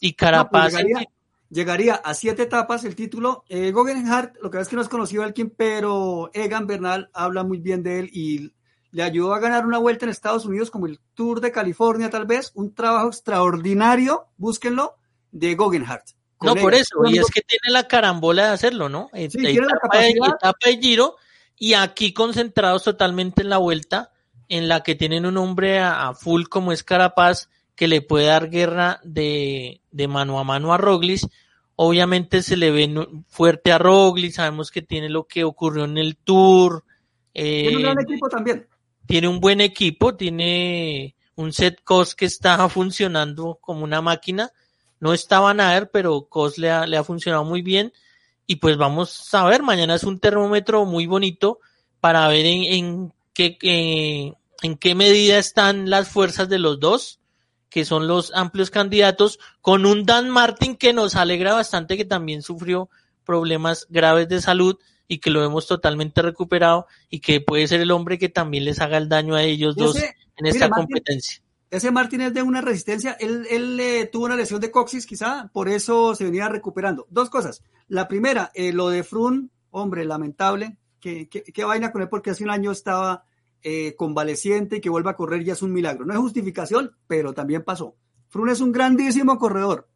Y 0.00 0.12
Carapaz. 0.12 0.72
No, 0.72 0.78
pues 0.78 0.84
llegaría, 0.84 1.08
llegaría, 1.50 1.94
a 1.94 2.14
siete 2.14 2.42
etapas 2.42 2.84
el 2.84 2.94
título. 2.94 3.44
Eh, 3.48 3.72
Guggenhardt, 3.72 4.36
lo 4.42 4.50
que 4.50 4.60
es 4.60 4.68
que 4.68 4.76
no 4.76 4.82
es 4.82 4.88
conocido 4.88 5.24
Elkin, 5.24 5.50
pero 5.50 6.30
Egan 6.32 6.66
Bernal 6.66 7.10
habla 7.12 7.44
muy 7.44 7.58
bien 7.58 7.82
de 7.82 8.00
él 8.00 8.10
y 8.12 8.52
le 8.90 9.02
ayudó 9.02 9.34
a 9.34 9.40
ganar 9.40 9.66
una 9.66 9.78
vuelta 9.78 10.06
en 10.06 10.10
Estados 10.10 10.46
Unidos 10.46 10.70
como 10.70 10.86
el 10.86 10.98
Tour 11.14 11.40
de 11.40 11.52
California, 11.52 12.10
tal 12.10 12.26
vez. 12.26 12.52
Un 12.54 12.74
trabajo 12.74 13.08
extraordinario, 13.08 14.26
búsquenlo, 14.36 14.96
de 15.30 15.54
Guggenhardt. 15.54 16.10
No, 16.40 16.54
por 16.54 16.72
eso, 16.72 17.00
y 17.06 17.18
es 17.18 17.26
que 17.32 17.40
tiene 17.40 17.72
la 17.72 17.88
carambola 17.88 18.46
de 18.46 18.52
hacerlo, 18.52 18.88
¿no? 18.88 19.10
Sí, 19.12 19.44
etapa, 19.44 19.98
de, 19.98 20.10
etapa 20.10 20.58
de 20.66 20.78
Giro 20.78 21.16
y 21.58 21.74
aquí 21.74 22.12
concentrados 22.12 22.84
totalmente 22.84 23.42
en 23.42 23.48
la 23.48 23.58
vuelta, 23.58 24.12
en 24.48 24.68
la 24.68 24.84
que 24.84 24.94
tienen 24.94 25.26
un 25.26 25.36
hombre 25.36 25.80
a, 25.80 26.08
a 26.08 26.14
full 26.14 26.44
como 26.44 26.70
es 26.70 26.84
Carapaz, 26.84 27.48
que 27.78 27.86
le 27.86 28.02
puede 28.02 28.26
dar 28.26 28.50
guerra 28.50 29.00
de, 29.04 29.82
de 29.92 30.08
mano 30.08 30.40
a 30.40 30.44
mano 30.44 30.74
a 30.74 30.78
Roglic. 30.78 31.20
Obviamente 31.76 32.42
se 32.42 32.56
le 32.56 32.72
ve 32.72 32.92
fuerte 33.28 33.70
a 33.70 33.78
Roglic, 33.78 34.32
sabemos 34.32 34.72
que 34.72 34.82
tiene 34.82 35.08
lo 35.08 35.28
que 35.28 35.44
ocurrió 35.44 35.84
en 35.84 35.96
el 35.96 36.16
Tour. 36.16 36.82
Eh, 37.32 37.68
tiene 37.68 37.76
un 37.76 37.82
gran 37.84 38.00
equipo 38.00 38.28
también. 38.28 38.66
Tiene 39.06 39.28
un 39.28 39.38
buen 39.38 39.60
equipo, 39.60 40.16
tiene 40.16 41.14
un 41.36 41.52
set 41.52 41.80
cost 41.84 42.18
que 42.18 42.24
está 42.24 42.68
funcionando 42.68 43.60
como 43.60 43.84
una 43.84 44.02
máquina. 44.02 44.50
No 44.98 45.14
estaba 45.14 45.54
Nader, 45.54 45.88
pero 45.92 46.26
Cos 46.28 46.58
le 46.58 46.72
ha, 46.72 46.84
le 46.84 46.96
ha 46.96 47.04
funcionado 47.04 47.44
muy 47.44 47.62
bien. 47.62 47.92
Y 48.48 48.56
pues 48.56 48.76
vamos 48.76 49.32
a 49.34 49.44
ver, 49.44 49.62
mañana 49.62 49.94
es 49.94 50.02
un 50.02 50.18
termómetro 50.18 50.84
muy 50.84 51.06
bonito 51.06 51.60
para 52.00 52.26
ver 52.26 52.44
en, 52.44 52.64
en 52.64 53.12
qué, 53.32 53.56
eh, 53.62 54.32
en 54.62 54.76
qué 54.78 54.96
medida 54.96 55.38
están 55.38 55.88
las 55.88 56.08
fuerzas 56.08 56.48
de 56.48 56.58
los 56.58 56.80
dos, 56.80 57.20
que 57.68 57.84
son 57.84 58.06
los 58.06 58.32
amplios 58.34 58.70
candidatos, 58.70 59.38
con 59.60 59.86
un 59.86 60.04
Dan 60.04 60.30
Martin 60.30 60.76
que 60.76 60.92
nos 60.92 61.16
alegra 61.16 61.52
bastante, 61.52 61.96
que 61.96 62.04
también 62.04 62.42
sufrió 62.42 62.88
problemas 63.24 63.86
graves 63.90 64.28
de 64.28 64.40
salud 64.40 64.78
y 65.06 65.18
que 65.18 65.30
lo 65.30 65.44
hemos 65.44 65.66
totalmente 65.66 66.22
recuperado 66.22 66.86
y 67.08 67.20
que 67.20 67.40
puede 67.40 67.66
ser 67.66 67.80
el 67.80 67.90
hombre 67.90 68.18
que 68.18 68.28
también 68.28 68.64
les 68.64 68.80
haga 68.80 68.98
el 68.98 69.08
daño 69.08 69.34
a 69.34 69.42
ellos 69.42 69.76
ese, 69.76 69.84
dos 69.84 69.96
en 70.36 70.46
esta 70.46 70.66
mira, 70.66 70.76
competencia. 70.76 71.40
Martin, 71.40 71.58
ese 71.70 71.90
Martín 71.90 72.20
es 72.22 72.34
de 72.34 72.42
una 72.42 72.60
resistencia, 72.60 73.12
él, 73.20 73.46
él 73.50 73.78
eh, 73.80 74.08
tuvo 74.10 74.26
una 74.26 74.36
lesión 74.36 74.60
de 74.60 74.70
coxis 74.70 75.06
quizá, 75.06 75.50
por 75.52 75.68
eso 75.68 76.14
se 76.14 76.24
venía 76.24 76.48
recuperando. 76.48 77.06
Dos 77.10 77.28
cosas. 77.30 77.62
La 77.88 78.08
primera, 78.08 78.50
eh, 78.54 78.72
lo 78.72 78.88
de 78.88 79.02
Frun, 79.02 79.50
hombre, 79.70 80.04
lamentable, 80.04 80.78
que, 81.00 81.28
que, 81.28 81.42
que, 81.42 81.64
vaina 81.64 81.92
con 81.92 82.02
él 82.02 82.08
porque 82.08 82.30
hace 82.30 82.44
un 82.44 82.50
año 82.50 82.70
estaba 82.70 83.24
eh, 83.62 83.94
convaleciente 83.96 84.76
y 84.76 84.80
que 84.80 84.90
vuelva 84.90 85.12
a 85.12 85.16
correr 85.16 85.44
ya 85.44 85.52
es 85.52 85.62
un 85.62 85.72
milagro. 85.72 86.04
No 86.04 86.12
es 86.12 86.18
justificación, 86.18 86.96
pero 87.06 87.32
también 87.32 87.62
pasó. 87.62 87.96
Frun 88.28 88.50
es 88.50 88.60
un 88.60 88.72
grandísimo 88.72 89.38
corredor, 89.38 89.88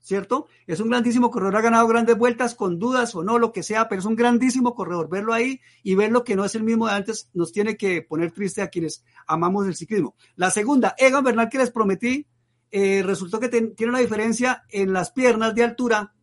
¿cierto? 0.00 0.46
Es 0.66 0.80
un 0.80 0.88
grandísimo 0.88 1.30
corredor, 1.30 1.56
ha 1.56 1.60
ganado 1.60 1.86
grandes 1.86 2.16
vueltas 2.16 2.54
con 2.54 2.78
dudas 2.78 3.14
o 3.14 3.22
no, 3.22 3.38
lo 3.38 3.52
que 3.52 3.62
sea, 3.62 3.88
pero 3.88 4.00
es 4.00 4.06
un 4.06 4.16
grandísimo 4.16 4.74
corredor. 4.74 5.08
Verlo 5.08 5.32
ahí 5.32 5.60
y 5.82 5.94
verlo 5.94 6.24
que 6.24 6.34
no 6.34 6.44
es 6.44 6.54
el 6.54 6.62
mismo 6.62 6.86
de 6.86 6.94
antes 6.94 7.30
nos 7.34 7.52
tiene 7.52 7.76
que 7.76 8.02
poner 8.02 8.32
triste 8.32 8.62
a 8.62 8.68
quienes 8.68 9.04
amamos 9.26 9.66
el 9.66 9.76
ciclismo. 9.76 10.16
La 10.36 10.50
segunda, 10.50 10.94
Egan 10.98 11.24
Bernal 11.24 11.48
que 11.48 11.58
les 11.58 11.70
prometí, 11.70 12.26
eh, 12.70 13.02
resultó 13.02 13.38
que 13.38 13.48
tiene 13.48 13.90
una 13.90 13.98
diferencia 13.98 14.64
en 14.70 14.94
las 14.94 15.12
piernas 15.12 15.54
de 15.54 15.64
altura 15.64 16.14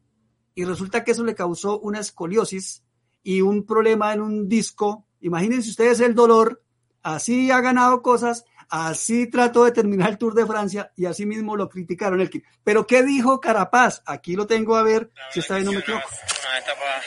y 0.56 0.66
resulta 0.66 1.04
que 1.04 1.12
eso 1.12 1.24
le 1.24 1.36
causó 1.36 1.80
una 1.80 2.00
escoliosis 2.00 2.84
y 3.24 3.42
un 3.42 3.66
problema 3.66 4.14
en 4.14 4.22
un 4.22 4.50
disco. 4.50 5.06
Imagínense 5.22 5.70
ustedes 5.70 6.00
el 6.00 6.16
dolor, 6.16 6.64
así 7.04 7.52
ha 7.52 7.62
ganado 7.62 8.02
cosas, 8.02 8.46
Así 8.70 9.28
trató 9.32 9.66
de 9.66 9.72
terminar 9.72 10.10
el 10.10 10.20
Tour 10.20 10.36
de 10.36 10.46
Francia 10.46 10.92
y 10.96 11.08
así 11.08 11.26
mismo 11.26 11.56
lo 11.56 11.70
criticaron. 11.70 12.22
El 12.22 12.30
Pero 12.64 12.86
¿qué 12.86 13.02
dijo 13.02 13.42
Carapaz? 13.42 14.04
Aquí 14.06 14.36
lo 14.36 14.46
tengo 14.46 14.76
a 14.78 14.84
ver 14.84 15.10
si 15.32 15.40
está 15.40 15.56
bien 15.56 15.66
no 15.66 15.72
me 15.72 15.80
equivoco. 15.80 16.08
Una, 16.08 16.50
una 16.50 16.60
etapa 16.60 17.02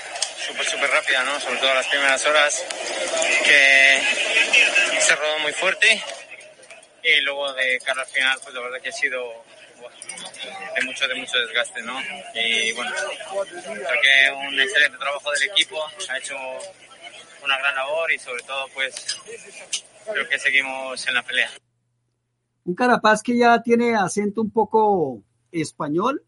súper, 0.44 0.64
súper 0.64 0.90
rápida, 0.90 1.22
¿no? 1.22 1.38
Sobre 1.38 1.58
todo 1.58 1.72
las 1.72 1.86
primeras 1.86 2.26
horas, 2.26 2.66
que 3.44 4.02
se 5.00 5.14
rodó 5.14 5.38
muy 5.38 5.52
fuerte. 5.52 6.02
Y 7.04 7.20
luego 7.20 7.52
de 7.52 7.78
cara 7.84 8.02
al 8.02 8.08
final, 8.08 8.38
pues 8.42 8.54
la 8.56 8.60
verdad 8.60 8.80
que 8.82 8.88
ha 8.88 8.92
sido 8.92 9.22
de 10.74 10.84
mucho, 10.84 11.06
de 11.06 11.14
mucho 11.14 11.38
desgaste, 11.38 11.80
¿no? 11.82 11.96
Y 12.34 12.72
bueno, 12.72 12.90
creo 12.92 14.00
que 14.02 14.48
un 14.48 14.60
excelente 14.60 14.98
trabajo 14.98 15.30
del 15.30 15.44
equipo, 15.44 15.80
ha 16.08 16.18
hecho 16.18 16.34
una 17.44 17.58
gran 17.58 17.74
labor 17.74 18.12
y 18.12 18.18
sobre 18.18 18.42
todo 18.42 18.66
pues 18.74 18.94
creo 20.10 20.28
que 20.28 20.38
seguimos 20.38 21.06
en 21.06 21.14
la 21.14 21.22
pelea. 21.22 21.50
Un 22.64 22.74
Carapaz 22.74 23.22
que 23.22 23.36
ya 23.36 23.60
tiene 23.62 23.96
acento 23.96 24.40
un 24.40 24.50
poco 24.50 25.22
español, 25.50 26.24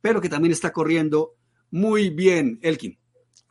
pero 0.00 0.20
que 0.20 0.28
también 0.28 0.52
está 0.52 0.72
corriendo 0.72 1.34
muy 1.70 2.10
bien, 2.10 2.58
Elkin. 2.62 2.98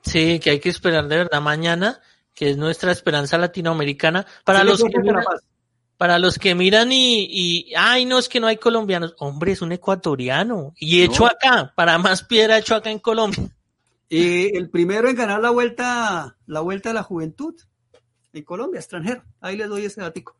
Sí, 0.01 0.39
que 0.39 0.51
hay 0.51 0.59
que 0.59 0.69
esperar 0.69 1.07
de 1.07 1.17
verdad 1.17 1.41
mañana, 1.41 2.01
que 2.33 2.51
es 2.51 2.57
nuestra 2.57 2.91
esperanza 2.91 3.37
latinoamericana. 3.37 4.25
Para 4.43 4.61
sí, 4.61 4.67
los 4.67 4.83
que 4.83 4.99
miran, 4.99 5.23
para 5.97 6.19
los 6.19 6.37
que 6.37 6.55
miran 6.55 6.91
y, 6.91 7.27
y, 7.29 7.73
ay, 7.75 8.05
no, 8.05 8.19
es 8.19 8.29
que 8.29 8.39
no 8.39 8.47
hay 8.47 8.57
colombianos. 8.57 9.15
Hombre, 9.19 9.53
es 9.53 9.61
un 9.61 9.71
ecuatoriano. 9.71 10.73
Y 10.77 11.01
hecho 11.03 11.23
no. 11.23 11.27
acá, 11.27 11.73
para 11.75 11.97
más 11.97 12.23
piedra 12.23 12.57
hecho 12.57 12.75
acá 12.75 12.91
en 12.91 12.99
Colombia. 12.99 13.54
Y 14.09 14.55
el 14.55 14.69
primero 14.69 15.09
en 15.09 15.15
ganar 15.15 15.41
la 15.41 15.49
vuelta, 15.49 16.37
la 16.45 16.61
vuelta 16.61 16.89
de 16.89 16.95
la 16.95 17.03
juventud 17.03 17.55
en 18.33 18.43
Colombia, 18.43 18.79
extranjero. 18.79 19.23
Ahí 19.39 19.57
les 19.57 19.69
doy 19.69 19.85
ese 19.85 20.01
datico. 20.01 20.37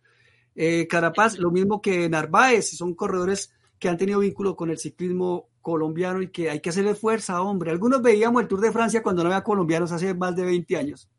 Eh, 0.56 0.88
Carapaz, 0.88 1.38
lo 1.38 1.52
mismo 1.52 1.82
que 1.82 2.08
Narváez, 2.10 2.78
son 2.78 2.94
corredores 2.94 3.54
que 3.80 3.90
han 3.90 3.98
tenido 3.98 4.20
vínculo 4.20 4.56
con 4.56 4.70
el 4.70 4.78
ciclismo 4.78 5.50
colombiano 5.62 6.22
y 6.22 6.30
que 6.30 6.50
hay 6.50 6.60
que 6.60 6.70
hacerle 6.70 6.96
fuerza, 6.96 7.42
hombre. 7.42 7.72
Algunos 7.72 8.02
veíamos 8.02 8.42
el 8.42 8.48
Tour 8.48 8.62
de 8.62 8.72
Francia 8.72 9.04
cuando 9.04 9.24
no 9.24 9.30
había 9.30 9.44
colombianos 9.44 9.92
hace 9.92 10.14
más 10.14 10.36
de 10.36 10.46
20 10.46 10.78
años. 10.78 11.10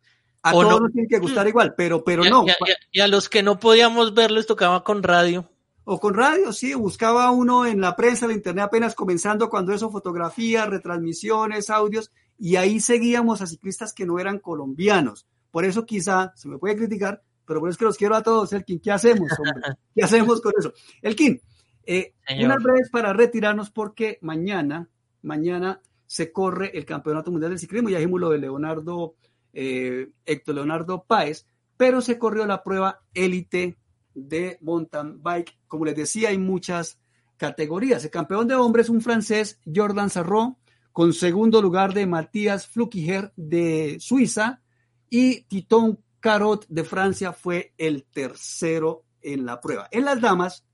A 0.42 0.54
o 0.54 0.60
todos 0.60 0.74
no. 0.74 0.80
nos 0.80 0.92
tiene 0.92 1.08
que 1.08 1.18
gustar 1.18 1.48
igual, 1.48 1.74
pero, 1.76 2.04
pero 2.04 2.24
y, 2.24 2.30
no. 2.30 2.46
Y 2.46 2.50
a, 2.50 2.56
y 2.92 3.00
a, 3.00 3.08
los 3.08 3.28
que 3.28 3.42
no 3.42 3.58
podíamos 3.58 4.14
ver 4.14 4.30
les 4.30 4.46
tocaba 4.46 4.84
con 4.84 5.02
radio. 5.02 5.50
O 5.84 6.00
con 6.00 6.14
radio, 6.14 6.52
sí, 6.52 6.74
buscaba 6.74 7.30
uno 7.30 7.66
en 7.66 7.80
la 7.80 7.94
prensa, 7.94 8.26
la 8.26 8.32
internet 8.32 8.64
apenas 8.64 8.94
comenzando 8.94 9.48
cuando 9.48 9.72
eso, 9.72 9.90
fotografías, 9.90 10.68
retransmisiones, 10.68 11.70
audios, 11.70 12.10
y 12.38 12.56
ahí 12.56 12.80
seguíamos 12.80 13.40
a 13.42 13.46
ciclistas 13.46 13.92
que 13.92 14.06
no 14.06 14.18
eran 14.18 14.38
colombianos. 14.38 15.26
Por 15.50 15.64
eso 15.64 15.86
quizá 15.86 16.32
se 16.36 16.48
me 16.48 16.58
puede 16.58 16.76
criticar, 16.76 17.22
pero 17.46 17.60
por 17.60 17.68
eso 17.68 17.74
es 17.74 17.78
que 17.78 17.84
los 17.84 17.96
quiero 17.96 18.16
a 18.16 18.22
todos, 18.22 18.52
Elkin. 18.52 18.80
¿Qué 18.80 18.90
hacemos, 18.90 19.30
hombre? 19.38 19.76
¿Qué 19.94 20.02
hacemos 20.02 20.40
con 20.40 20.52
eso? 20.58 20.72
Elkin, 21.00 21.40
eh, 21.84 22.14
unas 22.42 22.62
breves 22.62 22.90
para 22.90 23.12
retirarnos 23.12 23.70
porque 23.70 24.18
mañana, 24.20 24.88
mañana 25.22 25.80
se 26.06 26.32
corre 26.32 26.76
el 26.76 26.84
Campeonato 26.84 27.30
Mundial 27.30 27.50
del 27.50 27.58
Ciclismo. 27.58 27.88
Ya 27.88 27.98
dijimos 27.98 28.20
lo 28.20 28.30
de 28.30 28.38
Leonardo, 28.38 29.14
eh, 29.52 30.10
Héctor 30.24 30.56
Leonardo 30.56 31.04
Páez, 31.04 31.46
pero 31.76 32.00
se 32.00 32.18
corrió 32.18 32.46
la 32.46 32.62
prueba 32.62 33.00
élite 33.14 33.76
de 34.14 34.58
mountain 34.60 35.22
bike. 35.22 35.58
Como 35.68 35.84
les 35.84 35.96
decía, 35.96 36.30
hay 36.30 36.38
muchas 36.38 36.98
categorías. 37.36 38.04
El 38.04 38.10
campeón 38.10 38.48
de 38.48 38.54
hombres 38.54 38.86
es 38.86 38.90
un 38.90 39.00
francés, 39.00 39.60
Jordan 39.72 40.10
Sarro, 40.10 40.58
con 40.96 41.12
segundo 41.12 41.60
lugar 41.60 41.92
de 41.92 42.06
Matías 42.06 42.66
Flukiger 42.66 43.30
de 43.36 43.98
Suiza 44.00 44.62
y 45.10 45.42
Titon 45.42 46.02
Carot 46.20 46.64
de 46.70 46.84
Francia 46.84 47.34
fue 47.34 47.74
el 47.76 48.04
tercero 48.04 49.04
en 49.20 49.44
la 49.44 49.60
prueba. 49.60 49.88
En 49.90 50.06
las 50.06 50.22
damas, 50.22 50.64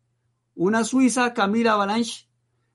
una 0.54 0.84
suiza, 0.84 1.34
Camila 1.34 1.72
Avalanche, 1.72 2.28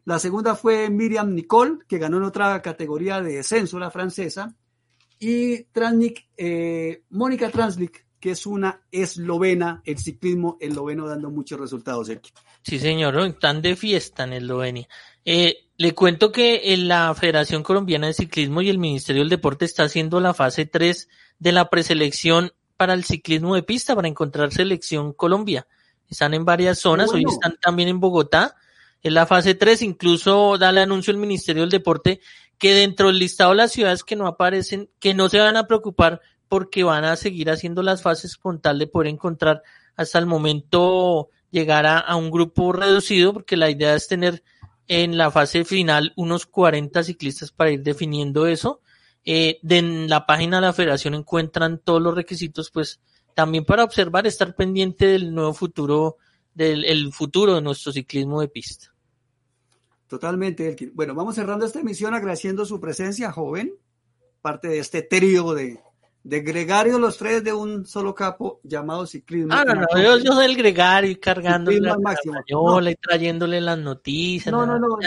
la 0.04 0.20
segunda 0.20 0.56
fue 0.56 0.90
Miriam 0.90 1.34
Nicole, 1.34 1.78
que 1.88 2.00
ganó 2.00 2.18
en 2.18 2.24
otra 2.24 2.62
categoría 2.62 3.22
de 3.22 3.38
descenso, 3.38 3.80
la 3.80 3.92
francesa, 3.92 4.54
y 5.18 5.64
Transnik, 5.72 6.28
eh, 6.36 7.04
Mónica 7.12 7.50
Translik, 7.50 8.08
que 8.20 8.32
es 8.32 8.46
una 8.46 8.86
eslovena, 8.92 9.82
el 9.86 9.98
ciclismo 10.00 10.58
esloveno 10.60 11.08
dando 11.08 11.30
muchos 11.30 11.58
resultados. 11.58 12.12
Sí, 12.62 12.78
señor, 12.78 13.18
están 13.20 13.62
de 13.62 13.78
fiesta 13.78 14.26
en 14.26 14.34
Eslovenia. 14.34 14.90
Eh, 15.24 15.67
le 15.78 15.94
cuento 15.94 16.32
que 16.32 16.74
en 16.74 16.88
la 16.88 17.14
Federación 17.14 17.62
Colombiana 17.62 18.08
de 18.08 18.14
Ciclismo 18.14 18.62
y 18.62 18.70
el 18.70 18.80
Ministerio 18.80 19.22
del 19.22 19.30
Deporte 19.30 19.66
está 19.66 19.84
haciendo 19.84 20.20
la 20.20 20.34
fase 20.34 20.66
3 20.66 21.08
de 21.38 21.52
la 21.52 21.70
preselección 21.70 22.52
para 22.78 22.94
el 22.94 23.04
ciclismo 23.04 23.54
de 23.54 23.62
pista, 23.62 23.96
para 23.96 24.08
encontrar 24.08 24.52
selección 24.52 25.14
Colombia. 25.14 25.68
Están 26.10 26.34
en 26.34 26.46
varias 26.46 26.80
zonas, 26.80 27.12
bueno. 27.12 27.28
hoy 27.28 27.34
están 27.34 27.58
también 27.62 27.90
en 27.90 28.00
Bogotá. 28.00 28.56
Es 29.04 29.14
la 29.14 29.28
fase 29.28 29.54
3, 29.54 29.84
incluso 29.84 30.58
da 30.58 30.72
el 30.72 30.80
anuncio 30.80 31.12
el 31.12 31.18
Ministerio 31.18 31.62
del 31.62 31.70
Deporte 31.70 32.22
que 32.58 32.74
dentro 32.74 33.08
del 33.08 33.20
listado 33.20 33.52
de 33.52 33.58
las 33.58 33.72
ciudades 33.72 34.04
que 34.04 34.16
no 34.16 34.26
aparecen, 34.26 34.90
que 35.00 35.14
no 35.14 35.30
se 35.30 35.40
van 35.40 35.58
a 35.58 35.68
preocupar 35.68 36.22
porque 36.48 36.84
van 36.84 37.06
a 37.06 37.16
seguir 37.18 37.52
haciendo 37.52 37.84
las 37.84 38.02
fases 38.02 38.36
con 38.36 38.62
tal 38.62 38.80
de 38.80 38.88
poder 38.88 39.10
encontrar 39.10 39.62
hasta 39.96 40.18
el 40.18 40.26
momento 40.26 41.30
llegar 41.52 41.86
a, 41.86 42.00
a 42.00 42.16
un 42.16 42.32
grupo 42.32 42.74
reducido, 42.74 43.34
porque 43.34 43.58
la 43.58 43.70
idea 43.70 43.94
es 43.94 44.08
tener 44.08 44.44
en 44.88 45.18
la 45.18 45.32
fase 45.32 45.66
final 45.66 46.14
unos 46.16 46.46
40 46.46 47.04
ciclistas 47.04 47.52
para 47.52 47.72
ir 47.72 47.84
definiendo 47.84 48.48
eso. 48.48 48.82
Eh, 49.24 49.60
de 49.62 49.78
en 49.80 50.10
la 50.10 50.26
página 50.26 50.58
de 50.58 50.68
la 50.68 50.74
federación 50.74 51.14
encuentran 51.14 51.80
todos 51.80 52.02
los 52.02 52.16
requisitos, 52.16 52.72
pues 52.72 53.02
también 53.34 53.66
para 53.66 53.84
observar, 53.84 54.26
estar 54.26 54.56
pendiente 54.56 55.06
del 55.08 55.34
nuevo 55.34 55.54
futuro, 55.54 56.18
del 56.54 56.86
el 56.86 57.12
futuro 57.12 57.56
de 57.56 57.62
nuestro 57.62 57.92
ciclismo 57.92 58.42
de 58.42 58.48
pista. 58.48 58.94
Totalmente, 60.08 60.70
Elkin. 60.70 60.92
Bueno, 60.96 61.14
vamos 61.14 61.36
cerrando 61.36 61.66
esta 61.66 61.82
emisión 61.82 62.14
agradeciendo 62.14 62.66
su 62.66 62.80
presencia, 62.80 63.32
joven, 63.32 63.76
parte 64.42 64.70
de 64.70 64.80
este 64.80 65.02
trío 65.02 65.54
de, 65.54 65.82
de 66.24 66.42
Gregario 66.42 67.00
los 67.00 67.18
tres 67.18 67.44
de 67.44 67.54
un 67.54 67.86
solo 67.86 68.14
capo 68.14 68.60
llamado 68.64 69.06
ciclismo. 69.08 69.54
Ah, 69.54 69.64
no, 69.66 69.76
no, 69.76 69.88
yo, 69.96 70.18
yo 70.18 70.34
soy 70.34 70.46
el 70.46 70.58
Gregario 70.58 71.12
y 71.12 71.16
cargándole 71.16 71.80
la 71.80 71.98
castañola 72.04 72.92
y 72.92 72.96
trayéndole 72.96 73.62
las 73.62 73.78
noticias. 73.78 74.52
No, 74.52 74.66
no, 74.66 74.78
no. 74.78 74.88
No, 74.90 74.98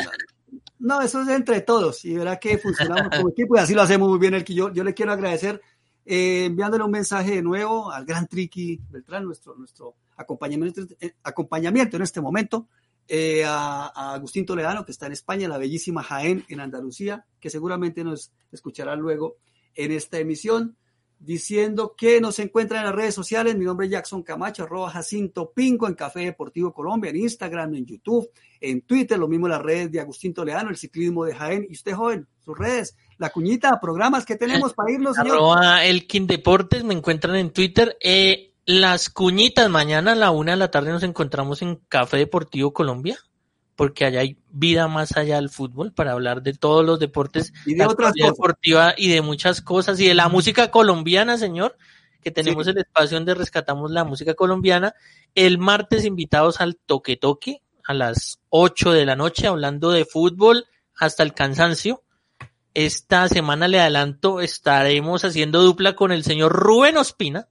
No, 0.79 1.03
eso 1.03 1.21
es 1.23 1.29
entre 1.29 1.61
todos 1.61 2.05
y 2.05 2.15
verá 2.17 2.39
que 2.39 2.57
funcionamos 2.57 3.11
como 3.15 3.31
equipo 3.31 3.57
y 3.57 3.59
así 3.59 3.75
lo 3.75 3.83
hacemos 3.83 4.09
muy 4.09 4.19
bien. 4.19 4.35
El 4.35 4.45
que 4.45 4.55
yo, 4.55 4.73
yo 4.73 4.83
le 4.83 4.95
quiero 4.95 5.13
agradecer 5.13 5.61
eh, 6.07 6.47
enviándole 6.47 6.85
un 6.85 6.91
mensaje 6.91 7.37
de 7.37 7.43
nuevo 7.43 7.91
al 7.93 8.07
gran 8.07 8.27
Triqui 8.27 8.81
Beltrán, 8.89 9.25
nuestro, 9.25 9.55
nuestro 9.57 9.97
acompañamiento, 10.17 10.83
eh, 11.01 11.13
acompañamiento 11.23 11.97
en 11.97 12.03
este 12.03 12.21
momento, 12.21 12.67
eh, 13.07 13.45
a, 13.45 13.93
a 13.95 14.15
Agustín 14.15 14.47
Toledano, 14.47 14.85
que 14.85 14.93
está 14.93 15.07
en 15.07 15.13
España, 15.13 15.49
la 15.49 15.59
bellísima 15.59 16.03
Jaén 16.03 16.45
en 16.49 16.61
Andalucía, 16.61 17.27
que 17.39 17.51
seguramente 17.51 18.03
nos 18.05 18.33
escuchará 18.51 18.97
luego 18.97 19.37
en 19.75 19.93
esta 19.93 20.19
emisión, 20.19 20.77
diciendo 21.21 21.95
que 21.97 22.21
nos 22.21 22.39
encuentran 22.39 22.81
en 22.81 22.87
las 22.87 22.95
redes 22.95 23.15
sociales. 23.15 23.55
Mi 23.55 23.67
nombre 23.67 23.87
es 23.87 23.93
Jackson 23.93 24.23
Camacho, 24.23 24.65
arroba 24.65 24.91
Jacinto 24.91 25.53
Pinco 25.53 25.87
en 25.87 25.95
Café 25.95 26.21
Deportivo 26.21 26.73
Colombia, 26.73 27.11
en 27.11 27.17
Instagram, 27.17 27.75
en 27.75 27.87
YouTube, 27.87 28.31
en 28.61 28.81
Twitter, 28.81 29.19
lo 29.19 29.29
mismo 29.29 29.47
las 29.47 29.63
redes 29.63 29.93
de 29.93 30.01
Agustín 30.01 30.33
Toledano, 30.33 30.71
el 30.71 30.77
ciclismo 30.77 31.25
de 31.25 31.35
Jaén. 31.35 31.67
Y 31.69 31.75
usted, 31.75 31.93
joven, 31.93 32.27
sus 32.43 32.59
redes, 32.59 32.97
la 33.19 33.29
cuñita, 33.31 33.79
programas 33.81 34.25
que 34.25 34.37
tenemos 34.37 34.73
para 34.73 34.91
irnos, 34.91 35.15
señor. 35.15 35.37
Arroba 35.37 35.85
Elkin 35.85 36.27
Deportes, 36.27 36.83
me 36.85 36.95
encuentran 36.95 37.37
en 37.37 37.53
Twitter. 37.53 37.97
Eh, 38.01 38.55
las 38.65 39.11
cuñitas, 39.11 39.69
mañana 39.69 40.13
a 40.13 40.17
la 40.17 40.31
una 40.31 40.53
de 40.53 40.59
la 40.59 40.71
tarde 40.71 40.91
nos 40.91 41.03
encontramos 41.03 41.61
en 41.61 41.77
Café 41.89 42.17
Deportivo 42.17 42.73
Colombia, 42.73 43.19
porque 43.81 44.05
allá 44.05 44.21
hay 44.21 44.37
vida 44.51 44.89
más 44.89 45.17
allá 45.17 45.37
del 45.37 45.49
fútbol 45.49 45.91
para 45.95 46.13
hablar 46.13 46.43
de 46.43 46.53
todos 46.53 46.85
los 46.85 47.01
deportes, 47.01 47.55
Y 47.65 47.77
de 47.77 47.87
otras 47.87 48.13
cosas. 48.13 48.29
deportiva 48.29 48.95
y 48.95 49.09
de 49.09 49.23
muchas 49.23 49.63
cosas, 49.63 49.99
y 50.01 50.07
de 50.07 50.13
la 50.13 50.29
música 50.29 50.71
colombiana, 50.71 51.39
señor, 51.39 51.79
que 52.21 52.31
tenemos 52.31 52.67
el 52.67 52.77
espacio 52.77 53.17
donde 53.17 53.35
rescatamos 53.35 53.91
la 53.91 54.05
música 54.05 54.35
colombiana. 54.35 54.95
El 55.35 55.57
martes 55.57 56.05
invitados 56.05 56.61
al 56.61 56.77
Toque 56.77 57.17
Toque 57.17 57.63
a 57.83 57.95
las 57.95 58.43
8 58.51 58.93
de 58.93 59.07
la 59.07 59.17
noche, 59.17 59.47
hablando 59.47 59.91
de 59.93 60.05
fútbol 60.05 60.67
hasta 60.95 61.23
el 61.23 61.33
cansancio. 61.33 62.03
Esta 62.75 63.29
semana 63.29 63.67
le 63.67 63.81
adelanto, 63.81 64.43
estaremos 64.43 65.25
haciendo 65.25 65.63
dupla 65.63 65.95
con 65.95 66.13
el 66.13 66.23
señor 66.23 66.53
Rubén 66.53 66.99
Ospina. 66.99 67.49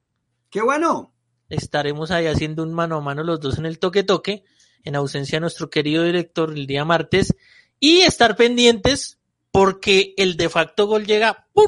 ¡Qué 0.52 0.62
bueno! 0.62 1.12
Estaremos 1.50 2.12
ahí 2.12 2.28
haciendo 2.28 2.62
un 2.62 2.72
mano 2.72 2.98
a 2.98 3.02
mano 3.02 3.24
los 3.24 3.40
dos 3.40 3.58
en 3.58 3.66
el 3.66 3.80
toque 3.80 4.04
toque, 4.04 4.44
en 4.84 4.96
ausencia 4.96 5.38
de 5.38 5.42
nuestro 5.42 5.70
querido 5.70 6.04
director 6.04 6.52
el 6.52 6.68
día 6.68 6.86
martes. 6.86 7.36
Y 7.80 8.02
estar 8.02 8.36
pendientes 8.36 9.20
porque 9.52 10.14
el 10.18 10.38
de 10.38 10.50
facto 10.50 10.88
gol 10.88 11.06
llega. 11.06 11.48
¡pum! 11.54 11.66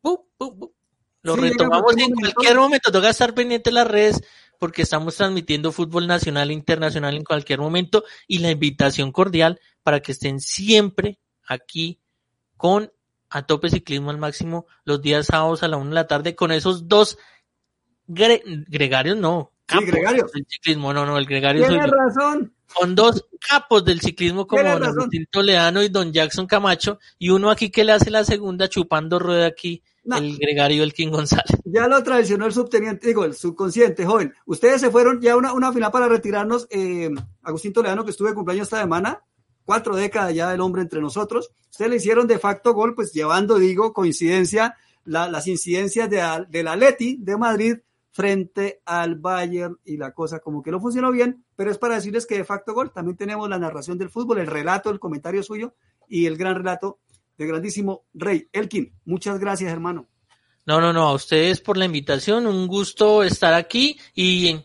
¡pum! 0.00 0.16
¡pum! 0.36 0.58
¡pum! 0.58 0.70
Lo 1.22 1.34
Sí, 1.36 1.40
retomamos 1.40 1.96
en 1.96 2.12
cualquier 2.12 2.56
momento. 2.56 2.92
Toca 2.92 3.10
estar 3.10 3.34
pendiente 3.34 3.70
de 3.70 3.74
las 3.74 3.86
redes 3.88 4.20
porque 4.58 4.82
estamos 4.82 5.16
transmitiendo 5.16 5.72
fútbol 5.72 6.06
nacional 6.06 6.50
e 6.50 6.54
internacional 6.54 7.16
en 7.16 7.24
cualquier 7.24 7.60
momento. 7.60 8.04
Y 8.28 8.38
la 8.38 8.50
invitación 8.50 9.10
cordial 9.10 9.60
para 9.82 10.00
que 10.00 10.12
estén 10.12 10.40
siempre 10.40 11.18
aquí 11.46 11.98
con 12.56 12.92
a 13.30 13.46
tope 13.46 13.68
ciclismo 13.70 14.10
al 14.10 14.18
máximo 14.18 14.66
los 14.84 15.02
días 15.02 15.26
sábados 15.26 15.62
a 15.62 15.68
la 15.68 15.76
una 15.76 15.88
de 15.88 15.94
la 15.94 16.06
tarde 16.06 16.36
con 16.36 16.52
esos 16.52 16.86
dos 16.88 17.18
gre- 18.06 18.42
gregarios, 18.68 19.16
no. 19.16 19.50
Capos 19.66 19.86
gregarios. 19.86 20.32
Del 20.32 20.46
ciclismo, 20.48 20.92
no, 20.92 21.04
no, 21.06 21.16
el 21.18 21.26
gregario 21.26 21.62
soy 21.66 21.74
Tiene 21.74 21.88
yo. 21.88 21.92
razón. 21.94 22.54
Con 22.74 22.94
dos 22.96 23.24
capos 23.48 23.84
del 23.84 24.00
ciclismo 24.00 24.46
como 24.46 24.62
don. 24.62 24.84
Agustín 24.84 25.26
Toledano 25.30 25.82
y 25.82 25.88
don 25.88 26.12
Jackson 26.12 26.46
Camacho 26.46 26.98
y 27.18 27.30
uno 27.30 27.50
aquí 27.50 27.70
que 27.70 27.84
le 27.84 27.92
hace 27.92 28.10
la 28.10 28.24
segunda 28.24 28.68
chupando 28.68 29.18
rueda 29.20 29.46
aquí, 29.46 29.80
No. 30.02 30.16
el 30.16 30.36
gregario 30.38 30.82
Elkin 30.82 31.10
González. 31.10 31.56
Ya 31.64 31.86
lo 31.86 32.02
traicionó 32.02 32.46
el 32.46 32.52
subteniente, 32.52 33.06
digo, 33.06 33.24
el 33.24 33.34
subconsciente, 33.34 34.04
joven. 34.04 34.34
Ustedes 34.46 34.80
se 34.80 34.90
fueron 34.90 35.20
ya 35.20 35.36
una, 35.36 35.52
una 35.52 35.72
final 35.72 35.92
para 35.92 36.08
retirarnos. 36.08 36.66
Eh, 36.70 37.10
Agustín 37.42 37.72
Toledano, 37.72 38.04
que 38.04 38.10
estuve 38.10 38.30
de 38.30 38.34
cumpleaños 38.34 38.66
esta 38.66 38.80
semana, 38.80 39.22
cuatro 39.64 39.94
décadas 39.94 40.34
ya 40.34 40.50
del 40.50 40.60
hombre 40.60 40.82
entre 40.82 41.00
nosotros. 41.00 41.52
Ustedes 41.70 41.90
le 41.90 41.96
hicieron 41.98 42.26
de 42.26 42.40
facto 42.40 42.74
gol, 42.74 42.96
pues 42.96 43.12
llevando, 43.12 43.56
digo, 43.58 43.92
coincidencia, 43.92 44.74
la- 45.04 45.28
las 45.28 45.46
incidencias 45.46 46.10
de, 46.10 46.44
del 46.48 46.66
Atleti 46.66 47.18
de 47.20 47.36
Madrid 47.36 47.76
frente 48.14 48.80
al 48.86 49.16
Bayern 49.16 49.76
y 49.84 49.96
la 49.96 50.12
cosa 50.12 50.38
como 50.38 50.62
que 50.62 50.70
no 50.70 50.80
funcionó 50.80 51.10
bien, 51.10 51.44
pero 51.56 51.72
es 51.72 51.78
para 51.78 51.96
decirles 51.96 52.26
que 52.26 52.36
de 52.36 52.44
facto 52.44 52.72
gol 52.72 52.92
también 52.92 53.16
tenemos 53.16 53.48
la 53.48 53.58
narración 53.58 53.98
del 53.98 54.08
fútbol, 54.08 54.38
el 54.38 54.46
relato, 54.46 54.88
el 54.90 55.00
comentario 55.00 55.42
suyo 55.42 55.74
y 56.08 56.26
el 56.26 56.36
gran 56.36 56.54
relato 56.54 57.00
del 57.36 57.48
grandísimo 57.48 58.04
Rey 58.14 58.48
Elkin. 58.52 58.94
Muchas 59.04 59.40
gracias, 59.40 59.72
hermano. 59.72 60.06
No, 60.64 60.80
no, 60.80 60.92
no, 60.92 61.08
a 61.08 61.12
ustedes 61.12 61.60
por 61.60 61.76
la 61.76 61.86
invitación, 61.86 62.46
un 62.46 62.68
gusto 62.68 63.24
estar 63.24 63.52
aquí 63.52 63.98
y 64.14 64.60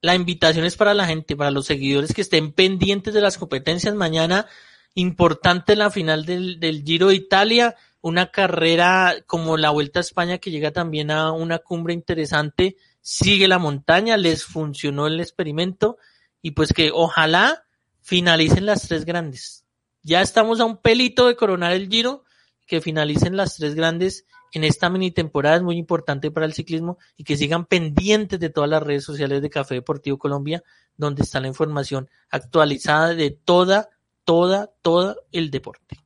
la 0.00 0.16
invitación 0.16 0.64
es 0.64 0.76
para 0.76 0.92
la 0.92 1.06
gente, 1.06 1.36
para 1.36 1.52
los 1.52 1.66
seguidores 1.66 2.12
que 2.12 2.22
estén 2.22 2.52
pendientes 2.52 3.14
de 3.14 3.20
las 3.20 3.38
competencias. 3.38 3.94
Mañana, 3.94 4.46
importante 4.94 5.76
la 5.76 5.92
final 5.92 6.26
del, 6.26 6.58
del 6.58 6.82
Giro 6.82 7.06
de 7.06 7.14
Italia, 7.14 7.76
una 8.02 8.30
carrera 8.30 9.16
como 9.26 9.56
la 9.56 9.70
Vuelta 9.70 9.98
a 9.98 10.02
España 10.02 10.38
que 10.38 10.50
llega 10.50 10.72
también 10.72 11.10
a 11.10 11.32
una 11.32 11.58
cumbre 11.58 11.94
interesante, 11.94 12.76
sigue 13.00 13.48
la 13.48 13.58
montaña, 13.58 14.16
les 14.16 14.44
funcionó 14.44 15.06
el 15.06 15.20
experimento 15.20 15.98
y 16.42 16.52
pues 16.52 16.72
que 16.72 16.90
ojalá 16.92 17.64
finalicen 18.00 18.66
las 18.66 18.88
tres 18.88 19.04
grandes. 19.04 19.64
Ya 20.02 20.22
estamos 20.22 20.60
a 20.60 20.64
un 20.64 20.78
pelito 20.78 21.26
de 21.26 21.36
coronar 21.36 21.72
el 21.72 21.88
Giro, 21.88 22.24
que 22.66 22.80
finalicen 22.80 23.36
las 23.36 23.56
tres 23.56 23.74
grandes 23.74 24.24
en 24.52 24.64
esta 24.64 24.90
mini 24.90 25.10
temporada 25.10 25.56
es 25.56 25.62
muy 25.62 25.76
importante 25.76 26.30
para 26.30 26.46
el 26.46 26.54
ciclismo 26.54 26.98
y 27.16 27.24
que 27.24 27.36
sigan 27.36 27.66
pendientes 27.66 28.40
de 28.40 28.50
todas 28.50 28.68
las 28.68 28.82
redes 28.82 29.04
sociales 29.04 29.42
de 29.42 29.50
Café 29.50 29.74
Deportivo 29.74 30.18
Colombia, 30.18 30.62
donde 30.96 31.22
está 31.22 31.40
la 31.40 31.48
información 31.48 32.08
actualizada 32.30 33.14
de 33.14 33.30
toda, 33.30 33.90
toda, 34.24 34.72
toda 34.82 35.16
el 35.30 35.50
deporte. 35.50 35.98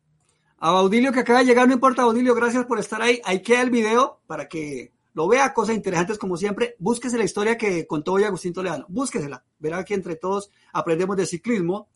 A 0.64 0.70
Baudilio 0.70 1.12
que 1.12 1.20
acaba 1.20 1.40
de 1.40 1.44
llegar, 1.44 1.68
no 1.68 1.74
importa, 1.74 2.06
Baudilio, 2.06 2.34
gracias 2.34 2.64
por 2.64 2.78
estar 2.78 3.02
ahí. 3.02 3.20
Ahí 3.26 3.42
queda 3.42 3.60
el 3.60 3.68
video 3.68 4.22
para 4.26 4.48
que 4.48 4.94
lo 5.12 5.28
vea, 5.28 5.52
cosas 5.52 5.76
interesantes 5.76 6.16
como 6.16 6.38
siempre. 6.38 6.74
Búsquese 6.78 7.18
la 7.18 7.24
historia 7.24 7.58
que 7.58 7.86
contó 7.86 8.14
hoy 8.14 8.24
Agustín 8.24 8.54
Toledano. 8.54 8.86
Búsquesela. 8.88 9.44
Verá 9.58 9.84
que 9.84 9.92
entre 9.92 10.16
todos 10.16 10.48
aprendemos 10.72 11.18
de 11.18 11.26
ciclismo. 11.26 11.90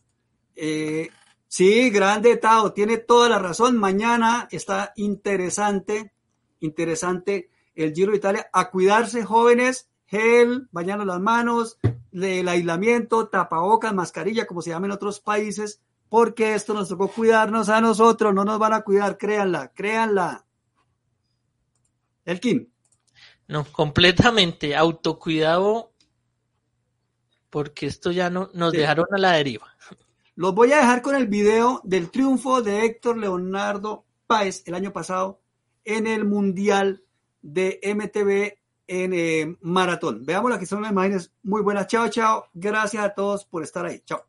Eh, 0.55 1.09
sí, 1.47 1.89
grande 1.89 2.37
Tao, 2.37 2.71
tiene 2.71 2.99
toda 2.99 3.27
la 3.27 3.39
razón. 3.39 3.75
Mañana 3.75 4.47
está 4.51 4.93
interesante, 4.97 6.13
interesante 6.59 7.49
el 7.73 7.91
Giro 7.91 8.11
de 8.11 8.17
Italia. 8.17 8.49
A 8.53 8.69
cuidarse, 8.69 9.25
jóvenes, 9.25 9.89
gel, 10.05 10.67
bañarnos 10.71 11.07
las 11.07 11.19
manos, 11.19 11.79
el 12.13 12.47
aislamiento, 12.47 13.29
tapabocas, 13.29 13.95
mascarilla, 13.95 14.45
como 14.45 14.61
se 14.61 14.69
llama 14.69 14.85
en 14.85 14.91
otros 14.91 15.21
países 15.21 15.81
porque 16.09 16.55
esto 16.55 16.73
nos 16.73 16.89
tocó 16.89 17.07
cuidarnos 17.07 17.69
a 17.69 17.79
nosotros, 17.81 18.33
no 18.33 18.43
nos 18.43 18.59
van 18.59 18.73
a 18.73 18.81
cuidar, 18.81 19.17
créanla, 19.17 19.71
créanla. 19.73 20.45
Elkin, 22.25 22.71
No, 23.47 23.63
completamente 23.65 24.75
autocuidado, 24.75 25.91
porque 27.49 27.87
esto 27.87 28.11
ya 28.11 28.29
no 28.29 28.49
nos 28.53 28.71
Sí. 28.71 28.77
dejaron 28.77 29.07
a 29.11 29.17
la 29.17 29.31
deriva. 29.31 29.67
los 30.35 30.53
voy 30.55 30.71
a 30.71 30.77
dejar 30.77 31.01
con 31.01 31.15
el 31.15 31.27
video 31.27 31.81
del 31.83 32.11
triunfo 32.11 32.61
de 32.61 32.85
Héctor 32.85 33.17
Leonardo 33.17 34.05
Páez 34.27 34.63
el 34.67 34.73
año 34.75 34.93
pasado 34.93 35.41
en 35.83 36.07
el 36.07 36.23
Mundial 36.25 37.03
de 37.41 37.79
MTV 37.83 38.57
en 38.87 39.13
eh, 39.13 39.57
maratón. 39.61 40.25
Veamos 40.25 40.51
aquí 40.53 40.65
son 40.65 40.79
unas 40.79 40.91
imágenes 40.91 41.33
muy 41.43 41.61
buenas. 41.61 41.87
Chao, 41.87 42.07
chao. 42.09 42.45
Gracias 42.53 43.03
a 43.03 43.13
todos 43.13 43.43
por 43.45 43.63
estar 43.63 43.85
ahí. 43.85 43.99
Chao. 44.05 44.28